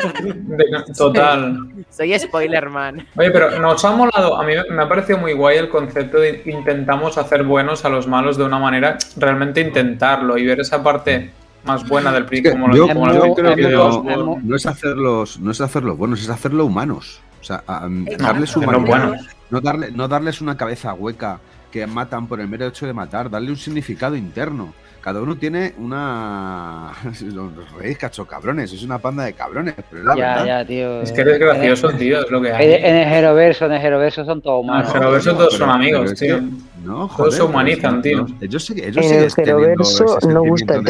total. 0.98 1.68
Soy 1.90 2.18
spoiler 2.20 2.70
man. 2.70 3.06
Oye, 3.16 3.32
pero 3.32 3.60
nos 3.60 3.84
ha 3.86 3.92
molado, 3.96 4.36
a 4.40 4.44
mí 4.44 4.54
me 4.70 4.84
ha 4.84 4.90
parecido 4.90 5.18
muy 5.20 5.34
guay 5.34 5.58
el 5.58 5.70
concepto 5.70 6.18
de 6.20 6.42
intentamos 6.46 7.18
hacer 7.18 7.44
buenos 7.44 7.86
a 7.86 7.90
los 7.90 8.08
malos 8.08 8.38
de 8.38 8.44
una 8.44 8.60
manera, 8.60 8.98
realmente 9.16 9.62
intentarlo 9.62 10.38
y 10.38 10.46
ver 10.46 10.60
esa 10.60 10.84
parte 10.84 11.32
más 11.64 11.88
buena 11.88 12.12
del 12.12 12.24
Es 12.24 12.30
PRI 12.30 12.44
que 12.44 12.52
como 12.52 12.74
yo, 12.74 12.88
lo, 12.88 12.94
como 12.94 13.08
yo 13.14 13.26
lo- 13.26 13.34
creo 13.36 13.56
que 13.56 13.62
lo- 13.70 14.38
no, 14.44 14.56
es 14.56 14.66
hacerlos, 14.66 15.40
no 15.40 15.52
es 15.52 15.62
hacerlos 15.62 15.98
buenos, 15.98 16.22
es 16.22 16.30
hacerlos 16.30 16.66
humanos. 16.66 17.22
O 17.40 17.44
sea, 17.44 17.64
a- 17.68 17.88
no, 17.88 18.06
darles 18.18 18.50
hacerlo 18.52 18.78
humanidad. 18.80 19.08
bueno. 19.10 19.24
No, 19.50 19.62
darle, 19.62 19.92
no 19.92 20.08
darles 20.08 20.42
una 20.42 20.58
cabeza 20.58 20.94
hueca 20.94 21.40
que 21.72 21.86
matan 21.88 22.28
por 22.28 22.40
el 22.42 22.48
mero 22.48 22.68
hecho 22.68 22.86
de 22.86 22.94
matar, 22.94 23.30
darle 23.30 23.50
un 23.50 23.58
significado 23.58 24.16
interno. 24.16 24.74
Cada 25.02 25.22
uno 25.22 25.38
tiene 25.38 25.74
una. 25.78 26.92
Los 27.34 27.72
reyes 27.74 27.98
cacho 27.98 28.26
cabrones, 28.26 28.74
es 28.74 28.84
una 28.84 28.98
panda 28.98 29.24
de 29.24 29.34
cabrones, 29.34 29.74
pero 29.90 30.02
es 30.02 30.06
la 30.06 30.16
Ya, 30.16 30.28
verdad. 30.36 30.46
ya, 30.46 30.66
tío. 30.66 31.02
Es 31.02 31.12
que 31.14 31.22
eres 31.22 31.40
gracioso, 31.40 31.90
tío, 31.92 32.20
es 32.22 32.30
lo 32.32 32.42
que 32.42 32.50
En, 32.50 32.56
hay. 32.56 32.74
en 32.74 32.96
el 32.96 33.08
Jeroverso, 33.08 33.66
en 33.68 33.74
el 33.74 33.82
Jeroverso 33.82 34.26
son 34.26 34.42
todos 34.42 34.64
En 34.64 34.66
el 34.66 34.70
humanos. 34.72 34.92
Jeroverso 34.94 35.36
todos 35.36 35.54
son 35.54 35.70
amigos, 35.70 36.14
tío. 36.16 36.40
que- 36.40 36.46
no, 36.84 37.10
Todos 37.16 37.36
se 37.36 37.44
humanizan, 37.44 38.02
tío. 38.02 38.26
Ellos, 38.42 38.66
sí- 38.66 38.74
ellos 38.82 39.06
En 39.06 39.24
el 39.24 39.34
teniendo 39.34 39.86
Jeroverso 39.86 40.18
ese 40.18 40.28
no 40.28 40.42
gusta. 40.44 40.82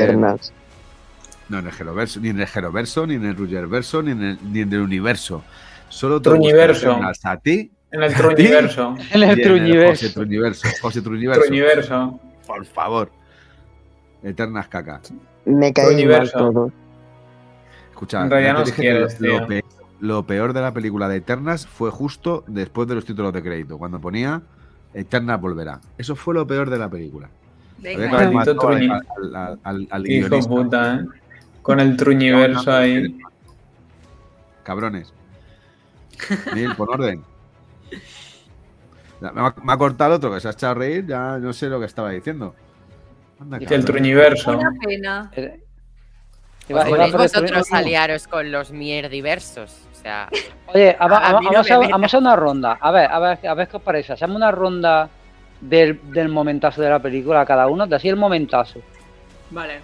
No, 1.49 1.59
en 1.59 1.65
el 1.67 1.71
Jeroverso, 1.71 2.19
ni 2.19 2.29
en 2.29 2.39
el 2.41 2.47
Jeroverso, 2.47 3.07
ni 3.07 3.15
en 3.15 3.25
el 3.25 3.35
Rugerverso, 3.35 4.01
ni 4.03 4.11
en 4.11 4.23
el, 4.23 4.37
ni 4.51 4.61
en 4.61 4.73
el 4.73 4.81
universo. 4.81 5.43
Solo 5.89 6.21
te 6.21 6.29
a 6.29 7.37
ti 7.37 7.71
En 7.91 8.03
el 8.03 8.13
Truñiverso. 8.13 8.95
En 9.11 9.23
el 9.23 9.41
Truñiverso. 9.41 10.67
José 10.81 11.01
Truñiverso. 11.01 11.41
Truñiverso. 11.43 12.19
Por 12.45 12.65
favor. 12.65 13.11
Eternas 14.23 14.67
caca. 14.67 15.01
Me 15.45 15.71
mal 15.75 15.93
Universo. 15.93 16.37
todo. 16.37 16.71
Escucha, 17.91 18.23
En 18.23 18.29
realidad 18.29 18.65
que 18.65 18.71
quieres, 18.73 19.19
lo, 19.21 19.27
tío. 19.37 19.47
pe- 19.47 19.65
lo 20.01 20.23
peor 20.27 20.53
de 20.53 20.61
la 20.61 20.73
película 20.73 21.07
de 21.07 21.17
Eternas 21.17 21.65
fue 21.65 21.89
justo 21.89 22.43
después 22.47 22.87
de 22.87 22.95
los 22.95 23.05
títulos 23.05 23.33
de 23.33 23.41
crédito, 23.41 23.77
cuando 23.77 23.99
ponía 23.99 24.41
Eternas 24.93 25.39
volverá. 25.41 25.79
Eso 25.97 26.15
fue 26.15 26.33
lo 26.33 26.45
peor 26.45 26.69
de 26.69 26.77
la 26.77 26.89
película. 26.89 27.29
Había 27.79 27.95
que 27.95 28.01
Venga. 28.01 28.31
matado 28.31 28.67
al, 28.69 28.79
Truñi- 28.79 28.91
al- 29.17 29.35
al- 29.35 29.59
al- 29.63 29.87
al 29.89 30.07
Hijo 30.11 30.27
guionista. 30.27 30.49
puta, 30.49 30.95
eh. 30.95 31.05
Con 31.61 31.79
el 31.79 31.95
Truñiverso 31.97 32.71
ahí. 32.71 33.17
Cabrones. 34.63 35.13
Neil, 36.53 36.75
pon 36.75 36.89
orden. 36.89 37.23
Ya, 39.21 39.31
Me 39.31 39.41
ha, 39.41 39.55
me 39.63 39.73
ha 39.73 39.77
cortado 39.77 40.15
otro 40.15 40.33
que 40.33 40.39
se 40.39 40.47
ha 40.47 40.51
echado 40.51 40.71
a 40.71 40.75
reír, 40.75 41.05
ya 41.07 41.37
no 41.37 41.51
sé 41.53 41.67
lo 41.67 41.79
que 41.79 41.85
estaba 41.87 42.11
diciendo. 42.11 42.53
Anda, 43.39 43.59
Que 43.59 43.73
el. 43.73 43.85
Truñiverso. 43.85 44.57
Una 44.57 44.71
pena. 44.79 45.31
Iba- 46.69 46.87
iba 46.89 47.05
el 47.05 47.11
vosotros 47.13 47.51
Truñi- 47.69 47.77
a 47.77 47.81
liaros 47.81 48.27
con 48.27 48.51
los 48.51 48.71
mierdiversos. 48.71 49.87
O 49.91 49.95
sea, 49.95 50.27
Oye, 50.67 50.95
a- 50.99 51.05
A 51.05 51.29
a- 51.29 51.31
no 51.31 51.41
vamos, 51.51 51.67
vamos 51.89 52.13
a 52.13 52.17
una 52.17 52.35
ronda. 52.35 52.77
A 52.79 52.91
ver, 52.91 53.09
a 53.11 53.19
ver, 53.19 53.47
a 53.47 53.53
ver 53.53 53.67
qué 53.67 53.77
os 53.77 53.83
parece. 53.83 54.13
Hacemos 54.13 54.35
una 54.35 54.51
ronda 54.51 55.09
del, 55.61 55.99
del 56.11 56.29
momentazo 56.29 56.81
de 56.81 56.89
la 56.89 56.99
película 56.99 57.45
cada 57.45 57.67
uno, 57.67 57.87
de 57.87 57.95
así 57.95 58.09
el 58.09 58.15
momentazo 58.17 58.79
Vale. 59.49 59.79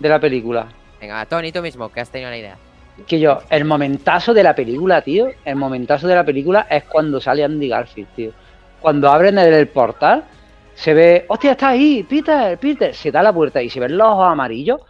de 0.00 0.08
la 0.08 0.18
película. 0.18 0.66
venga, 1.00 1.24
Tony, 1.26 1.52
tú 1.52 1.60
mismo, 1.62 1.90
que 1.92 2.00
has 2.00 2.10
tenido 2.10 2.30
la 2.30 2.38
idea. 2.38 2.56
Que 3.06 3.18
yo, 3.20 3.40
el 3.50 3.64
momentazo 3.64 4.32
de 4.34 4.42
la 4.42 4.54
película, 4.54 5.02
tío, 5.02 5.28
el 5.44 5.56
momentazo 5.56 6.06
de 6.08 6.14
la 6.14 6.24
película 6.24 6.66
es 6.70 6.84
cuando 6.84 7.20
sale 7.20 7.44
Andy 7.44 7.68
Garfield, 7.68 8.08
tío. 8.14 8.30
Cuando 8.80 9.10
abren 9.10 9.38
el, 9.38 9.52
el 9.52 9.68
portal, 9.68 10.24
se 10.74 10.94
ve, 10.94 11.24
hostia, 11.28 11.52
está 11.52 11.68
ahí, 11.70 12.02
Peter, 12.08 12.58
Peter, 12.58 12.94
se 12.94 13.10
da 13.10 13.22
la 13.22 13.32
puerta 13.32 13.62
y 13.62 13.68
se 13.70 13.78
ven 13.80 13.96
los 13.96 14.06
ojos 14.08 14.26
amarillos. 14.28 14.80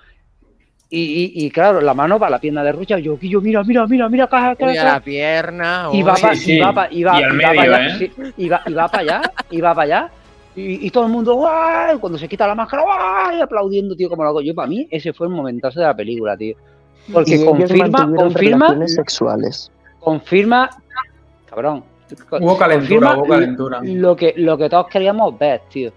Y, 0.90 1.00
y- 1.00 1.46
y, 1.46 1.50
claro, 1.50 1.80
la 1.80 1.94
mano 1.94 2.18
para 2.18 2.32
la 2.32 2.38
pierna 2.38 2.62
de 2.62 2.70
Rucha, 2.72 2.98
yo, 2.98 3.18
yo, 3.18 3.40
mira, 3.40 3.62
mira, 3.64 3.86
mira, 3.86 4.08
mira, 4.10 4.26
caja, 4.26 4.54
Uy, 4.58 4.72
a 4.72 4.82
caja. 4.82 4.92
la 4.94 5.00
pierna. 5.00 5.88
Y 5.92 6.02
va, 6.02 6.16
Sí, 6.16 6.22
pa- 6.22 6.34
sí. 6.36 6.52
y 6.52 6.60
va, 6.60 6.72
pa- 6.74 6.88
y 6.90 7.02
va- 7.02 7.18
Y 7.20 7.22
al 7.22 7.32
y 7.32 7.36
va 7.36 7.42
pa 7.42 7.48
medio, 7.54 7.74
allá, 7.74 7.86
¿eh? 7.96 8.10
y 8.36 8.48
va, 8.50 8.62
y 8.66 8.72
va 8.74 8.88
para 8.88 9.02
allá, 9.02 9.22
y 9.50 9.60
va 9.62 9.74
para 9.74 9.82
allá, 9.84 10.10
y, 10.54 10.86
y 10.86 10.90
todo 10.90 11.06
el 11.06 11.12
mundo, 11.12 11.34
¡guay! 11.36 11.96
Cuando 11.98 12.18
se 12.18 12.28
quita 12.28 12.46
la 12.46 12.54
máscara, 12.54 12.82
¡guay! 12.82 13.40
aplaudiendo, 13.40 13.96
tío, 13.96 14.10
como 14.10 14.22
loco. 14.22 14.42
Yo, 14.42 14.54
para 14.54 14.68
mí, 14.68 14.86
ese 14.90 15.14
fue 15.14 15.28
el 15.28 15.32
momentazo 15.32 15.80
de 15.80 15.86
la 15.86 15.96
película, 15.96 16.36
tío. 16.36 16.56
Porque 17.10 17.44
confirma, 17.44 18.14
confirma, 18.14 18.66
relaciones 18.66 18.94
sexuales. 18.94 19.70
confirma, 20.00 20.68
cabrón. 21.48 21.84
Hubo 22.30 22.58
calentura, 22.58 23.14
confirma 23.14 23.16
hubo 23.18 23.26
calentura. 23.28 23.80
Lo 23.82 24.14
que, 24.14 24.34
lo 24.36 24.58
que 24.58 24.68
todos 24.68 24.86
queríamos 24.88 25.38
ver, 25.38 25.62
tío. 25.70 25.90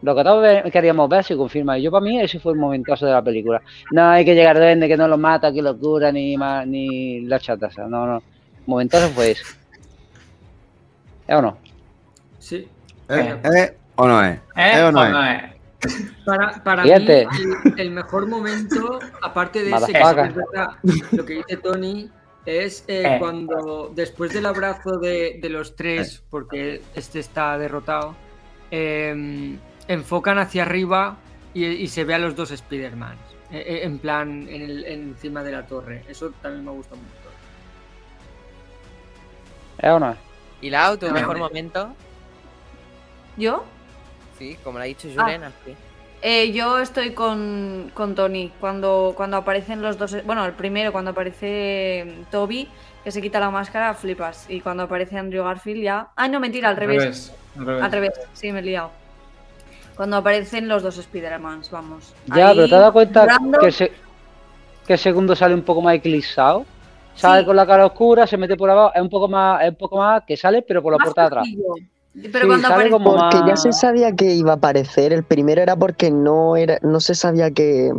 Lo 0.00 0.16
que 0.16 0.24
todos 0.24 0.72
queríamos 0.72 1.08
ver 1.08 1.22
se 1.22 1.36
confirma. 1.36 1.78
Y 1.78 1.82
yo, 1.82 1.90
para 1.92 2.04
mí, 2.04 2.18
ese 2.20 2.40
fue 2.40 2.52
el 2.54 2.58
momentazo 2.58 3.06
de 3.06 3.12
la 3.12 3.22
película. 3.22 3.62
No 3.92 4.08
hay 4.08 4.24
que 4.24 4.34
llegar 4.34 4.56
duende, 4.56 4.88
que 4.88 4.96
no 4.96 5.06
lo 5.06 5.16
mata, 5.18 5.52
que 5.52 5.62
lo 5.62 5.78
cura, 5.78 6.10
ni, 6.10 6.36
ma- 6.36 6.64
ni 6.64 7.20
la 7.20 7.38
chataza. 7.38 7.86
No, 7.86 8.06
no. 8.06 8.22
Momentazo 8.66 9.08
fue 9.10 9.32
ese. 9.32 9.44
¿Eh 11.28 11.34
o 11.36 11.42
no? 11.42 11.56
Sí. 12.38 12.66
¿Eh? 13.08 13.36
¿Eh? 13.44 13.76
¿O 13.94 14.08
no 14.08 14.24
es? 14.24 14.36
¿Eh? 14.56 14.72
¿Eh 14.76 14.82
o 14.82 14.90
no 14.90 15.00
¿O 15.00 15.04
es? 15.04 15.10
no 15.12 15.24
es? 15.24 15.42
Para, 16.24 16.62
para 16.62 16.84
mí, 16.84 16.90
el, 16.90 17.26
el 17.76 17.90
mejor 17.90 18.26
momento, 18.28 19.00
aparte 19.22 19.64
de 19.64 19.72
ese, 19.72 19.92
que 19.92 20.00
es 20.00 21.12
lo 21.12 21.24
que 21.24 21.34
dice 21.34 21.56
Tony, 21.56 22.08
es 22.46 22.84
eh, 22.88 23.02
Eh. 23.04 23.16
cuando 23.18 23.90
después 23.94 24.32
del 24.32 24.46
abrazo 24.46 24.98
de, 24.98 25.38
de 25.40 25.48
los 25.48 25.74
tres, 25.76 26.22
porque 26.30 26.82
este 26.94 27.18
está 27.20 27.58
derrotado, 27.58 28.14
eh, 28.70 29.56
enfocan 29.88 30.38
hacia 30.38 30.62
arriba 30.62 31.16
y, 31.54 31.66
y 31.66 31.88
se 31.88 32.04
ve 32.04 32.14
a 32.14 32.18
los 32.18 32.34
dos 32.36 32.50
Spider-Man. 32.52 33.16
eh, 33.50 33.64
eh, 33.66 33.80
en 33.84 33.98
plan, 33.98 34.48
en 34.48 34.62
el, 34.62 34.84
encima 34.86 35.42
de 35.42 35.52
la 35.52 35.66
torre. 35.66 36.04
Eso 36.08 36.30
también 36.40 36.64
me 36.64 36.70
gusta 36.70 36.94
mucho. 36.94 37.06
¿Eh 39.78 39.90
o 39.90 39.98
no 39.98 40.12
es? 40.12 40.18
¿Y 40.62 40.70
Lau, 40.70 40.96
tu 40.96 41.10
mejor 41.10 41.38
momento? 41.38 41.92
¿Yo? 43.36 43.64
Sí, 44.42 44.56
como 44.64 44.78
lo 44.78 44.82
ha 44.84 44.86
dicho 44.86 45.08
Ah. 45.16 45.22
Julen, 45.22 45.44
así. 45.44 45.74
Eh, 46.20 46.52
yo 46.52 46.78
estoy 46.78 47.12
con, 47.12 47.90
con 47.94 48.14
Tony. 48.16 48.50
Cuando, 48.60 49.12
cuando 49.16 49.36
aparecen 49.36 49.82
los 49.82 49.98
dos. 49.98 50.16
Bueno, 50.24 50.44
el 50.44 50.52
primero, 50.52 50.90
cuando 50.92 51.12
aparece 51.12 52.12
Toby, 52.30 52.68
que 53.04 53.10
se 53.12 53.20
quita 53.22 53.38
la 53.40 53.50
máscara, 53.50 53.94
flipas. 53.94 54.46
Y 54.48 54.60
cuando 54.60 54.84
aparece 54.84 55.16
Andrew 55.18 55.44
Garfield, 55.44 55.82
ya. 55.82 56.08
Ah, 56.16 56.26
no, 56.28 56.40
mentira, 56.40 56.68
al 56.70 56.76
revés. 56.76 57.32
al 57.56 57.66
revés. 57.66 57.82
Al 57.84 57.92
revés, 57.92 58.12
sí, 58.32 58.50
me 58.52 58.58
he 58.60 58.62
liado. 58.62 58.90
Cuando 59.96 60.16
aparecen 60.16 60.66
los 60.68 60.82
dos 60.82 60.98
Spider-Mans, 60.98 61.70
vamos. 61.70 62.14
Ya, 62.34 62.48
Ahí, 62.48 62.56
pero 62.56 62.68
te 62.68 62.74
has 62.74 62.80
dado 62.80 62.92
cuenta 62.92 63.26
que, 63.60 63.70
se- 63.72 63.92
que 64.86 64.92
el 64.94 64.98
segundo 64.98 65.36
sale 65.36 65.54
un 65.54 65.62
poco 65.62 65.82
más 65.82 65.94
eclipsado. 65.94 66.64
Sale 67.14 67.40
Sí. 67.40 67.46
con 67.46 67.56
la 67.56 67.66
cara 67.66 67.84
oscura, 67.84 68.26
se 68.26 68.36
mete 68.38 68.56
por 68.56 68.70
abajo, 68.70 68.92
es 68.94 69.02
un 69.02 69.10
poco 69.10 69.28
más, 69.28 69.62
es 69.62 69.68
un 69.70 69.76
poco 69.76 69.98
más 69.98 70.22
que 70.26 70.34
sale, 70.36 70.62
pero 70.62 70.82
por 70.82 70.92
la 70.92 70.98
Más 70.98 71.04
puerta 71.06 71.20
de 71.22 71.26
atrás. 71.26 71.46
Pero 72.14 72.40
Sí, 72.40 72.46
cuando 72.46 72.68
sale 72.68 72.90
como 72.90 73.16
Porque 73.16 73.38
ya 73.46 73.56
se 73.56 73.72
sabía 73.72 74.12
que 74.14 74.26
iba 74.34 74.52
a 74.52 74.56
aparecer. 74.56 75.12
El 75.12 75.24
primero 75.24 75.62
era 75.62 75.76
porque 75.76 76.10
no 76.10 76.56
era, 76.56 76.78
no 76.82 77.00
se 77.00 77.14
sabía 77.14 77.50
que. 77.50 77.90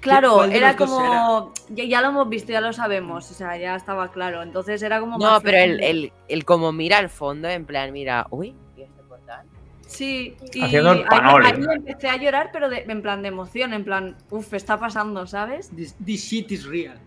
Claro, 0.00 0.34
¿Cuál 0.34 0.50
de 0.50 0.56
era 0.58 0.76
como. 0.76 1.52
Ya, 1.70 1.84
ya 1.84 2.00
lo 2.00 2.08
hemos 2.08 2.28
visto, 2.28 2.52
ya 2.52 2.60
lo 2.60 2.72
sabemos. 2.72 3.30
O 3.30 3.34
sea, 3.34 3.56
ya 3.56 3.76
estaba 3.76 4.10
claro. 4.10 4.42
Entonces 4.42 4.82
era 4.82 5.00
como. 5.00 5.18
No, 5.18 5.30
más 5.32 5.42
pero 5.42 5.58
el, 5.58 5.82
el, 5.82 6.12
el 6.28 6.44
como 6.44 6.72
mira 6.72 6.98
al 6.98 7.08
fondo, 7.08 7.48
en 7.48 7.64
plan, 7.66 7.92
mira, 7.92 8.26
uy, 8.30 8.54
¿y 8.76 8.82
este 8.82 9.02
portal? 9.08 9.46
Sí, 9.86 10.36
y 10.52 10.62
Haciendo 10.64 10.92
el 10.92 11.04
ahí- 11.08 11.54
empecé 11.76 12.08
a 12.08 12.16
llorar, 12.16 12.50
pero 12.52 12.68
de- 12.68 12.84
en 12.88 13.02
plan 13.02 13.22
de 13.22 13.28
emoción, 13.28 13.72
en 13.72 13.84
plan, 13.84 14.16
uff, 14.30 14.52
está 14.54 14.76
pasando, 14.78 15.26
¿sabes? 15.28 15.70
This, 15.70 15.94
this 16.04 16.20
shit 16.24 16.50
is 16.50 16.66
real. 16.66 16.98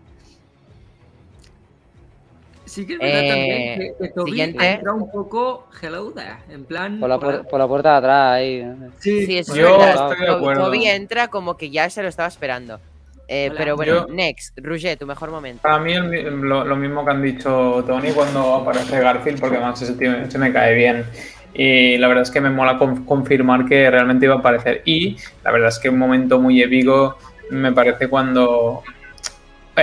Sí 2.70 2.86
que 2.86 2.92
es 2.94 2.98
verdad 3.00 3.20
Eh, 3.24 3.28
también 3.28 3.78
que, 3.78 3.94
que 4.06 4.08
Toby 4.14 4.30
siguiente. 4.30 4.70
entra 4.74 4.92
un 4.92 5.10
poco 5.10 5.66
hello 5.82 6.12
there, 6.12 6.36
en 6.50 6.64
plan... 6.64 7.00
Por 7.00 7.08
la, 7.08 7.18
por 7.18 7.58
la 7.58 7.66
puerta 7.66 7.90
de 7.92 7.96
atrás 7.98 8.32
ahí. 8.34 8.72
Sí, 8.98 9.26
Sí, 9.26 9.38
eso 9.38 9.52
es 9.54 9.58
Yo 9.58 9.76
verdad. 9.78 10.12
estoy 10.12 10.26
de 10.26 10.32
acuerdo. 10.32 10.64
Toby 10.66 10.86
entra 10.86 11.26
como 11.28 11.56
que 11.56 11.70
ya 11.70 11.90
se 11.90 12.00
lo 12.02 12.08
estaba 12.08 12.28
esperando. 12.28 12.78
Eh, 13.26 13.48
Hola. 13.50 13.58
pero 13.58 13.76
bueno, 13.76 14.06
Yo- 14.06 14.14
next, 14.14 14.56
Roger, 14.62 14.96
tu 14.96 15.06
mejor 15.06 15.30
momento. 15.32 15.62
Para 15.62 15.78
mí 15.80 15.92
el 15.94 16.40
lo, 16.42 16.64
lo 16.64 16.76
mismo 16.76 17.04
que 17.04 17.10
han 17.10 17.22
dicho 17.22 17.82
Tony 17.86 18.12
cuando 18.12 18.54
aparece 18.54 19.00
Garfield, 19.00 19.40
porque 19.40 19.56
además 19.56 19.82
ese 19.82 19.94
tío 19.94 20.30
se 20.30 20.38
me 20.38 20.52
cae 20.52 20.74
bien. 20.74 21.04
Y 21.52 21.98
la 21.98 22.06
verdad 22.06 22.22
es 22.22 22.30
que 22.30 22.40
me 22.40 22.50
mola 22.50 22.78
con- 22.78 23.04
confirmar 23.04 23.66
que 23.66 23.90
realmente 23.90 24.26
iba 24.26 24.36
a 24.36 24.38
aparecer. 24.38 24.82
Y 24.84 25.16
la 25.42 25.50
verdad 25.50 25.68
es 25.70 25.78
que 25.80 25.88
un 25.88 25.98
momento 25.98 26.38
muy 26.40 26.62
épico 26.62 27.18
me 27.50 27.72
parece 27.72 28.06
cuando 28.08 28.82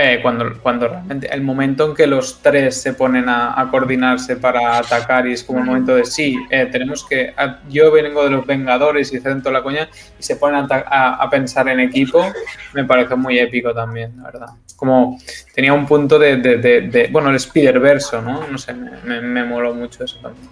eh, 0.00 0.20
cuando, 0.22 0.60
cuando 0.62 0.88
realmente 0.88 1.28
el 1.34 1.42
momento 1.42 1.84
en 1.88 1.94
que 1.94 2.06
los 2.06 2.40
tres 2.40 2.80
se 2.80 2.94
ponen 2.94 3.28
a, 3.28 3.60
a 3.60 3.70
coordinarse 3.70 4.36
para 4.36 4.78
atacar 4.78 5.26
y 5.26 5.32
es 5.32 5.42
como 5.44 5.58
el 5.58 5.64
momento 5.66 5.94
de 5.94 6.04
sí, 6.04 6.36
eh, 6.50 6.66
tenemos 6.66 7.04
que. 7.04 7.34
a- 7.36 7.60
yo 7.68 7.90
vengo 7.92 8.22
de 8.24 8.30
los 8.30 8.46
Vengadores 8.46 9.12
y 9.12 9.20
centro 9.20 9.50
la 9.52 9.62
coña 9.62 9.88
y 10.18 10.22
se 10.22 10.36
ponen 10.36 10.60
a, 10.60 10.64
ata- 10.64 10.84
a- 10.88 11.14
a 11.16 11.28
pensar 11.30 11.68
en 11.68 11.80
equipo, 11.80 12.24
me 12.74 12.84
parece 12.84 13.14
muy 13.16 13.38
épico 13.38 13.74
también, 13.74 14.16
la 14.16 14.24
verdad. 14.24 14.48
Como 14.76 15.18
tenía 15.54 15.72
un 15.74 15.86
punto 15.86 16.18
de. 16.18 16.36
de- 16.36 16.56
de- 16.58 16.80
de- 16.82 17.08
bueno, 17.08 17.30
el 17.30 17.36
Spider-Verso, 17.36 18.22
¿no? 18.22 18.46
No 18.46 18.58
sé, 18.58 18.72
me, 18.74 18.90
me, 19.04 19.20
me 19.20 19.44
moló 19.44 19.74
mucho 19.74 20.04
eso 20.04 20.18
también. 20.22 20.48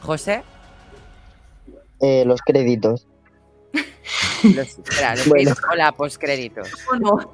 José, 0.00 0.42
Eh, 2.00 2.24
los 2.24 2.40
créditos. 2.42 3.07
los, 4.54 4.78
espera, 4.78 5.14
los 5.16 5.28
Bueno. 5.28 5.50
bits 5.50 5.62
o 5.72 5.74
la 5.76 5.92
postcréditos. 5.92 6.68
Bueno, 6.88 7.32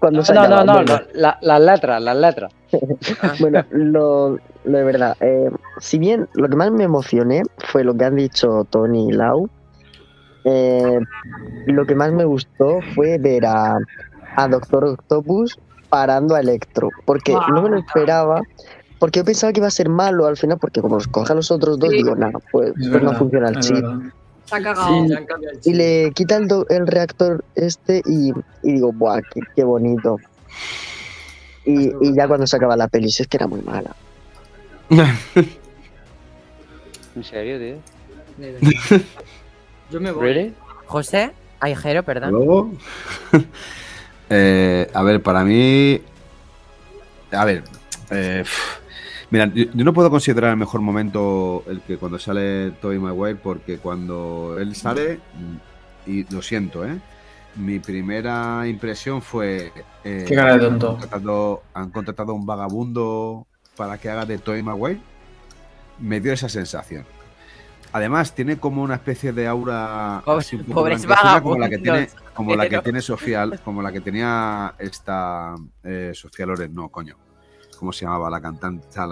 Cuando 0.00 0.22
se 0.24 0.34
No, 0.34 0.48
no, 0.48 0.64
no, 0.64 0.72
bueno. 0.74 0.94
no, 0.96 1.00
la- 1.14 1.38
las 1.40 1.60
letras, 1.60 2.02
las 2.02 2.16
letras. 2.16 2.52
Bueno, 3.40 3.64
lo, 3.70 4.38
lo 4.64 4.78
de 4.78 4.84
verdad, 4.84 5.16
eh, 5.20 5.50
si 5.78 5.98
bien 5.98 6.28
lo 6.34 6.48
que 6.48 6.56
más 6.56 6.70
me 6.72 6.84
emocioné 6.84 7.42
fue 7.70 7.84
lo 7.84 7.94
que 7.94 8.04
han 8.06 8.16
dicho 8.16 8.66
Tony 8.70 9.08
y 9.10 9.12
Lau, 9.12 9.48
eh, 10.44 10.98
lo 11.66 11.84
que 11.86 11.94
más 11.94 12.12
me 12.12 12.24
gustó 12.24 12.80
fue 12.94 13.18
ver 13.18 13.46
a, 13.46 13.76
a 14.36 14.48
Doctor 14.48 14.84
Octopus 14.86 15.58
parando 15.88 16.34
a 16.34 16.40
Electro, 16.40 16.88
porque 17.04 17.36
no 17.52 17.62
me 17.62 17.68
lo 17.68 17.78
esperaba, 17.78 18.40
porque 18.98 19.20
yo 19.20 19.24
pensaba 19.24 19.52
que 19.52 19.60
iba 19.60 19.66
a 19.66 19.70
ser 19.70 19.88
malo 19.90 20.26
al 20.26 20.36
final, 20.38 20.58
porque 20.58 20.80
como 20.80 20.94
los 20.96 21.06
coge 21.06 21.32
a 21.32 21.36
los 21.36 21.50
otros 21.50 21.78
dos, 21.78 21.90
Sí. 21.90 21.96
digo, 21.98 22.16
nada, 22.16 22.32
pues, 22.50 22.70
Es 22.80 22.88
pues 22.88 23.02
no 23.02 23.12
funciona 23.14 23.50
el 23.50 23.60
chip. 23.60 23.74
verdad. 23.74 23.98
Se 24.52 24.56
ha 24.56 24.62
cagado. 24.62 25.06
Sí, 25.60 25.70
Y 25.70 25.74
le 25.74 26.10
quita 26.14 26.36
el, 26.36 26.46
do- 26.48 26.66
el 26.68 26.86
reactor 26.86 27.44
este 27.54 28.02
y, 28.04 28.30
y 28.62 28.72
digo, 28.72 28.92
¡buah, 28.92 29.20
qué, 29.32 29.40
qué 29.56 29.64
bonito! 29.64 30.18
Y, 31.64 31.88
y 32.00 32.14
ya 32.14 32.26
cuando 32.28 32.46
se 32.46 32.56
acaba 32.56 32.76
la 32.76 32.88
peli, 32.88 33.06
es 33.08 33.26
que 33.28 33.36
era 33.36 33.46
muy 33.46 33.60
mala. 33.62 33.94
¿En 37.14 37.24
serio, 37.24 37.58
tío? 37.58 37.76
Yo 39.90 40.00
me 40.00 40.10
voy. 40.10 40.24
¿Really? 40.32 40.54
José, 40.86 41.32
ay, 41.60 41.74
Jero, 41.76 42.02
perdón. 42.02 42.30
Luego, 42.32 42.72
eh, 44.30 44.90
a 44.92 45.02
ver, 45.02 45.22
para 45.22 45.44
mí, 45.44 46.00
a 47.30 47.44
ver, 47.44 47.62
eh, 48.10 48.44
mira, 49.32 49.46
yo, 49.52 49.64
yo 49.74 49.84
no 49.84 49.92
puedo 49.92 50.08
considerar 50.10 50.50
el 50.52 50.56
mejor 50.56 50.80
momento 50.80 51.64
el 51.66 51.80
que 51.80 51.96
cuando 51.98 52.18
sale 52.20 52.70
Tobey 52.80 53.00
Maguire, 53.00 53.34
porque 53.42 53.78
cuando 53.78 54.56
él 54.60 54.76
sale, 54.76 55.16
mm, 55.34 56.10
y 56.10 56.24
lo 56.32 56.40
siento, 56.42 56.84
¿eh? 56.86 56.98
Mi 57.56 57.80
primera 57.80 58.66
impresión 58.68 59.20
fue... 59.20 59.72
eh, 60.04 60.24
Qué 60.28 60.34
cara 60.34 60.56
de 60.56 60.66
han 60.66 60.78
tonto. 60.78 60.98
contratado- 61.00 61.62
han 61.74 61.90
contratado 61.90 62.32
a 62.32 62.34
un 62.34 62.46
vagabundo 62.46 63.46
para 63.76 63.98
que 63.98 64.08
haga 64.08 64.24
de 64.24 64.38
Tobey 64.38 64.62
Maguire. 64.62 65.00
Me 65.98 66.20
dio 66.20 66.32
esa 66.32 66.48
sensación. 66.48 67.04
Además, 67.92 68.34
tiene 68.34 68.56
como 68.56 68.82
una 68.82 68.94
especie 68.94 69.32
de 69.34 69.46
aura 69.46 70.22
Pobres- 70.24 70.38
así 70.46 70.56
un 70.56 70.62
poco 70.64 70.74
pobres 70.80 71.04
blanquecina, 71.04 71.42
como 71.42 71.58
la 71.58 71.68
que 71.68 71.78
tiene, 71.78 72.08
como 72.34 72.56
la 72.56 72.68
que 72.68 72.78
tiene 72.82 73.02
Sofía, 73.02 73.50
como 73.64 73.82
la 73.82 73.92
que 73.92 74.00
tenía 74.00 74.74
esta 74.78 75.54
eh, 75.84 76.12
Sofía 76.14 76.46
Loren, 76.46 76.74
no, 76.74 76.88
coño. 76.88 77.16
¿Cómo 77.78 77.92
se 77.92 78.04
llamaba 78.04 78.30
la 78.30 78.40
cantante, 78.40 78.86
la, 78.96 79.06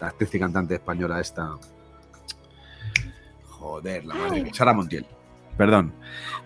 la 0.00 0.06
actriz 0.06 0.34
y 0.34 0.38
cantante 0.38 0.74
española 0.74 1.20
esta? 1.20 1.50
Joder, 3.48 4.04
la 4.04 4.14
madre. 4.14 4.50
Sara 4.52 4.72
Montiel. 4.72 5.06
Perdón. 5.56 5.92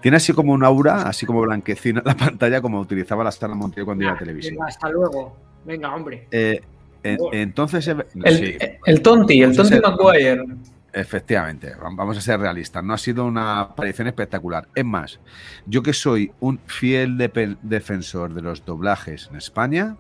Tiene 0.01 0.17
así 0.19 0.33
como 0.33 0.53
un 0.53 0.65
aura, 0.65 1.03
así 1.03 1.27
como 1.27 1.41
blanquecina 1.43 2.01
en 2.01 2.07
la 2.07 2.17
pantalla, 2.17 2.61
como 2.63 2.81
utilizaba 2.81 3.25
la 3.25 3.33
Sara 3.33 3.55
Montiel 3.55 3.85
cuando 3.85 4.05
iba 4.05 4.13
a 4.13 4.19
televisión. 4.19 4.55
Venga, 4.55 4.67
hasta 4.69 4.89
luego. 4.89 5.37
Venga, 5.65 5.95
hombre. 5.95 6.29
Eh, 6.31 6.61
en- 7.03 7.19
entonces, 7.33 7.89
eh, 7.89 7.97
El, 8.25 8.37
sí, 8.37 8.57
el 8.87 9.03
Tonti, 9.03 9.43
el 9.43 9.57
Tonti 9.57 9.81
Maguire. 9.81 10.45
Efectivamente, 10.93 11.77
vam- 11.77 11.95
vamos 11.97 12.17
a 12.19 12.21
ser 12.21 12.41
realistas. 12.41 12.83
No 12.83 12.95
ha 12.95 12.99
sido 12.99 13.25
una 13.25 13.61
aparición 13.61 14.09
espectacular. 14.09 14.69
Es 14.75 14.85
más, 14.85 15.21
yo 15.67 15.83
que 15.83 15.93
soy 15.93 16.33
un 16.41 16.59
fiel 16.67 17.17
defensor 17.63 18.35
de 18.35 18.43
los 18.43 18.65
doblajes 18.65 19.29
en 19.31 19.37
España, 19.37 19.97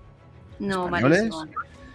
No, 0.60 0.84
españoles, 0.86 1.18
malísimo. 1.30 1.42
el 1.44 1.50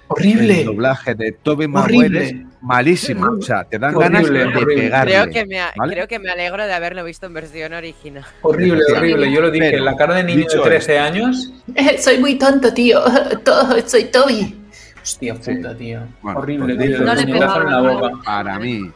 Horrible. 0.07 0.63
doblaje 0.65 1.15
de 1.15 1.31
Tobey 1.31 1.67
Maguire 1.67 2.23
es 2.25 2.35
malísimo. 2.61 3.27
O 3.39 3.41
sea, 3.41 3.63
te 3.63 3.79
dan 3.79 3.95
Horrible, 3.95 4.39
ganas 4.39 4.55
de 4.59 4.65
pegarle. 4.65 5.11
Creo 5.13 5.29
que, 5.31 5.45
me, 5.45 5.59
a- 5.59 5.73
¿vale? 5.75 5.93
creo 5.93 6.07
que 6.07 6.19
me 6.19 6.29
alegro 6.31 6.65
de 6.65 6.73
haberlo 6.73 7.03
visto 7.03 7.25
en 7.27 7.33
versión 7.33 7.73
original. 7.73 8.25
Horrible, 8.41 8.81
horrible. 8.95 9.31
Yo 9.31 9.41
lo 9.41 9.49
dije, 9.51 9.71
Pero, 9.71 9.83
la 9.85 9.95
cara 9.95 10.15
de 10.15 10.23
niño 10.23 10.37
de 10.39 10.43
dicho 10.43 10.61
13 10.61 10.99
años. 10.99 11.51
Eh, 11.73 11.97
soy 11.99 12.17
muy 12.19 12.35
tonto, 12.35 12.73
tío. 12.73 13.01
Todo, 13.45 13.75
soy 13.87 14.05
Toby. 14.05 14.55
Hostia 15.01 15.35
Sí. 15.39 15.55
puta, 15.55 15.75
tío. 15.77 16.01
Bueno, 16.21 16.39
Horrible, 16.39 16.75
pues 16.75 16.87
tío. 16.89 17.01
No 17.01 17.11
el 17.11 17.17
le 17.19 17.25
puñetazo 17.27 17.61
en 17.61 17.71
la 17.71 17.81
boca. 17.81 18.11
Para 18.25 18.59
mí, 18.59 18.91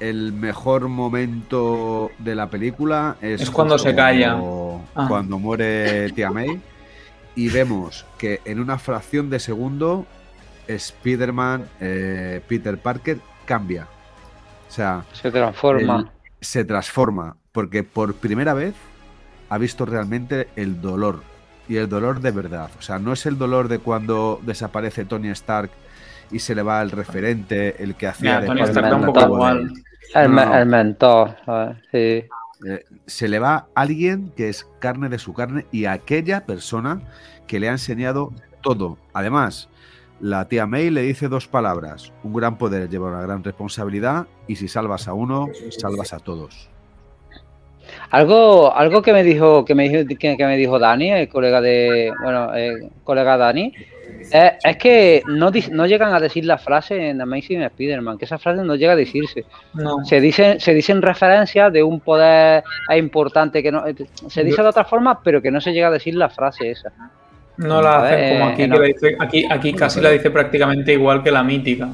el 0.00 0.32
mejor 0.32 0.88
momento 0.88 2.10
de 2.18 2.34
la 2.34 2.48
película 2.50 3.16
es, 3.20 3.42
Es 3.42 3.50
cuando 3.50 3.78
se 3.78 3.94
calla. 3.94 4.32
Cuando, 4.32 4.80
Ah. 4.94 5.06
cuando 5.08 5.38
muere 5.38 6.10
Tia 6.10 6.30
May 6.30 6.60
y 7.34 7.48
vemos 7.48 8.04
que 8.18 8.40
en 8.44 8.60
una 8.60 8.78
fracción 8.78 9.30
de 9.30 9.38
segundo 9.40 10.06
Spider-Man, 10.68 11.66
eh, 11.80 12.40
Peter 12.48 12.78
Parker, 12.78 13.18
cambia. 13.44 13.86
O 14.68 14.72
sea, 14.72 15.04
Se 15.12 15.30
transforma. 15.30 16.10
se 16.40 16.64
transforma 16.64 17.36
porque 17.52 17.82
por 17.82 18.14
primera 18.14 18.54
vez 18.54 18.74
ha 19.48 19.58
visto 19.58 19.84
realmente 19.84 20.48
el 20.56 20.80
dolor 20.80 21.22
y 21.68 21.76
el 21.76 21.88
dolor 21.88 22.20
de 22.20 22.30
verdad. 22.30 22.70
O 22.78 22.82
sea, 22.82 22.98
no 22.98 23.12
es 23.12 23.26
el 23.26 23.38
dolor 23.38 23.68
de 23.68 23.78
cuando 23.78 24.40
desaparece 24.42 25.04
Tony 25.04 25.28
Stark 25.30 25.70
y 26.30 26.38
se 26.38 26.54
le 26.54 26.62
va 26.62 26.80
el 26.82 26.90
referente, 26.90 27.82
el 27.82 27.94
que 27.94 28.06
hacía 28.06 28.40
de 28.40 28.46
Tony 28.46 28.62
Stark 28.62 28.96
un 28.96 29.06
poco 29.06 29.20
igual. 29.26 29.72
El, 30.14 30.34
No, 30.34 30.44
no. 30.46 30.54
el 30.58 30.66
mentor, 30.66 31.36
¿sabes? 31.44 31.76
Sí. 31.90 32.28
Eh, 32.66 32.84
se 33.06 33.28
le 33.28 33.38
va 33.38 33.66
alguien 33.74 34.32
que 34.36 34.48
es 34.48 34.68
carne 34.78 35.08
de 35.08 35.18
su 35.18 35.32
carne 35.34 35.66
y 35.72 35.86
aquella 35.86 36.46
persona 36.46 37.02
que 37.46 37.58
le 37.58 37.68
ha 37.68 37.72
enseñado 37.72 38.32
todo. 38.62 38.98
Además, 39.12 39.68
la 40.20 40.46
tía 40.46 40.66
May 40.66 40.90
le 40.90 41.02
dice 41.02 41.28
dos 41.28 41.48
palabras. 41.48 42.12
Un 42.22 42.34
gran 42.34 42.56
poder 42.56 42.88
lleva 42.88 43.08
una 43.08 43.22
gran 43.22 43.42
responsabilidad 43.42 44.26
y 44.46 44.56
si 44.56 44.68
salvas 44.68 45.08
a 45.08 45.14
uno, 45.14 45.48
salvas 45.70 46.12
a 46.12 46.20
todos. 46.20 46.70
Algo, 48.10 48.74
algo 48.74 49.02
que 49.02 49.12
me 49.12 49.24
dijo, 49.24 49.64
que 49.64 49.74
me 49.74 49.88
dijo, 49.88 50.06
que, 50.06 50.36
que 50.36 50.46
me 50.46 50.56
dijo 50.56 50.78
Dani, 50.78 51.10
el 51.10 51.28
colega 51.28 51.60
de, 51.60 52.12
bueno, 52.22 52.54
el 52.54 52.90
colega 53.04 53.36
Dani, 53.36 53.72
es, 54.20 54.52
es 54.62 54.76
que 54.76 55.22
no, 55.26 55.50
no 55.70 55.86
llegan 55.86 56.14
a 56.14 56.20
decir 56.20 56.44
la 56.44 56.58
frase 56.58 57.10
en 57.10 57.20
Amazing 57.20 57.62
Spider-Man, 57.62 58.18
que 58.18 58.24
esa 58.24 58.38
frase 58.38 58.62
no 58.62 58.74
llega 58.76 58.92
a 58.92 58.96
decirse. 58.96 59.44
No. 59.74 60.04
Se 60.04 60.20
dicen, 60.20 60.60
se 60.60 60.74
dicen 60.74 61.02
referencias 61.02 61.72
de 61.72 61.82
un 61.82 62.00
poder 62.00 62.62
importante 62.96 63.62
que 63.62 63.72
no, 63.72 63.84
se 64.28 64.44
dice 64.44 64.62
de 64.62 64.68
otra 64.68 64.84
forma, 64.84 65.20
pero 65.22 65.40
que 65.42 65.50
no 65.50 65.60
se 65.60 65.72
llega 65.72 65.88
a 65.88 65.90
decir 65.92 66.14
la 66.14 66.28
frase 66.28 66.70
esa. 66.70 66.92
No 67.58 67.82
la 67.82 68.02
hacen 68.02 68.38
como 68.38 68.50
eh, 68.50 68.52
aquí, 68.52 68.66
no. 68.66 68.74
que 68.76 68.80
la 68.80 68.86
dice, 68.86 69.16
aquí, 69.18 69.46
aquí 69.50 69.72
casi 69.74 70.00
la 70.00 70.10
dice 70.10 70.30
prácticamente 70.30 70.92
igual 70.92 71.22
que 71.22 71.30
la 71.30 71.42
mítica. 71.42 71.88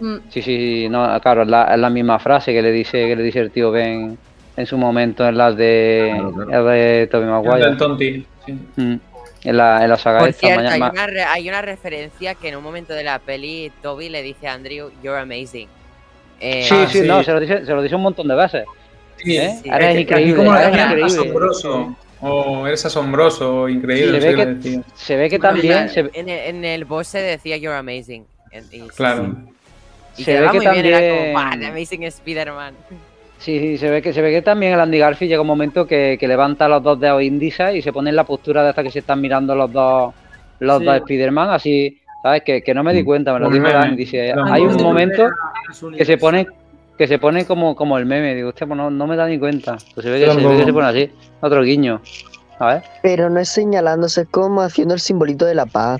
Mm, 0.00 0.16
Sí, 0.28 0.42
sí, 0.42 0.42
sí, 0.42 0.88
no, 0.88 1.18
claro, 1.20 1.42
es 1.42 1.48
la, 1.48 1.64
es 1.72 1.78
la 1.78 1.88
misma 1.90 2.18
frase 2.18 2.52
que 2.52 2.60
le 2.60 2.72
dice, 2.72 3.06
que 3.06 3.14
le 3.16 3.22
dice 3.22 3.38
el 3.40 3.50
tío 3.50 3.70
Ben 3.70 4.18
en 4.56 4.66
su 4.66 4.76
momento 4.76 5.26
en 5.26 5.36
las 5.38 5.56
de, 5.56 6.10
Claro, 6.12 6.32
claro. 6.32 7.08
Tobey 7.08 7.54
El 7.54 7.60
del 7.60 7.76
tonti. 7.76 8.26
sí. 8.44 8.52
Mm, 8.76 8.94
En 9.44 9.56
la, 9.58 9.82
en 9.84 9.90
la 9.90 9.98
saga 9.98 10.20
Por 10.20 10.30
esta, 10.30 10.40
cierto, 10.46 10.62
maña- 10.64 10.72
hay 10.72 10.80
una, 10.90 11.06
re- 11.06 11.22
hay 11.24 11.48
una 11.50 11.60
referencia 11.62 12.34
que 12.34 12.48
en 12.48 12.56
un 12.56 12.62
momento 12.64 12.94
de 12.94 13.04
la 13.04 13.18
peli 13.18 13.70
Toby 13.82 14.08
le 14.08 14.22
dice 14.22 14.48
a 14.48 14.54
Andrew, 14.54 14.90
You're 15.02 15.18
amazing. 15.20 15.68
Eh, 16.40 16.64
Sí, 16.66 16.74
Ah, 16.74 16.86
sí, 16.90 17.00
sí. 17.02 17.06
no, 17.06 17.22
se 17.22 17.32
lo, 17.32 17.40
dice, 17.40 17.64
se 17.64 17.72
lo 17.72 17.82
dice 17.82 17.94
un 17.94 18.02
montón 18.02 18.26
de 18.26 18.34
veces. 18.34 18.64
Sí, 19.18 19.36
¿eh? 19.36 19.58
sí. 19.62 19.68
Increíble, 20.00 20.34
como 20.36 20.52
decían, 20.54 20.74
increíble. 20.90 21.04
asombroso. 21.06 21.96
O 22.20 22.66
eres 22.66 22.84
asombroso, 22.86 23.68
increíble. 23.68 24.18
Se 24.20 24.34
ve 24.34 24.58
que-. 24.62 24.80
Se 24.94 25.16
ve 25.16 25.38
también, 25.38 25.72
en, 25.78 25.88
se, 25.90 26.00
en 26.14 26.28
el, 26.28 26.38
en 26.56 26.64
el 26.64 26.84
boss 26.86 27.08
se 27.08 27.20
decía 27.20 27.56
You're 27.58 27.76
amazing. 27.76 28.24
Y- 28.72 28.80
Claro. 28.96 29.34
Y 30.16 30.24
se 30.24 30.40
ve 30.40 30.46
que 30.50 30.56
muy 30.60 30.66
bien, 30.68 30.86
era 30.86 30.98
como, 31.00 31.10
también- 31.10 31.32
"Buah, 31.34 31.58
the 31.58 31.66
Amazing 31.66 32.02
Spider-Man. 32.04 32.74
Sí, 33.44 33.58
sí, 33.60 33.78
se 33.78 33.90
ve 33.90 34.02
que 34.02 34.12
se 34.12 34.22
ve 34.22 34.30
que 34.32 34.42
también 34.42 34.72
el 34.72 34.80
Andy 34.80 34.98
Garfield 34.98 35.30
llega 35.30 35.40
un 35.42 35.46
momento 35.46 35.86
que, 35.86 36.16
que 36.18 36.26
levanta 36.28 36.66
los 36.68 36.82
dos 36.82 36.98
dedos 36.98 37.22
índices 37.22 37.74
y 37.74 37.82
se 37.82 37.92
pone 37.92 38.10
en 38.10 38.16
la 38.16 38.24
postura 38.24 38.62
de 38.62 38.70
esta 38.70 38.82
que 38.82 38.90
se 38.90 39.00
están 39.00 39.20
mirando 39.20 39.54
los 39.54 39.70
dos, 39.72 40.14
los 40.60 40.78
Sí. 40.78 40.84
dos 40.84 40.96
Spider-Man, 40.96 41.50
así, 41.50 41.98
¿sabes? 42.22 42.42
Que, 42.42 42.62
que 42.62 42.74
no 42.74 42.82
me 42.82 42.92
di 42.94 43.02
Mm. 43.02 43.06
cuenta, 43.06 43.32
me 43.34 43.40
lo 43.40 43.50
dijo. 43.50 43.68
Dani, 43.68 43.96
dice, 43.96 44.32
hay 44.50 44.62
un 44.62 44.82
momento 44.82 45.28
que 45.96 46.04
se 46.04 46.18
pone 46.18 46.46
que 46.96 47.08
se 47.08 47.18
pone 47.18 47.44
como, 47.44 47.74
como 47.74 47.98
el 47.98 48.06
meme, 48.06 48.36
digo, 48.36 48.50
hostia, 48.50 48.68
pues 48.68 48.76
no, 48.76 48.88
no 48.88 49.06
me 49.08 49.16
da 49.16 49.26
ni 49.26 49.36
cuenta. 49.36 49.76
Pues 49.94 50.04
se 50.04 50.10
ve 50.12 50.20
que, 50.20 50.30
se, 50.30 50.46
ve 50.46 50.56
que 50.58 50.64
se 50.64 50.72
pone 50.72 50.86
así, 50.86 51.10
otro 51.40 51.60
guiño. 51.64 52.00
A 52.60 52.66
ver. 52.74 52.82
Pero 53.02 53.28
no 53.28 53.40
es 53.40 53.48
señalándose, 53.48 54.26
como 54.26 54.62
haciendo 54.62 54.94
el 54.94 55.00
simbolito 55.00 55.44
de 55.44 55.56
la 55.56 55.66
paz. 55.66 55.98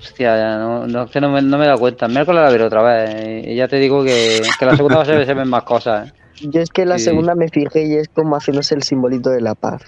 Hostia, 0.00 0.36
ya, 0.36 0.56
no, 0.58 0.86
no, 0.86 1.02
es 1.04 1.10
que 1.10 1.20
no 1.20 1.28
me, 1.30 1.42
no 1.42 1.58
me 1.58 1.64
he 1.64 1.66
dado 1.68 1.78
cuenta. 1.78 2.08
Miércoles 2.08 2.42
la 2.42 2.50
veré 2.50 2.64
otra 2.64 2.82
vez. 2.82 3.44
Y, 3.46 3.50
y 3.50 3.56
ya 3.56 3.68
te 3.68 3.76
digo 3.76 4.02
que, 4.02 4.40
que 4.58 4.64
la 4.66 4.74
segunda 4.74 4.96
va 4.96 5.02
a 5.02 5.06
ser- 5.06 5.26
se 5.26 5.34
ven 5.34 5.48
más 5.48 5.62
cosas. 5.64 6.08
¿eh? 6.08 6.12
Yo 6.42 6.60
es 6.62 6.70
que 6.70 6.86
la 6.86 6.98
Sí. 6.98 7.04
segunda 7.04 7.34
me 7.34 7.48
fijé 7.48 7.84
y 7.86 7.94
es 7.96 8.08
como 8.08 8.34
haciéndose 8.36 8.74
el 8.74 8.82
simbolito 8.82 9.28
de 9.30 9.42
la 9.42 9.54
paz. 9.54 9.82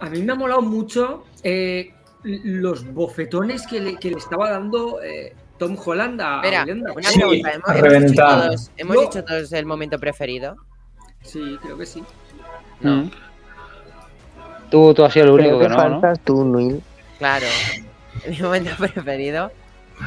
A 0.00 0.10
mí 0.10 0.22
me 0.22 0.32
ha 0.32 0.34
molado 0.34 0.60
mucho 0.60 1.24
eh, 1.44 1.92
los 2.24 2.84
bofetones 2.92 3.64
que 3.66 3.80
le, 3.80 3.96
que 3.96 4.10
le 4.10 4.16
estaba 4.18 4.50
dando 4.50 5.00
eh, 5.02 5.34
Tom 5.58 5.76
Holland 5.82 6.20
a, 6.20 6.40
una 6.40 7.02
Sí, 7.10 7.20
pregunta. 7.20 7.52
¿Hemos, 7.52 7.76
hemos 7.76 8.02
dicho 8.10 8.22
todos, 8.24 8.70
hemos 8.76 8.96
No. 8.96 9.02
dicho 9.02 9.24
todos 9.24 9.52
el 9.52 9.66
momento 9.66 9.98
preferido? 10.00 10.56
Sí, 11.22 11.56
creo 11.62 11.78
que 11.78 11.86
sí. 11.86 12.02
No, 12.80 12.96
Mm. 13.04 13.10
Tú, 14.70 14.92
tú 14.94 15.04
has 15.04 15.12
sido 15.12 15.26
el 15.26 15.30
único 15.32 15.58
que 15.58 15.64
que 15.66 15.68
no, 15.68 15.76
¿no? 15.76 15.82
faltas 16.00 16.20
tú, 16.24 16.44
Nuil. 16.44 16.82
claro. 17.18 17.46
Mi 18.28 18.38
momento 18.40 18.70
preferido. 18.78 19.52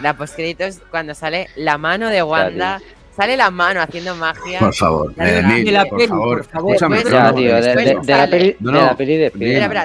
La 0.02 0.16
postcréditos 0.18 0.80
cuando 0.92 1.14
sale 1.16 1.48
la 1.56 1.78
mano 1.78 2.10
de 2.10 2.22
Wanda. 2.24 2.82
Sale 3.16 3.36
la 3.36 3.50
mano 3.50 3.82
haciendo 3.82 4.16
magia. 4.16 4.60
Por 4.60 4.76
favor, 4.76 5.16
de 5.16 5.40
eh, 5.40 5.42
la- 5.42 5.48
Neil, 5.48 5.66
de 5.66 5.72
la 5.72 5.86
por 5.86 5.98
peli, 5.98 6.08
favor, 6.10 6.38
por 6.38 6.46
favor. 6.52 6.72
escúchame. 6.76 6.96
Después- 6.98 7.24
no, 7.24 7.34
tío, 7.34 7.56
de, 7.56 7.62
después 7.62 7.86
de- 7.86 7.96
de 8.14 8.18
la 8.18 8.28
peli, 8.30 8.56
No, 8.60 8.72
de 8.72 8.82
la 8.86 8.96
peli 8.96 9.18
de 9.18 9.32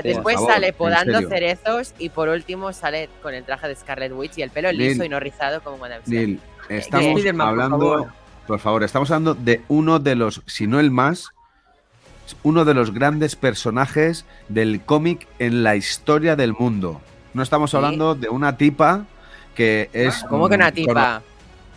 después 0.03 0.35
favor, 0.37 0.53
sale 0.53 0.73
podando 0.75 1.21
cerezos 1.31 1.95
y 1.99 2.09
por 2.11 2.29
último 2.29 2.75
sale 2.75 3.09
con 3.23 3.33
el 3.33 3.43
traje 3.45 3.69
de 3.69 3.75
Scarlet 3.77 4.13
Witch 4.13 4.37
y 4.37 4.43
el 4.43 4.51
pelo 4.51 4.69
Neil. 4.69 4.81
liso 4.91 5.05
y 5.05 5.09
no 5.09 5.19
rizado 5.19 5.63
como 5.63 5.77
WandaVision. 5.77 6.15
Neil, 6.15 6.41
estamos 6.69 7.07
Spiderman, 7.13 7.47
por 7.47 7.49
hablando, 7.63 7.79
favor. 7.79 8.13
por 8.47 8.59
favor, 8.59 8.83
estamos 8.85 9.11
hablando 9.11 9.33
de 9.35 9.63
uno 9.69 9.99
de 9.99 10.15
los, 10.15 10.43
si 10.45 10.67
no 10.67 10.79
el 10.79 10.91
más, 10.91 11.31
uno 12.43 12.67
de 12.67 12.75
los 12.75 12.93
grandes 12.93 13.35
personajes 13.35 14.27
del 14.51 14.83
cómic 14.83 15.27
en 15.39 15.63
la 15.63 15.75
historia 15.77 16.37
del 16.37 16.53
mundo. 16.53 17.01
No 17.35 17.43
estamos 17.43 17.71
¿Sí? 17.71 17.77
hablando 17.77 18.15
de 18.15 18.29
una 18.29 18.57
tipa 18.57 19.05
que 19.55 19.91
es. 19.93 20.25
¿Cómo 20.29 20.49
que 20.49 20.55
una 20.55 20.73
tipa? 20.73 21.23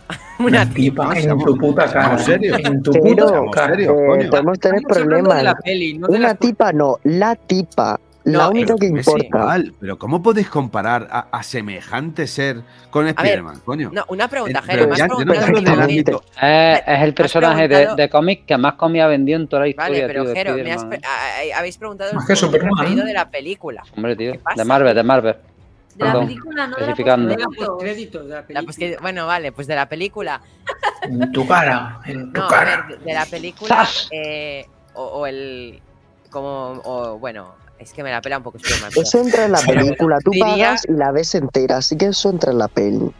una 0.38 0.68
tipa. 0.68 1.14
tipa 1.14 1.32
en 1.32 1.38
tu 1.38 1.56
puta 1.56 1.92
cara. 1.92 2.12
¿En 2.12 2.18
serio? 2.18 2.56
En 2.58 2.82
tu 2.82 2.92
puta 2.92 3.42
cara. 3.52 3.74
Eh, 3.80 4.28
podemos 4.30 4.58
tener 4.58 4.82
problemas. 4.82 5.44
Una 6.08 6.34
tipa 6.34 6.72
no, 6.72 6.98
la 7.04 7.34
tipa. 7.34 7.98
La 8.26 8.38
No, 8.38 8.50
única 8.50 8.74
Pero 8.74 8.78
que 8.78 8.86
es 8.86 9.06
importa. 9.06 9.24
igual, 9.24 9.74
pero 9.78 9.98
¿cómo 10.00 10.20
podéis 10.20 10.48
comparar 10.48 11.06
a, 11.12 11.28
a 11.30 11.42
semejante 11.44 12.26
ser 12.26 12.60
con 12.90 13.06
Spider-Man, 13.06 13.60
coño? 13.64 13.90
No, 13.92 14.04
una 14.08 14.26
pregunta, 14.26 14.58
Eh, 14.66 14.72
Jero. 14.72 14.86
no 14.88 15.82
ámbito. 15.82 16.24
Es, 16.42 16.80
el 16.86 17.14
personaje 17.14 17.68
de, 17.68 17.94
de 17.96 18.10
cómic 18.10 18.44
que 18.44 18.56
más 18.56 18.74
comida 18.74 19.06
vendió 19.06 19.36
en 19.36 19.46
toda 19.46 19.62
la 19.62 19.68
historia, 19.68 20.02
Vale, 20.02 20.06
pero 20.08 20.24
tío, 20.24 20.34
Jero, 20.34 20.54
me 20.56 20.72
has 20.72 20.84
pre- 20.84 20.98
¿eh? 20.98 21.54
habéis 21.54 21.78
preguntado 21.78 22.10
el 22.10 22.16
Más 22.16 22.26
Superman. 22.36 22.70
preferido 22.74 23.06
de 23.06 23.12
la 23.12 23.30
película. 23.30 23.84
Hombre, 23.96 24.16
tío. 24.16 24.32
De 24.56 24.64
Marvel, 24.64 24.94
de 24.96 25.02
Marvel. 25.04 25.36
De 25.94 26.04
la 26.04 26.12
película, 26.20 26.66
no 26.66 26.76
de 26.76 26.80
la 26.82 27.36
la 27.38 27.46
postcréditos. 27.46 28.26
la 28.26 28.34
La- 28.36 28.42
película. 28.42 28.62
pues 28.76 29.00
bueno, 29.00 29.26
vale, 29.28 29.52
pues 29.52 29.66
de 29.68 29.76
la 29.76 29.88
película. 29.88 30.40
En 31.02 31.30
tu 31.30 31.46
cara. 31.46 32.00
En 32.04 32.32
tu 32.32 32.40
No, 32.40 32.46
a 32.46 32.50
cara. 32.50 32.86
ver, 32.88 32.98
de 32.98 33.14
la 33.14 33.24
película. 33.24 33.86
Eh, 34.10 34.66
o, 34.94 35.04
o 35.04 35.26
el. 35.28 35.80
Como. 36.28 36.80
O, 36.84 37.18
bueno, 37.18 37.54
es 37.78 37.92
que 37.92 38.02
me 38.02 38.10
la 38.10 38.20
pela 38.20 38.38
un 38.38 38.42
poco 38.42 38.58
Spiderman. 38.58 38.90
pero- 38.90 39.02
Eso 39.02 39.20
entra 39.20 39.44
en 39.44 39.52
la 39.52 39.60
película. 39.60 40.18
Tú 40.24 40.30
diría- 40.30 40.46
pagas 40.46 40.84
y 40.88 40.92
la 40.92 41.10
ves 41.12 41.34
entera. 41.34 41.78
Así 41.78 41.96
que 41.96 42.06
eso 42.06 42.30
entra 42.30 42.52
en 42.52 42.58
la 42.58 42.68
peli. 42.68 43.10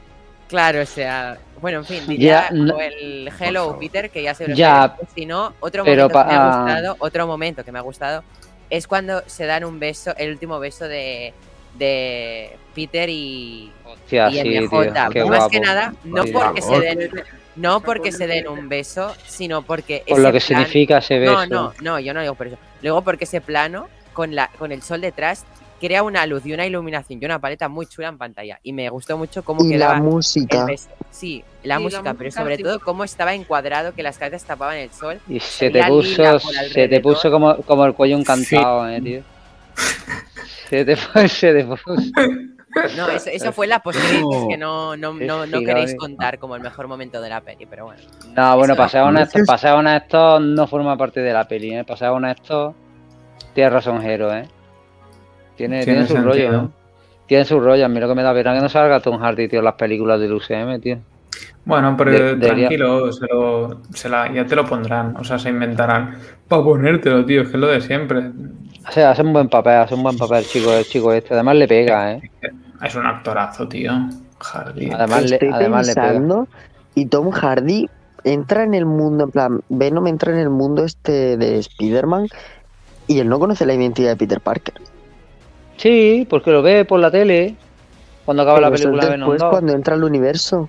Claro, 0.48 0.80
o 0.82 0.86
sea. 0.86 1.38
Bueno, 1.60 1.78
en 1.78 1.84
fin, 1.86 2.02
diría 2.06 2.48
Ya, 2.50 2.54
no- 2.54 2.76
o 2.76 2.80
el 2.80 3.30
Hello. 3.40 3.78
Peter, 3.80 4.10
que 4.10 4.22
ya 4.22 4.34
se 4.34 4.46
lo 4.48 4.54
Ya. 4.54 4.96
Si 5.14 5.24
no, 5.26 5.54
otro 5.60 5.84
momento 5.84 6.08
que 6.08 6.14
me 6.24 6.34
ha 6.34 6.58
gustado, 6.58 6.96
otro 6.98 7.26
momento 7.26 7.64
que 7.64 7.72
me 7.72 7.78
ha 7.78 7.82
gustado 7.82 8.22
es 8.68 8.86
cuando 8.86 9.22
se 9.26 9.46
dan 9.46 9.64
un 9.64 9.78
beso, 9.80 10.14
el 10.16 10.30
último 10.32 10.58
beso 10.58 10.86
de, 10.86 11.32
de 11.78 12.56
Peter 12.74 13.08
y, 13.08 13.72
Hostia, 13.84 14.28
y 14.30 14.34
sí, 14.42 14.60
MJ. 14.60 14.82
tío. 14.82 14.92
Qué 15.12 15.20
Más 15.24 15.28
guapo. 15.38 15.50
que 15.50 15.60
nada, 15.60 15.94
no 16.04 16.24
porque 16.32 16.62
se 16.62 16.80
den, 16.80 17.10
no 17.56 17.80
porque 17.80 18.12
se 18.12 18.26
den 18.26 18.48
un 18.48 18.68
beso, 18.68 19.14
sino 19.26 19.62
porque 19.62 20.02
Por 20.06 20.18
lo 20.18 20.26
que 20.32 20.38
plan- 20.40 20.40
significa 20.40 20.98
ese 20.98 21.18
beso. 21.18 21.32
No, 21.32 21.46
no, 21.46 21.74
no, 21.80 22.00
yo 22.00 22.12
no 22.14 22.20
digo 22.20 22.34
por 22.34 22.48
eso. 22.48 22.58
Luego 22.82 23.02
porque 23.02 23.24
ese 23.24 23.40
plano 23.40 23.88
con 24.16 24.34
la 24.34 24.48
con 24.58 24.72
el 24.72 24.80
sol 24.82 25.02
detrás 25.02 25.44
crea 25.78 26.02
una 26.02 26.24
luz 26.24 26.46
y 26.46 26.54
una 26.54 26.64
iluminación 26.64 27.20
y 27.20 27.26
una 27.26 27.38
paleta 27.38 27.68
muy 27.68 27.86
chula 27.86 28.08
en 28.08 28.16
pantalla 28.16 28.58
y 28.62 28.72
me 28.72 28.88
gustó 28.88 29.18
mucho 29.18 29.44
cómo 29.44 29.62
Y 29.62 29.72
quedaba 29.72 29.92
la 29.96 30.00
música. 30.00 30.66
Sí, 30.66 30.72
la 30.72 31.10
Sí, 31.10 31.44
la 31.64 31.78
música, 31.78 32.02
pero 32.14 32.24
música 32.28 32.40
sobre 32.42 32.56
sí. 32.56 32.62
todo 32.62 32.80
cómo 32.80 33.04
estaba 33.04 33.34
encuadrado 33.34 33.92
que 33.92 34.02
las 34.02 34.16
cabezas 34.16 34.44
tapaban 34.44 34.78
el 34.78 34.90
sol. 34.90 35.20
Y 35.28 35.38
se 35.38 35.68
te 35.70 35.84
puso, 35.84 36.38
se 36.40 36.88
te 36.88 37.00
puso 37.00 37.30
como, 37.30 37.58
como 37.58 37.84
el 37.84 37.92
cuello 37.92 38.16
encantado, 38.16 38.88
eh, 38.88 39.00
tío. 39.02 39.22
Se 40.70 40.84
te 40.86 40.96
puso, 40.96 41.28
se 41.28 41.52
te 41.52 41.64
puso. 41.64 41.94
No, 42.96 43.08
eso, 43.08 43.30
eso 43.30 43.52
fue 43.52 43.66
la 43.66 43.78
post 43.80 43.98
que 44.50 44.56
no, 44.56 44.96
no, 44.96 45.12
no, 45.14 45.46
no 45.46 45.60
queréis 45.60 45.94
contar 45.94 46.38
como 46.38 46.56
el 46.56 46.62
mejor 46.62 46.88
momento 46.88 47.20
de 47.20 47.28
la 47.28 47.40
peli, 47.40 47.64
pero 47.66 47.86
bueno. 47.86 48.00
No, 48.34 48.56
bueno, 48.56 48.74
honesto, 48.74 48.98
Entonces- 49.38 49.46
para 49.46 49.58
ser 49.58 49.72
honesto, 49.72 50.40
no 50.40 50.66
forma 50.66 50.96
parte 50.96 51.20
de 51.20 51.32
la 51.32 51.46
peli, 51.46 51.74
¿eh? 51.74 51.84
Para 51.84 51.96
ser 51.98 52.08
honesto, 52.08 52.74
tienes 53.56 53.72
razón, 53.72 54.00
Jero, 54.00 54.32
¿eh? 54.32 54.46
Tiene, 55.56 55.82
Tiene 55.82 55.84
tiene 55.84 56.06
su 56.06 56.12
sentido. 56.14 56.32
rollo, 56.52 56.64
¿eh? 56.66 56.68
Tiene 57.26 57.44
su 57.44 57.58
rollo. 57.58 57.84
A 57.84 57.88
mí 57.88 57.98
lo 57.98 58.06
que 58.08 58.14
me 58.14 58.22
da 58.22 58.32
pena 58.32 58.52
es 58.52 58.58
que 58.58 58.62
no 58.62 58.68
salga 58.68 59.00
Tom 59.00 59.18
Hardy, 59.20 59.48
tío, 59.48 59.58
en 59.58 59.64
las 59.64 59.74
películas 59.74 60.20
del 60.20 60.32
UCM, 60.34 60.80
tío. 60.80 60.98
Bueno, 61.64 61.96
pero 61.98 62.12
De- 62.12 62.36
tranquilo, 62.36 63.10
se 63.12 63.26
lo, 63.26 63.80
se 63.92 64.08
la- 64.08 64.32
ya 64.32 64.46
te 64.46 64.54
lo 64.54 64.64
pondrán, 64.64 65.16
o 65.16 65.24
sea, 65.24 65.38
se 65.38 65.48
inventarán. 65.48 66.16
Para 66.46 66.62
ponértelo, 66.62 67.24
tío, 67.24 67.42
es 67.42 67.48
que 67.48 67.54
es 67.54 67.60
lo 67.60 67.66
de 67.66 67.80
siempre. 67.80 68.30
O 68.88 68.92
sea, 68.92 69.10
hace 69.10 69.22
un 69.22 69.32
buen 69.32 69.48
papel, 69.48 69.78
hace 69.78 69.94
un 69.96 70.04
buen 70.04 70.16
papel, 70.16 70.44
chico, 70.44 70.72
el 70.72 70.84
chico 70.84 71.12
este. 71.12 71.34
Además 71.34 71.56
le 71.56 71.66
pega, 71.66 72.12
¿eh? 72.12 72.30
Es 72.82 72.94
un 72.94 73.04
actorazo, 73.06 73.66
tío. 73.66 73.90
Hardy. 74.38 74.90
Además 74.92 75.24
le, 75.28 75.34
Estoy 75.36 75.48
además 75.52 75.86
le 75.88 75.94
pega. 75.94 76.44
y 76.94 77.06
Tom 77.06 77.30
Hardy 77.30 77.88
entra 78.22 78.62
en 78.62 78.74
el 78.74 78.84
mundo, 78.86 79.24
en 79.24 79.30
plan, 79.30 79.60
Venom 79.68 80.06
entra 80.06 80.32
en 80.32 80.38
el 80.38 80.50
mundo 80.50 80.84
este 80.84 81.36
de 81.36 81.58
Spider-Man 81.58 82.28
y 83.06 83.18
él 83.20 83.28
no 83.28 83.38
conoce 83.38 83.64
la 83.66 83.74
identidad 83.74 84.10
de 84.10 84.16
Peter 84.16 84.40
Parker. 84.40 84.74
Sí, 85.76 86.26
porque 86.28 86.50
lo 86.50 86.62
ve 86.62 86.84
por 86.84 87.00
la 87.00 87.10
tele. 87.10 87.54
Cuando 88.24 88.42
acaba 88.42 88.60
la 88.60 88.68
es 88.68 88.80
película 88.80 89.06
Venom 89.08 89.30
después 89.30 89.40
2. 89.42 89.50
cuando 89.50 89.72
entra 89.72 89.94
al 89.94 90.04
universo. 90.04 90.68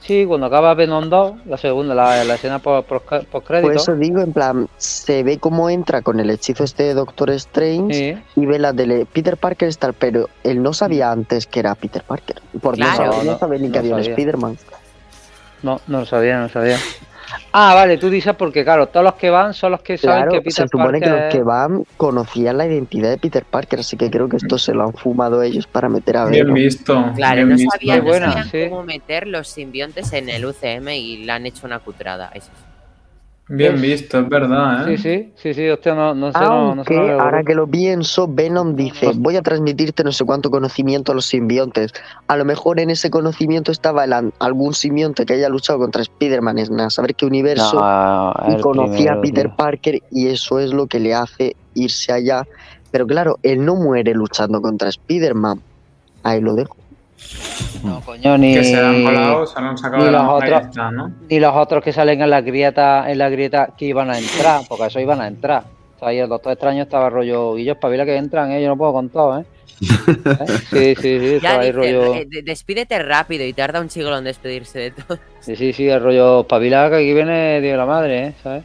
Sí, 0.00 0.24
cuando 0.24 0.46
acaba 0.46 0.72
Venom 0.74 1.08
2, 1.10 1.46
la 1.46 1.56
segunda, 1.56 1.94
la, 1.94 2.22
la 2.22 2.34
escena 2.36 2.60
post 2.60 2.88
crédito. 3.44 3.66
Por 3.68 3.74
eso 3.76 3.96
digo, 3.96 4.20
en 4.20 4.32
plan, 4.32 4.68
se 4.76 5.22
ve 5.24 5.38
cómo 5.38 5.68
entra 5.68 6.00
con 6.02 6.20
el 6.20 6.30
hechizo 6.30 6.62
este 6.64 6.84
de 6.84 6.94
Doctor 6.94 7.30
Strange 7.30 8.14
Sí. 8.34 8.40
y 8.40 8.46
ve 8.46 8.58
la 8.60 8.72
de 8.72 9.06
Peter 9.12 9.36
Parker 9.36 9.68
está, 9.68 9.92
pero 9.92 10.28
él 10.44 10.62
no 10.62 10.72
sabía 10.72 11.10
antes 11.10 11.46
que 11.46 11.58
era 11.60 11.74
Peter 11.74 12.02
Parker. 12.04 12.36
Por 12.62 12.76
Claro. 12.76 13.06
no, 13.06 13.12
saber, 13.12 13.26
no 13.26 13.32
No, 13.32 13.38
sabía 13.38 13.58
ni 13.58 13.70
que 13.70 13.78
había 13.78 13.94
un 13.96 14.00
sabía. 14.02 14.10
Spider-Man. 14.14 14.56
No, 15.64 15.80
no 15.88 16.00
lo 16.00 16.06
sabía, 16.06 16.36
no 16.36 16.42
lo 16.44 16.48
sabía. 16.50 16.78
Ah, 17.52 17.74
vale, 17.74 17.98
tú 17.98 18.10
dices 18.10 18.34
porque, 18.36 18.64
claro, 18.64 18.88
todos 18.88 19.04
los 19.04 19.14
que 19.14 19.30
van 19.30 19.54
son 19.54 19.72
los 19.72 19.82
que 19.82 19.98
saben 19.98 20.26
Claro, 20.26 20.30
que 20.42 20.42
se 20.50 20.64
Peter 20.64 20.68
supone 20.68 21.02
que 21.02 21.10
Parker 21.10 21.10
los 21.10 21.24
que 21.24 21.42
van 21.42 21.84
conocían 21.96 22.58
la 22.58 22.66
identidad 22.66 23.10
de 23.10 23.18
Peter 23.18 23.44
Parker, 23.44 23.80
así 23.80 23.96
que 23.96 24.10
creo 24.10 24.28
que 24.28 24.36
esto 24.36 24.58
se 24.58 24.74
lo 24.74 24.84
han 24.84 24.94
fumado 24.94 25.42
ellos 25.42 25.66
para 25.66 25.88
meter 25.88 26.16
a 26.18 26.26
Bien 26.26 26.46
Venom. 26.46 26.54
visto. 26.54 27.12
Claro, 27.14 27.46
bien 27.46 27.48
no 27.48 27.56
visto. 27.56 27.70
sabían, 27.70 28.04
no 28.04 28.14
sabían 28.14 28.50
sí. 28.50 28.68
cómo 28.68 28.82
meter 28.84 29.26
los 29.26 29.48
simbiontes 29.48 30.12
en 30.12 30.28
el 30.28 30.44
UCM 30.46 30.88
y 30.90 31.18
le 31.24 31.32
han 31.32 31.46
hecho 31.46 31.66
una 31.66 31.80
cutrada. 31.80 32.30
Eso 32.34 32.52
sí. 32.54 32.64
Bien 33.48 33.80
visto, 33.80 34.18
es 34.18 34.28
verdad, 34.28 34.88
¿eh? 34.88 34.96
Sí, 34.96 35.02
sí, 35.02 35.32
sí, 35.36 35.54
sí, 35.54 35.68
hostia, 35.68 35.94
no, 35.94 36.14
no 36.14 36.32
sé, 36.32 36.38
no, 36.40 36.74
no 36.74 36.82
ahora 37.20 37.44
que 37.44 37.54
lo 37.54 37.68
pienso, 37.68 38.26
Venom 38.28 38.74
dice, 38.74 39.12
voy 39.16 39.36
a 39.36 39.42
transmitirte 39.42 40.02
no 40.02 40.10
sé 40.10 40.24
cuánto 40.24 40.50
conocimiento 40.50 41.12
a 41.12 41.14
los 41.14 41.26
simbiontes. 41.26 41.92
A 42.26 42.36
lo 42.36 42.44
mejor 42.44 42.80
en 42.80 42.90
ese 42.90 43.08
conocimiento 43.08 43.70
estaba 43.70 44.02
el 44.02 44.12
an- 44.12 44.32
algún 44.40 44.74
simbionte 44.74 45.24
que 45.24 45.34
haya 45.34 45.48
luchado 45.48 45.78
contra 45.78 46.02
Spider-Man 46.02 46.58
en 46.58 46.80
a 46.80 46.90
saber 46.90 47.14
qué 47.14 47.24
universo 47.24 47.76
No, 47.76 48.34
y 48.48 48.60
conocía 48.60 49.12
a 49.12 49.20
Peter 49.20 49.46
tío. 49.46 49.56
Parker 49.56 50.02
y 50.10 50.26
eso 50.26 50.58
es 50.58 50.72
lo 50.72 50.88
que 50.88 50.98
le 50.98 51.14
hace 51.14 51.54
irse 51.74 52.12
allá. 52.12 52.44
Pero 52.90 53.06
claro, 53.06 53.38
él 53.44 53.64
no 53.64 53.76
muere 53.76 54.12
luchando 54.12 54.60
contra 54.60 54.88
Spider-Man. 54.88 55.60
Ahí 56.24 56.40
lo 56.40 56.54
dejo. 56.54 56.76
No, 57.82 58.00
coño, 58.00 58.36
ni, 58.38 58.54
Que 58.54 58.64
se 58.64 58.76
han 58.78 59.02
colado, 59.04 59.46
se 59.46 59.60
lo 59.60 59.66
han 59.68 59.78
sacado 59.78 60.04
ni 60.04 60.10
los 60.10 60.22
otros- 60.28 60.76
¿no? 60.92 61.12
ni 61.28 61.40
los 61.40 61.54
otros 61.54 61.82
que 61.84 61.92
salen 61.92 62.20
en 62.22 62.30
la 62.30 62.40
grieta, 62.40 63.10
en 63.10 63.18
la 63.18 63.28
grieta 63.28 63.70
que 63.76 63.86
iban 63.86 64.10
a 64.10 64.18
entrar, 64.18 64.62
porque 64.68 64.86
eso 64.86 65.00
iban 65.00 65.20
a 65.20 65.26
entrar. 65.28 65.64
O 65.96 65.98
sea, 65.98 66.08
ahí 66.08 66.18
el 66.18 66.28
doctor 66.28 66.52
extraño 66.52 66.82
estaba 66.82 67.08
rollo, 67.10 67.56
y 67.56 67.64
yo 67.64 67.72
espabila 67.72 68.04
que 68.04 68.16
entran, 68.16 68.50
¿eh? 68.52 68.62
yo 68.62 68.68
no 68.68 68.76
puedo 68.76 68.92
con 68.92 69.08
todo, 69.08 69.40
¿eh? 69.40 69.44
¿Eh? 70.06 70.94
Sí, 70.94 70.94
sí, 70.96 71.18
sí, 71.20 71.28
Ya 71.30 71.36
estaba 71.36 71.60
ahí 71.60 71.66
dice, 71.72 71.72
rollo. 71.72 72.14
eh, 72.14 72.26
de- 72.28 72.42
despídete 72.42 72.98
rápido 72.98 73.44
y 73.44 73.52
tarda 73.52 73.80
un 73.80 73.90
siglo 73.90 74.16
en 74.16 74.24
despedirse 74.24 74.78
de 74.78 74.90
todo. 74.90 75.18
Sí, 75.40 75.54
sí, 75.56 75.72
sí, 75.72 75.88
el 75.88 76.02
rollo 76.02 76.40
espabila 76.40 76.88
que 76.90 76.96
aquí 76.96 77.12
viene 77.14 77.60
Dios 77.60 77.72
de 77.72 77.76
la 77.76 77.86
madre, 77.86 78.26
¿eh? 78.28 78.32
¿sabes? 78.42 78.64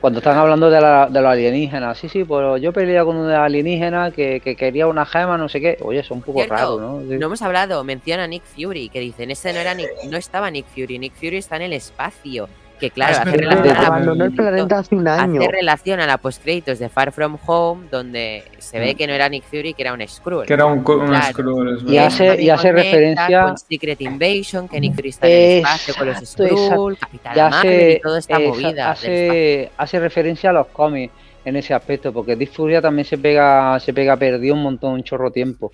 Cuando 0.00 0.18
están 0.18 0.36
hablando 0.36 0.68
de, 0.70 0.80
la, 0.80 1.08
de 1.08 1.20
los 1.20 1.30
alienígenas, 1.30 1.98
sí, 1.98 2.08
sí, 2.08 2.22
pues 2.22 2.60
yo 2.60 2.72
peleé 2.72 3.02
con 3.02 3.16
un 3.16 3.30
alienígena 3.30 4.10
que, 4.10 4.40
que 4.40 4.54
quería 4.54 4.86
una 4.86 5.06
gema, 5.06 5.38
no 5.38 5.48
sé 5.48 5.60
qué. 5.60 5.78
Oye, 5.80 6.00
es 6.00 6.10
un 6.10 6.20
poco 6.20 6.38
Cierto, 6.38 6.54
raro, 6.54 6.80
¿no? 6.80 7.00
Sí. 7.00 7.18
No 7.18 7.26
hemos 7.26 7.42
hablado, 7.42 7.82
menciona 7.82 8.24
a 8.24 8.26
Nick 8.26 8.44
Fury, 8.44 8.88
que 8.90 9.00
dicen, 9.00 9.30
ese 9.30 9.52
no 9.52 9.58
era 9.58 9.74
Nick, 9.74 9.88
no 10.10 10.16
estaba 10.16 10.50
Nick 10.50 10.66
Fury, 10.66 10.98
Nick 10.98 11.14
Fury 11.14 11.38
está 11.38 11.56
en 11.56 11.62
el 11.62 11.72
espacio. 11.72 12.48
Que 12.78 12.90
claro, 12.90 13.16
hace 13.16 13.30
relación, 13.30 13.76
Abandonó 13.76 14.24
el 14.26 14.32
planeta 14.34 14.78
hace 14.80 14.94
un 14.94 15.08
año. 15.08 15.40
hace 15.40 15.50
relación 15.50 15.98
a 16.00 16.06
la 16.06 16.18
postcréditos 16.18 16.78
de 16.78 16.88
Far 16.90 17.10
From 17.10 17.38
Home, 17.46 17.86
donde 17.90 18.44
se 18.58 18.78
Mm. 18.78 18.82
ve 18.82 18.94
que 18.94 19.06
no 19.06 19.14
era 19.14 19.28
Nick 19.30 19.44
Fury, 19.44 19.72
que 19.72 19.80
era 19.82 19.94
un 19.94 20.06
Skrull. 20.06 20.44
Que 20.44 20.52
era 20.52 20.66
un, 20.66 20.78
un 20.80 20.84
Claro. 20.84 21.26
Skrull, 21.30 21.76
es 21.76 21.82
Y 21.82 21.86
verdad. 21.86 22.06
hace- 22.06 22.26
también 22.26 22.50
hace 22.54 22.68
conecta 22.68 22.82
referencia- 22.90 23.42
con 23.44 23.58
Secret 23.58 24.00
Invasion, 24.02 24.68
que 24.68 24.80
Nick 24.80 24.94
Fury 24.94 25.08
está 25.08 25.26
en 25.26 25.32
el 25.32 25.58
espacio 25.58 25.94
con 25.96 26.06
los 26.08 26.18
Exacto, 26.18 26.56
Skrull, 26.66 26.98
Capitana 26.98 27.34
Ya 27.36 27.48
Marvel 27.48 27.72
hace, 27.72 27.92
y 27.92 28.00
toda 28.00 28.18
esta 28.18 28.36
esa- 28.38 28.48
movida. 28.48 28.90
hace, 28.90 29.70
hace 29.76 30.00
referencia 30.00 30.50
a 30.50 30.52
los 30.52 30.66
cómics 30.66 31.14
en 31.46 31.56
ese 31.56 31.72
aspecto, 31.72 32.12
porque 32.12 32.36
Dick 32.36 32.52
Furia 32.52 32.82
también 32.82 33.06
se 33.06 33.16
pega, 33.16 33.78
se 33.80 33.94
pega 33.94 34.16
perdido 34.16 34.54
un 34.54 34.62
montón, 34.62 34.92
un 34.92 35.02
chorro 35.02 35.30
tiempo. 35.30 35.72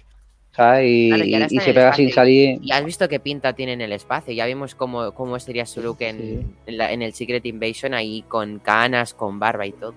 ¿Sabes? 0.55 0.85
Y, 0.87 1.09
Claro, 1.09 1.25
y 1.25 1.35
ahora 1.35 1.47
y 1.51 1.57
está 1.57 1.65
se 1.65 1.75
pega 1.75 1.93
sin 1.95 2.11
salir. 2.13 2.59
Y 2.63 2.73
has 2.73 2.85
visto 2.85 3.09
qué 3.09 3.19
pinta 3.19 3.53
tiene 3.55 3.73
en 3.73 3.81
el 3.81 3.93
espacio. 3.93 4.35
Ya 4.35 4.45
vimos 4.47 4.75
cómo, 4.75 5.13
cómo 5.13 5.39
sería 5.39 5.65
su 5.65 5.81
look 5.83 5.97
en, 6.01 6.19
Sí. 6.19 6.47
en, 6.67 6.77
la- 6.79 6.93
en 6.93 7.01
el 7.03 7.15
Secret 7.15 7.45
Invasion, 7.47 7.95
ahí 7.95 8.23
con 8.29 8.59
canas, 8.59 9.15
con 9.15 9.39
barba 9.39 9.65
y 9.67 9.73
todo. 9.73 9.95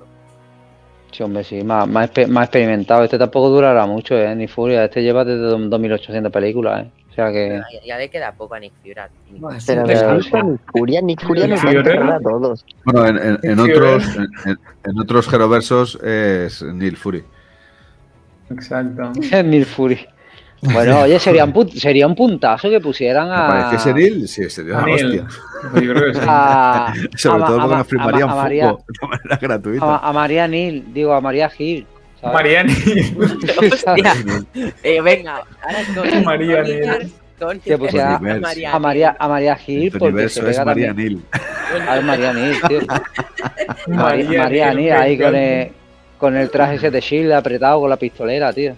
Sí, 1.11 1.23
hombre, 1.23 1.44
sí, 1.44 1.61
más, 1.64 1.88
más, 1.88 2.10
más 2.30 2.45
experimentado. 2.45 3.03
Este 3.03 3.18
tampoco 3.18 3.49
durará 3.49 3.86
mucho, 3.86 4.18
¿eh? 4.18 4.34
Ni 4.36 4.48
Furia. 4.48 4.86
Este 4.86 5.02
lleva 5.03 5.23
desde 5.26 5.44
2800 5.44 6.32
películas, 6.32 6.86
¿eh? 6.86 6.90
O 7.11 7.14
sea 7.15 7.32
que. 7.32 7.61
Ya, 7.73 7.86
ya 7.86 7.98
le 7.98 8.10
queda 8.10 8.34
poco 8.34 8.56
a 8.56 8.60
Nick 8.60 8.73
Fury. 8.82 8.94
Bueno, 9.40 9.57
Pero 9.65 9.84
Pero- 9.86 10.10
¿habéis 10.10 10.23
visto 10.26 10.38
a 10.38 10.44
Nick 10.44 10.61
Furia? 10.72 11.02
Nick 11.02 11.22
Furia 11.26 11.48
nos 11.48 11.60
va 11.65 11.69
a 11.69 11.73
Fury, 11.84 11.98
a 12.11 12.19
todos. 12.19 12.65
Bueno, 12.86 13.07
en, 13.22 13.40
en- 13.44 13.60
otros, 13.60 14.03
en 14.86 14.99
otros 14.99 15.27
Geroversos 15.30 15.95
es 16.03 16.61
Neil 16.64 16.98
Fury. 16.98 17.23
Exacto. 18.49 19.11
Neil 19.44 19.65
Fury. 19.65 20.06
Bueno, 20.61 20.99
oye, 21.03 21.19
sería 21.19 21.45
un, 21.45 21.69
sería 21.72 22.07
un 22.07 22.15
puntazo 22.15 22.69
que 22.69 22.80
pusieran 22.80 23.30
¿Me 23.30 23.36
a. 23.36 23.48
pareciese 23.48 23.94
Neil? 23.94 24.27
Sí, 24.27 24.49
sería 24.49 24.77
una 24.80 24.94
hostia. 24.94 25.27
Pues 25.72 25.84
yo 25.84 25.94
creo 25.94 26.06
que 26.11 26.14
sí. 26.19 26.19
a, 26.27 26.94
Sobre 27.15 27.44
a- 27.44 27.48
todo 27.48 27.57
porque 27.61 27.73
a- 27.76 27.77
nos 27.77 28.32
a 28.32 28.36
María- 28.36 28.68
Funko 28.69 28.84
de 29.02 29.07
manera 29.07 29.38
gratuita. 29.41 29.86
a, 29.86 30.10
a 30.10 30.14
María 30.14 30.48
Neil, 30.48 30.86
digo, 30.94 31.14
a 31.14 31.22
María 31.22 31.49
Gil. 31.49 31.86
¿sabes? 32.22 32.34
Mariani. 32.34 32.73
Hostia. 33.72 34.14
Eh, 34.84 35.02
venga, 35.02 35.44
ahora 35.61 35.80
con 36.11 36.23
María 36.23 36.61
Neil. 36.64 36.80
Lakers, 36.88 37.11
con 37.40 37.60
Que 37.60 37.77
pusiera 37.77 38.15
Universo. 38.18 38.41
María 38.41 38.73
a 38.73 38.80
María, 38.80 39.15
a 39.19 39.27
María 39.27 39.56
Gil, 39.57 39.84
El 39.94 39.99
porque 39.99 40.30
se 40.30 40.49
es 40.49 40.65
María. 40.65 40.94
Neil. 40.94 41.22
A 41.88 41.94
ver, 41.95 42.03
María 42.03 42.34
Neil, 42.34 42.56
tío. 42.68 42.80
María, 43.88 44.44
María 44.44 44.65
Neil, 44.73 44.77
Neil 44.77 44.91
ahí 44.94 45.18
con 45.18 45.36
el, 45.36 45.72
con 46.18 46.36
el 46.38 46.49
traje 46.49 46.76
ese 46.76 46.90
de 46.91 47.02
Shield 47.02 47.34
apretado 47.34 47.82
con 47.82 47.90
la 47.90 47.98
pistolera, 47.98 48.52
tío. 48.53 48.76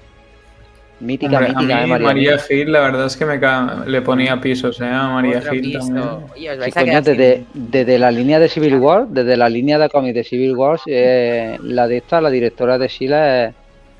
Mítica, 1.00 1.38
Hombre, 1.38 1.52
a 1.52 1.60
mítica, 1.60 1.76
mí 1.78 1.84
eh, 1.84 1.88
María. 1.88 2.08
María. 2.08 2.38
Gil, 2.40 2.72
la 2.72 2.80
verdad 2.82 3.06
es 3.06 3.16
que 3.16 3.26
me 3.26 3.40
ca- 3.40 3.84
le 3.86 4.02
ponía 4.02 4.42
pisos, 4.42 4.82
¿eh? 4.82 4.86
A 4.86 5.10
María 5.10 5.38
otro 5.40 5.52
Gil 5.52 5.62
piso. 5.62 5.80
también. 5.80 6.08
Oye, 6.34 6.50
os 6.50 6.56
Sí, 6.56 6.60
vais 6.60 6.78
a 6.78 6.80
coño, 6.80 6.86
quedar 6.92 7.04
sin- 7.04 7.18
desde, 7.18 7.46
desde 7.54 8.00
la 8.00 8.12
línea 8.12 8.40
de 8.40 8.50
Civil 8.50 8.76
War, 8.78 9.08
desde 9.08 9.38
la 9.38 9.48
línea 9.48 9.78
de 9.78 9.90
cómics 9.90 10.16
de 10.16 10.24
Civil 10.24 10.56
War, 10.56 10.80
eh, 10.88 11.58
la 11.62 11.88
de 11.88 11.98
esta, 11.98 12.20
la 12.20 12.30
directora 12.32 12.78
de 12.80 12.88
Sheila 12.88 13.46
es, 13.46 13.54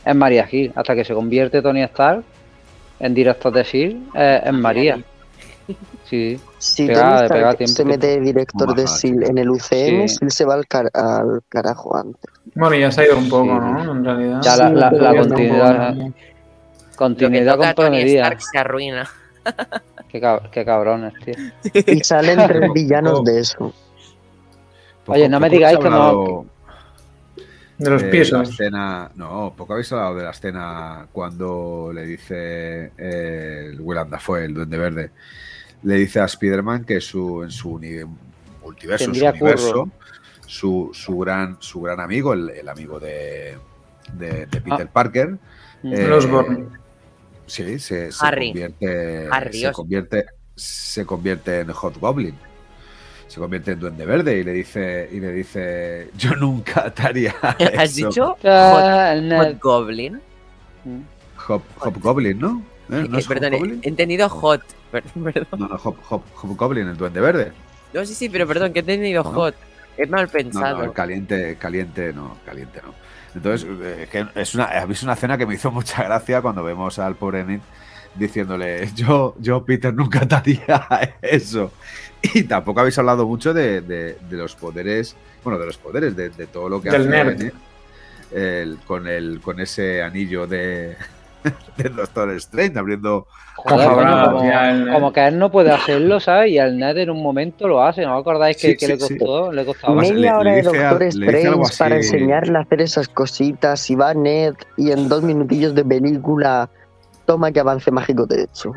es 0.06 0.16
María 0.16 0.48
Gil, 0.48 0.72
hasta 0.76 0.96
que 0.96 1.04
se 1.06 1.14
convierte 1.14 1.62
Tony 1.62 1.84
Stark 1.84 2.24
en 3.00 3.14
director 3.14 3.54
de 3.54 3.64
Shield, 3.64 3.98
eh, 4.16 4.42
es 4.46 4.54
María. 4.54 4.98
Sí, 6.06 6.40
Si 6.58 6.88
Tony 6.88 6.98
Stark 7.26 7.58
tiempo, 7.58 7.76
se 7.76 7.86
mete 7.86 8.08
de 8.08 8.22
director 8.22 8.74
de 8.74 8.88
SEAL 8.88 9.24
en 9.24 9.38
el 9.38 9.50
UCM, 9.52 10.08
Sí. 10.08 10.26
Se 10.30 10.46
va 10.46 10.54
al, 10.56 10.66
car- 10.66 10.90
al 10.94 11.42
carajo 11.50 11.96
antes. 11.96 12.32
Bueno, 12.56 12.76
ya 12.76 12.90
se 12.92 13.02
ha 13.02 13.06
ido 13.06 13.18
un 13.18 13.30
poco, 13.30 13.44
Sí. 13.44 13.50
¿no? 13.86 13.92
En 13.92 14.04
realidad. 14.06 14.40
Ya 14.42 14.56
la- 14.56 14.70
la- 14.70 15.14
ya 15.14 15.24
continuidad, 16.98 17.46
Lo 17.46 17.52
que 17.54 17.58
toca 17.58 17.70
a 17.70 17.74
Tony. 17.76 18.02
Stark 18.02 18.42
se 18.42 18.58
arruina. 18.58 19.10
Qué, 20.10 20.20
cab- 20.22 20.50
qué 20.52 20.64
cabrones, 20.66 21.14
tío. 21.24 21.34
Y 21.86 22.04
salen 22.04 22.46
tres 22.48 22.72
villanos 22.74 23.24
de 23.24 23.40
eso. 23.40 23.74
Oye, 25.06 25.28
no 25.30 25.40
me 25.40 25.50
digáis 25.50 25.78
que 25.80 25.90
no- 25.90 26.46
De 27.78 27.90
los 27.90 28.02
de 28.02 28.08
La 28.08 28.12
pisos. 28.12 28.50
escena, 28.50 29.12
no, 29.16 29.54
poco 29.56 29.74
habéis 29.74 29.92
hablado 29.92 30.16
de 30.16 30.24
la 30.24 30.32
escena 30.32 31.08
cuando 31.12 31.92
le 31.94 32.06
dice 32.06 32.92
eh, 32.98 33.70
el 33.72 33.80
Willem 33.82 34.10
Dafoe, 34.10 34.46
el 34.46 34.54
Duende 34.54 34.78
Verde, 34.78 35.12
le 35.84 35.96
dice 35.96 36.20
a 36.22 36.26
Spider-Man 36.26 36.86
que 36.86 37.00
su, 37.00 37.44
en 37.44 37.52
su 37.52 37.80
multiverso, 38.64 39.06
su 39.06 39.12
universo, 39.12 39.90
su, 40.46 40.90
su 40.94 41.18
gran, 41.20 41.58
su 41.60 41.82
gran 41.82 42.00
amigo, 42.00 42.34
el, 42.34 42.50
el 42.50 42.68
amigo 42.68 43.00
de, 43.00 43.58
de, 44.14 44.46
de 44.48 44.58
Ah. 44.58 44.62
Peter 44.64 44.88
Parker, 44.88 45.38
eh, 45.84 46.10
Osborn. 46.12 46.77
Sí, 47.48 47.80
se, 47.80 48.12
se 48.12 48.26
Harry. 48.26 48.48
convierte, 48.48 49.28
Harry 49.32 49.60
se 49.62 49.72
convierte, 49.72 50.26
se 50.56 51.06
convierte 51.06 51.62
en 51.62 51.72
Hot 51.72 51.98
Goblin. 52.00 52.36
Se 53.28 53.40
convierte 53.42 53.72
en 53.74 53.80
Duende 53.80 54.06
Verde 54.06 54.38
y 54.40 54.44
le 54.44 54.54
dice, 54.54 55.10
y 55.12 55.20
le 55.20 55.32
dice, 55.34 56.12
yo 56.18 56.36
nunca 56.36 56.94
te 56.94 57.04
haría 57.04 57.36
¿Has 57.76 57.98
eso". 57.98 58.08
dicho? 58.10 58.38
Hot, 58.42 58.42
Ah, 58.46 59.16
Hot. 59.36 59.60
Goblin. 59.60 60.22
Hop, 61.48 61.64
Hobgoblin, 61.80 62.40
¿no? 62.40 62.68
¿Eh? 62.90 63.08
¿No 63.10 63.18
Eh, 63.18 63.20
es 63.20 63.28
perdón, 63.28 63.54
he 63.54 63.58
Hobgoblin? 63.58 63.80
he 63.82 63.90
entendido 63.90 64.30
Hot. 64.30 64.64
Perdón, 64.92 65.24
perdón. 65.26 65.60
No, 65.60 65.68
no, 65.68 65.76
Hop, 65.84 65.98
Hop- 66.10 66.24
Hobgoblin, 66.36 66.88
el 66.88 66.98
duende 66.98 67.20
verde. 67.20 67.54
No, 67.94 68.06
sí, 68.06 68.14
sí, 68.16 68.30
pero 68.30 68.48
perdón, 68.48 68.72
que 68.74 68.80
he 68.80 68.82
entendido 68.82 69.24
No. 69.24 69.32
Hot. 69.32 69.56
Es 69.98 70.10
mal 70.10 70.28
No, 70.28 70.32
pensado. 70.32 70.78
no, 70.78 70.84
el 70.86 70.94
caliente, 70.94 71.58
caliente 71.58 72.14
no, 72.14 72.38
caliente 72.46 72.82
no. 72.84 72.94
Entonces, 73.38 73.68
eh, 73.82 74.08
que 74.12 74.26
es 74.36 74.56
una, 74.56 74.66
habéis 74.66 75.04
una 75.04 75.14
escena 75.14 75.38
que 75.38 75.46
me 75.46 75.54
hizo 75.56 75.72
mucha 75.72 76.04
gracia 76.04 76.42
cuando 76.42 76.64
vemos 76.64 77.00
al 77.00 77.16
pobre 77.16 77.44
Ned 77.44 77.60
diciéndole, 78.16 78.90
yo, 78.96 79.36
yo, 79.40 79.64
Peter, 79.64 79.94
nunca 79.94 80.28
te 80.28 80.36
haría 80.36 81.16
eso. 81.22 81.72
Y 82.22 82.44
tampoco 82.44 82.80
habéis 82.80 82.98
hablado 82.98 83.28
mucho 83.28 83.54
de, 83.54 83.82
de- 83.82 84.18
de 84.28 84.38
los 84.38 84.56
poderes, 84.56 85.16
bueno, 85.44 85.60
de 85.60 85.68
los 85.68 85.78
poderes, 85.78 86.16
de, 86.16 86.30
de 86.30 86.48
todo 86.48 86.68
lo 86.68 86.82
que 86.82 86.90
Del 86.90 87.02
hace 87.02 87.10
nerd. 87.10 87.52
El- 88.32 88.78
con, 88.88 89.08
el, 89.08 89.40
con 89.40 89.60
ese 89.60 90.02
anillo 90.02 90.48
de, 90.48 90.96
del 91.78 91.96
Doctor 91.96 92.32
Strange 92.32 92.78
abriendo 92.80 93.28
Joder, 93.56 93.88
Ojalá, 93.90 94.26
como, 94.30 94.52
el 94.54 94.92
como 94.94 95.12
que 95.14 95.28
él 95.28 95.40
no 95.40 95.52
puede 95.52 95.72
hacerlo, 95.72 96.20
¿sabes? 96.20 96.52
Y 96.52 96.60
al 96.60 96.78
Ned 96.78 96.98
en 96.98 97.10
un 97.10 97.24
momento 97.24 97.68
lo 97.68 97.82
hace, 97.84 98.04
¿no 98.04 98.16
os 98.16 98.22
acordáis 98.22 98.56
que, 98.58 98.70
Sí, 98.72 98.78
que 98.78 98.86
sí, 98.86 98.92
le 98.92 99.00
sí. 99.00 99.18
costó? 99.18 99.52
Le 99.52 99.66
costaba. 99.66 99.94
Además, 99.94 100.12
Media 100.12 100.32
le- 100.32 100.38
hora 100.38 100.52
le 100.52 100.62
de 100.62 100.62
a- 100.86 100.90
Doctor 100.92 101.00
le 101.16 101.48
algo 101.48 101.64
Strange 101.64 101.78
para 101.80 101.96
enseñarle 101.96 102.58
a 102.58 102.62
hacer 102.62 102.82
esas 102.82 103.08
cositas 103.08 103.90
y 103.90 103.96
va 103.96 104.14
Ned 104.14 104.54
y 104.78 104.92
en 104.92 105.10
dos 105.10 105.24
minutillos 105.24 105.74
de 105.74 105.84
película 105.84 106.70
toma 107.26 107.52
que 107.52 107.60
avance 107.60 107.90
mágico 107.92 108.26
de 108.28 108.44
hecho. 108.44 108.72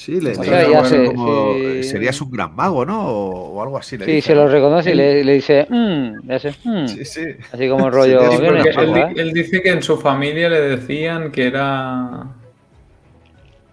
Sí, 0.00 0.18
le, 0.18 0.30
O 0.30 0.34
le 0.42 0.44
sea, 0.44 0.62
dice 0.62 0.72
ya 0.72 0.78
algo 0.78 0.88
sé, 0.88 1.06
como, 1.12 1.54
sí. 1.58 1.82
serías 1.82 2.20
un 2.22 2.30
gran 2.30 2.56
mago, 2.56 2.86
¿no? 2.86 3.06
O, 3.06 3.50
o 3.58 3.62
algo 3.62 3.76
así. 3.76 3.98
Le 3.98 4.06
Sí, 4.06 4.12
dice, 4.12 4.28
se 4.28 4.34
lo 4.34 4.46
¿no? 4.46 4.50
reconoce 4.52 4.92
y 4.92 4.94
le, 4.94 5.22
le 5.24 5.32
dice, 5.34 5.66
mmm, 5.68 6.26
le 6.26 6.34
hace, 6.34 6.54
"Mm", 6.64 6.86
Sí, 6.86 7.04
sí. 7.04 7.20
así 7.52 7.68
como 7.68 7.86
el 7.88 7.92
rollo, 7.98 8.20
Sí, 8.30 8.46
él, 8.46 8.96
¿eh? 8.96 9.12
él 9.16 9.32
dice 9.34 9.60
que 9.60 9.70
en 9.72 9.82
su 9.82 9.98
familia 9.98 10.48
le 10.48 10.60
decían 10.62 11.30
que 11.30 11.46
era. 11.48 12.22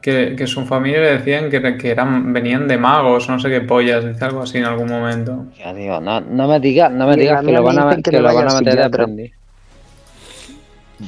Que, 0.01 0.35
que 0.37 0.47
su 0.47 0.65
familia 0.65 0.99
le 0.99 1.11
decían 1.17 1.49
que, 1.49 1.57
era- 1.57 1.77
que 1.77 1.91
eran, 1.91 2.33
venían 2.33 2.67
de 2.67 2.77
magos, 2.77 3.29
no 3.29 3.39
sé 3.39 3.49
qué 3.49 3.61
pollas, 3.61 4.05
dice 4.05 4.25
algo 4.25 4.41
así 4.41 4.57
en 4.57 4.65
algún 4.65 4.87
momento. 4.89 5.45
Ya 5.57 5.73
digo, 5.73 5.99
no, 6.01 6.19
no 6.21 6.47
me 6.49 6.59
digas, 6.59 6.91
no 6.91 7.07
me 7.07 7.15
digas 7.15 7.41
que 7.45 7.51
lo 7.53 7.63
van 7.63 7.79
a, 7.79 7.95
que 8.01 8.19
lo 8.19 8.33
van 8.33 8.47
a 8.49 8.53
meter 8.59 8.75
de 8.75 8.83
aprendiz. 8.83 9.33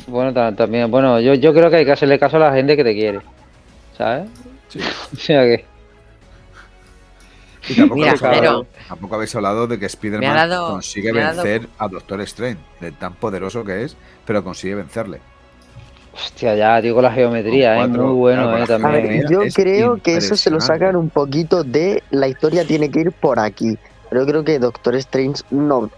Bueno, 0.07 0.33
ta- 0.33 0.55
también, 0.55 0.89
bueno, 0.91 1.19
yo, 1.19 1.33
yo 1.33 1.53
creo 1.53 1.69
que 1.69 1.77
hay 1.77 1.85
que 1.85 1.91
hacerle 1.91 2.19
caso 2.19 2.37
a 2.37 2.39
la 2.39 2.53
gente 2.53 2.75
que 2.77 2.83
te 2.83 2.93
quiere, 2.93 3.19
¿sabes? 3.97 4.29
Sí. 4.69 4.79
O 5.13 5.17
sea 5.17 5.43
que, 5.43 5.65
Y 7.67 7.75
tampoco, 7.75 7.95
Mira, 7.99 8.11
habéis 8.11 8.23
hablado, 8.23 8.63
pero- 8.63 8.85
tampoco 8.87 9.15
habéis 9.15 9.35
hablado 9.35 9.67
de 9.67 9.77
que 9.79 9.85
Spider-Man 9.85 10.49
dado- 10.49 10.69
consigue 10.71 11.11
dado- 11.11 11.43
vencer 11.43 11.67
a 11.77 11.87
Doctor 11.87 12.21
Strange, 12.21 12.59
de 12.79 12.91
tan 12.93 13.13
poderoso 13.13 13.63
que 13.63 13.83
es, 13.83 13.95
pero 14.25 14.43
consigue 14.43 14.75
vencerle. 14.75 15.19
hostia, 16.13 16.55
ya, 16.55 16.81
digo 16.81 17.01
la 17.01 17.11
geometría, 17.11 17.75
es 17.81 17.87
cuatro- 17.87 18.07
muy 18.07 18.15
bueno, 18.17 18.43
claro, 18.43 18.57
eh, 18.57 18.63
A 18.63 18.65
también. 18.65 18.93
ver, 19.03 19.11
eh. 19.11 19.25
yo 19.29 19.39
creo 19.53 19.97
que 20.01 20.17
eso 20.17 20.35
se 20.35 20.49
lo 20.49 20.59
sacan 20.59 20.95
un 20.95 21.09
poquito 21.09 21.63
de 21.63 22.03
la 22.11 22.27
historia 22.27 22.65
tiene 22.65 22.89
que 22.89 23.01
ir 23.01 23.11
por 23.11 23.39
aquí. 23.39 23.77
Pero 24.09 24.21
yo 24.23 24.27
creo 24.27 24.43
que 24.43 24.57
Doctor 24.59 24.95
Strange 24.95 25.43
no 25.51 25.89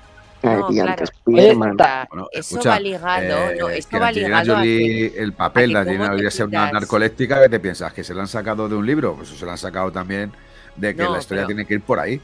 No, 0.43 0.68
claro. 0.68 1.03
Bueno, 1.26 2.27
eso 2.31 2.55
escucha, 2.55 2.69
va 2.69 2.80
ligado, 2.80 3.22
eh, 3.51 3.57
no, 3.59 3.69
eso 3.69 3.89
que 3.89 3.99
va 3.99 4.11
ligado 4.11 4.57
a 4.57 4.61
que, 4.63 5.05
el 5.18 5.34
papel 5.34 5.68
de 5.69 5.73
que 5.73 5.80
Angelina 5.80 6.07
Jolie 6.09 6.31
sea 6.31 6.45
una 6.45 6.72
narcoléctica, 6.72 7.41
que 7.41 7.49
te 7.49 7.59
piensas? 7.59 7.93
¿Que 7.93 8.03
se 8.03 8.13
la 8.13 8.22
han 8.22 8.27
sacado 8.27 8.68
de 8.68 8.76
un 8.76 8.85
libro? 8.85 9.15
Pues 9.15 9.30
eso 9.30 9.38
se 9.38 9.45
la 9.45 9.53
han 9.53 9.57
sacado 9.57 9.91
también 9.91 10.31
de 10.76 10.95
que 10.95 11.03
No, 11.03 11.13
la 11.13 11.19
historia 11.19 11.41
pero- 11.43 11.47
tiene 11.47 11.65
que 11.65 11.76
ir 11.76 11.81
por 11.81 11.99
ahí. 11.99 12.19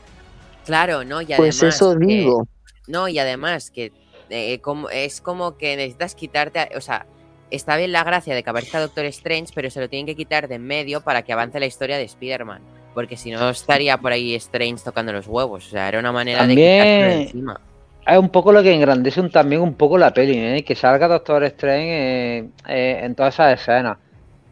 claro, 0.66 1.04
¿no? 1.04 1.22
Y 1.22 1.26
Pues 1.28 1.58
además 1.62 1.76
eso 1.76 1.98
que- 2.00 2.06
digo. 2.06 2.48
No, 2.88 3.08
y 3.08 3.20
además 3.20 3.72
que 3.72 3.92
eh, 4.30 4.60
como, 4.60 4.90
es 4.90 5.22
como 5.22 5.58
que 5.58 5.76
necesitas 5.78 6.14
quitarte, 6.16 6.60
a- 6.60 6.70
o 6.76 6.82
sea, 6.82 7.06
está 7.52 7.78
bien 7.78 7.92
la 7.94 8.04
gracia 8.04 8.36
de 8.36 8.44
que 8.44 8.50
aparezca 8.50 8.80
Doctor 8.80 9.06
Strange, 9.06 9.52
pero 9.56 9.70
se 9.70 9.80
lo 9.80 9.88
tienen 9.90 10.06
que 10.06 10.16
quitar 10.16 10.48
de 10.50 10.56
en 10.56 10.66
medio 10.68 11.02
para 11.02 11.22
que 11.22 11.32
avance 11.32 11.60
la 11.60 11.66
historia 11.66 11.98
de 11.98 12.04
Spider-Man. 12.04 12.62
Porque 12.94 13.16
si 13.16 13.30
no 13.32 13.50
estaría 13.50 13.98
por 13.98 14.12
ahí 14.12 14.34
Strange 14.36 14.84
tocando 14.84 15.14
los 15.14 15.28
huevos. 15.28 15.66
O 15.68 15.70
sea, 15.70 15.88
era 15.88 16.00
una 16.00 16.12
manera 16.12 16.42
de 16.42 16.48
También- 16.48 16.84
quitárselo 16.84 17.08
de 17.16 17.22
encima. 17.24 17.62
Es 18.08 18.18
un 18.18 18.30
poco 18.30 18.52
lo 18.52 18.64
que 18.64 18.74
engrandece 18.74 19.20
un, 19.20 19.30
también 19.30 19.62
un 19.62 19.74
poco 19.74 19.98
la 19.98 20.14
peli, 20.14 20.38
¿eh? 20.38 20.64
Que 20.64 20.76
salga 20.76 21.08
Doctor 21.08 21.44
Strange 21.44 22.38
eh, 22.40 22.50
eh, 22.68 23.00
en 23.04 23.16
todas 23.16 23.34
esas 23.34 23.60
escenas. 23.60 23.98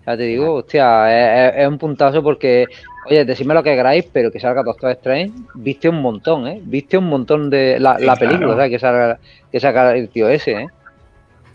Ya 0.06 0.18
te 0.18 0.24
digo, 0.24 0.54
hostia, 0.56 1.54
es, 1.58 1.68
un 1.68 1.78
puntazo 1.78 2.22
porque 2.22 2.68
Oye, 3.08 3.24
decidme 3.24 3.54
lo 3.54 3.62
que 3.62 3.76
queráis, 3.76 4.06
pero 4.12 4.32
que 4.32 4.40
salga 4.40 4.64
Doctor 4.64 4.92
Strange, 4.92 5.32
viste 5.54 5.88
un 5.88 6.02
montón, 6.02 6.48
¿eh? 6.48 6.60
Viste 6.64 6.98
un 6.98 7.06
montón 7.06 7.52
de 7.52 7.80
la, 7.80 7.98
Sí, 7.98 8.06
la 8.06 8.16
claro. 8.16 8.20
película, 8.20 8.56
¿sabes? 8.56 8.72
Que 8.72 8.80
salga, 8.80 9.20
que 9.52 9.60
salga 9.60 9.96
el 9.96 10.10
tío 10.10 10.28
ese, 10.28 10.52
¿eh? 10.54 10.68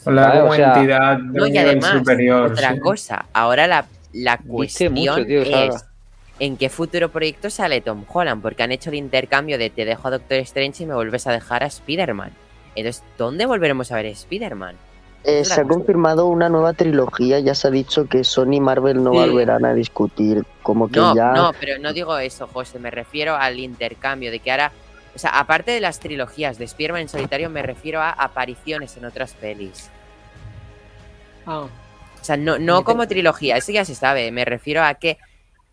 La 0.06 0.22
¿Sabes? 0.24 0.40
como 0.40 0.52
O 0.52 0.54
sea, 0.54 0.74
entidad 0.76 1.16
de 1.16 1.22
No, 1.22 1.42
un 1.42 1.48
y 1.48 1.50
nivel 1.50 1.66
además, 1.68 1.98
superior. 1.98 2.52
otra 2.52 2.72
sí. 2.74 2.78
cosa, 2.80 3.26
ahora 3.32 3.66
la, 3.66 3.84
la 4.12 4.36
Viste 4.36 4.48
cuestión 4.48 4.94
mucho, 4.94 5.26
tío, 5.26 5.42
es. 5.42 5.89
En 6.40 6.56
qué 6.56 6.68
futuro 6.70 7.10
proyecto 7.10 7.50
sale 7.50 7.80
Tom 7.82 8.04
Holland, 8.08 8.42
porque 8.42 8.62
han 8.62 8.72
hecho 8.72 8.90
el 8.90 8.96
intercambio 8.96 9.58
de 9.58 9.70
te 9.70 9.84
dejo 9.84 10.08
a 10.08 10.12
Doctor 10.12 10.38
Strange 10.38 10.82
y 10.82 10.86
me 10.86 10.94
vuelves 10.94 11.26
a 11.26 11.32
dejar 11.32 11.62
a 11.62 11.66
Spider-Man. 11.66 12.32
Entonces, 12.74 13.04
¿dónde 13.18 13.46
volveremos 13.46 13.92
a 13.92 13.96
ver 13.96 14.06
a 14.06 14.10
Spider-Man? 14.10 14.74
Eh, 15.22 15.44
se 15.44 15.60
ha 15.60 15.64
confirmado 15.64 16.26
una 16.28 16.48
nueva 16.48 16.72
trilogía, 16.72 17.40
ya 17.40 17.54
se 17.54 17.68
ha 17.68 17.70
dicho 17.70 18.06
que 18.06 18.24
Sony 18.24 18.54
y 18.54 18.60
Marvel 18.60 19.04
no 19.04 19.12
Sí. 19.12 19.18
volverán 19.18 19.66
a 19.66 19.74
discutir, 19.74 20.42
como 20.62 20.88
que 20.88 20.98
No, 20.98 21.14
ya... 21.14 21.32
no, 21.32 21.52
pero 21.60 21.78
no 21.78 21.92
digo 21.92 22.16
eso, 22.16 22.46
José, 22.46 22.78
me 22.78 22.90
refiero 22.90 23.36
al 23.36 23.58
intercambio, 23.58 24.30
de 24.30 24.38
que 24.38 24.50
ahora, 24.50 24.72
o 25.14 25.18
sea, 25.18 25.38
aparte 25.38 25.72
de 25.72 25.80
las 25.80 26.00
trilogías 26.00 26.56
de 26.56 26.64
Spider-Man 26.64 27.02
en 27.02 27.08
solitario, 27.10 27.50
me 27.50 27.60
refiero 27.60 28.00
a 28.00 28.08
apariciones 28.12 28.96
en 28.96 29.04
otras 29.04 29.34
pelis. 29.34 29.90
Ah, 31.44 31.66
O 32.20 32.24
sea, 32.24 32.38
no, 32.38 32.58
no 32.58 32.82
como 32.84 33.06
trilogía, 33.06 33.56
eso 33.58 33.72
ya 33.72 33.84
se 33.84 33.94
sabe. 33.94 34.30
Me 34.30 34.44
refiero 34.46 34.82
a 34.82 34.94
que 34.94 35.18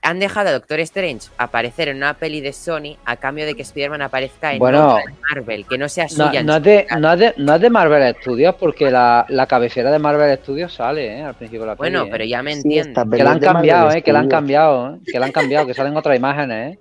han 0.08 0.20
dejado 0.20 0.48
a 0.48 0.52
Doctor 0.54 0.80
Strange 0.80 1.28
aparecer 1.38 1.90
en 1.90 1.98
una 1.98 2.14
peli 2.14 2.40
de 2.40 2.54
Sony 2.54 2.96
a 3.04 3.18
cambio 3.18 3.46
de 3.46 3.56
que 3.56 3.62
Spider-Man 3.64 4.02
aparezca 4.02 4.54
en 4.54 4.60
Bueno. 4.60 4.94
otra 4.94 5.04
de 5.06 5.14
Marvel, 5.30 5.66
que 5.68 5.78
no 5.78 5.90
sea 5.90 6.08
suya. 6.08 6.40
en 6.40 6.46
no 6.46 6.56
es 6.56 6.64
de, 6.64 6.88
no, 6.98 7.12
es 7.12 7.20
de, 7.20 7.34
no 7.36 7.56
es 7.56 7.62
de 7.62 7.70
Marvel 7.70 8.16
Studios, 8.22 8.56
porque 8.56 8.90
la, 8.90 9.26
la 9.28 9.46
cabecera 9.48 9.92
de 9.92 10.00
Marvel 10.00 10.38
Studios 10.38 10.74
sale, 10.74 11.20
¿eh? 11.20 11.24
Al 11.24 11.36
principio 11.36 11.62
de 11.64 11.68
la 11.68 11.76
Bueno, 11.76 12.00
peli, 12.00 12.08
¿eh? 12.08 12.12
pero 12.14 12.24
ya 12.24 12.42
me 12.42 12.56
Sí, 12.56 12.80
esta 12.80 13.04
Que 13.04 13.22
la 13.22 13.32
han 13.32 13.40
cambiado, 13.42 13.92
¿eh? 13.92 14.02
Que 14.02 14.14
la 14.14 14.20
han 14.20 14.30
cambiado, 14.30 14.96
¿eh? 14.96 15.00
Que 15.06 15.20
la 15.20 15.26
han 15.26 15.32
cambiado, 15.34 15.68
que 15.68 15.74
salen 15.74 15.98
otras 15.98 16.16
imágenes, 16.16 16.76
¿eh? 16.76 16.80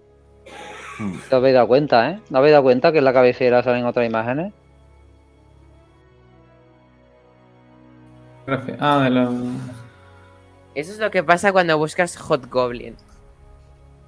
Hmm. 1.01 1.19
¿No 1.29 1.37
habéis 1.39 1.55
dado 1.55 1.67
cuenta, 1.67 2.11
eh? 2.11 2.21
¿No 2.31 2.39
habéis 2.39 2.53
dado 2.53 2.63
cuenta 2.63 2.93
que 2.93 2.99
en 2.99 3.05
la 3.05 3.13
cabecera 3.13 3.61
salen 3.65 3.87
otras 3.87 4.07
imágenes? 4.07 4.53
Gracias. 8.47 8.77
Ah, 8.81 9.01
de 9.03 9.11
la... 9.11 9.29
Eso 10.77 10.93
es 10.93 10.99
lo 11.01 11.11
que 11.11 11.25
pasa 11.25 11.51
cuando 11.51 11.77
buscas 11.77 12.17
Hot 12.19 12.49
Goblin. 12.49 12.95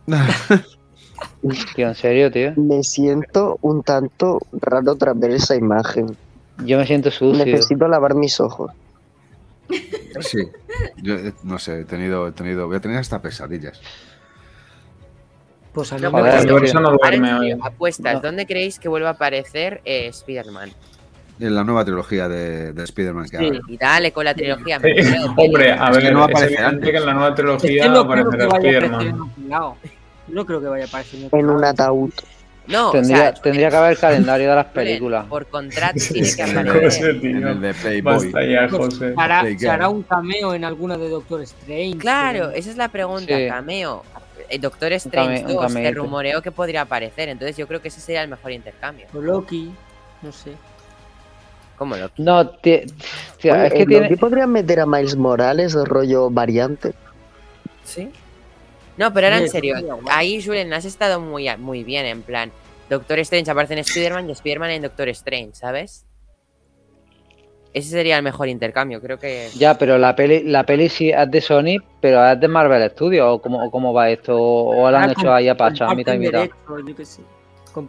Tío, 1.77 1.89
en 1.89 1.95
serio, 1.95 2.31
tío. 2.31 2.53
Me 2.57 2.83
siento 2.83 3.59
un 3.63 3.83
tanto 3.83 4.39
raro 4.53 4.97
tras 4.97 5.19
ver 5.19 5.33
esa 5.33 5.55
imagen. 5.57 6.17
Yo 6.65 6.79
me 6.79 6.87
siento 6.87 7.11
sucio. 7.11 7.45
Necesito 7.45 7.87
lavar 7.89 8.15
mis 8.15 8.41
ojos. 8.41 8.73
Sí, 10.21 10.39
yo 11.03 11.15
eh, 11.15 11.33
no 11.45 11.59
sé, 11.59 11.81
he 11.81 11.85
tenido, 11.85 12.27
he 12.27 12.33
tenido, 12.33 12.67
voy 12.67 12.77
a 12.77 12.81
tener 12.81 12.97
hasta 12.99 13.21
pesadillas. 13.21 13.81
pues 15.73 15.93
a 15.93 15.99
No, 15.99 16.11
Joder, 16.11 16.35
gusta. 16.37 16.51
por 16.53 16.65
eso 16.65 16.81
no 16.81 16.91
duerme 16.93 17.35
hoy. 17.35 17.53
apuestas, 17.63 18.15
No. 18.15 18.21
¿dónde 18.21 18.47
creéis 18.47 18.79
que 18.79 18.89
vuelva 18.89 19.11
a 19.11 19.13
aparecer 19.13 19.81
eh, 19.85 20.09
Spider-Man? 20.09 20.71
En 21.41 21.55
la 21.55 21.63
nueva 21.63 21.85
trilogía 21.85 22.29
de, 22.29 22.73
de 22.73 22.83
Spider-Man 22.85 23.27
que. 23.29 23.61
Y 23.69 23.77
dale 23.77 24.11
con 24.13 24.25
la 24.25 24.35
trilogía. 24.35 24.79
me. 24.81 24.93
Hombre, 25.37 25.71
a 25.73 25.89
Es 25.91 25.97
ver, 25.97 26.07
que 26.07 26.11
no 26.13 26.25
es 26.25 26.31
aparece 26.35 26.59
antes. 26.59 26.91
que 26.91 26.97
en 26.97 27.07
la 27.07 27.13
nueva 27.13 27.29
Es 27.29 27.35
trilogía 27.37 27.83
que 27.85 27.89
no 27.91 28.09
creo 28.09 28.29
que 28.31 28.37
aparecerá 28.43 28.47
vaya 28.47 28.57
a 28.57 28.59
aparecer 28.59 28.85
en 28.85 28.95
Spider-Man. 28.95 29.75
No 30.29 30.45
creo 30.47 30.61
que 30.61 30.67
vaya 30.69 30.85
a 30.85 30.89
aparecer 30.89 31.29
en 31.33 31.51
un 31.51 31.65
ataúd. 31.65 32.11
No, 32.67 32.91
Tendría, 32.91 33.17
o 33.17 33.21
sea, 33.21 33.35
tendría 33.35 33.71
que 33.71 33.77
haber 33.77 33.97
calendario 33.97 34.51
de 34.51 34.55
las 34.57 34.67
películas. 34.75 35.25
Por 35.27 35.47
contrato 35.47 35.99
tiene 36.13 36.29
que 36.37 36.43
aparecer. 36.43 37.17
En 37.25 37.47
el 37.47 37.61
de 37.63 37.73
Playboy. 37.75 38.33
Ya, 38.53 38.69
José. 38.69 39.15
Hará, 39.17 39.43
se 39.59 39.87
un 39.89 40.03
cameo 40.03 40.53
en 40.55 40.65
alguna 40.65 40.99
de 40.99 41.09
Doctor 41.09 41.41
Strange. 41.43 41.97
Claro, 41.99 42.47
pero- 42.49 42.51
esa 42.51 42.71
es 42.71 42.77
la 42.77 42.89
pregunta, 42.89 43.35
Sí. 43.37 43.49
cameo. 43.49 44.05
El 44.51 44.61
Doctor 44.61 44.93
Strange 44.93 45.43
came- 45.43 45.47
un 45.57 45.63
2 45.63 45.73
se 45.73 45.91
rumoreó 45.93 46.43
que 46.43 46.53
podría 46.53 46.83
aparecer, 46.83 47.29
entonces 47.31 47.57
yo 47.57 47.67
creo 47.67 47.81
que 47.83 47.89
ese 47.89 48.01
sería 48.01 48.23
el 48.23 48.29
mejor 48.29 48.53
intercambio. 48.53 49.07
O 49.15 49.21
Loki, 49.21 49.73
no 50.23 50.31
sé. 50.33 50.53
¿Cómo 51.77 51.97
lo 51.97 52.11
No, 52.19 52.49
tío, 52.51 52.81
Oye, 53.55 53.67
es 53.67 53.73
que 53.73 53.83
¿en 53.83 53.89
tiene. 53.89 54.09
Loki 54.09 54.17
podrían 54.17 54.51
meter 54.53 54.81
a 54.81 54.87
Miles 54.87 55.17
Morales 55.17 55.75
rollo 55.75 56.29
variante? 56.31 56.93
¿Sí? 57.85 58.11
No, 58.99 59.13
pero 59.15 59.29
ahora 59.29 59.39
en 59.39 59.49
serio, 59.49 59.77
ahí 60.11 60.43
Julen 60.43 60.73
has 60.73 60.85
estado 60.85 61.21
muy, 61.21 61.49
muy 61.57 61.85
bien, 61.85 62.05
en 62.05 62.23
plan, 62.23 62.51
Doctor 62.91 63.19
Strange 63.21 63.51
aparece 63.51 63.75
en 63.75 63.79
Spider-Man 63.81 64.29
y 64.29 64.33
Spider-Man 64.33 64.71
en 64.71 64.83
Doctor 64.83 65.09
Strange, 65.11 65.55
¿sabes? 65.55 66.05
Ese 67.73 67.91
sería 67.91 68.17
el 68.17 68.23
mejor 68.23 68.49
intercambio, 68.49 69.01
creo 69.01 69.19
que... 69.19 69.51
Ya, 69.55 69.77
pero 69.79 69.99
la 69.99 70.17
peli, 70.17 70.43
la 70.43 70.65
peli 70.65 70.89
sí 70.89 71.11
es 71.11 71.31
de 71.31 71.41
Sony, 71.41 71.77
pero 72.01 72.27
es 72.27 72.41
de 72.41 72.49
Marvel 72.49 72.91
Studios. 72.91 73.27
¿O 73.29 73.43
cómo, 73.43 73.71
cómo 73.71 73.93
va 73.93 74.11
esto? 74.11 74.37
¿O 74.43 74.91
lo 74.91 74.97
han 74.97 75.11
Ah, 75.11 75.13
hecho 75.13 75.33
ahí 75.33 75.49
a 75.49 75.55
pacha, 75.55 75.87
a 75.87 75.95
mitad 75.95 76.15
y 76.15 76.19
mitad? 76.19 76.49
yo 76.49 76.55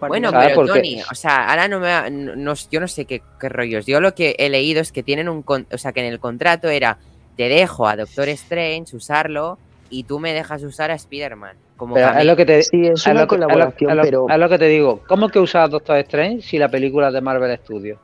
Bueno, 0.08 0.30
¿Sabes 0.32 0.50
pero? 0.50 0.66
Tony, 0.68 1.02
o 1.10 1.16
sea, 1.16 1.50
ahora 1.50 1.68
no 1.68 1.80
me 1.80 2.12
no, 2.12 2.54
yo 2.70 2.80
no 2.80 2.88
sé 2.88 3.06
qué, 3.06 3.22
qué 3.40 3.50
rollos. 3.50 3.86
Yo 3.86 4.00
lo 4.02 4.14
que 4.14 4.36
he 4.38 4.50
leído 4.50 4.82
es 4.82 4.92
que 4.92 5.02
tienen 5.02 5.30
un 5.30 5.42
con- 5.42 5.66
o 5.72 5.78
sea, 5.78 5.94
que 5.94 6.02
en 6.02 6.08
el 6.08 6.20
contrato 6.20 6.68
era 6.70 7.00
te 7.38 7.48
dejo 7.50 7.88
a 7.88 7.96
Doctor 7.96 8.28
Strange 8.30 8.96
usarlo 8.96 9.58
y 9.90 10.04
tú 10.04 10.20
me 10.20 10.34
dejas 10.34 10.64
usar 10.64 10.92
a 10.92 10.96
Spider-Man. 10.96 11.56
Como 11.78 11.96
Pero 11.96 12.08
cameo. 12.08 12.22
es 12.22 12.28
lo 12.28 12.36
que 12.36 12.46
te, 12.46 12.64
Sí, 12.64 12.88
es 12.88 13.00
es 13.00 13.06
una 13.08 13.22
lo 13.22 13.28
que- 13.28 13.36
es 13.36 13.40
lo- 13.42 13.48
colaboración, 13.48 13.90
es 13.92 13.96
lo- 13.96 14.02
pero, 14.04 14.30
es 14.30 14.38
lo 14.38 14.50
que 14.50 14.58
te 14.60 14.66
digo. 14.68 15.02
¿Cómo 15.08 15.30
que 15.30 15.40
usas 15.40 15.70
Doctor 15.70 15.98
Strange 15.98 16.42
si 16.42 16.58
la 16.58 16.70
película 16.70 17.08
es 17.08 17.14
de 17.14 17.22
Marvel 17.22 17.58
Studios? 17.60 17.98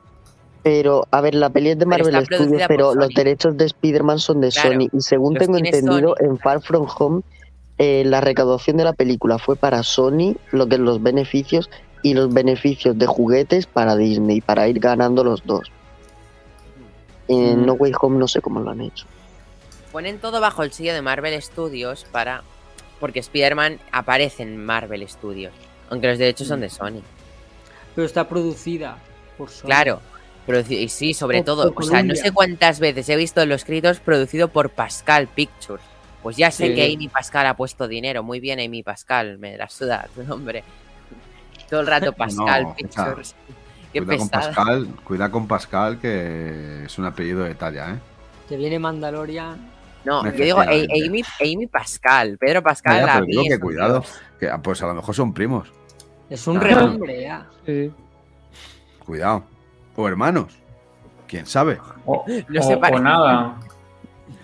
pero, 0.64 1.06
a 1.12 1.22
ver, 1.22 1.36
la 1.36 1.50
peli 1.52 1.70
es 1.70 1.78
de 1.78 1.86
Marvel 1.86 2.26
Studios, 2.26 2.64
pero 2.68 2.96
los 2.96 3.10
derechos 3.10 3.56
de 3.56 3.66
Spider-Man 3.66 4.18
son 4.18 4.42
de 4.42 4.50
Claro, 4.50 4.72
Sony. 4.74 4.88
Y 4.92 5.02
según 5.02 5.36
tengo 5.36 5.58
entendido, 5.58 6.16
Sony. 6.16 6.26
en 6.28 6.40
Far 6.40 6.60
From 6.62 6.88
Home, 6.98 7.22
eh, 7.78 8.04
la 8.06 8.20
recaudación 8.22 8.78
de 8.78 8.84
la 8.86 8.94
película 8.94 9.38
fue 9.38 9.56
para 9.58 9.84
Sony, 9.84 10.36
lo 10.52 10.66
que 10.68 10.76
es 10.76 10.82
los 10.82 11.04
beneficios, 11.04 11.70
y 12.02 12.14
los 12.16 12.34
beneficios 12.34 12.98
de 12.98 13.06
juguetes 13.06 13.68
para 13.68 13.96
Disney, 13.96 14.42
para 14.42 14.68
ir 14.68 14.80
ganando 14.80 15.24
los 15.24 15.46
dos. 15.46 15.72
En 17.28 17.62
Mm. 17.62 17.66
No 17.66 17.74
Way 17.74 17.92
Home 18.02 18.18
no 18.18 18.28
sé 18.28 18.42
cómo 18.42 18.60
lo 18.60 18.72
han 18.72 18.82
hecho. 18.82 19.06
Ponen 19.96 20.20
todo 20.20 20.42
bajo 20.42 20.62
el 20.62 20.74
sello 20.74 20.94
de 20.94 21.02
Marvel 21.02 21.42
Studios 21.42 22.06
para... 22.12 22.44
Porque 23.00 23.20
Spider-Man 23.22 23.80
aparece 23.94 24.44
en 24.44 24.58
Marvel 24.66 25.08
Studios. 25.08 25.54
Aunque 25.90 26.08
los 26.10 26.18
derechos 26.18 26.50
son 26.50 26.60
de 26.60 26.70
Sony. 26.70 27.02
Pero 27.96 28.06
está 28.06 28.28
producida 28.28 28.98
por 29.38 29.50
Sony. 29.50 29.68
Claro. 29.68 30.02
Y 30.68 30.90
sí, 30.90 31.14
sobre 31.14 31.44
todo. 31.44 31.72
O 31.74 31.82
sea, 31.82 32.04
no 32.04 32.14
sé 32.14 32.34
cuántas 32.34 32.82
veces 32.82 33.08
he 33.08 33.16
visto 33.16 33.46
los 33.46 33.64
créditos 33.64 34.02
producido 34.02 34.50
por 34.50 34.70
Pascal 34.72 35.30
Pictures. 35.30 35.82
Pues 36.22 36.36
ya 36.36 36.52
sé 36.52 36.68
Sí. 36.68 36.76
que 36.76 36.94
Amy 36.94 37.08
Pascal 37.08 37.48
ha 37.48 37.56
puesto 37.56 37.88
dinero. 37.88 38.22
Muy 38.22 38.42
bien, 38.42 38.60
Amy 38.60 38.84
Pascal. 38.84 39.38
Me 39.38 39.56
la 39.56 39.70
suda 39.70 40.10
tu 40.14 40.24
nombre. 40.24 40.66
Todo 41.70 41.80
el 41.80 41.88
rato 41.88 42.12
Pascal 42.18 42.64
No, 42.64 42.76
Pictures. 42.76 43.34
Qué 43.94 44.02
Cuida 44.04 44.18
con. 44.18 44.28
Pascal, 44.28 44.88
cuida 45.06 45.32
con 45.32 45.48
Pascal, 45.48 46.00
que 46.02 46.84
es 46.84 46.98
un 46.98 47.06
apellido 47.06 47.46
de 47.46 47.56
talla, 47.56 47.92
¿eh? 47.94 48.00
Que 48.50 48.58
viene 48.58 48.78
Mandalorian. 48.78 49.75
No, 50.06 50.24
yo 50.26 50.32
digo 50.32 50.62
Efectivamente. 50.62 51.08
Amy, 51.08 51.24
Amy 51.56 51.68
Pascal. 51.68 52.38
Pedro 52.38 52.62
Pascal. 52.64 52.98
Ya, 53.00 53.06
la 53.06 53.14
pero 53.14 53.26
vi 53.26 53.32
digo 53.32 53.44
en 53.44 53.50
que 53.50 53.60
cuidado, 53.60 54.04
que 54.40 54.50
ah, 54.50 54.60
pues 54.62 54.82
a 54.84 54.88
lo 54.88 54.94
mejor 54.96 55.16
son 55.16 55.34
primos. 55.34 55.72
Es 56.30 56.46
un 56.48 56.58
Claro. 56.60 56.76
renombre 56.88 57.22
ya. 57.22 57.48
Cuidado. 59.06 59.44
O 59.96 60.08
hermanos. 60.08 60.54
¿Quién 61.28 61.46
sabe? 61.46 61.80
O, 62.06 62.24
No 62.50 62.60
o- 62.60 62.64
se 62.64 62.76
o 62.76 62.80
parece. 62.80 63.02
nada. 63.04 63.56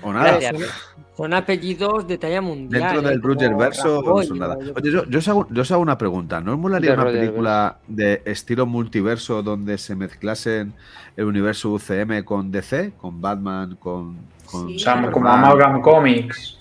O 0.01 0.13
nada. 0.13 0.39
Gracias. 0.39 0.69
Son, 1.17 1.33
apellidos 1.35 2.07
de 2.07 2.17
talla 2.17 2.41
mundial. 2.41 2.81
Dentro 2.93 3.01
¿eh? 3.07 3.11
del 3.11 3.21
Roger 3.21 3.53
verso 3.55 4.01
no 4.01 4.23
son 4.23 4.39
nada. 4.39 4.57
yo- 4.59 4.73
Oye, 4.75 4.91
yo, 4.91 5.05
yo 5.05 5.19
os 5.19 5.27
hago, 5.27 5.47
yo 5.51 5.61
os 5.61 5.71
hago 5.71 5.81
una 5.81 5.97
pregunta. 5.97 6.41
¿No 6.41 6.53
os 6.53 6.57
molaría 6.57 6.93
una 6.93 7.03
película 7.05 7.77
de 7.87 8.23
estilo 8.25 8.65
multiverso 8.65 9.43
donde 9.43 9.77
se 9.77 9.95
mezclasen 9.95 10.73
el 11.15 11.25
universo 11.25 11.69
UCM 11.69 12.23
con 12.23 12.51
DC, 12.51 12.93
con 12.97 13.21
Batman, 13.21 13.75
con, 13.75 14.17
con 14.51 14.67
Sí. 14.69 14.75
O 14.75 14.79
sea, 14.79 15.09
como? 15.11 15.27
Amalgam 15.29 15.81
Comics. 15.81 16.57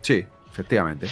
Sí, 0.00 0.24
efectivamente. 0.50 1.06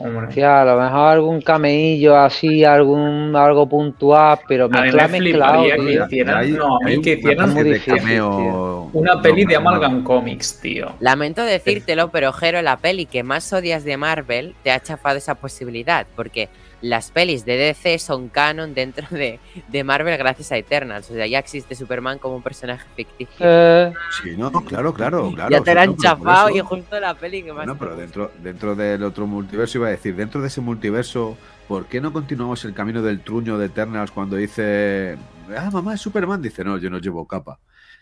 Hombre. 0.00 0.32
Sí, 0.32 0.40
a 0.42 0.64
lo 0.64 0.78
mejor 0.80 1.08
algún 1.12 1.40
cameillo 1.42 2.16
así, 2.16 2.64
algún 2.64 3.34
algo 3.34 3.68
puntual, 3.68 4.38
pero 4.46 4.68
me 4.68 4.80
mezclar, 4.82 5.10
mezclado, 5.10 5.62
que 5.64 5.92
hicieran, 6.04 6.36
Hay- 6.36 6.52
no, 6.52 6.76
a 6.76 6.78
mí 6.84 6.92
hay 6.92 7.00
que 7.00 7.10
una 7.14 7.18
hicieran 7.18 7.50
muy 7.54 7.64
difícil, 7.64 7.94
cameo- 7.96 8.90
una 8.92 9.20
peli 9.20 9.44
de 9.44 9.54
no, 9.54 9.60
no, 9.60 9.68
Amalgam 9.70 10.04
Comics, 10.04 10.60
tío. 10.60 10.92
Lamento 11.00 11.42
decírtelo, 11.42 12.10
pero 12.12 12.32
Jero, 12.32 12.62
la 12.62 12.76
peli 12.76 13.06
que 13.06 13.24
más 13.24 13.52
odias 13.52 13.82
de 13.82 13.96
Marvel 13.96 14.54
te 14.62 14.70
ha 14.70 14.78
chafado 14.80 15.18
esa 15.18 15.34
posibilidad, 15.34 16.06
porque 16.14 16.48
las 16.80 17.10
pelis 17.10 17.44
de 17.44 17.56
DC 17.56 17.98
son 17.98 18.28
canon 18.28 18.74
dentro 18.74 19.06
de, 19.10 19.40
de 19.68 19.84
Marvel 19.84 20.16
gracias 20.16 20.52
a 20.52 20.56
Eternals. 20.56 21.10
O 21.10 21.14
sea, 21.14 21.26
ya 21.26 21.38
existe 21.38 21.74
Superman 21.74 22.18
como 22.18 22.36
un 22.36 22.42
personaje 22.42 22.86
ficticio. 22.94 23.36
Eh, 23.40 23.92
Sí, 24.22 24.36
no, 24.36 24.50
no, 24.50 24.64
claro, 24.64 24.92
claro, 24.92 25.32
claro. 25.32 25.50
ya 25.50 25.60
te 25.60 25.74
no, 25.74 25.80
han 25.80 25.96
chafado 25.96 26.50
y 26.50 26.60
justo 26.60 26.98
la 27.00 27.14
peli 27.14 27.42
que 27.42 27.52
más 27.52 27.66
Bueno, 27.66 27.74
te 27.74 27.78
pero 27.78 27.96
dentro, 27.96 28.30
dentro 28.42 28.74
del 28.74 29.02
otro 29.02 29.26
multiverso 29.26 29.78
iba 29.78 29.88
a 29.88 29.90
decir, 29.90 30.14
dentro 30.14 30.40
de 30.40 30.48
ese 30.48 30.60
multiverso, 30.60 31.36
¿por 31.66 31.86
qué 31.86 32.00
no 32.00 32.12
continuamos 32.12 32.64
el 32.64 32.74
camino 32.74 33.02
del 33.02 33.20
truño 33.20 33.58
de 33.58 33.66
Eternals 33.66 34.10
cuando 34.10 34.36
dice, 34.36 35.16
ah, 35.56 35.70
mamá 35.72 35.94
es 35.94 36.00
Superman? 36.00 36.42
Dice, 36.42 36.64
no, 36.64 36.78
yo 36.78 36.90
no 36.90 36.98
llevo 36.98 37.26
capa. 37.26 37.58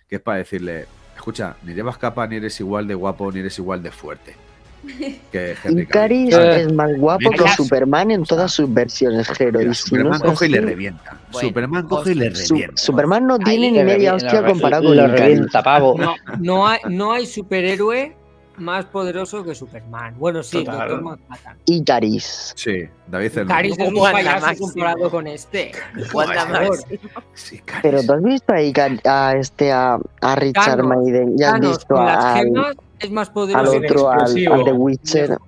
Que 0.09 0.17
es 0.17 0.23
para 0.23 0.39
decirle, 0.39 0.87
escucha, 1.17 1.57
ni 1.65 1.75
llevas 1.75 1.99
capa, 1.99 2.27
ni 2.27 2.37
eres 2.37 2.61
igual 2.61 2.87
de 2.87 2.95
guapo, 2.95 3.33
ni 3.33 3.41
eres 3.41 3.59
igual 3.59 3.83
de 3.83 3.91
fuerte. 3.91 4.37
que 5.33 5.55
Henry 5.65 5.87
Cavill. 5.87 6.33
es 6.33 6.73
más 6.73 6.97
guapo 6.97 7.31
que 7.31 7.49
Superman 7.51 8.11
en 8.11 8.25
todas 8.25 8.53
sus 8.53 8.73
versiones, 8.73 9.29
Jero. 9.29 9.59
Mira, 9.59 9.69
no 9.71 9.75
Superman 9.75 10.15
es 10.15 10.23
coge 10.23 10.47
y 10.47 10.49
le 10.51 10.61
revienta. 10.61 11.17
Bueno, 11.33 11.49
Superman 11.49 11.87
coge 11.87 12.13
y 12.13 12.15
le 12.15 12.35
Su- 12.35 12.55
revienta. 12.55 12.77
Superman 12.83 13.27
no 13.27 13.39
tiene 13.39 13.71
ni 13.73 13.83
media 13.85 14.15
hostia 14.15 14.41
lo- 14.41 14.49
comparado 14.49 14.95
lo 14.95 15.03
con 15.03 15.11
Icaris. 15.15 15.21
revienta, 15.21 15.63
pavo. 15.63 15.97
No, 15.99 16.15
no 16.41 16.67
hay, 16.67 16.79
no 16.89 17.13
hay 17.13 17.27
superhéroe 17.27 18.17
más 18.59 18.85
poderoso 18.87 19.45
que 19.45 19.55
Superman. 19.55 20.15
Bueno, 20.19 20.43
sí, 20.43 20.65
Total. 20.65 20.89
Doctor 20.89 21.03
Manhattan. 21.03 21.57
Icaris. 21.67 22.53
Sí, 22.57 22.85
David 23.07 23.31
Cerno. 23.31 23.49
Caris 23.55 23.79
es 23.79 23.89
un 23.89 23.97
Wanda 23.97 24.13
payaso 24.13 24.47
Máximo. 24.47 24.67
comparado 24.69 25.11
con 25.11 25.27
este. 25.27 25.73
Sí, 27.35 27.59
Caris. 27.59 27.83
Pero 27.83 28.03
tú 28.03 28.13
has 28.15 28.23
visto 28.23 28.53
a, 28.53 28.61
Icar- 28.61 29.01
a 29.07 29.37
este 29.37 29.73
a, 29.73 29.99
a 30.21 30.37
Richard 30.37 30.77
Thanos, 30.79 30.87
Maiden 30.87 31.35
y 31.39 31.43
has 31.43 31.53
Thanos 31.53 31.71
visto 31.79 31.95
con 31.95 32.07
las 32.07 32.25
al, 32.25 32.45
gemas 32.45 32.77
es 32.99 33.11
más 33.11 33.29
al 33.29 33.35
poderoso 33.35 33.71
que 33.81 33.87
otro, 33.87 34.11
al, 34.11 34.21
explosivo. 34.21 34.55
al 34.55 34.65
The 34.65 34.73
Witcher. 34.73 35.39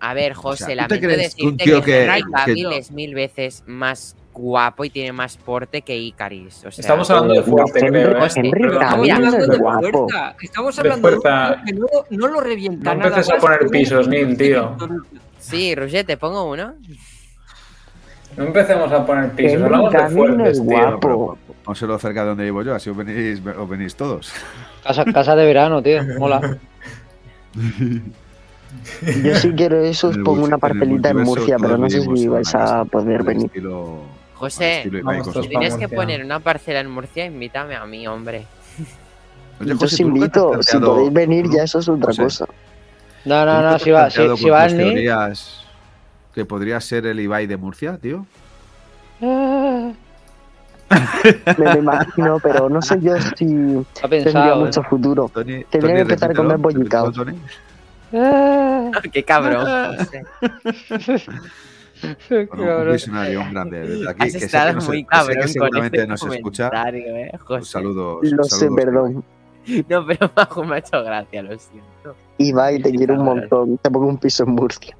A 0.00 0.14
ver, 0.14 0.32
José, 0.34 0.64
O 0.64 0.66
sea, 0.66 0.86
¿tú 0.86 0.94
te 0.94 1.00
lamento 1.00 1.06
crees 1.16 1.34
que 1.34 1.44
un 1.46 1.56
decirte 1.56 1.64
tío 1.64 1.80
que, 1.82 1.90
que- 1.92 2.04
Henry 2.04 2.22
que- 2.22 2.30
Cavill 2.32 2.72
es 2.72 2.90
mil 2.92 3.14
veces 3.14 3.64
más 3.66 4.16
guapo 4.38 4.84
y 4.84 4.90
tiene 4.90 5.12
más 5.12 5.36
porte 5.36 5.82
que 5.82 5.96
Icaris. 5.96 6.64
O 6.64 6.70
sea, 6.70 6.80
Estamos 6.80 7.10
hablando 7.10 7.34
de 7.34 7.42
fuerte, 7.42 7.80
Henry- 7.80 7.90
creo. 8.04 8.24
¿eh? 8.24 8.28
Henry 8.36 8.66
estamos 8.72 9.10
hablando 9.10 9.46
de 9.46 9.58
guapo. 9.58 10.08
fuerza. 10.08 10.36
Estamos 10.40 10.76
De 10.76 10.80
hablando 10.80 11.08
de 11.08 11.14
un 11.16 11.22
fuerza. 11.22 11.54
tío 11.56 11.64
que 11.64 11.72
no, 11.72 11.86
no 12.26 12.28
lo 12.28 12.40
revienta 12.40 12.94
No 12.94 13.00
nada 13.00 13.10
empeces 13.16 13.32
a 13.34 13.38
poner 13.38 13.66
pisos, 13.68 14.08
Neil, 14.08 14.36
tío. 14.36 14.76
Sí, 15.38 15.74
Roger, 15.74 16.06
te 16.06 16.16
pongo 16.16 16.50
uno. 16.50 16.74
No 18.36 18.44
empecemos 18.44 18.92
a 18.92 19.04
poner 19.04 19.30
pisos. 19.32 19.52
Henry 19.54 19.64
Hablamos 19.64 19.92
de 19.92 20.08
fuertes, 20.10 20.46
es 20.48 20.54
tío. 20.60 20.64
guapo. 20.64 20.98
Pero 21.00 21.38
pónselo 21.64 21.98
cerca 21.98 22.22
de 22.22 22.28
donde 22.28 22.44
vivo 22.44 22.62
yo, 22.62 22.74
así 22.74 22.88
os 22.90 22.96
venís, 22.96 23.42
os 23.44 23.68
venís 23.68 23.96
todos. 23.96 24.32
Casa, 24.84 25.04
casa 25.06 25.34
de 25.36 25.44
verano, 25.46 25.82
tío. 25.82 26.00
Mola. 26.18 26.58
Yo 29.24 29.34
si 29.34 29.52
quiero 29.52 29.80
eso 29.82 30.08
os 30.08 30.18
pongo 30.18 30.44
una 30.44 30.58
parcelita 30.58 31.08
en 31.10 31.18
Murcia, 31.22 31.56
pero 31.58 31.78
no 31.78 31.88
sé 31.88 32.02
si 32.02 32.28
vais 32.28 32.54
a 32.54 32.84
poder 32.84 33.22
venir. 33.22 33.46
estilo- 33.46 34.02
José, 34.38 34.92
pa' 35.02 35.22
tienes 35.48 35.76
que 35.76 35.88
Murcia. 35.88 35.88
poner 35.88 36.24
una 36.24 36.40
parcela 36.40 36.80
en 36.80 36.90
Murcia, 36.90 37.26
invítame 37.26 37.76
a 37.76 37.86
mí, 37.86 38.06
hombre. 38.08 38.46
Oye, 39.60 39.74
Yo 39.74 39.76
José, 39.76 39.96
os 39.96 40.00
¿tú 40.00 40.08
nunca 40.08 40.28
te 40.30 40.38
has 40.40 40.44
invito, 40.44 40.62
si 40.62 40.78
podéis 40.80 41.12
venir 41.12 41.46
¿no? 41.46 41.50
ya 41.50 41.64
eso 41.64 41.78
es 41.80 41.88
otra 41.88 42.14
José, 42.14 42.22
cosa. 42.22 42.46
No, 43.24 43.44
¿tú 43.46 43.46
no, 43.46 43.62
no, 43.62 43.78
si 43.78 43.90
va, 43.90 44.10
si, 44.10 44.36
si 44.36 44.48
con 44.48 44.52
va 44.52 44.64
tus 44.64 44.72
el 44.72 44.76
Ni. 44.76 44.84
teorías 44.84 45.66
que 46.34 46.44
podría 46.44 46.80
ser 46.80 47.06
el 47.06 47.20
Ibai 47.20 47.46
de 47.46 47.56
Murcia, 47.56 47.98
tío? 47.98 48.26
Ah, 49.22 49.90
Me 51.56 51.64
lo 51.74 51.78
imagino, 51.78 52.38
pero 52.42 52.68
no 52.68 52.80
sé 52.80 52.98
yo 53.00 53.14
si 53.36 53.86
Ha 54.02 54.08
pensado. 54.08 54.62
¿eh? 54.62 54.64
mucho 54.66 54.82
futuro. 54.84 55.30
Tony, 55.34 55.64
Tendría 55.64 55.80
Tony, 55.80 55.94
que 55.94 56.00
empezar 56.00 56.30
a 56.30 56.34
comer 56.34 56.56
bollicao. 56.58 57.12
Ah, 58.14 58.90
Qué 59.12 59.22
cabrón. 59.24 59.66
Bueno, 62.28 62.46
un 62.52 62.66
cabrón. 62.68 62.92
visionario, 62.92 63.40
un 63.40 63.50
grande. 63.52 63.80
Desde 63.80 64.10
aquí, 64.10 64.22
Has 64.22 64.24
que 64.26 64.30
sé 64.30 64.38
que 64.38 64.44
estado 64.46 64.72
nos- 64.74 64.88
muy 64.88 64.96
que 64.96 65.00
sé 65.02 65.06
que 65.08 65.16
cabrón 65.16 65.36
con 65.38 65.48
seguramente 65.48 65.96
este 65.98 66.08
nos 66.08 66.26
escucha. 66.34 66.70
eh, 66.92 67.30
Un 67.48 67.64
saludo. 67.64 68.20
Lo 68.22 68.44
sé, 68.44 68.56
saludos, 68.58 68.76
perdón. 68.84 69.24
No, 69.88 70.06
pero 70.06 70.30
Majo 70.34 70.64
me 70.64 70.76
ha 70.76 70.78
hecho 70.78 71.02
gracia, 71.04 71.42
lo 71.42 71.58
siento. 71.58 72.16
Ibai, 72.38 72.80
te 72.80 72.90
quiero 72.90 73.14
un 73.14 73.20
cabrón. 73.26 73.40
montón. 73.40 73.78
Te 73.78 73.90
pongo 73.90 74.06
un 74.06 74.16
piso 74.18 74.44
en 74.44 74.50
Murcia. 74.52 74.96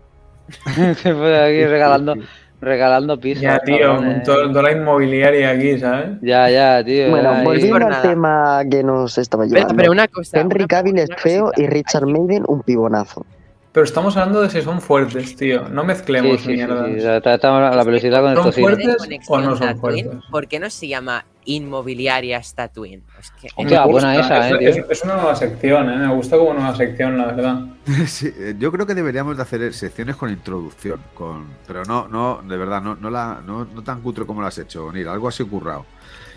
Se 0.75 1.15
fue 1.15 1.39
aquí 1.43 1.65
regalando, 1.67 2.15
regalando 2.61 3.19
pisos. 3.19 3.43
Ya, 3.43 3.59
tío, 3.61 3.99
todo- 4.25 4.49
toda 4.51 4.63
la 4.65 4.73
inmobiliaria 4.73 5.51
aquí, 5.51 5.79
¿sabes? 5.79 6.19
Ya, 6.21 6.51
ya, 6.51 6.85
tío. 6.85 7.09
Bueno, 7.11 7.33
ya, 7.33 7.43
volviendo 7.45 7.73
por 7.77 7.83
al 7.85 7.91
nada. 7.91 8.03
tema 8.03 8.61
que 8.71 8.83
nos 8.83 9.17
estaba 9.17 9.45
Pero, 9.45 9.55
llevando. 9.57 9.77
pero 9.77 9.93
una 9.93 10.09
cosa. 10.09 10.39
Henry 10.41 10.67
Cavill 10.67 10.99
es 10.99 11.09
feo 11.17 11.45
cosita. 11.47 11.63
y 11.63 11.67
Richard 11.67 12.07
Maiden 12.07 12.45
un 12.47 12.63
pibonazo. 12.63 13.25
Pero 13.71 13.85
estamos 13.85 14.17
hablando 14.17 14.41
de 14.41 14.49
si 14.51 14.63
son 14.63 14.81
fuertes, 14.81 15.37
tío. 15.37 15.69
No 15.69 15.85
mezclemos 15.85 16.41
sí, 16.41 16.47
sí, 16.47 16.53
mierdas. 16.55 16.87
sí, 16.87 17.07
está 17.07 17.71
la 17.71 17.85
velocidad 17.85 18.21
con 18.23 18.31
el 18.31 18.37
¿Son 18.37 18.53
fuertes? 18.53 18.97
O 19.29 19.39
no 19.41 19.57
son 19.57 19.59
Tatooine, 19.69 19.79
fuertes? 20.07 20.31
¿Por 20.31 20.49
qué 20.49 20.59
no 20.59 20.71
se 20.71 20.89
llama 20.89 21.25
Inmobiliaria 21.45 22.41
Tatooine? 22.55 23.03
Es 23.21 23.31
que 23.33 23.49
Hostia, 23.55 23.85
buena 23.85 24.19
esa, 24.19 24.49
es, 24.49 24.55
eh, 24.55 24.59
tío. 24.59 24.69
es- 24.71 24.85
es 24.91 25.05
una 25.05 25.15
nueva 25.17 25.37
sección, 25.37 25.91
¿eh? 25.91 25.97
Me 25.97 26.15
gusta 26.15 26.39
como 26.39 26.55
nueva 26.55 26.75
sección, 26.75 27.19
la 27.19 27.27
verdad. 27.27 27.61
Sí, 28.07 28.33
eh, 28.39 28.55
yo 28.59 28.73
creo 28.73 28.87
que 28.87 28.95
deberíamos 28.95 29.37
de 29.37 29.43
hacer 29.43 29.73
secciones 29.75 30.17
con 30.17 30.31
introducción, 30.31 31.01
con, 31.15 31.47
pero 31.67 31.85
no, 31.85 32.09
no, 32.09 32.41
de 32.43 32.57
verdad, 32.57 32.81
no, 32.83 32.97
no, 32.97 33.11
la, 33.11 33.41
no, 33.47 33.67
no 33.67 33.83
tan 33.85 34.01
cutre 34.01 34.25
como 34.27 34.41
lo 34.41 34.47
has 34.47 34.59
hecho, 34.59 34.91
Nil, 34.93 35.07
algo 35.09 35.29
así 35.29 35.45
currado. 35.45 35.85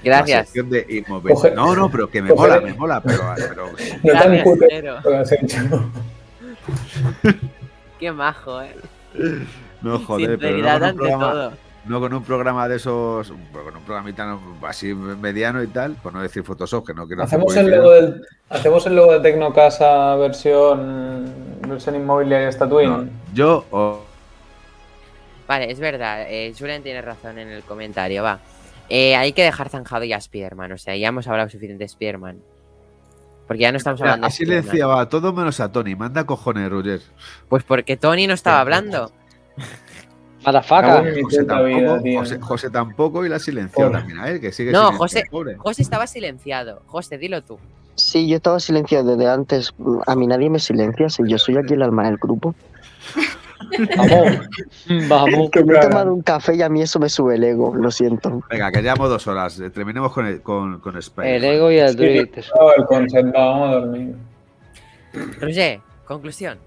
La 0.04 0.18
Gracias. 0.18 0.48
sección 0.48 0.70
de 0.70 0.86
inmobiliaria. 0.90 1.56
No, 1.56 1.76
no, 1.76 1.90
pero 1.90 2.10
que 2.10 2.22
me 2.22 2.30
coge- 2.30 2.36
mola, 2.36 2.60
me 2.62 2.74
mola, 2.74 3.02
pero, 3.02 3.22
pero 3.38 3.66
No 4.04 4.14
tan 4.20 4.44
cutre 4.44 4.68
que 5.02 5.16
has 5.16 5.32
hecho. 5.32 5.58
Qué 8.00 8.12
majo, 8.12 8.62
eh. 8.62 8.76
no 9.82 10.00
joder, 10.00 10.40
pero 10.40 10.58
no 10.58 10.64
con, 10.80 10.90
un 10.90 10.96
programa, 10.98 11.32
todo. 11.32 11.54
no 11.86 12.00
con 12.00 12.14
un 12.14 12.24
programa 12.24 12.68
de 12.68 12.76
esos, 12.78 13.28
con 13.30 13.76
un 13.78 13.84
programita 13.84 14.38
así 14.68 14.94
mediano 14.94 15.62
y 15.62 15.68
tal, 15.68 15.94
por 15.96 16.14
no 16.14 16.22
decir 16.22 16.44
Photoshop, 16.44 16.88
que 16.88 16.94
no 16.94 17.06
quiero 17.08 17.24
hacer 17.24 17.38
Hacemos 17.40 17.56
el, 17.56 17.64
publicidad. 17.66 17.84
logo 17.84 17.94
del, 17.94 18.28
hacemos 18.50 18.86
el 18.88 18.96
logo 18.96 19.14
de 19.14 19.20
Tecnocasa 19.20 20.16
versión, 20.16 21.34
versión 21.68 21.96
inmobiliaria 21.96 22.50
Tatooine. 22.52 23.06
No, 23.06 23.10
yo 23.34 23.66
o- 23.72 24.04
Vale, 25.48 25.70
es 25.70 25.80
verdad. 25.82 26.28
Eh, 26.30 26.54
Julian 26.58 26.82
tiene 26.82 27.02
razón 27.02 27.38
en 27.38 27.50
el 27.50 27.64
comentario, 27.64 28.24
va. 28.24 28.40
Eh, 28.88 29.16
hay 29.18 29.34
que 29.34 29.44
dejar 29.44 29.68
zanjado 29.70 30.06
ya 30.06 30.16
a 30.18 30.22
Spiderman. 30.22 30.72
O 30.72 30.78
sea, 30.78 30.96
ya 30.96 31.10
hemos 31.10 31.28
hablado 31.28 31.50
suficiente 31.50 31.84
de 31.84 31.88
Spiderman. 31.90 32.40
Porque 33.52 33.64
ya 33.64 33.72
no 33.74 33.80
estamos 33.80 34.00
hablando 34.00 34.28
ha 34.28 34.30
de 34.30 34.84
a 35.02 35.10
todo 35.10 35.34
menos 35.34 35.60
a 35.60 35.70
Tony. 35.70 35.94
Manda 35.94 36.24
cojones, 36.24 36.70
Roger. 36.70 37.02
Pues 37.50 37.66
porque 37.66 37.98
Tony 37.98 38.26
no 38.26 38.34
estaba 38.34 38.62
hablando. 38.62 39.12
Madafaca. 40.46 41.04
José 41.22 41.44
tampoco. 41.44 42.00
José, 42.18 42.40
José 42.40 42.70
tampoco 42.70 43.26
y 43.26 43.28
la 43.28 43.40
Pobre. 43.40 43.92
también 43.92 44.20
a 44.20 44.30
él, 44.30 44.40
que 44.40 44.54
sigue 44.54 44.72
No, 44.72 44.94
José, 44.94 45.26
pobre. 45.30 45.58
José 45.58 45.82
estaba 45.82 46.08
silenciado. 46.08 46.82
José, 46.86 47.18
dilo 47.18 47.44
tú. 47.44 47.60
Sí, 47.96 48.26
yo 48.26 48.38
estaba 48.38 48.58
silenciado 48.62 49.18
desde 49.18 49.30
antes. 49.30 49.74
A 50.08 50.16
mí 50.16 50.28
nadie 50.28 50.50
me 50.50 50.60
silencia, 50.60 51.10
si 51.10 51.24
yo 51.28 51.38
soy 51.38 51.58
aquí 51.58 51.74
el 51.74 51.82
alma 51.82 52.06
del 52.06 52.16
grupo. 52.16 52.56
Vamos. 53.98 54.40
Vamos. 55.08 55.50
Que 55.52 55.64
me 55.64 55.74
he 55.74 55.76
Claro. 55.76 55.90
tomado 55.90 56.14
un 56.14 56.22
café 56.22 56.56
y 56.56 56.62
a 56.62 56.70
mí 56.70 56.82
eso 56.82 57.00
me 57.00 57.10
sube 57.10 57.36
el 57.36 57.44
ego, 57.44 57.74
lo 57.76 57.92
siento. 57.92 58.42
Venga, 58.50 58.72
que 58.72 58.82
llevamos 58.82 59.10
dos 59.10 59.28
horas. 59.28 59.60
eh, 59.60 59.70
Terminemos 59.70 60.12
con, 60.12 60.26
el, 60.26 60.42
con, 60.42 60.80
con 60.80 60.98
Spider-Man. 60.98 61.36
El 61.36 61.44
ego 61.44 61.72
y 61.72 61.78
el 61.78 61.90
Sí, 61.90 61.96
druid. 61.98 62.28
no, 62.60 62.74
el 62.76 62.86
concepto, 62.86 63.32
vamos 63.34 63.70
a 63.70 63.76
dormir. 63.80 64.16
Roger, 65.40 65.80
conclusión. 66.06 66.58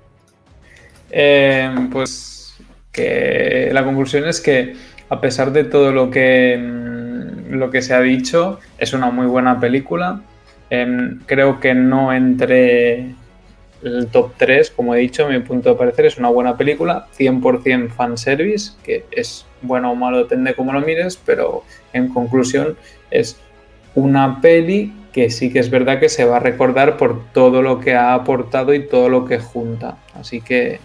Eh, 1.10 1.88
pues 1.92 2.56
que 2.92 3.70
la 3.72 3.84
conclusión 3.84 4.26
es 4.26 4.40
que 4.40 4.76
a 5.08 5.20
pesar 5.20 5.52
de 5.52 5.64
todo 5.64 5.92
lo 5.92 6.10
que, 6.10 6.56
mm, 6.58 7.54
lo 7.54 7.70
que 7.70 7.82
se 7.82 7.94
ha 7.94 8.00
dicho, 8.00 8.58
es 8.78 8.92
una 8.92 9.10
muy 9.10 9.26
buena 9.26 9.60
película. 9.60 10.20
Em, 10.70 11.20
creo 11.26 11.60
que 11.60 11.74
no 11.74 12.12
entre 12.12 13.14
el 13.84 14.06
top 14.08 14.32
3, 14.36 14.70
como 14.70 14.94
he 14.94 14.98
dicho, 14.98 15.26
a 15.26 15.28
mi 15.28 15.38
punto 15.40 15.70
de 15.70 15.74
parecer 15.76 16.06
es 16.06 16.18
una 16.18 16.28
buena 16.28 16.56
película, 16.56 17.06
100% 17.16 17.90
fanservice, 17.90 18.72
que 18.82 19.04
es 19.10 19.46
bueno 19.62 19.92
o 19.92 19.94
malo, 19.94 20.18
depende 20.18 20.50
de 20.50 20.56
cómo 20.56 20.72
lo 20.72 20.80
mires, 20.80 21.16
pero 21.16 21.64
en 21.92 22.08
conclusión 22.08 22.76
es 23.10 23.38
una 23.94 24.40
peli 24.40 24.92
que 25.12 25.30
sí 25.30 25.52
que 25.52 25.60
es 25.60 25.70
verdad 25.70 26.00
que 26.00 26.08
se 26.08 26.24
va 26.24 26.38
a 26.38 26.40
recordar 26.40 26.96
por 26.96 27.30
todo 27.32 27.62
lo 27.62 27.78
que 27.78 27.94
ha 27.94 28.14
aportado 28.14 28.74
y 28.74 28.86
todo 28.86 29.08
lo 29.08 29.24
que 29.24 29.38
junta. 29.38 29.98
Así 30.14 30.40
que 30.40 30.80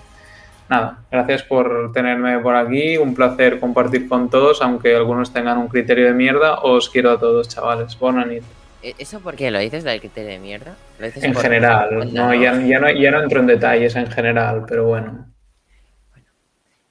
nada, 0.69 0.99
gracias 1.11 1.41
por 1.41 1.91
tenerme 1.93 2.37
por 2.39 2.55
aquí, 2.55 2.97
un 2.97 3.15
placer 3.15 3.59
compartir 3.59 4.07
con 4.07 4.29
todos, 4.29 4.61
aunque 4.61 4.95
algunos 4.95 5.33
tengan 5.33 5.57
un 5.57 5.67
criterio 5.67 6.05
de 6.05 6.13
mierda, 6.13 6.59
os 6.59 6.89
quiero 6.89 7.11
a 7.11 7.19
todos, 7.19 7.49
chavales. 7.49 7.97
Buena 7.97 8.25
nit. 8.25 8.43
Eh, 8.81 8.93
¿Eso 8.97 9.19
por 9.19 9.35
qué? 9.35 9.51
¿Lo 9.51 9.59
dices 9.59 9.83
del 9.83 9.99
criterio 9.99 10.31
de 10.31 10.39
mierda? 10.39 10.75
¿Lo 10.99 11.05
dices 11.05 11.23
En 11.23 11.33
por- 11.33 11.41
general, 11.41 12.13
no, 12.13 12.33
ya, 12.33 12.53
ya 12.61 12.79
no, 12.79 12.89
ya 12.91 13.11
no 13.11 13.21
entro 13.23 13.41
en 13.41 13.47
detalles 13.47 13.95
en 13.95 14.07
general, 14.09 14.65
pero 14.67 14.87
bueno. 14.87 15.25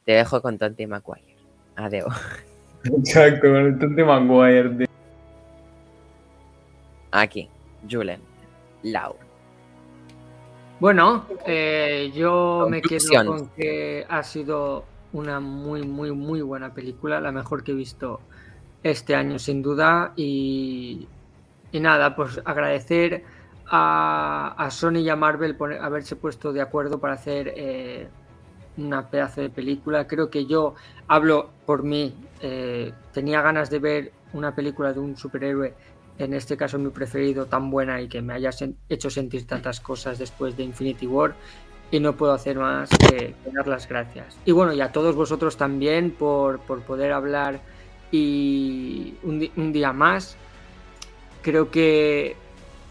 Te 0.05 0.13
dejo 0.13 0.41
con 0.43 0.59
Tonti 0.59 0.87
Maguire. 0.87 1.37
Adeo. 1.77 2.07
Exacto, 2.85 3.41
con 3.49 3.57
el 3.57 3.79
Tonti 3.79 4.03
Maguire, 4.03 4.69
tío. 4.71 4.87
Aquí, 7.11 7.49
Julen. 7.91 8.21
Lau. 8.83 9.17
Bueno, 10.81 11.27
eh, 11.47 12.13
yo 12.15 12.67
me 12.71 12.81
quedo 12.83 13.25
con 13.27 13.49
que 13.49 14.05
ha 14.09 14.23
sido 14.23 14.85
una 15.13 15.41
muy, 15.41 15.83
muy, 15.83 16.13
muy 16.13 16.41
buena 16.43 16.73
película, 16.73 17.21
la 17.21 17.33
mejor 17.33 17.65
que 17.65 17.73
he 17.73 17.75
visto 17.75 18.21
este 18.83 19.15
año 19.17 19.39
sin 19.39 19.63
duda. 19.63 20.13
Y, 20.17 21.09
y 21.73 21.81
nada, 21.81 22.17
pues 22.17 22.41
agradecer 22.45 23.25
a, 23.71 24.69
Sony 24.71 24.99
y 24.99 25.09
a 25.09 25.17
Marvel 25.17 25.57
por 25.57 25.73
haberse 25.75 26.17
puesto 26.17 26.53
de 26.53 26.61
acuerdo 26.61 26.99
para 26.99 27.15
hacer 27.15 27.53
eh, 27.57 28.09
una 28.77 29.09
pedazo 29.09 29.41
de 29.41 29.51
película. 29.51 30.07
Creo 30.07 30.31
que 30.31 30.47
yo 30.47 30.75
hablo 31.07 31.51
por 31.67 31.83
mí, 31.83 32.15
eh, 32.41 32.93
tenía 33.13 33.43
ganas 33.43 33.71
de 33.71 33.79
ver 33.79 34.13
una 34.33 34.55
película 34.55 34.93
de 34.93 35.01
un 35.01 35.17
superhéroe 35.17 35.75
en 36.19 36.35
este 36.35 36.57
caso 36.57 36.79
mi 36.79 36.91
preferido, 36.91 37.47
tan 37.47 37.71
buena 37.71 38.01
y 38.01 38.09
que 38.09 38.21
me 38.21 38.35
haya 38.35 38.51
hecho 38.89 39.09
sentir 39.09 39.47
tantas 39.47 39.81
cosas 39.81 40.19
después 40.19 40.57
de 40.57 40.65
Infinity 40.65 41.07
War. 41.07 41.35
y 41.91 42.01
no 42.01 42.17
puedo 42.17 42.33
hacer 42.33 42.59
más 42.59 42.91
que, 42.91 43.35
dar 43.53 43.67
las 43.67 43.89
gracias. 43.89 44.37
Y 44.45 44.53
bueno, 44.53 44.75
y 44.75 44.81
a 44.81 44.93
todos 44.93 45.15
vosotros 45.17 45.57
también 45.57 46.11
por, 46.11 46.59
por 46.61 46.83
poder 46.83 47.13
hablar 47.13 47.61
y 48.11 49.15
un 49.23 49.73
día 49.73 49.93
más. 49.93 50.37
Creo 51.49 51.71
que, 51.71 52.37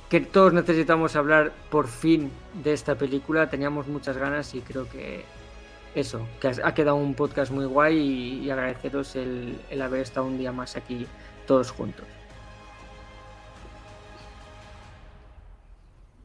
que 0.09 0.19
todos 0.19 0.51
necesitamos 0.51 1.15
hablar 1.15 1.51
por 1.69 1.87
fin 1.87 2.31
de 2.63 2.73
esta 2.73 2.95
película. 2.95 3.51
Teníamos 3.51 3.85
muchas 3.85 4.17
ganas 4.17 4.55
y 4.55 4.61
creo 4.61 4.89
que 4.89 5.25
eso, 5.93 6.27
que 6.41 6.47
ha 6.47 6.73
quedado 6.73 6.95
un 6.95 7.13
podcast 7.13 7.51
muy 7.51 7.65
guay 7.65 8.41
y, 8.43 8.49
agradeceros 8.49 9.15
el, 9.15 9.59
el 9.69 9.79
haber 9.79 10.01
estado 10.01 10.25
un 10.25 10.39
día 10.39 10.51
más 10.51 10.75
aquí 10.75 11.05
todos 11.45 11.69
juntos. 11.69 12.07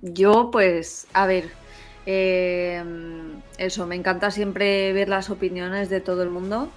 Yo, 0.01 0.49
pues, 0.51 1.09
a 1.13 1.27
ver, 1.27 1.51
eh, 2.07 2.83
eso, 3.59 3.87
me 3.87 3.95
encanta 3.95 4.31
siempre 4.31 4.95
ver 4.95 5.11
las 5.11 5.29
opiniones 5.29 5.91
de 5.91 6.01
todo 6.01 6.23
el 6.23 6.31
mundo. 6.31 6.71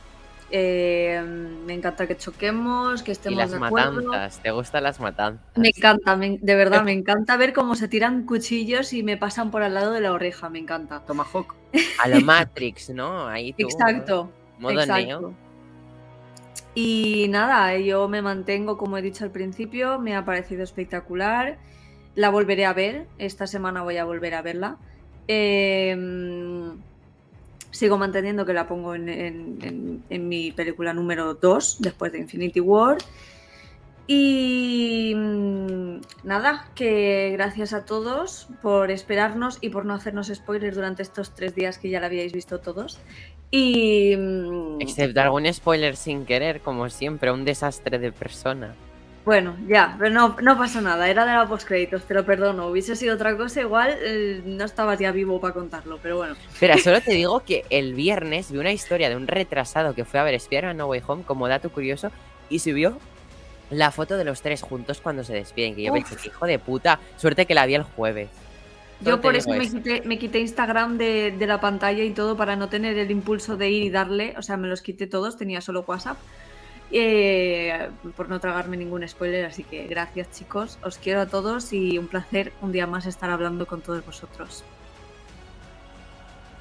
Eh, 0.52 1.22
me 1.66 1.74
encanta 1.74 2.06
que 2.08 2.16
choquemos, 2.18 3.02
que 3.04 3.12
Y 3.12 3.14
estemos 3.14 3.40
las 3.40 3.52
de 3.52 3.58
acuerdo. 3.58 4.04
matanzas, 4.04 4.42
¿te 4.42 4.52
gustan 4.52 4.84
las 4.84 5.00
matanzas? 5.00 5.44
Me 5.56 5.70
encanta, 5.76 6.16
me- 6.16 6.38
de 6.40 6.56
verdad, 6.56 6.84
me 6.86 6.92
encanta 6.92 7.36
ver 7.38 7.52
cómo 7.54 7.76
se 7.76 7.88
tiran 7.88 8.26
cuchillos 8.26 8.94
y 8.94 9.02
me 9.04 9.18
pasan 9.18 9.50
por 9.52 9.64
al 9.64 9.74
lado 9.74 9.92
de 9.92 10.02
la 10.02 10.12
oreja, 10.14 10.50
me 10.50 10.60
encanta. 10.60 11.00
Tomahawk. 11.06 11.56
A 12.04 12.08
lo 12.08 12.22
Matrix, 12.22 12.90
¿no? 12.92 13.28
Ahí 13.28 13.54
tú, 13.54 13.68
Exacto. 13.68 14.32
Modo 14.60 14.80
exacto. 14.80 15.06
Neo. 15.06 15.34
Y 16.76 17.28
nada, 17.30 17.78
yo 17.78 18.08
me 18.08 18.22
mantengo, 18.22 18.78
como 18.78 18.98
he 18.98 19.02
dicho 19.02 19.24
al 19.24 19.32
principio, 19.32 19.98
me 20.00 20.16
ha 20.16 20.26
parecido 20.26 20.64
espectacular. 20.64 21.58
La 22.16 22.30
volveré 22.30 22.66
a 22.66 22.74
ver, 22.74 23.08
esta 23.18 23.48
semana 23.48 23.82
voy 23.82 23.98
a 23.98 24.06
volver 24.06 24.36
a 24.36 24.42
verla. 24.42 24.78
Eh, 25.28 25.96
sigo 27.76 27.98
manteniendo 27.98 28.46
que 28.46 28.54
la 28.54 28.68
pongo 28.68 28.96
en, 28.96 30.04
mi 30.10 30.52
película 30.54 30.94
número 30.94 31.34
2, 31.34 31.78
después 31.80 32.12
de 32.14 32.20
Infinity 32.20 32.62
War. 32.62 32.98
Y 34.08 35.14
mm, 35.16 36.00
nada, 36.24 36.70
que 36.76 37.32
gracias 37.34 37.74
a 37.74 37.86
todos 37.86 38.48
por 38.62 38.92
esperarnos 38.92 39.58
y 39.62 39.70
por 39.70 39.86
no 39.86 39.94
hacernos 39.94 40.32
spoilers 40.34 40.76
durante 40.76 41.02
estos 41.02 41.34
tres 41.36 41.54
días 41.56 41.78
que 41.78 41.90
ya 41.90 42.00
la 42.00 42.06
habíais 42.06 42.32
visto 42.32 42.60
todos. 42.60 43.00
Y 43.52 44.16
mm, 44.16 44.82
Excepto 44.82 45.20
algún 45.22 45.52
spoiler 45.52 45.98
sin 45.98 46.26
querer, 46.26 46.62
como 46.62 46.90
siempre, 46.90 47.32
un 47.32 47.44
desastre 47.44 48.00
de 48.00 48.12
persona. 48.12 48.74
Bueno, 49.26 49.58
ya, 49.68 49.96
pero 49.98 50.12
no, 50.12 50.38
no 50.40 50.56
pasa 50.56 50.82
nada, 50.82 51.10
era 51.10 51.26
de 51.26 51.34
la 51.34 51.48
postcréditos, 51.48 52.04
te 52.04 52.14
lo 52.14 52.24
perdono. 52.24 52.68
Hubiese 52.68 52.96
sido 52.96 53.16
otra 53.16 53.36
cosa, 53.36 53.60
igual 53.60 53.98
eh, 54.00 54.44
no 54.46 54.64
estabas 54.64 55.00
ya 55.00 55.12
vivo 55.12 55.42
para 55.42 55.56
contarlo, 55.56 55.98
pero 56.02 56.18
bueno. 56.18 56.36
Espera, 56.54 56.78
solo 56.84 57.02
te 57.02 57.14
digo 57.14 57.40
que 57.40 57.66
el 57.72 57.96
viernes 57.96 58.52
vi 58.52 58.60
una 58.60 58.72
historia 58.72 59.10
de 59.10 59.16
un 59.16 59.26
retrasado 59.26 59.96
que 59.96 60.06
fue 60.06 60.20
a 60.20 60.24
ver 60.24 60.36
Spider-Man 60.36 60.78
No 60.78 60.86
Way 60.86 61.02
Home 61.08 61.24
como 61.24 61.48
dato 61.48 61.72
curioso 61.72 62.12
y 62.50 62.60
subió 62.60 63.00
la 63.72 63.90
foto 63.90 64.16
de 64.16 64.26
los 64.26 64.44
tres 64.44 64.62
juntos 64.62 65.02
cuando 65.02 65.24
se 65.24 65.34
despiden. 65.34 65.76
Que 65.76 65.82
yo 65.82 65.92
Uf. 65.92 66.08
pensé, 66.08 66.28
hijo 66.28 66.46
de 66.46 66.60
puta, 66.60 67.00
suerte 67.18 67.48
que 67.48 67.56
la 67.56 67.66
vi 67.66 67.74
el 67.74 67.84
jueves. 67.84 68.30
Yo 69.02 69.20
por 69.22 69.36
eso 69.36 69.50
me 69.50 69.68
quité, 69.68 70.04
me 70.06 70.20
quité 70.20 70.40
Instagram 70.40 71.00
de, 71.00 71.32
de 71.32 71.48
la 71.48 71.60
pantalla 71.60 72.04
y 72.04 72.12
todo 72.12 72.38
para 72.38 72.56
no 72.56 72.70
tener 72.70 72.98
el 72.98 73.10
impulso 73.10 73.58
de 73.58 73.70
ir 73.72 73.84
y 73.84 73.90
darle, 73.90 74.36
o 74.38 74.44
sea, 74.44 74.56
me 74.56 74.68
los 74.68 74.82
quité 74.82 75.08
todos, 75.08 75.36
tenía 75.36 75.62
solo 75.62 75.84
WhatsApp. 75.86 76.18
Eh, 76.92 77.90
por 78.16 78.30
no 78.30 78.40
tragarme 78.40 78.78
ningún 78.78 79.08
spoiler, 79.08 79.46
así 79.46 79.64
que 79.64 79.88
gracias 79.88 80.32
chicos, 80.32 80.78
os 80.84 80.98
quiero 80.98 81.22
a 81.22 81.26
todos 81.26 81.74
y 81.74 81.98
un 81.98 82.08
placer 82.08 82.52
un 82.62 82.72
día 82.72 82.88
más 82.88 83.06
estar 83.06 83.30
hablando 83.30 83.66
con 83.66 83.82
todos 83.82 84.06
vosotros. 84.06 84.64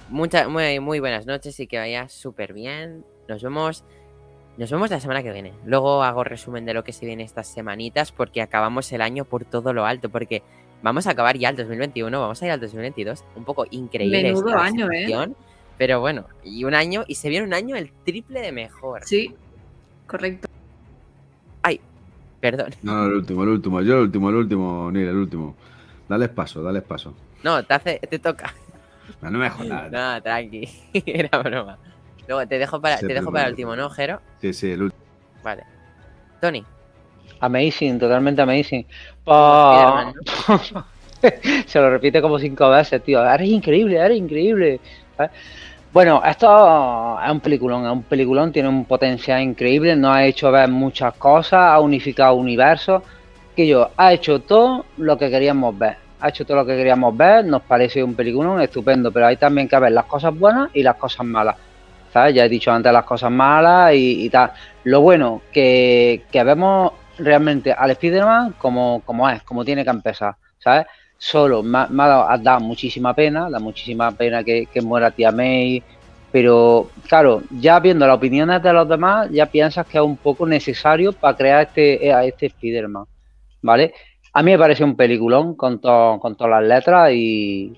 Muchas, 0.09 0.49
muy, 0.49 0.81
muy 0.81 1.01
buenas 1.01 1.27
noches 1.27 1.59
y 1.61 1.67
que 1.67 1.79
vaya 1.79 2.09
súper 2.09 2.53
bien. 2.53 3.05
Nos 3.29 3.43
vemos. 3.43 3.85
Nos 4.57 4.71
vemos 4.71 4.91
la 4.91 5.01
semana 5.01 5.23
que 5.23 5.33
viene. 5.33 5.53
Luego 5.65 6.05
hago 6.05 6.23
resumen 6.23 6.65
de 6.65 6.75
lo 6.75 6.85
que 6.85 6.93
se 6.93 7.07
viene 7.07 7.25
estas 7.25 7.49
semanitas 7.49 8.13
porque 8.13 8.41
acabamos 8.41 8.93
el 8.93 9.01
año 9.01 9.25
por 9.25 9.45
todo 9.45 9.73
lo 9.73 9.85
alto. 9.85 10.11
Porque 10.11 10.43
vamos 10.83 11.07
a 11.07 11.13
acabar 11.13 11.37
ya 11.37 11.49
el 11.49 11.57
2021, 11.57 12.21
vamos 12.21 12.41
a 12.43 12.47
ir 12.47 12.53
al 12.53 12.61
2022. 12.61 13.25
Un 13.35 13.45
poco 13.45 13.67
increíble. 13.71 14.23
Menudo 14.23 14.51
esta 14.51 14.63
año, 14.63 14.93
¿eh? 14.93 15.35
Pero 15.77 15.99
bueno, 15.99 16.27
y 16.45 16.63
un 16.63 16.75
año, 16.75 17.05
y 17.09 17.17
se 17.17 17.29
viene 17.29 17.47
un 17.47 17.55
año 17.55 17.75
el 17.75 17.91
triple 18.05 18.41
de 18.41 18.53
mejor. 18.53 19.05
Sí, 19.05 19.35
correcto. 20.15 20.47
Ay, 21.63 21.81
perdón. 22.39 22.71
No, 22.83 22.95
no, 22.95 23.07
el 23.07 23.15
último, 23.15 23.43
el 23.43 23.49
último. 23.49 23.83
Yo 23.83 23.95
el 23.95 24.03
último, 24.03 24.31
el 24.31 24.37
último, 24.37 24.93
Neil, 24.93 25.09
el 25.09 25.17
último. 25.17 25.57
Dales 26.09 26.29
paso, 26.29 26.63
dales 26.63 26.85
paso. 26.85 27.13
No, 27.43 27.65
te, 27.65 27.75
hace, 27.75 27.99
te 27.99 28.21
toca. 28.21 28.55
No, 29.21 29.31
no 29.31 29.39
me 29.39 29.51
jodas. 29.51 29.91
No, 29.91 30.23
tranqui. 30.23 30.69
Era 31.05 31.37
broma. 31.39 31.79
Luego 32.29 32.47
te 32.47 32.59
dejo 32.59 32.81
para, 32.81 32.99
Sí, 32.99 33.09
te 33.09 33.15
dejo 33.15 33.33
para 33.33 33.47
el 33.47 33.51
último, 33.51 33.75
¿no, 33.75 33.91
Jero? 33.91 34.21
Sí, 34.41 34.53
sí, 34.53 34.71
el 34.71 34.83
último. 34.83 35.03
Vale. 35.43 35.65
Tony. 36.41 36.65
Amazing, 37.41 37.99
totalmente 37.99 38.41
amazing. 38.41 38.87
Se 41.67 41.81
lo 41.81 41.91
repite 41.91 42.23
como 42.23 42.39
cinco 42.39 42.71
veces, 42.71 43.03
tío. 43.03 43.27
Eres 43.27 43.49
increíble, 43.49 43.99
eres 43.99 44.17
increíble. 44.17 44.81
Bueno, 45.95 46.21
esto 46.27 47.21
es 47.25 47.31
un 47.31 47.39
peliculón, 47.39 47.85
es 47.85 47.93
un 47.93 48.03
peliculón, 48.03 48.51
tiene 48.51 48.69
un 48.69 48.85
potencial 48.85 49.41
increíble, 49.41 49.95
nos 49.95 50.17
ha 50.17 50.25
hecho 50.25 50.51
ver 50.51 50.69
muchas 50.69 51.15
cosas, 51.15 51.61
ha 51.61 51.79
unificado 51.79 52.35
universos, 52.35 53.01
que 53.55 53.65
yo, 53.65 53.89
ha 53.97 54.13
hecho 54.13 54.41
todo 54.41 54.87
lo 54.97 55.17
que 55.17 55.31
queríamos 55.31 55.79
ver, 55.79 55.97
ha 56.19 56.31
hecho 56.31 56.45
todo 56.45 56.57
lo 56.57 56.67
que 56.67 56.75
queríamos 56.77 57.17
ver, 57.17 57.45
nos 57.45 57.63
parece 57.63 58.03
un 58.03 58.17
peliculón 58.17 58.61
estupendo, 58.61 59.13
pero 59.13 59.29
hay 59.29 59.37
también 59.37 59.69
que 59.69 59.79
ver 59.79 59.93
las 59.93 60.07
cosas 60.07 60.37
buenas 60.37 60.69
y 60.75 60.83
las 60.83 60.97
cosas 60.97 61.25
malas. 61.25 61.55
¿sabes? 62.13 62.35
Ya 62.35 62.45
he 62.45 62.49
dicho 62.49 62.73
antes 62.73 62.93
las 62.93 63.05
cosas 63.05 63.31
malas 63.31 63.93
y, 63.95 64.29
tal. 64.31 64.51
Lo 64.83 65.01
bueno, 65.01 65.43
que, 65.53 66.25
que 66.29 66.43
vemos 66.43 66.91
realmente 67.19 67.73
al 67.73 67.93
Spider-Man 67.93 68.57
como, 68.59 69.01
como 69.05 69.31
es, 69.31 69.45
como 69.45 69.65
tiene 69.65 69.85
que 69.85 69.91
empezar, 69.91 70.35
¿sabes? 70.59 70.87
Solo 71.31 71.63
me, 71.63 71.79
ha- 71.79 72.39
dado, 72.39 72.61
muchísima 72.61 73.15
pena, 73.15 73.49
da 73.49 73.59
muchísima 73.59 74.13
pena 74.13 74.45
que, 74.45 74.67
que 74.73 74.83
muera 74.83 75.11
tía 75.11 75.33
May, 75.33 75.83
pero 76.31 76.91
claro, 77.09 77.43
ya 77.51 77.81
viendo 77.81 78.07
las 78.07 78.17
opiniones 78.19 78.63
de 78.63 78.73
los 78.73 78.87
demás, 78.87 79.31
ya 79.31 79.47
piensas 79.47 79.87
que 79.87 79.97
es 79.99 80.05
un 80.05 80.19
poco 80.19 80.47
necesario 80.47 81.13
para 81.15 81.35
crear 81.37 81.63
este, 81.67 82.13
a 82.13 82.25
este 82.25 82.47
Spider-Man, 82.47 83.07
¿vale? 83.63 83.95
A 84.35 84.43
mí 84.43 84.51
me 84.53 84.59
parece 84.59 84.85
un 84.85 84.97
peliculón 84.97 85.55
con, 85.57 85.81
to- 85.81 86.19
con 86.21 86.37
todas 86.37 86.61
las 86.61 86.65
letras 86.69 87.11
y, 87.13 87.73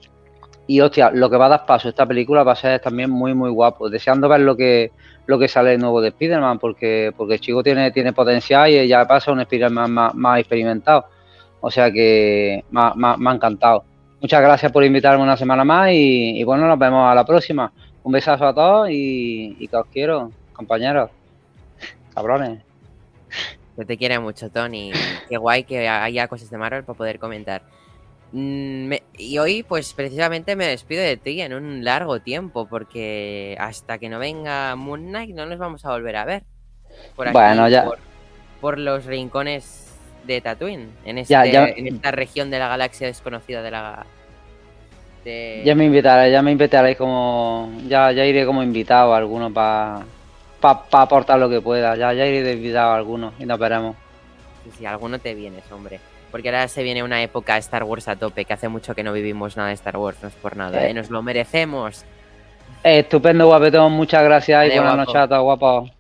y 0.67 0.81
hostia, 0.81 1.11
lo 1.13 1.31
que 1.31 1.37
va 1.37 1.47
a 1.47 1.51
dar 1.51 1.67
paso 1.67 1.89
esta 1.89 2.07
película 2.07 2.43
va 2.43 2.53
a 2.53 2.57
ser 2.57 2.81
también 2.81 3.11
muy 3.11 3.33
muy 3.35 3.51
guapo. 3.51 3.89
Deseando 3.89 4.29
ver 4.29 4.41
lo 4.41 4.57
que 4.57 4.91
lo 5.27 5.39
que 5.39 5.49
sale 5.49 5.77
nuevo 5.79 6.01
de 6.01 6.09
Spider-Man, 6.09 6.59
porque, 6.59 7.13
porque 7.17 7.35
el 7.35 7.41
chico 7.41 7.63
tiene, 7.63 7.91
tiene 7.93 8.13
potencial 8.13 8.71
y 8.71 8.89
ya 8.89 9.05
pasa 9.07 9.33
un 9.33 9.41
Spider-Man 9.41 9.91
más, 9.93 10.15
más 10.15 10.41
experimentado. 10.41 11.05
O 11.61 11.71
sea 11.71 11.91
que 11.91 12.65
me 12.71 12.81
ha- 12.81 12.95
me 12.95 13.09
ha- 13.09 13.17
me 13.17 13.31
ha 13.31 13.35
encantado. 13.35 13.85
Muchas 14.21 14.41
gracias 14.41 14.73
por 14.73 14.85
invitarme 14.85 15.23
una 15.23 15.37
semana 15.37 15.65
más 15.65 15.91
y, 15.93 16.39
y 16.41 16.45
bueno, 16.45 16.67
nos 16.67 16.79
vemos 16.79 17.11
a 17.11 17.15
la 17.15 17.25
próxima. 17.25 17.73
Un 18.03 18.13
besazo 18.13 18.47
a 18.47 18.55
todos 18.55 18.91
y, 18.91 19.57
y 19.59 19.69
que 19.69 19.77
os 19.77 19.87
quiero, 19.89 20.31
compañeros. 20.53 21.11
Cabrones. 22.15 22.61
Yo 23.77 23.85
te 23.85 23.97
quiero 23.99 24.23
mucho, 24.23 24.49
Tony. 24.49 24.93
Qué 25.29 25.37
guay 25.37 25.65
que 25.65 25.89
haya 25.89 26.29
cosas 26.29 26.49
de 26.49 26.57
Marvel 26.57 26.85
para 26.85 26.97
poder 26.97 27.19
comentar. 27.19 27.63
Mm, 28.33 28.87
me- 28.87 29.03
y 29.19 29.37
hoy, 29.39 29.63
pues 29.63 29.93
precisamente 29.93 30.57
me 30.57 30.67
despido 30.67 31.03
de 31.03 31.17
ti 31.19 31.41
en 31.43 31.53
un 31.53 31.85
largo 31.85 32.21
tiempo, 32.21 32.67
porque 32.67 33.57
hasta 33.61 33.99
que 33.99 34.09
no 34.09 34.19
venga 34.19 34.75
Moon 34.77 35.09
Knight 35.09 35.35
no 35.35 35.45
nos 35.47 35.59
vamos 35.59 35.85
a 35.85 35.91
volver 35.91 36.17
a 36.17 36.25
ver. 36.25 36.45
Por 37.15 37.29
aquí, 37.29 37.35
Bueno, 37.35 37.69
ya- 37.69 37.85
Por, 37.85 37.99
por 38.63 38.79
los 38.79 39.05
rincones 39.05 39.86
de 40.27 40.41
Tatooine, 40.41 40.89
en, 41.05 41.19
este, 41.19 41.33
Ya, 41.33 41.47
ya- 41.47 41.69
en 41.69 41.87
esta 41.87 42.11
región 42.11 42.51
de 42.51 42.59
la 42.59 42.69
galaxia 42.69 43.07
desconocida 43.07 43.63
de 43.63 43.71
la. 43.71 44.05
De... 45.25 45.63
Ya 45.65 45.75
me 45.75 45.85
invitaré, 45.85 46.31
ya 46.31 46.43
me 46.43 46.53
invitaré 46.53 46.97
como. 46.97 47.73
Ya, 47.89 48.13
ya 48.13 48.25
iré 48.25 48.45
como 48.47 48.63
invitado 48.63 49.15
a 49.15 49.19
alguno 49.19 49.53
para 49.53 50.01
pa, 50.61 50.85
aportar 51.03 51.39
lo 51.39 51.49
que 51.49 51.61
pueda. 51.61 51.97
Ya, 51.97 52.13
ya 52.13 52.27
iré 52.27 52.43
de 52.43 52.53
invitado 52.55 52.93
a 52.93 52.97
algunos 52.97 53.35
y 53.39 53.47
nos 53.47 53.59
veremos. 53.59 53.97
Sí, 54.65 54.71
sí, 54.79 54.87
alguno 54.87 55.19
te 55.19 55.35
vienes, 55.35 55.65
hombre. 55.73 56.01
Porque 56.31 56.49
ahora 56.49 56.69
se 56.69 56.83
viene 56.83 57.03
una 57.03 57.23
época 57.23 57.57
Star 57.59 57.85
Wars 57.85 58.09
a 58.09 58.17
tope, 58.17 58.45
que 58.45 58.53
hace 58.53 58.69
mucho 58.69 58.95
que 58.95 59.03
no 59.03 59.13
vivimos 59.13 59.57
nada 59.57 59.69
de 59.69 59.75
Star 59.75 59.97
Wars, 59.97 60.19
no 60.23 60.29
es 60.29 60.35
por 60.35 60.57
nada, 60.57 60.85
Eh. 60.85 60.91
¿eh? 60.91 60.95
Nos 60.95 61.09
lo 61.11 61.23
merecemos. 61.23 62.05
Eh, 62.85 62.99
estupendo, 63.01 63.47
guapetón. 63.47 63.93
Muchas 63.93 64.23
gracias 64.25 64.67
y 64.67 64.69
buenas 64.71 64.85
guapo. 64.85 64.97
noches 64.97 65.17
a 65.17 65.29
todos, 65.29 65.43
guapos. 65.43 65.91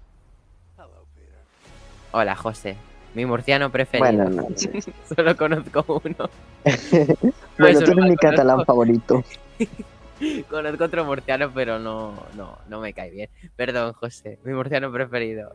Hola, 2.12 2.35
José. 2.35 2.77
Mi 3.16 3.24
murciano 3.24 3.70
preferido. 3.72 4.28
Noches. 4.28 4.90
Solo 5.16 5.34
conozco 5.36 6.02
uno. 6.05 6.28
Bueno, 7.59 7.80
tú 7.80 7.93
eres 7.93 8.05
mi 8.05 8.16
catalán 8.16 8.66
favorito. 8.66 9.24
Conozco 10.51 10.84
otro 10.84 11.06
murciano, 11.06 11.51
pero 11.55 11.78
no, 11.78 12.12
no, 12.36 12.59
no 12.68 12.80
me 12.80 12.93
cae 12.93 13.10
bien. 13.10 13.30
Perdón, 13.56 13.94
José. 13.94 14.38
Mi 14.44 14.52
murciano 14.52 14.93
preferido. 14.93 15.55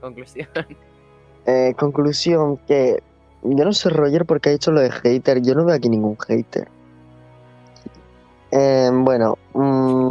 Conclusión. 0.00 0.48
Eh, 1.46 1.74
conclusión, 1.78 2.56
que 2.66 3.00
yo 3.44 3.64
no 3.64 3.72
sé 3.72 3.90
Roger 3.90 4.26
porque 4.26 4.48
ha 4.48 4.52
dicho 4.52 4.72
lo 4.72 4.80
de 4.80 4.90
hater, 4.90 5.40
yo 5.40 5.54
no 5.54 5.64
veo 5.64 5.76
aquí 5.76 5.88
ningún 5.88 6.16
hater. 6.18 6.66
Eh, 8.50 8.90
bueno, 8.92 9.38
mm, 9.54 10.10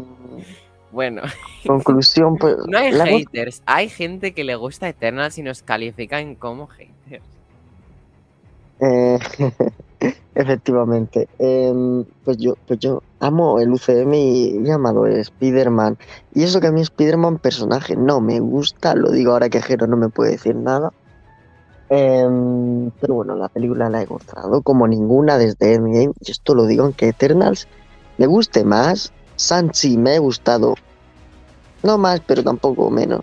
Bueno, 0.96 1.24
conclusión, 1.68 2.38
pues. 2.40 2.56
no 2.68 2.78
hay 2.78 2.94
haters. 2.94 3.62
Hay 3.66 3.90
gente 3.90 4.34
que 4.34 4.46
le 4.46 4.56
gusta 4.56 4.88
Eternals 4.88 5.38
y 5.38 5.44
nos 5.44 5.62
califican 5.62 6.36
como 6.36 6.68
haters. 6.68 7.26
Eh, 8.80 9.20
efectivamente. 10.36 11.28
Em, 11.38 12.06
pues 12.24 12.38
yo, 12.38 12.56
pues 12.66 12.80
yo 12.80 13.04
amo 13.20 13.60
el 13.60 13.74
UCM 13.74 14.14
y 14.14 14.66
he 14.66 14.72
amado 14.72 15.06
Spider-Man. 15.06 15.98
Y 16.34 16.44
eso 16.44 16.62
que 16.62 16.68
a 16.68 16.72
mí 16.72 16.80
Spider-Man 16.80 17.40
personaje 17.40 17.98
no 17.98 18.22
me 18.22 18.40
gusta, 18.40 18.96
lo 18.96 19.12
digo 19.12 19.34
ahora 19.34 19.50
que 19.50 19.62
Jero 19.62 19.88
no 19.88 19.98
me 19.98 20.08
puede 20.08 20.32
decir 20.32 20.56
nada. 20.56 20.94
Em, 21.90 22.90
pero 23.02 23.16
bueno, 23.16 23.36
la 23.36 23.50
película 23.50 23.90
la 23.90 24.02
he 24.02 24.06
gustado 24.06 24.62
como 24.62 24.88
ninguna 24.88 25.38
desde 25.38 25.74
Endgame. 25.74 26.14
Y 26.22 26.32
esto 26.32 26.56
lo 26.56 26.66
digo 26.68 26.86
aunque 26.86 27.10
Eternals 27.10 27.68
me 28.18 28.28
guste 28.28 28.64
más. 28.64 29.12
Sanchi 29.36 29.98
me 29.98 30.16
ha 30.16 30.20
gustado. 30.20 30.76
No 31.84 31.98
más, 31.98 32.22
pero 32.22 32.44
tampoco 32.44 32.90
menos. 32.90 33.22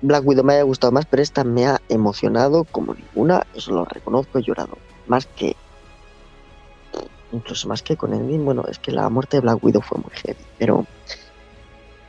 Black 0.00 0.24
Widow 0.24 0.44
me 0.44 0.54
haya 0.54 0.62
gustado 0.62 0.92
más, 0.92 1.06
pero 1.06 1.22
esta 1.22 1.42
me 1.42 1.66
ha 1.66 1.80
emocionado 1.88 2.64
como 2.64 2.94
ninguna, 2.94 3.46
eso 3.54 3.72
lo 3.72 3.84
reconozco, 3.84 4.38
he 4.38 4.42
llorado. 4.42 4.78
Más 5.06 5.26
que. 5.26 5.56
Incluso 7.32 7.68
más 7.68 7.82
que 7.82 7.96
con 7.96 8.14
Endgame, 8.14 8.44
bueno, 8.44 8.64
es 8.70 8.78
que 8.78 8.92
la 8.92 9.08
muerte 9.10 9.36
de 9.36 9.40
Black 9.42 9.62
Widow 9.62 9.82
fue 9.82 9.98
muy 9.98 10.12
heavy, 10.12 10.40
pero. 10.58 10.86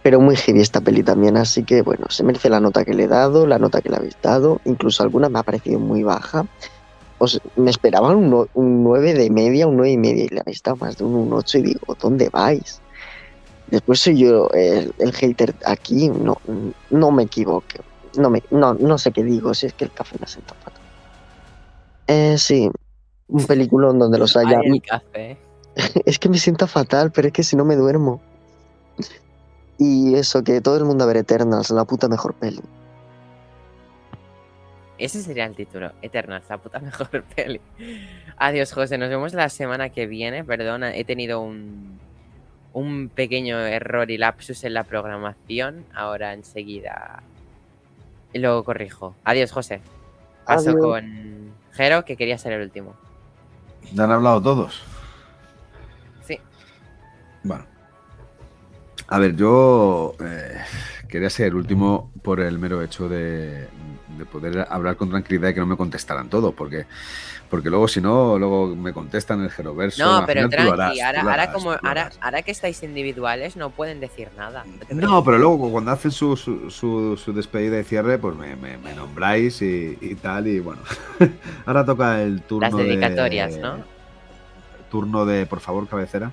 Pero 0.02 0.22
muy 0.22 0.38
heavy 0.38 0.62
esta 0.62 0.80
peli 0.80 1.04
también, 1.04 1.36
así 1.36 1.64
que 1.64 1.82
bueno, 1.82 2.06
se 2.10 2.24
merece 2.24 2.50
la 2.50 2.62
nota 2.62 2.86
que 2.86 2.94
le 2.94 3.04
he 3.04 3.08
dado, 3.08 3.46
la 3.46 3.60
nota 3.60 3.82
que 3.82 3.90
le 3.90 3.98
habéis 3.98 4.16
dado, 4.22 4.62
incluso 4.64 5.04
alguna 5.04 5.28
me 5.28 5.40
ha 5.40 5.44
parecido 5.44 5.78
muy 5.78 6.04
baja. 6.04 6.46
Os, 7.18 7.42
me 7.58 7.70
esperaban 7.70 8.16
un, 8.16 8.48
un 8.54 8.84
9 8.84 9.14
de 9.14 9.30
media, 9.30 9.68
un 9.68 9.76
9 9.76 9.92
y 9.92 9.98
media, 9.98 10.24
y 10.24 10.30
le 10.30 10.40
habéis 10.40 10.64
dado 10.64 10.78
más 10.78 10.98
de 10.98 11.04
un, 11.04 11.16
un 11.16 11.34
8 11.34 11.58
y 11.58 11.62
digo, 11.64 11.98
¿dónde 12.00 12.30
vais? 12.30 12.82
Después 13.72 14.00
soy 14.00 14.18
yo 14.18 14.50
el, 14.52 14.94
el 14.98 15.14
hater 15.14 15.54
aquí, 15.66 16.10
no, 16.10 16.38
no 16.90 17.12
me 17.12 17.24
equivoque. 17.24 17.82
No, 18.18 18.30
me, 18.30 18.44
no, 18.50 18.74
no 18.74 18.98
sé 18.98 19.12
qué 19.12 19.24
digo, 19.24 19.54
si 19.54 19.68
es 19.68 19.74
que 19.74 19.86
el 19.86 19.92
café 19.92 20.18
me 20.20 20.28
sienta 20.28 20.56
fatal. 20.56 20.82
Eh, 22.08 22.38
sí, 22.40 22.70
un 23.28 23.46
peliculón 23.46 24.00
donde 24.00 24.18
los 24.18 24.36
haya. 24.36 24.60
Ay, 24.60 24.72
el 24.72 24.82
café. 24.82 25.38
Es 26.06 26.20
que 26.20 26.28
me 26.28 26.38
sienta 26.38 26.68
fatal, 26.68 27.12
pero 27.12 27.28
es 27.28 27.34
que 27.34 27.44
si 27.44 27.56
no 27.56 27.64
me 27.64 27.76
duermo. 27.76 28.20
Y 29.78 30.16
eso, 30.16 30.44
que 30.44 30.60
todo 30.60 30.76
el 30.78 30.84
mundo 30.84 31.06
a 31.06 31.08
ver 31.08 31.18
Eternals, 31.18 31.70
la 31.70 31.86
puta 31.86 32.10
mejor 32.10 32.34
peli. 32.34 32.62
Ese 34.98 35.22
sería 35.22 35.46
el 35.46 35.56
título. 35.56 35.94
Eternals, 36.02 36.50
la 36.50 36.58
puta 36.58 36.80
mejor 36.82 37.24
peli. 37.24 37.62
Adiós, 38.38 38.74
José. 38.74 38.98
Nos 38.98 39.10
vemos 39.10 39.34
la 39.34 39.48
semana 39.48 39.90
que 39.90 40.08
viene. 40.08 40.44
Perdona, 40.44 40.94
he 40.96 41.06
tenido 41.06 41.40
un, 41.40 42.00
un 42.74 43.10
pequeño 43.10 43.60
error 43.60 44.12
y 44.12 44.18
lapsus 44.18 44.64
en 44.64 44.74
la 44.74 44.84
programación. 44.84 45.86
Ahora 45.94 46.34
enseguida 46.34 47.24
lo 48.34 48.64
corrijo. 48.64 49.16
Adiós, 49.24 49.52
José. 49.52 49.82
Paso 50.46 50.72
Adiós. 50.72 50.82
con 50.82 51.54
Jero, 51.74 52.06
que 52.06 52.16
quería 52.16 52.38
ser 52.38 52.54
el 52.54 52.62
último. 52.62 52.96
¿Ya 53.94 54.04
han 54.04 54.12
hablado 54.12 54.42
todos? 54.42 54.84
Sí. 56.26 56.40
Bueno. 57.44 57.66
A 59.08 59.18
ver, 59.18 59.36
yo 59.36 60.16
eh, 60.20 60.58
quería 61.10 61.30
ser 61.30 61.48
el 61.48 61.56
último 61.56 62.12
por 62.24 62.40
el 62.40 62.58
mero 62.60 62.82
hecho 62.82 63.10
de, 63.10 63.68
de 64.18 64.26
poder 64.32 64.66
hablar 64.70 64.96
con 64.96 65.10
tranquilidad 65.10 65.50
y 65.50 65.54
que 65.56 65.60
no 65.60 65.66
me 65.66 65.76
contestaran 65.76 66.30
todo, 66.30 66.54
porque, 66.54 66.86
porque 67.50 67.70
luego 67.70 67.88
si 67.88 68.00
no, 68.00 68.38
luego 68.40 68.76
me 68.76 68.94
contestan 68.94 69.42
el 69.44 69.50
Geroverso. 69.50 70.04
No, 70.22 70.26
pero 70.26 70.48
tranqui, 70.50 70.70
harás, 70.72 71.00
ahora, 71.02 71.22
ahora 71.32 71.52
como 71.52 71.72
ahora, 71.72 72.10
ahora 72.22 72.42
que 72.44 72.52
estáis 72.52 72.82
individuales 72.84 73.56
no 73.58 73.72
pueden 73.72 74.00
decir 74.00 74.30
nada. 74.38 74.64
No, 74.92 75.24
pero 75.24 75.38
luego 75.38 75.72
cuando 75.72 75.92
hacen 75.92 76.12
su, 76.12 76.38
su, 76.38 76.70
su- 76.70 77.18
su 77.18 77.34
despedida 77.34 77.80
y 77.80 77.84
cierre, 77.84 78.18
pues 78.20 78.36
me, 78.38 78.56
me- 78.56 78.78
me 78.78 78.94
nombráis 78.94 79.62
y, 79.62 79.98
y 80.00 80.16
tal, 80.16 80.48
y 80.48 80.60
bueno. 80.60 80.82
Ahora 81.66 81.84
toca 81.86 82.22
el 82.22 82.42
turno 82.44 82.70
Las 82.70 82.78
dedicatorias, 82.78 83.56
de, 83.56 83.62
¿no? 83.62 83.78
Turno 84.92 85.26
de, 85.26 85.46
por 85.46 85.60
favor, 85.60 85.88
cabecera. 85.88 86.32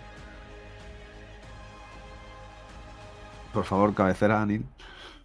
Por 3.56 3.64
favor, 3.64 3.94
cabecera, 3.94 4.42
Anil. 4.42 4.66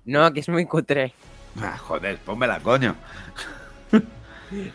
No, 0.05 0.31
que 0.31 0.39
es 0.39 0.47
muy 0.47 0.65
cutre. 0.65 1.13
Ah, 1.61 1.77
joder, 1.77 2.17
pónmela, 2.19 2.61
coño. 2.61 2.95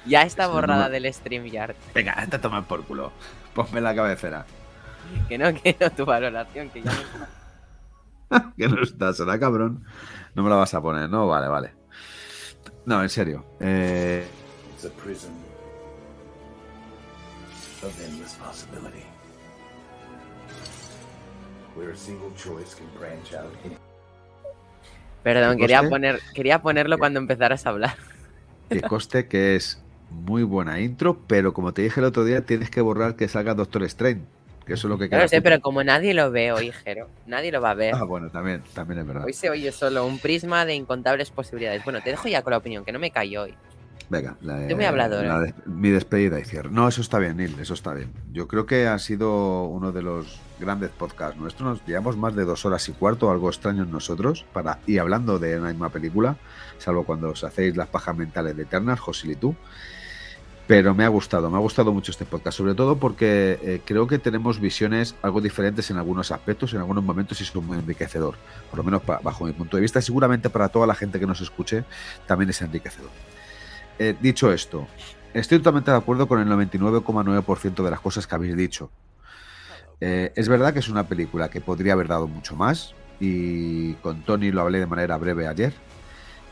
Ya 0.05 0.23
está 0.23 0.47
no 0.47 0.53
borrada 0.53 0.91
me- 0.91 1.01
del 1.01 1.11
StreamYard. 1.15 1.75
Venga, 1.95 2.13
esta 2.23 2.39
toma 2.39 2.61
por 2.69 2.85
culo. 2.85 3.13
Ponme 3.55 3.81
la 3.81 3.95
cabecera. 3.95 4.45
Que 5.27 5.39
no 5.39 5.55
quiero 5.55 5.89
tu 5.91 6.05
valoración, 6.05 6.69
que 6.69 6.83
ya 6.83 6.93
no 6.93 7.01
está. 7.01 8.53
que 8.59 8.69
no 8.69 8.83
está, 8.83 9.15
será 9.15 9.39
cabrón. 9.41 9.85
No 10.35 10.43
me 10.43 10.51
la 10.51 10.57
vas 10.57 10.75
a 10.75 10.83
poner, 10.83 11.09
¿no? 11.09 11.27
Vale, 11.27 11.49
vale. 11.49 11.73
No, 12.85 13.03
en 13.03 13.09
serio. 13.09 13.47
Eh, 13.59 14.29
It's 14.75 14.85
a 14.85 14.91
prison 15.03 15.33
of 17.83 17.99
endless 18.05 18.35
possibility. 18.35 19.06
Where 21.77 21.93
a 21.93 21.97
single 21.97 22.31
choice 22.37 22.75
can 22.75 22.89
branch 22.99 23.35
out 23.35 23.53
in 23.65 23.77
Perdón, 25.23 25.57
¿Qué 25.57 25.63
quería, 25.63 25.83
poner, 25.83 26.21
quería 26.35 26.63
ponerlo 26.63 26.99
cuando 26.99 27.19
empezaras 27.19 27.67
a 27.67 27.71
hablar. 27.71 27.97
que 28.71 28.81
coste 28.81 29.27
que 29.27 29.57
es 29.57 29.83
muy 30.09 30.45
buena 30.45 30.81
intro, 30.81 31.19
pero 31.27 31.53
como 31.53 31.75
te 31.75 31.83
dije 31.83 31.99
el 31.99 32.07
otro 32.07 32.25
día, 32.25 32.47
tienes 32.47 32.71
que 32.71 32.81
borrar 32.81 33.17
que 33.17 33.27
salga 33.27 33.55
Doctor 33.55 33.83
Strange. 33.83 34.21
Que 34.65 34.75
eso 34.75 34.87
es 34.87 34.91
lo 34.91 34.99
que 34.99 35.09
lo 35.09 35.29
sé, 35.29 35.43
pero 35.43 35.61
como 35.61 35.85
nadie 35.85 36.13
lo 36.13 36.31
ve 36.31 36.51
hoy, 36.53 36.73
Jero, 36.73 37.09
nadie 37.27 37.53
lo 37.53 37.61
va 37.61 37.71
a 37.71 37.75
ver. 37.75 37.95
Ah, 37.95 38.05
bueno, 38.05 38.31
también, 38.31 38.63
también 38.75 39.01
es 39.01 39.07
verdad. 39.07 39.25
Hoy 39.25 39.33
se 39.33 39.49
oye 39.51 39.71
solo 39.71 40.07
un 40.07 40.19
prisma 40.19 40.65
de 40.65 40.75
incontables 40.75 41.31
posibilidades. 41.31 41.85
Bueno, 41.85 42.03
te 42.03 42.11
dejo 42.11 42.27
ya 42.29 42.43
con 42.43 42.53
la 42.53 42.59
opinión, 42.59 42.85
que 42.85 42.91
no 42.91 42.99
me 42.99 43.13
callo 43.13 43.43
hoy. 43.43 43.55
Venga, 44.09 44.37
la, 44.41 44.89
hablador, 44.89 45.25
la 45.25 45.55
mi 45.65 45.91
despedida 45.91 46.39
y 46.39 46.45
cierre. 46.45 46.71
No, 46.71 46.87
eso 46.87 47.01
está 47.01 47.19
bien, 47.19 47.37
Neil, 47.37 47.57
eso 47.61 47.75
está 47.75 47.93
bien. 47.93 48.13
Yo 48.33 48.47
creo 48.47 48.65
que 48.65 48.87
ha 48.87 48.99
sido 49.01 49.65
uno 49.65 49.91
de 49.91 50.03
los 50.03 50.41
grandes 50.61 50.91
podcasts 50.91 51.37
nuestros. 51.37 51.69
Nos 51.69 51.87
llevamos 51.87 52.17
más 52.17 52.35
de 52.37 52.45
dos 52.45 52.65
horas 52.65 52.89
y 52.89 52.93
cuarto, 52.93 53.31
algo 53.31 53.49
extraño 53.49 53.83
en 53.83 53.91
nosotros, 53.91 54.45
para 54.53 54.79
y 54.87 54.99
hablando 54.99 55.39
de 55.39 55.59
una 55.59 55.71
misma 55.71 55.89
película, 55.89 56.37
salvo 56.79 57.05
cuando 57.05 57.31
os 57.31 57.43
hacéis 57.43 57.77
las 57.77 57.89
pajas 57.89 58.17
mentales 58.17 58.57
de 58.57 58.63
Eternal, 58.63 58.97
Josil 58.97 59.33
y 59.33 59.37
tú. 59.37 59.57
Pero 60.69 60.95
me 60.95 61.05
ha 61.05 61.09
gustado, 61.09 61.49
me 61.49 61.57
ha 61.57 61.61
gustado 61.61 61.93
mucho 61.93 62.11
este 62.11 62.25
podcast, 62.25 62.59
sobre 62.59 62.75
todo 62.75 62.97
porque 62.97 63.59
eh, 63.63 63.81
creo 63.85 64.09
que 64.09 64.19
tenemos 64.19 64.59
visiones 64.59 65.15
algo 65.23 65.41
diferentes 65.41 65.91
en 65.93 65.97
algunos 65.97 66.33
aspectos, 66.33 66.75
en 66.75 66.81
algunos 66.81 67.05
momentos, 67.05 67.41
y 67.41 67.45
es 67.45 67.55
muy 67.55 67.79
enriquecedor. 67.79 68.35
Por 68.71 68.79
lo 68.79 68.83
menos 68.83 69.03
bajo 69.07 69.45
mi 69.45 69.53
punto 69.53 69.77
de 69.77 69.83
vista, 69.83 70.03
seguramente 70.03 70.51
para 70.51 70.69
toda 70.69 70.89
la 70.89 70.97
gente 70.97 71.21
que 71.21 71.27
nos 71.27 71.41
escuche 71.41 71.85
también 72.27 72.51
es 72.51 72.61
enriquecedor. 72.63 73.11
Eh, 73.99 74.15
dicho 74.21 74.53
esto, 74.53 74.87
estoy 75.33 75.59
totalmente 75.59 75.91
de 75.91 75.97
acuerdo 75.97 76.29
con 76.29 76.41
el 76.41 76.49
99,9% 76.49 77.83
de 77.83 77.91
las 77.91 78.01
cosas 78.01 78.27
que 78.27 78.35
habéis 78.35 78.57
dicho. 78.57 78.91
Eh, 80.01 80.33
es 80.37 80.49
verdad 80.49 80.73
que 80.75 80.81
es 80.81 80.89
una 80.89 81.05
película 81.09 81.49
que 81.49 81.61
podría 81.61 81.95
haber 81.95 82.09
dado 82.09 82.27
mucho 82.27 82.55
más, 82.57 82.95
y 83.19 83.95
con 83.95 84.23
Tony 84.23 84.51
lo 84.51 84.61
hablé 84.61 84.79
de 84.81 84.87
manera 84.87 85.17
breve 85.17 85.49
ayer, 85.49 85.73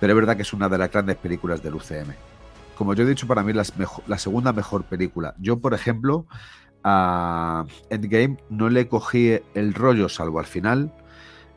pero 0.01 0.12
es 0.12 0.16
verdad 0.16 0.37
que 0.37 0.43
es 0.43 0.53
una 0.55 0.69
de 0.71 0.79
las 0.79 0.91
grandes 0.91 1.16
películas 1.16 1.62
del 1.62 1.75
UCM. 1.75 2.15
Como 2.77 2.95
yo 2.95 3.05
he 3.05 3.07
dicho, 3.07 3.27
para 3.27 3.43
mí 3.43 3.53
las 3.53 3.77
mejo- 3.77 4.03
la 4.07 4.19
segunda 4.19 4.53
mejor 4.53 4.85
película. 4.85 5.35
Yo, 5.39 5.59
por 5.61 5.75
ejemplo, 5.75 6.27
a 6.83 7.66
Endgame 7.91 8.39
no 8.49 8.71
le 8.71 8.89
cogí 8.89 9.39
el 9.55 9.75
rollo, 9.75 10.09
salvo 10.09 10.39
al 10.41 10.47
final, 10.47 10.91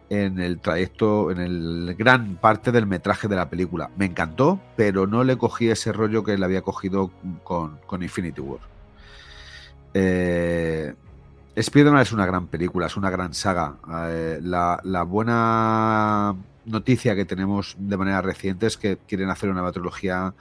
en 0.10 0.40
el 0.40 0.60
trayecto, 0.60 1.32
en 1.32 1.40
el 1.40 1.96
gran 1.98 2.36
parte 2.36 2.72
del 2.72 2.86
metraje 2.86 3.28
de 3.28 3.36
la 3.36 3.50
película. 3.50 3.90
Me 3.98 4.06
encantó, 4.06 4.60
pero 4.76 5.08
no 5.08 5.24
le 5.24 5.38
cogí 5.38 5.70
ese 5.70 5.92
rollo 5.92 6.24
que 6.24 6.38
le 6.38 6.46
había 6.46 6.62
cogido 6.62 7.12
con, 7.44 7.80
Infinity 8.02 8.42
War. 8.42 8.60
Eh, 9.94 10.94
Spider-Man 11.56 12.02
es 12.02 12.12
una 12.12 12.26
gran 12.26 12.48
película, 12.48 12.86
es 12.86 12.98
una 12.98 13.10
gran 13.10 13.34
saga. 13.34 13.76
Eh, 14.10 14.40
la, 14.42 14.80
la 14.84 15.04
buena 15.04 16.36
noticia 16.66 17.16
que 17.16 17.26
tenemos 17.26 17.76
de 17.80 17.98
manera 17.98 18.22
reciente 18.22 18.68
es 18.68 18.78
que 18.78 18.98
quieren 19.08 19.30
hacer 19.30 19.50
una 19.50 19.72
trilogía 19.72 20.34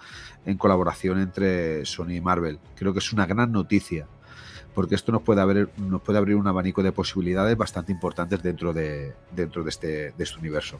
en 0.44 0.58
colaboración 0.58 1.20
entre 1.20 1.84
Sony 1.86 2.16
y 2.16 2.20
Marvel. 2.20 2.58
Creo 2.76 2.92
que 2.92 2.98
es 2.98 3.12
una 3.12 3.26
gran 3.26 3.50
noticia 3.50 4.06
porque 4.76 4.94
esto 4.94 5.10
nos 5.10 5.22
puede, 5.22 5.40
abrir, 5.40 5.70
nos 5.78 6.02
puede 6.02 6.18
abrir 6.18 6.36
un 6.36 6.46
abanico 6.46 6.82
de 6.82 6.92
posibilidades 6.92 7.56
bastante 7.56 7.92
importantes 7.92 8.42
dentro 8.42 8.74
de, 8.74 9.14
dentro 9.34 9.64
de, 9.64 9.70
este, 9.70 9.86
de 10.10 10.22
este 10.22 10.38
universo. 10.38 10.78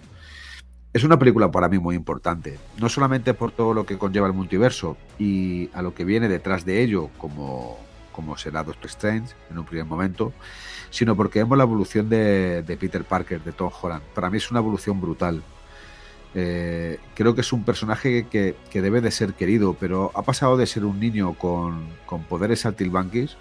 Es 0.93 1.02
una 1.02 1.18
película 1.18 1.51
para 1.51 1.70
mí 1.70 1.78
muy 1.78 1.97
importante, 1.97 2.59
no 2.78 2.90
solamente 2.90 3.32
por 3.32 3.52
todo 3.52 3.73
lo 3.73 3.86
que 3.86 3.97
conlleva 3.97 4.27
el 4.27 4.35
multiverso 4.35 4.98
y 5.18 5.70
a 5.73 5.81
lo 5.81 5.94
que 5.94 6.05
viene 6.05 6.28
detrás 6.28 6.66
de 6.66 6.82
ello, 6.82 7.09
como, 7.16 7.78
como 8.12 8.36
será 8.36 8.62
Doctor 8.62 8.90
Strange 8.90 9.35
en 9.51 9.59
un 9.59 9.64
primer 9.64 9.86
momento, 9.86 10.35
sino 10.90 11.16
porque 11.16 11.39
vemos 11.39 11.56
la 11.56 11.64
evolución 11.64 12.10
de, 12.10 12.62
de 12.64 12.77
Peter 12.77 13.02
Parker, 13.02 13.43
de 13.43 13.52
Tom 13.52 13.70
Holland. 13.81 14.02
Para 14.14 14.28
mí 14.28 14.36
es 14.36 14.51
una 14.51 14.60
evolución 14.60 15.01
brutal. 15.01 15.43
Eh, 16.35 16.98
creo 17.14 17.35
que 17.35 17.40
es 17.40 17.51
un 17.51 17.64
personaje 17.64 18.27
que, 18.27 18.56
que, 18.70 18.82
debe 18.82 19.01
de 19.01 19.10
ser 19.10 19.32
querido, 19.32 19.74
pero 19.81 20.12
ha 20.14 20.20
pasado 20.20 20.59
de 20.59 20.66
ser 20.66 20.85
un 20.85 21.01
niño 21.01 21.32
con, 21.32 21.89
con 22.05 22.24
poderes 22.24 22.60
saltilbanquis 22.60 23.39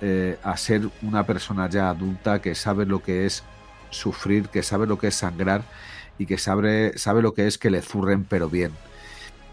eh, 0.00 0.38
a 0.42 0.56
ser 0.56 0.82
una 1.02 1.24
persona 1.24 1.68
ya 1.68 1.88
adulta 1.88 2.40
que 2.40 2.54
sabe 2.54 2.86
lo 2.86 3.02
que 3.02 3.26
es 3.26 3.44
sufrir, 3.90 4.48
que 4.48 4.62
sabe 4.62 4.86
lo 4.86 4.98
que 4.98 5.08
es 5.08 5.14
sangrar 5.14 5.62
y 6.18 6.26
que 6.26 6.38
sabe, 6.38 6.96
sabe 6.96 7.22
lo 7.22 7.34
que 7.34 7.46
es 7.46 7.58
que 7.58 7.70
le 7.70 7.82
zurren 7.82 8.24
pero 8.24 8.48
bien. 8.48 8.72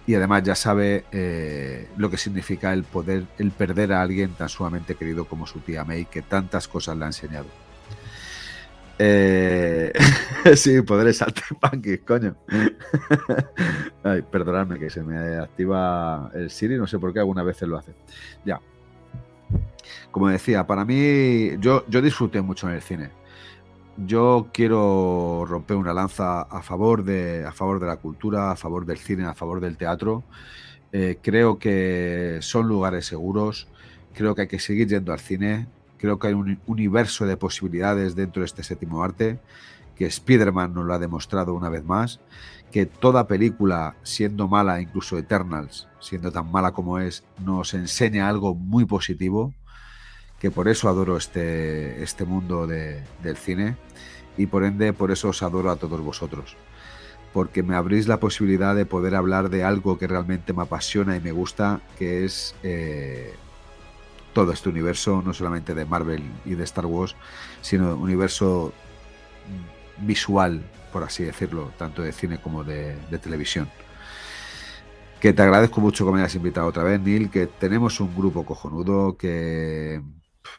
Y 0.08 0.16
además 0.16 0.44
ya 0.44 0.56
sabe 0.56 1.06
eh, 1.12 1.88
lo 1.96 2.10
que 2.10 2.18
significa 2.18 2.74
el 2.74 2.84
poder, 2.84 3.26
el 3.38 3.52
perder 3.52 3.94
a 3.94 4.02
alguien 4.02 4.32
tan 4.34 4.50
sumamente 4.50 4.96
querido 4.96 5.26
como 5.26 5.46
su 5.46 5.60
tía 5.60 5.86
May, 5.86 6.06
que 6.06 6.22
tantas 6.22 6.68
cosas 6.68 6.98
le 6.98 7.04
ha 7.04 7.08
enseñado. 7.08 7.46
Eh, 9.04 9.92
sí, 10.56 10.82
poderes 10.82 11.18
saltimbanquis, 11.18 12.02
coño. 12.02 12.36
Ay, 14.04 14.22
perdonadme 14.22 14.78
que 14.78 14.90
se 14.90 15.02
me 15.02 15.38
activa 15.38 16.30
el 16.34 16.50
Siri, 16.52 16.78
no 16.78 16.88
sé 16.88 17.00
por 17.00 17.14
qué 17.14 17.20
algunas 17.20 17.46
veces 17.46 17.68
lo 17.68 17.78
hace. 17.78 17.94
Ya. 18.46 18.60
Como 20.12 20.28
decía, 20.28 20.68
para 20.68 20.86
mí, 20.86 21.58
yo, 21.60 21.86
yo 21.88 22.02
disfruté 22.02 22.42
mucho 22.42 22.70
en 22.70 22.76
el 22.76 22.82
cine. 22.82 23.10
Yo 23.98 24.50
quiero 24.54 25.46
romper 25.48 25.78
una 25.78 25.94
lanza 25.94 26.42
a 26.42 26.62
favor 26.62 27.04
de, 27.04 27.46
a 27.46 27.52
favor 27.52 27.80
de 27.80 27.88
la 27.88 27.98
cultura, 27.98 28.52
a 28.52 28.56
favor 28.56 28.86
del 28.86 28.98
cine, 28.98 29.26
a 29.26 29.34
favor 29.34 29.60
del 29.60 29.78
teatro. 29.78 30.24
Eh, 30.92 31.20
creo 31.22 31.60
que 31.60 32.40
son 32.42 32.68
lugares 32.68 33.06
seguros. 33.06 33.68
Creo 34.14 34.36
que 34.36 34.42
hay 34.42 34.48
que 34.48 34.60
seguir 34.60 34.88
yendo 34.88 35.14
al 35.14 35.20
cine. 35.20 35.68
Creo 35.98 36.20
que 36.20 36.28
hay 36.28 36.34
un 36.34 36.60
universo 36.66 37.26
de 37.26 37.38
posibilidades 37.38 38.16
dentro 38.16 38.42
de 38.42 38.48
este 38.48 38.64
séptimo 38.64 39.04
arte, 39.04 39.40
que 39.96 40.08
Spider-Man 40.08 40.74
nos 40.74 40.86
lo 40.86 40.94
ha 40.96 41.00
demostrado 41.00 41.54
una 41.54 41.70
vez 41.70 41.84
más, 41.84 42.20
que 42.72 42.88
toda 42.88 43.28
película, 43.28 43.96
siendo 44.02 44.48
mala, 44.48 44.82
incluso 44.82 45.20
Eternals, 45.20 45.88
siendo 46.00 46.32
tan 46.32 46.52
mala 46.52 46.72
como 46.72 46.98
es, 46.98 47.24
nos 47.46 47.76
enseña 47.76 48.28
algo 48.28 48.56
muy 48.56 48.86
positivo, 48.86 49.54
que 50.42 50.50
por 50.52 50.68
eso 50.68 50.90
adoro 50.90 51.18
este, 51.18 52.02
este 52.04 52.26
mundo 52.26 52.66
de- 52.68 53.04
del 53.22 53.38
cine 53.38 53.78
y 54.38 54.48
por 54.48 54.64
ende 54.64 54.92
por 54.92 55.12
eso 55.12 55.30
os 55.30 55.44
adoro 55.44 55.70
a 55.70 55.76
todos 55.76 56.02
vosotros. 56.02 56.58
Porque 57.32 57.64
me 57.64 57.76
abrís 57.76 58.08
la 58.08 58.20
posibilidad 58.20 58.76
de 58.76 58.86
poder 58.86 59.16
hablar 59.16 59.50
de 59.50 59.64
algo 59.64 59.98
que 60.00 60.08
realmente 60.08 60.52
me 60.52 60.64
apasiona 60.64 61.16
y 61.16 61.22
me 61.22 61.32
gusta, 61.32 61.80
que 61.98 62.26
es 62.26 62.56
eh, 62.64 63.36
todo 64.34 64.52
este 64.52 64.70
universo, 64.70 65.22
no 65.24 65.34
solamente 65.34 65.76
de 65.76 65.86
Marvel 65.86 66.24
y 66.46 66.56
de 66.56 66.64
Star 66.64 66.88
Wars, 66.88 67.16
sino 67.62 67.96
universo 67.96 68.74
visual, 70.00 70.64
por 70.92 71.04
así 71.04 71.24
decirlo, 71.24 71.72
tanto 71.78 72.02
de 72.02 72.12
cine 72.12 72.40
como 72.42 72.64
de, 72.64 72.96
de 73.12 73.18
televisión. 73.20 73.70
Que 75.20 75.34
te 75.34 75.42
agradezco 75.44 75.82
mucho 75.82 76.06
que 76.06 76.12
me 76.12 76.20
hayas 76.20 76.34
invitado 76.36 76.68
otra 76.68 76.84
vez, 76.84 77.00
Neil, 77.00 77.30
que 77.30 77.46
tenemos 77.46 78.00
un 78.00 78.16
grupo 78.16 78.44
cojonudo 78.44 79.16
que 79.18 80.02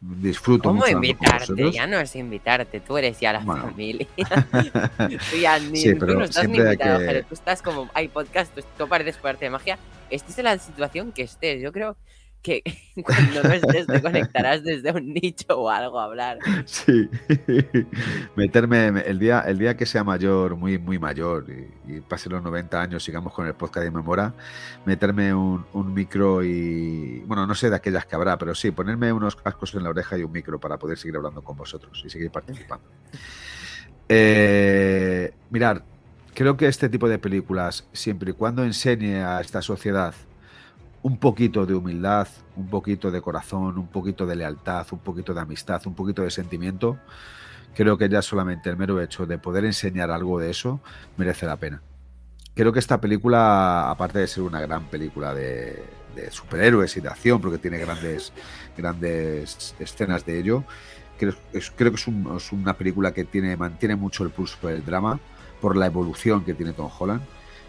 disfruto 0.00 0.64
¿Cómo 0.68 0.80
mucho. 0.80 0.92
invitarte? 0.92 1.70
Ya 1.72 1.86
no 1.86 1.98
es 1.98 2.14
invitarte, 2.16 2.80
tú 2.80 2.96
eres 2.98 3.18
ya 3.20 3.32
la 3.32 3.38
Bueno. 3.40 3.62
familia. 3.64 4.06
tú 5.30 5.36
ya 5.40 5.58
ni, 5.58 5.76
Sí, 5.76 5.92
tú 5.94 6.00
pero 6.00 6.14
no 6.18 6.24
estás 6.24 6.48
ni 6.48 6.58
invitado, 6.58 6.98
que- 7.00 7.06
pero 7.06 7.26
tú 7.26 7.34
estás 7.34 7.62
como, 7.62 7.88
hay 7.94 8.08
podcast, 8.08 8.54
tú, 8.54 8.62
tú 8.76 8.84
apareces 8.84 9.16
por 9.16 9.30
arte 9.30 9.44
de 9.46 9.50
magia, 9.50 9.78
estés 10.10 10.38
en 10.38 10.44
la 10.44 10.58
situación 10.58 11.12
que 11.12 11.22
estés. 11.22 11.62
Yo 11.62 11.72
creo 11.72 11.96
que 12.42 12.62
cuando 13.04 13.42
no 13.42 13.52
estés 13.52 13.86
te 13.86 14.02
conectarás 14.02 14.62
desde 14.64 14.92
un 14.92 15.14
nicho 15.14 15.60
o 15.60 15.70
algo 15.70 16.00
a 16.00 16.04
hablar. 16.04 16.38
Sí, 16.66 17.08
meterme 18.36 18.88
el 19.06 19.18
día, 19.18 19.40
el 19.40 19.58
día 19.58 19.76
que 19.76 19.86
sea 19.86 20.04
mayor, 20.04 20.56
muy, 20.56 20.78
muy 20.78 20.98
mayor, 20.98 21.46
y, 21.48 21.96
y 21.96 22.00
pase 22.00 22.28
los 22.28 22.42
90 22.42 22.80
años, 22.80 23.04
sigamos 23.04 23.32
con 23.32 23.46
el 23.46 23.54
podcast 23.54 23.84
de 23.84 23.90
Memora, 23.90 24.34
meterme 24.84 25.34
un, 25.34 25.64
un 25.72 25.94
micro 25.94 26.42
y, 26.42 27.20
bueno, 27.26 27.46
no 27.46 27.54
sé 27.54 27.70
de 27.70 27.76
aquellas 27.76 28.06
que 28.06 28.14
habrá, 28.14 28.36
pero 28.38 28.54
sí, 28.54 28.70
ponerme 28.70 29.12
unos 29.12 29.36
cascos 29.36 29.74
en 29.74 29.84
la 29.84 29.90
oreja 29.90 30.18
y 30.18 30.22
un 30.24 30.32
micro 30.32 30.58
para 30.58 30.78
poder 30.78 30.98
seguir 30.98 31.16
hablando 31.16 31.42
con 31.42 31.56
vosotros 31.56 32.02
y 32.04 32.10
seguir 32.10 32.30
participando. 32.30 32.84
Eh, 34.08 35.32
mirar, 35.50 35.84
creo 36.34 36.56
que 36.56 36.66
este 36.66 36.88
tipo 36.88 37.08
de 37.08 37.18
películas, 37.18 37.86
siempre 37.92 38.30
y 38.30 38.34
cuando 38.34 38.64
enseñe 38.64 39.22
a 39.24 39.40
esta 39.40 39.62
sociedad 39.62 40.14
un 41.02 41.18
poquito 41.18 41.66
de 41.66 41.74
humildad, 41.74 42.28
un 42.56 42.68
poquito 42.68 43.10
de 43.10 43.20
corazón, 43.20 43.76
un 43.78 43.88
poquito 43.88 44.24
de 44.26 44.36
lealtad, 44.36 44.86
un 44.92 45.00
poquito 45.00 45.34
de 45.34 45.40
amistad, 45.40 45.82
un 45.86 45.94
poquito 45.94 46.22
de 46.22 46.30
sentimiento, 46.30 46.98
creo 47.74 47.98
que 47.98 48.08
ya 48.08 48.22
solamente 48.22 48.70
el 48.70 48.76
mero 48.76 49.00
hecho 49.00 49.26
de 49.26 49.38
poder 49.38 49.64
enseñar 49.64 50.10
algo 50.10 50.38
de 50.38 50.50
eso 50.50 50.80
merece 51.16 51.46
la 51.46 51.56
pena. 51.56 51.82
Creo 52.54 52.72
que 52.72 52.78
esta 52.78 53.00
película, 53.00 53.90
aparte 53.90 54.18
de 54.18 54.26
ser 54.26 54.42
una 54.44 54.60
gran 54.60 54.84
película 54.84 55.34
de, 55.34 55.82
superhéroes 56.30 56.94
y 56.98 57.00
de 57.00 57.08
acción, 57.08 57.40
porque 57.40 57.56
tiene 57.58 57.78
grandes, 57.78 58.32
grandes 58.76 59.74
escenas 59.78 60.26
de 60.26 60.38
ello, 60.38 60.64
creo, 61.18 61.34
que 61.50 61.58
es, 61.96 62.06
un- 62.06 62.34
es 62.36 62.52
una 62.52 62.74
película 62.74 63.12
que 63.12 63.24
tiene, 63.24 63.56
mantiene 63.56 63.96
mucho 63.96 64.22
el 64.22 64.30
pulso 64.30 64.58
por 64.60 64.72
el 64.72 64.84
drama, 64.84 65.18
por 65.60 65.74
la 65.76 65.86
evolución 65.86 66.44
que 66.44 66.52
tiene 66.54 66.74
Tom 66.74 66.90
Holland. 66.98 67.22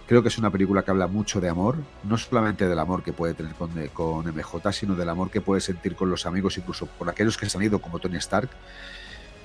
Creo 0.07 0.21
que 0.21 0.27
es 0.27 0.37
una 0.37 0.51
película 0.51 0.83
que 0.83 0.91
habla 0.91 1.07
mucho 1.07 1.39
de 1.39 1.47
amor, 1.47 1.77
no 2.03 2.17
solamente 2.17 2.67
del 2.67 2.77
amor 2.77 3.03
que 3.03 3.13
puede 3.13 3.33
tener 3.33 3.53
con, 3.53 3.71
con 3.93 4.25
MJ, 4.25 4.71
sino 4.73 4.95
del 4.95 5.07
amor 5.07 5.31
que 5.31 5.39
puede 5.39 5.61
sentir 5.61 5.95
con 5.95 6.09
los 6.09 6.25
amigos, 6.25 6.57
incluso 6.57 6.85
por 6.87 7.09
aquellos 7.09 7.37
que 7.37 7.49
se 7.49 7.57
han 7.57 7.63
ido, 7.63 7.79
como 7.79 7.99
Tony 7.99 8.17
Stark, 8.17 8.49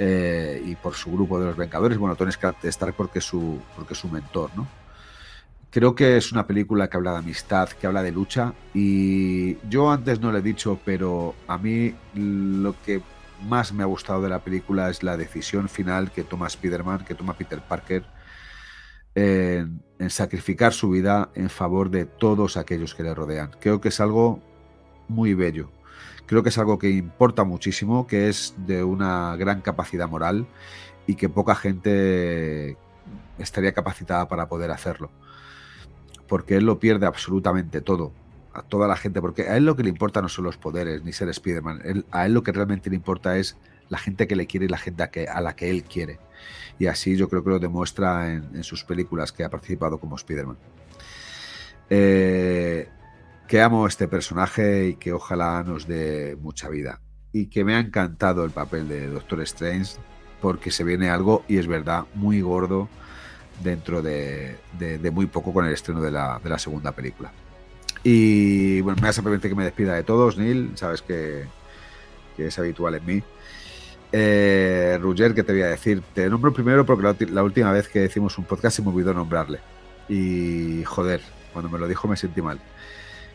eh, 0.00 0.60
y 0.64 0.74
por 0.74 0.94
su 0.94 1.12
grupo 1.12 1.38
de 1.38 1.46
los 1.46 1.56
Vengadores. 1.56 1.96
Bueno, 1.96 2.16
Tony 2.16 2.30
Stark 2.30 2.94
porque 2.96 3.20
es 3.20 3.24
su, 3.24 3.60
porque 3.76 3.94
es 3.94 4.00
su 4.00 4.08
mentor, 4.08 4.50
¿no? 4.56 4.66
Creo 5.70 5.94
que 5.94 6.16
es 6.16 6.32
una 6.32 6.46
película 6.46 6.88
que 6.88 6.96
habla 6.96 7.12
de 7.12 7.18
amistad, 7.18 7.68
que 7.68 7.86
habla 7.86 8.02
de 8.02 8.10
lucha, 8.10 8.54
y 8.74 9.58
yo 9.68 9.90
antes 9.90 10.18
no 10.18 10.32
lo 10.32 10.38
he 10.38 10.42
dicho, 10.42 10.80
pero 10.84 11.34
a 11.46 11.58
mí 11.58 11.94
lo 12.14 12.74
que 12.84 13.02
más 13.46 13.72
me 13.72 13.82
ha 13.82 13.86
gustado 13.86 14.22
de 14.22 14.30
la 14.30 14.38
película 14.40 14.88
es 14.88 15.02
la 15.02 15.16
decisión 15.16 15.68
final 15.68 16.10
que 16.10 16.24
toma 16.24 16.46
Spider-Man, 16.46 17.04
que 17.04 17.14
toma 17.14 17.34
Peter 17.34 17.60
Parker, 17.60 18.02
en, 19.14 19.82
sacrificar 20.08 20.72
su 20.72 20.90
vida 20.90 21.30
en 21.34 21.50
favor 21.50 21.90
de 21.90 22.06
todos 22.06 22.56
aquellos 22.56 22.94
que 22.94 23.02
le 23.02 23.14
rodean. 23.14 23.50
Creo 23.60 23.80
que 23.80 23.88
es 23.88 24.00
algo 24.00 24.40
muy 25.08 25.34
bello. 25.34 25.70
Creo 26.26 26.42
que 26.42 26.50
es 26.50 26.58
algo 26.58 26.78
que 26.78 26.90
importa 26.90 27.44
muchísimo, 27.44 28.06
que 28.06 28.28
es 28.28 28.54
de 28.58 28.84
una 28.84 29.34
gran 29.36 29.60
capacidad 29.60 30.08
moral 30.08 30.46
y 31.06 31.14
que 31.14 31.28
poca 31.28 31.54
gente 31.54 32.76
estaría 33.38 33.72
capacitada 33.72 34.28
para 34.28 34.48
poder 34.48 34.70
hacerlo. 34.70 35.10
Porque 36.26 36.56
él 36.56 36.66
lo 36.66 36.78
pierde 36.78 37.06
absolutamente 37.06 37.80
todo. 37.80 38.12
A 38.52 38.62
toda 38.62 38.88
la 38.88 38.96
gente, 38.96 39.20
porque 39.20 39.42
a 39.42 39.56
él 39.56 39.64
lo 39.64 39.76
que 39.76 39.84
le 39.84 39.88
importa 39.88 40.20
no 40.20 40.28
son 40.28 40.44
los 40.44 40.56
poderes 40.56 41.02
ni 41.02 41.12
ser 41.12 41.28
Spider-Man. 41.28 42.04
A 42.10 42.26
él 42.26 42.34
lo 42.34 42.42
que 42.42 42.52
realmente 42.52 42.90
le 42.90 42.96
importa 42.96 43.38
es 43.38 43.56
la 43.88 43.98
gente 43.98 44.26
que 44.26 44.36
le 44.36 44.46
quiere 44.46 44.66
y 44.66 44.68
la 44.68 44.78
gente 44.78 45.28
a, 45.28 45.40
la 45.40 45.56
que 45.56 45.70
él 45.70 45.84
quiere. 45.84 46.18
Y 46.78 46.86
así 46.86 47.16
yo 47.16 47.28
creo 47.28 47.42
que 47.42 47.50
lo 47.50 47.58
demuestra 47.58 48.32
en, 48.32 48.62
sus 48.62 48.84
películas 48.84 49.32
que 49.32 49.44
ha 49.44 49.50
participado 49.50 49.98
como 49.98 50.16
Spider-Man. 50.16 50.58
Eh, 51.90 52.88
que 53.46 53.62
amo 53.62 53.86
este 53.86 54.08
personaje 54.08 54.88
y 54.88 54.94
que 54.94 55.12
ojalá 55.12 55.62
nos 55.62 55.86
dé 55.86 56.36
mucha 56.40 56.68
vida. 56.68 57.00
Y 57.32 57.46
que 57.46 57.64
me 57.64 57.74
ha 57.74 57.80
encantado 57.80 58.44
el 58.44 58.50
papel 58.50 58.88
de 58.88 59.08
Doctor 59.08 59.40
Strange 59.42 59.96
porque 60.40 60.70
se 60.70 60.84
viene 60.84 61.10
algo, 61.10 61.44
y 61.48 61.58
es 61.58 61.66
verdad, 61.66 62.04
muy 62.14 62.40
gordo 62.42 62.88
dentro 63.62 64.02
de, 64.02 64.56
muy 65.12 65.26
poco 65.26 65.52
con 65.52 65.66
el 65.66 65.72
estreno 65.72 66.00
de 66.00 66.12
la, 66.12 66.58
segunda 66.58 66.92
película. 66.92 67.32
Y 68.04 68.80
bueno, 68.82 69.00
me 69.02 69.08
vas 69.08 69.18
a 69.18 69.22
permitir 69.22 69.50
que 69.50 69.56
me 69.56 69.64
despida 69.64 69.94
de 69.94 70.04
todos, 70.04 70.38
Neil, 70.38 70.72
sabes 70.76 71.02
que 71.02 71.46
es 72.38 72.58
habitual 72.58 72.94
en 72.94 73.06
mí. 73.06 73.22
Eh, 74.12 74.98
Roger, 75.00 75.34
¿qué 75.34 75.42
te 75.42 75.52
voy 75.52 75.62
a 75.62 75.66
decir? 75.68 76.02
Te 76.14 76.28
nombro 76.30 76.52
primero 76.52 76.84
porque 76.86 77.02
la, 77.02 77.16
la 77.32 77.42
última 77.42 77.72
vez 77.72 77.88
que 77.88 78.04
hicimos 78.04 78.38
un 78.38 78.44
podcast 78.44 78.76
se 78.76 78.82
me 78.82 78.88
olvidó 78.88 79.12
nombrarle. 79.12 79.60
Y 80.08 80.82
joder, 80.84 81.20
cuando 81.52 81.70
me 81.70 81.78
lo 81.78 81.86
dijo 81.86 82.08
me 82.08 82.16
sentí 82.16 82.40
mal. 82.40 82.58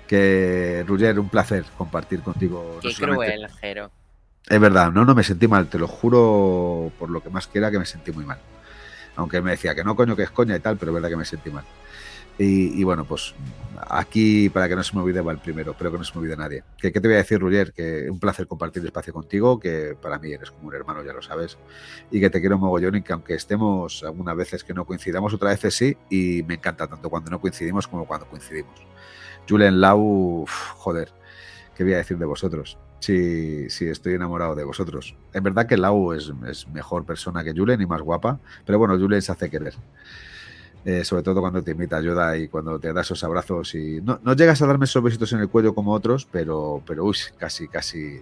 Que 0.08 0.84
Roger, 0.88 1.20
un 1.20 1.30
placer 1.30 1.64
compartir 1.78 2.22
contigo. 2.22 2.74
no 2.76 2.82
Qué 2.82 2.92
solamente- 2.96 3.34
cruel, 3.36 3.52
Jero. 3.62 3.92
es 4.50 4.60
verdad, 4.60 4.92
no, 4.92 5.06
no 5.06 5.16
me 5.16 5.24
sentí 5.24 5.48
mal, 5.48 5.68
te 5.68 5.80
lo 5.80 5.88
juro 5.88 6.92
por 7.00 7.10
lo 7.10 7.22
que 7.22 7.30
más 7.30 7.48
quiera 7.48 7.72
que 7.72 7.80
me 7.80 7.86
sentí 7.86 8.12
muy 8.12 8.26
mal. 8.26 8.40
Aunque 9.16 9.38
él 9.38 9.44
me 9.44 9.52
decía 9.52 9.76
que 9.76 9.84
no, 9.84 9.96
coño, 9.96 10.16
que 10.16 10.24
es 10.24 10.32
coña 10.32 10.56
y 10.56 10.60
tal, 10.60 10.78
pero 10.78 10.92
es 10.92 10.96
verdad 10.96 11.10
que 11.10 11.18
me 11.18 11.26
sentí 11.26 11.52
mal. 11.52 11.64
Y, 12.38 12.80
y 12.80 12.84
bueno, 12.84 13.06
pues 13.06 13.36
aquí, 13.90 14.50
para 14.50 14.68
que 14.68 14.76
no 14.76 14.84
se 14.84 14.96
me 14.96 15.02
olvide, 15.02 15.22
va 15.22 15.32
el 15.32 15.40
primero, 15.40 15.72
espero 15.72 15.92
que 15.92 15.98
no 15.98 16.04
se 16.04 16.14
me 16.14 16.22
olvide 16.22 16.38
nadie. 16.38 16.64
¿Qué, 16.78 16.92
qué 16.92 17.00
te 17.00 17.08
voy 17.08 17.16
a 17.16 17.18
decir, 17.18 17.40
Ruller? 17.40 17.74
Que 17.74 18.10
un 18.10 18.20
placer 18.20 18.48
compartir 18.48 18.86
espacio 18.86 19.14
contigo, 19.14 19.60
que 19.60 19.96
para 20.02 20.20
mí 20.20 20.32
eres 20.32 20.52
como 20.52 20.70
un 20.70 20.76
hermano, 20.76 21.04
ya 21.04 21.14
lo 21.14 21.22
sabes, 21.22 21.58
y 22.12 22.20
que 22.20 22.30
te 22.30 22.40
quiero 22.40 22.58
mogollón 22.58 22.96
y 22.96 23.02
que 23.02 23.14
aunque 23.14 23.36
estemos 23.36 24.04
algunas 24.04 24.36
veces 24.36 24.64
que 24.64 24.74
no 24.74 24.86
coincidamos, 24.86 25.34
otras 25.34 25.54
veces 25.54 25.76
sí, 25.76 25.98
y 26.10 26.44
me 26.44 26.56
encanta 26.56 26.88
tanto 26.88 27.10
cuando 27.10 27.32
no 27.32 27.40
coincidimos 27.40 27.88
como 27.88 28.06
cuando 28.06 28.28
coincidimos. 28.28 28.82
Julen 29.48 29.82
Lau, 29.82 30.46
joder, 30.78 31.12
¿qué 31.76 31.84
voy 31.84 31.94
a 31.94 31.98
decir 31.98 32.18
de 32.18 32.26
vosotros? 32.26 32.78
Sí, 33.00 33.70
sí, 33.70 33.88
estoy 33.88 34.14
enamorado 34.14 34.56
de 34.56 34.64
vosotros. 34.64 35.16
Es 35.34 35.44
verdad 35.44 35.68
que 35.68 35.76
Lau 35.76 36.14
es, 36.14 36.32
es 36.48 36.68
mejor 36.70 37.06
persona 37.06 37.44
que 37.44 37.54
Julen 37.54 37.82
y 37.82 37.86
más 37.86 38.02
guapa, 38.02 38.40
pero 38.66 38.80
bueno, 38.80 38.98
Julen 38.98 39.22
se 39.22 39.34
hace 39.34 39.50
querer. 39.50 39.74
Eh, 40.86 41.06
sobre 41.06 41.24
todo 41.24 41.40
cuando 41.40 41.62
te 41.64 41.72
invita 41.72 41.98
ayuda 41.98 42.38
y 42.38 42.50
cuando 42.50 42.78
te 42.78 42.92
da 42.92 43.02
esos 43.02 43.24
abrazos 43.24 43.74
y 43.74 44.02
no, 44.02 44.20
no 44.22 44.34
llegas 44.36 44.62
a 44.62 44.68
darme 44.68 44.84
esos 44.84 45.02
besitos 45.02 45.32
en 45.32 45.40
el 45.40 45.48
cuello 45.48 45.74
como 45.74 45.94
otros, 45.94 46.28
pero, 46.30 46.84
pero 46.86 47.06
uy, 47.06 47.16
casi, 47.38 47.70
casi, 47.70 48.22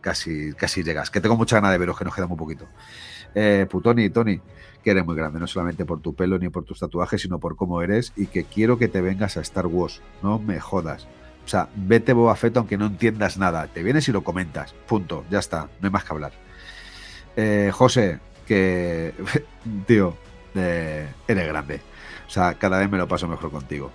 casi, 0.00 0.54
casi 0.54 0.82
llegas. 0.82 1.10
Que 1.10 1.20
tengo 1.20 1.36
mucha 1.36 1.56
ganas 1.56 1.72
de 1.72 1.78
veros, 1.78 1.98
que 1.98 2.04
nos 2.04 2.14
queda 2.14 2.26
muy 2.26 2.38
poquito. 2.38 2.66
Eh, 3.34 3.66
Putoni, 3.70 4.08
Tony, 4.08 4.40
que 4.82 4.90
eres 4.90 5.04
muy 5.04 5.16
grande, 5.16 5.38
no 5.38 5.46
solamente 5.46 5.84
por 5.84 6.00
tu 6.00 6.14
pelo 6.14 6.38
ni 6.38 6.48
por 6.48 6.64
tus 6.64 6.80
tatuajes, 6.80 7.20
sino 7.20 7.38
por 7.38 7.56
cómo 7.56 7.82
eres 7.82 8.12
y 8.16 8.26
que 8.26 8.44
quiero 8.44 8.78
que 8.78 8.88
te 8.88 9.00
vengas 9.02 9.36
a 9.36 9.40
Star 9.42 9.66
Wars. 9.66 10.00
No 10.22 10.38
me 10.38 10.60
jodas. 10.60 11.06
O 11.44 11.48
sea, 11.48 11.68
vete 11.74 12.12
Boba 12.12 12.36
Fett 12.36 12.56
aunque 12.56 12.78
no 12.78 12.86
entiendas 12.86 13.36
nada. 13.36 13.66
Te 13.66 13.82
vienes 13.82 14.08
y 14.08 14.12
lo 14.12 14.22
comentas. 14.22 14.74
Punto. 14.86 15.24
Ya 15.30 15.40
está. 15.40 15.68
No 15.80 15.88
hay 15.88 15.90
más 15.90 16.04
que 16.04 16.12
hablar. 16.12 16.32
Eh, 17.36 17.70
José, 17.72 18.20
que... 18.46 19.12
Tío, 19.86 20.16
eh, 20.54 21.08
eres 21.28 21.46
grande. 21.48 21.80
O 22.26 22.30
sea, 22.30 22.54
cada 22.54 22.78
vez 22.78 22.90
me 22.90 22.98
lo 22.98 23.08
paso 23.08 23.28
mejor 23.28 23.50
contigo. 23.50 23.90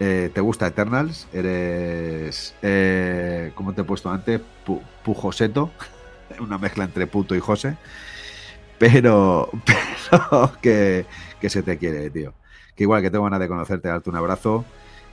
Eh, 0.00 0.30
¿Te 0.34 0.40
gusta 0.40 0.66
Eternals? 0.66 1.28
Eres... 1.32 2.54
Eh, 2.62 3.52
¿Cómo 3.54 3.72
te 3.74 3.82
he 3.82 3.84
puesto 3.84 4.10
antes? 4.10 4.40
Pu- 4.66 4.82
Pujoseto. 5.04 5.70
Una 6.40 6.58
mezcla 6.58 6.84
entre 6.84 7.06
puto 7.06 7.34
y 7.34 7.40
José. 7.40 7.76
Pero, 8.78 9.50
pero 10.10 10.52
que, 10.60 11.06
que 11.40 11.50
se 11.50 11.62
te 11.62 11.78
quiere, 11.78 12.10
tío. 12.10 12.34
Que 12.74 12.84
igual 12.84 13.02
que 13.02 13.10
tengo 13.10 13.24
ganas 13.24 13.40
de 13.40 13.48
conocerte, 13.48 13.88
darte 13.88 14.10
un 14.10 14.16
abrazo. 14.16 14.64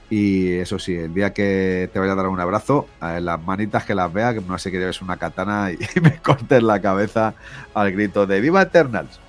Y 0.08 0.54
eso 0.54 0.78
sí, 0.80 0.96
el 0.96 1.14
día 1.14 1.32
que 1.32 1.88
te 1.92 2.00
vaya 2.00 2.12
a 2.12 2.16
dar 2.16 2.26
un 2.26 2.40
abrazo, 2.40 2.88
a 2.98 3.20
las 3.20 3.40
manitas 3.40 3.84
que 3.84 3.94
las 3.94 4.12
vea, 4.12 4.34
que 4.34 4.40
no 4.40 4.58
sé 4.58 4.72
que 4.72 4.78
lleves 4.78 5.02
una 5.02 5.18
katana 5.18 5.70
y, 5.70 5.78
me 6.00 6.18
cortes 6.20 6.62
la 6.64 6.80
cabeza 6.80 7.34
al 7.74 7.92
grito 7.92 8.26
de 8.26 8.40
¡Viva 8.40 8.62
Eternals! 8.62 9.20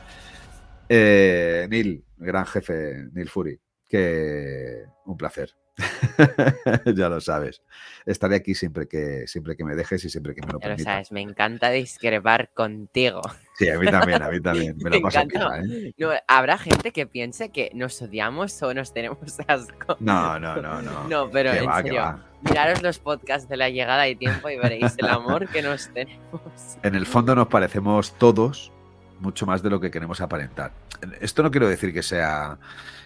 Eh, 0.93 1.68
Neil, 1.69 2.03
gran 2.18 2.45
jefe, 2.45 3.05
Neil 3.13 3.30
Fury, 3.30 3.57
que 3.88 4.84
un 5.05 5.15
placer. 5.15 5.55
ya 6.95 7.07
lo 7.07 7.22
sabes. 7.22 7.61
Estaré 8.05 8.35
aquí 8.35 8.53
siempre 8.55 8.89
que, 8.89 9.26
siempre 9.26 9.55
que 9.55 9.63
me 9.63 9.73
dejes 9.76 10.03
y 10.03 10.09
siempre 10.09 10.35
que 10.35 10.41
me 10.41 10.47
lo 10.51 10.59
Ya 10.59 10.68
lo 10.68 10.76
permitas. 10.76 10.93
sabes, 10.93 11.11
me 11.13 11.22
encanta 11.22 11.69
discrepar 11.69 12.51
contigo. 12.53 13.22
Sí, 13.57 13.69
a 13.69 13.80
mí 13.80 13.88
también, 13.89 14.22
a 14.22 14.30
mí 14.30 14.41
también. 14.41 14.76
Me 14.80 14.89
lo 14.89 14.97
Me 14.97 15.01
paso 15.01 15.22
encanta. 15.22 15.61
pipa, 15.61 15.76
¿eh? 15.76 15.93
No, 15.97 16.09
Habrá 16.27 16.57
gente 16.57 16.91
que 16.91 17.07
piense 17.07 17.51
que 17.53 17.72
nos 17.73 18.01
odiamos 18.01 18.61
o 18.61 18.73
nos 18.73 18.93
tenemos 18.93 19.18
asco. 19.47 19.95
No, 20.01 20.38
no, 20.41 20.61
no, 20.61 20.81
no. 20.81 21.03
No, 21.07 21.30
pero 21.31 21.53
en 21.53 21.69
va, 21.69 21.81
serio, 21.81 22.19
miraros 22.41 22.81
los 22.81 22.99
podcasts 22.99 23.47
de 23.47 23.55
la 23.55 23.69
llegada 23.69 24.09
y 24.09 24.15
tiempo 24.18 24.49
y 24.49 24.57
veréis 24.57 24.93
el 24.97 25.07
amor 25.07 25.47
que 25.47 25.61
nos 25.61 25.88
tenemos. 25.93 26.41
En 26.84 26.95
el 26.95 27.05
fondo 27.05 27.34
nos 27.34 27.47
parecemos 27.47 28.13
todos 28.18 28.73
mucho 29.22 29.45
más 29.45 29.64
de 29.64 29.69
lo 29.69 29.80
que 29.80 29.89
queremos 29.91 30.19
aparentar. 30.22 30.72
Esto 31.19 31.43
no 31.43 31.52
quiero 31.52 31.69
decir 31.69 31.93
que 31.93 32.03
sea 32.03 32.57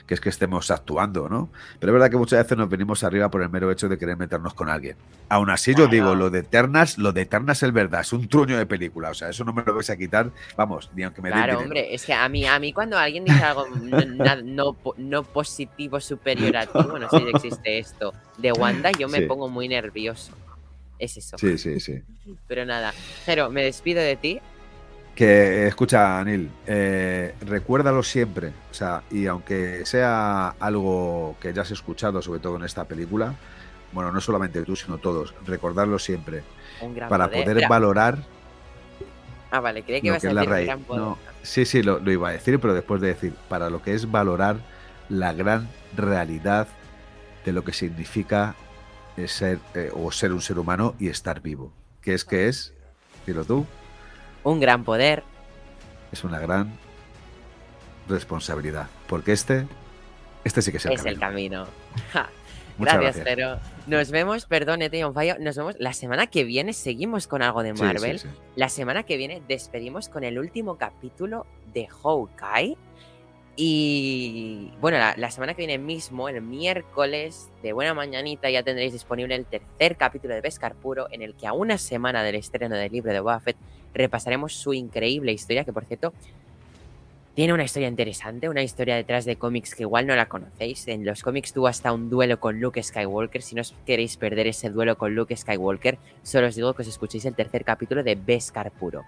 que 0.08 0.14
es 0.14 0.22
que 0.22 0.30
estemos 0.30 0.70
actuando, 0.70 1.28
¿no? 1.30 1.50
Pero 1.80 1.92
es 1.92 1.94
verdad 1.94 2.12
que 2.12 2.18
muchas 2.18 2.44
veces 2.44 2.56
nos 2.56 2.70
venimos 2.70 3.04
arriba 3.04 3.30
por 3.30 3.42
el 3.42 3.50
mero 3.50 3.72
hecho 3.72 3.90
de 3.90 3.98
querer 3.98 4.16
meternos 4.18 4.54
con 4.54 4.70
alguien. 4.70 4.96
Aún 5.30 5.50
así, 5.50 5.74
yo 5.74 5.88
digo, 5.88 6.14
lo 6.14 6.30
de 6.30 6.40
Eternas, 6.42 7.00
lo 7.00 7.12
de 7.12 7.22
Eternas 7.24 7.64
es 7.64 7.74
verdad, 7.74 8.02
es 8.02 8.14
un 8.14 8.28
truño 8.28 8.56
de 8.56 8.68
película. 8.68 9.10
O 9.10 9.14
sea, 9.16 9.30
eso 9.30 9.44
no 9.44 9.52
me 9.52 9.64
lo 9.64 9.74
vais 9.74 9.90
a 9.90 9.98
quitar, 9.98 10.30
vamos, 10.56 10.92
ni 10.94 11.02
aunque 11.02 11.24
me 11.24 11.32
Claro, 11.32 11.58
hombre, 11.58 11.92
es 11.92 12.06
que 12.06 12.14
a 12.14 12.30
mí, 12.30 12.46
a 12.46 12.60
mí 12.60 12.72
cuando 12.72 13.00
alguien 13.00 13.26
dice 13.26 13.44
algo 13.44 13.66
no, 14.98 15.24
positivo 15.24 16.00
superior 16.00 16.56
a 16.56 16.68
ti, 16.68 16.80
bueno, 16.88 17.08
sí 17.10 17.26
existe 17.34 17.80
esto, 17.80 18.14
de 18.38 18.52
Wanda, 18.52 18.92
yo 18.92 19.10
me 19.10 19.20
Sí. 19.22 19.26
pongo 19.26 19.50
muy 19.50 19.68
nervioso. 19.68 20.34
Es 21.00 21.18
eso. 21.18 21.36
Sí, 21.40 21.58
sí, 21.58 21.80
sí. 21.80 22.02
Pero 22.48 22.64
nada, 22.64 22.94
Jero, 23.26 23.50
me 23.50 23.64
despido 23.64 24.02
de 24.02 24.16
ti. 24.16 24.40
Que 25.16 25.68
escucha, 25.68 26.20
Anil, 26.20 26.52
eh, 26.68 27.34
recuérdalo 27.42 28.04
siempre. 28.04 28.52
O 28.70 28.74
sea, 28.74 29.04
y 29.10 29.28
aunque 29.28 29.86
sea 29.86 30.50
algo 30.60 31.38
que 31.40 31.54
ya 31.54 31.62
has 31.62 31.72
escuchado, 31.72 32.22
sobre 32.22 32.42
todo 32.42 32.58
en 32.58 32.64
esta 32.64 32.84
película, 32.84 33.34
bueno, 33.94 34.12
no 34.12 34.20
solamente 34.20 34.62
tú, 34.64 34.76
sino 34.76 34.98
todos, 34.98 35.34
recordarlo 35.46 35.98
siempre. 36.00 36.44
Un 36.82 36.96
gran 36.96 37.10
Para 37.10 37.30
poder. 37.30 37.68
valorar 37.70 38.18
Ah, 39.52 39.62
vale, 39.62 39.84
creí 39.84 40.02
que 40.02 40.08
lo 40.08 40.14
ibas 40.16 40.26
a 40.26 40.34
decir 40.34 40.66
gran 40.66 40.82
poder. 40.82 41.02
No, 41.02 41.18
sí, 41.42 41.66
sí, 41.66 41.82
lo, 41.82 42.00
lo 42.00 42.12
iba 42.12 42.28
a 42.28 42.32
decir, 42.34 42.60
pero 42.60 42.74
después 42.74 43.00
de 43.00 43.08
decir, 43.08 43.34
para 43.48 43.70
lo 43.70 43.82
que 43.82 43.94
es 43.94 44.12
valorar 44.12 44.58
la 45.08 45.32
gran 45.32 45.70
realidad 45.96 46.68
de 47.46 47.54
lo 47.54 47.64
que 47.64 47.72
significa 47.72 48.56
eh, 49.16 49.30
ser 49.30 49.60
eh, 49.74 49.92
o 49.94 50.12
ser 50.12 50.34
un 50.34 50.42
ser 50.42 50.60
humano 50.60 50.96
y 51.00 51.08
estar 51.08 51.42
vivo. 51.42 51.72
Que 52.02 52.14
es 52.14 52.26
que 52.26 52.50
es, 52.50 52.74
dilo 53.26 53.46
tú, 53.46 53.66
Un 54.46 54.60
gran 54.62 54.84
poder. 54.86 55.24
es 56.12 56.24
una 56.24 56.40
gran 56.40 56.72
responsabilidad. 58.08 58.88
Porque 59.08 59.34
este, 59.34 59.68
este 60.44 60.62
sí 60.62 60.72
que 60.72 60.78
es 60.78 60.86
el 60.86 60.94
es 60.94 61.02
camino. 61.04 61.14
el 61.14 61.20
camino. 61.20 61.68
Ja, 62.14 62.30
Muchas 62.78 63.00
Gracias. 63.00 63.26
Jero. 63.26 63.58
Nos 63.88 64.12
vemos, 64.12 64.46
perdón, 64.46 64.82
on 64.84 65.14
Fire, 65.14 65.40
Nos 65.40 65.56
vemos 65.56 65.76
la 65.80 65.94
semana 65.94 66.28
que 66.28 66.44
viene. 66.44 66.74
Seguimos 66.74 67.26
con 67.28 67.42
algo 67.42 67.64
de 67.64 67.72
Sí, 67.72 67.78
sí, 67.78 67.84
Marvel. 67.84 68.20
sí. 68.20 68.28
La 68.56 68.70
semana 68.70 69.04
que 69.04 69.18
viene 69.18 69.42
despedimos 69.48 70.10
con 70.10 70.24
el 70.24 70.38
último 70.38 70.78
capítulo 70.78 71.46
de 71.74 71.88
Hawkeye. 71.88 72.78
Y 73.56 74.74
bueno, 74.82 74.98
la, 74.98 75.16
la 75.18 75.32
semana 75.32 75.54
que 75.54 75.66
viene 75.66 75.78
mismo, 75.78 76.28
el 76.28 76.42
miércoles 76.42 77.50
de 77.64 77.72
buena 77.72 77.94
mañanita, 77.94 78.50
ya 78.50 78.62
tendréis 78.64 78.92
disponible 78.92 79.34
el 79.36 79.46
tercer 79.46 79.96
capítulo 79.96 80.36
de 80.36 80.42
Beskar 80.42 80.76
Puro, 80.76 81.08
en 81.12 81.22
el 81.22 81.36
que 81.36 81.48
a 81.48 81.54
una 81.54 81.78
semana 81.78 82.22
del 82.24 82.36
estreno 82.36 82.76
del 82.76 82.92
libro 82.92 83.14
de 83.14 83.22
Boba 83.22 83.40
Fett 83.40 83.56
repasaremos 83.96 84.54
su 84.54 84.74
increíble 84.74 85.32
historia, 85.32 85.64
que 85.64 85.74
por 85.74 85.86
cierto 85.86 86.14
tiene 87.36 87.54
una 87.54 87.66
historia 87.66 87.90
interesante, 87.90 88.48
una 88.48 88.64
historia 88.64 88.96
detrás 88.96 89.26
de 89.26 89.36
cómics 89.36 89.76
que 89.76 89.84
igual 89.84 90.08
no 90.08 90.16
la 90.16 90.28
conocéis. 90.28 90.88
En 90.88 91.06
los 91.06 91.22
cómics 91.22 91.52
tuvo 91.52 91.68
hasta 91.68 91.92
un 91.92 92.10
duelo 92.10 92.40
con 92.40 92.62
Luke 92.62 92.82
Skywalker. 92.82 93.42
Si 93.42 93.56
no 93.56 93.62
os 93.62 93.76
queréis 93.86 94.16
perder 94.16 94.48
ese 94.48 94.70
duelo 94.70 94.98
con 94.98 95.16
Luke 95.16 95.36
Skywalker, 95.36 95.98
solo 96.24 96.48
os 96.48 96.56
digo 96.56 96.74
que 96.74 96.84
os 96.84 96.88
escuchéis 96.88 97.26
el 97.26 97.36
tercer 97.36 97.66
capítulo 97.66 98.04
de 98.04 98.16
Beskar 98.16 98.72
Puro. 98.72 99.04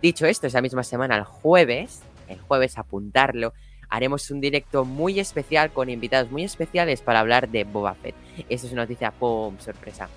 Dicho 0.00 0.24
esto, 0.24 0.46
esa 0.46 0.62
misma 0.62 0.84
semana, 0.84 1.18
el 1.18 1.24
jueves, 1.24 2.00
el 2.28 2.40
jueves 2.40 2.78
apuntarlo, 2.78 3.52
haremos 3.90 4.30
un 4.30 4.40
directo 4.40 4.86
muy 4.86 5.20
especial 5.20 5.70
con 5.70 5.90
invitados 5.90 6.30
muy 6.30 6.44
especiales 6.44 7.02
para 7.02 7.20
hablar 7.20 7.50
de 7.50 7.64
Boba 7.64 7.94
Fett. 7.94 8.14
Esto 8.48 8.68
es 8.68 8.72
una 8.72 8.82
noticia, 8.82 9.10
¡pum! 9.10 9.58
sorpresa. 9.58 10.08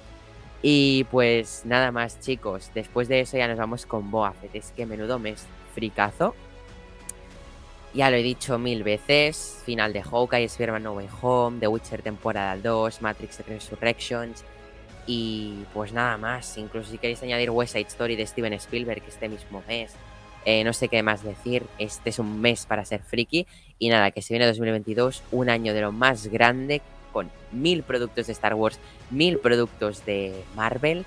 Y 0.61 1.05
pues 1.05 1.63
nada 1.65 1.91
más, 1.91 2.19
chicos. 2.19 2.71
Después 2.73 3.07
de 3.07 3.21
eso 3.21 3.37
ya 3.37 3.47
nos 3.47 3.57
vamos 3.57 3.85
con 3.85 4.11
Boba 4.11 4.33
Fett. 4.33 4.55
Es 4.55 4.71
que 4.75 4.85
menudo 4.85 5.19
mes 5.19 5.45
fricazo. 5.73 6.35
Ya 7.93 8.09
lo 8.09 8.17
he 8.17 8.23
dicho 8.23 8.59
mil 8.59 8.83
veces. 8.83 9.61
Final 9.65 9.93
de 9.93 10.03
Hawkeye, 10.03 10.45
Spider-Man 10.45 10.83
No 10.83 10.93
Way 10.93 11.09
Home, 11.21 11.59
The 11.59 11.67
Witcher 11.67 12.01
temporada 12.01 12.57
2, 12.57 13.01
Matrix 13.01 13.39
Resurrections. 13.47 14.43
Y 15.07 15.63
pues 15.73 15.93
nada 15.93 16.17
más. 16.17 16.57
Incluso 16.57 16.91
si 16.91 16.97
queréis 16.97 17.23
añadir 17.23 17.49
West 17.49 17.73
Side 17.73 17.87
Story 17.87 18.15
de 18.15 18.27
Steven 18.27 18.53
Spielberg 18.53 19.01
este 19.07 19.29
mismo 19.29 19.63
mes. 19.67 19.93
Eh, 20.45 20.63
no 20.63 20.73
sé 20.73 20.89
qué 20.89 21.01
más 21.03 21.23
decir. 21.23 21.65
Este 21.77 22.09
es 22.09 22.19
un 22.19 22.41
mes 22.41 22.65
para 22.65 22.83
ser 22.83 23.01
friki. 23.01 23.47
Y 23.79 23.89
nada, 23.89 24.11
que 24.11 24.21
se 24.21 24.33
viene 24.33 24.45
2022, 24.45 25.23
un 25.31 25.49
año 25.49 25.73
de 25.73 25.81
lo 25.81 25.91
más 25.91 26.27
grande, 26.27 26.81
con 27.11 27.29
mil 27.51 27.83
productos 27.83 28.27
de 28.27 28.33
Star 28.33 28.53
Wars, 28.53 28.79
mil 29.09 29.37
productos 29.39 30.05
de 30.05 30.43
Marvel. 30.55 31.05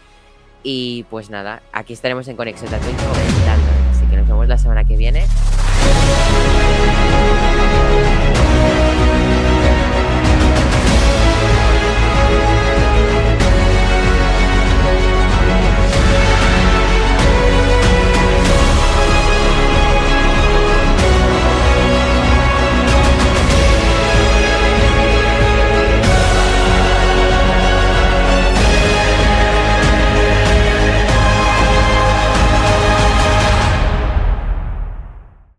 Y 0.62 1.04
pues 1.10 1.30
nada, 1.30 1.62
aquí 1.72 1.92
estaremos 1.92 2.28
en 2.28 2.36
Conexión 2.36 2.70
Tatooine 2.70 2.96
comentando. 2.96 3.66
Así 3.90 4.06
que 4.06 4.16
nos 4.16 4.28
vemos 4.28 4.48
la 4.48 4.58
semana 4.58 4.84
que 4.84 4.96
viene. 4.96 5.26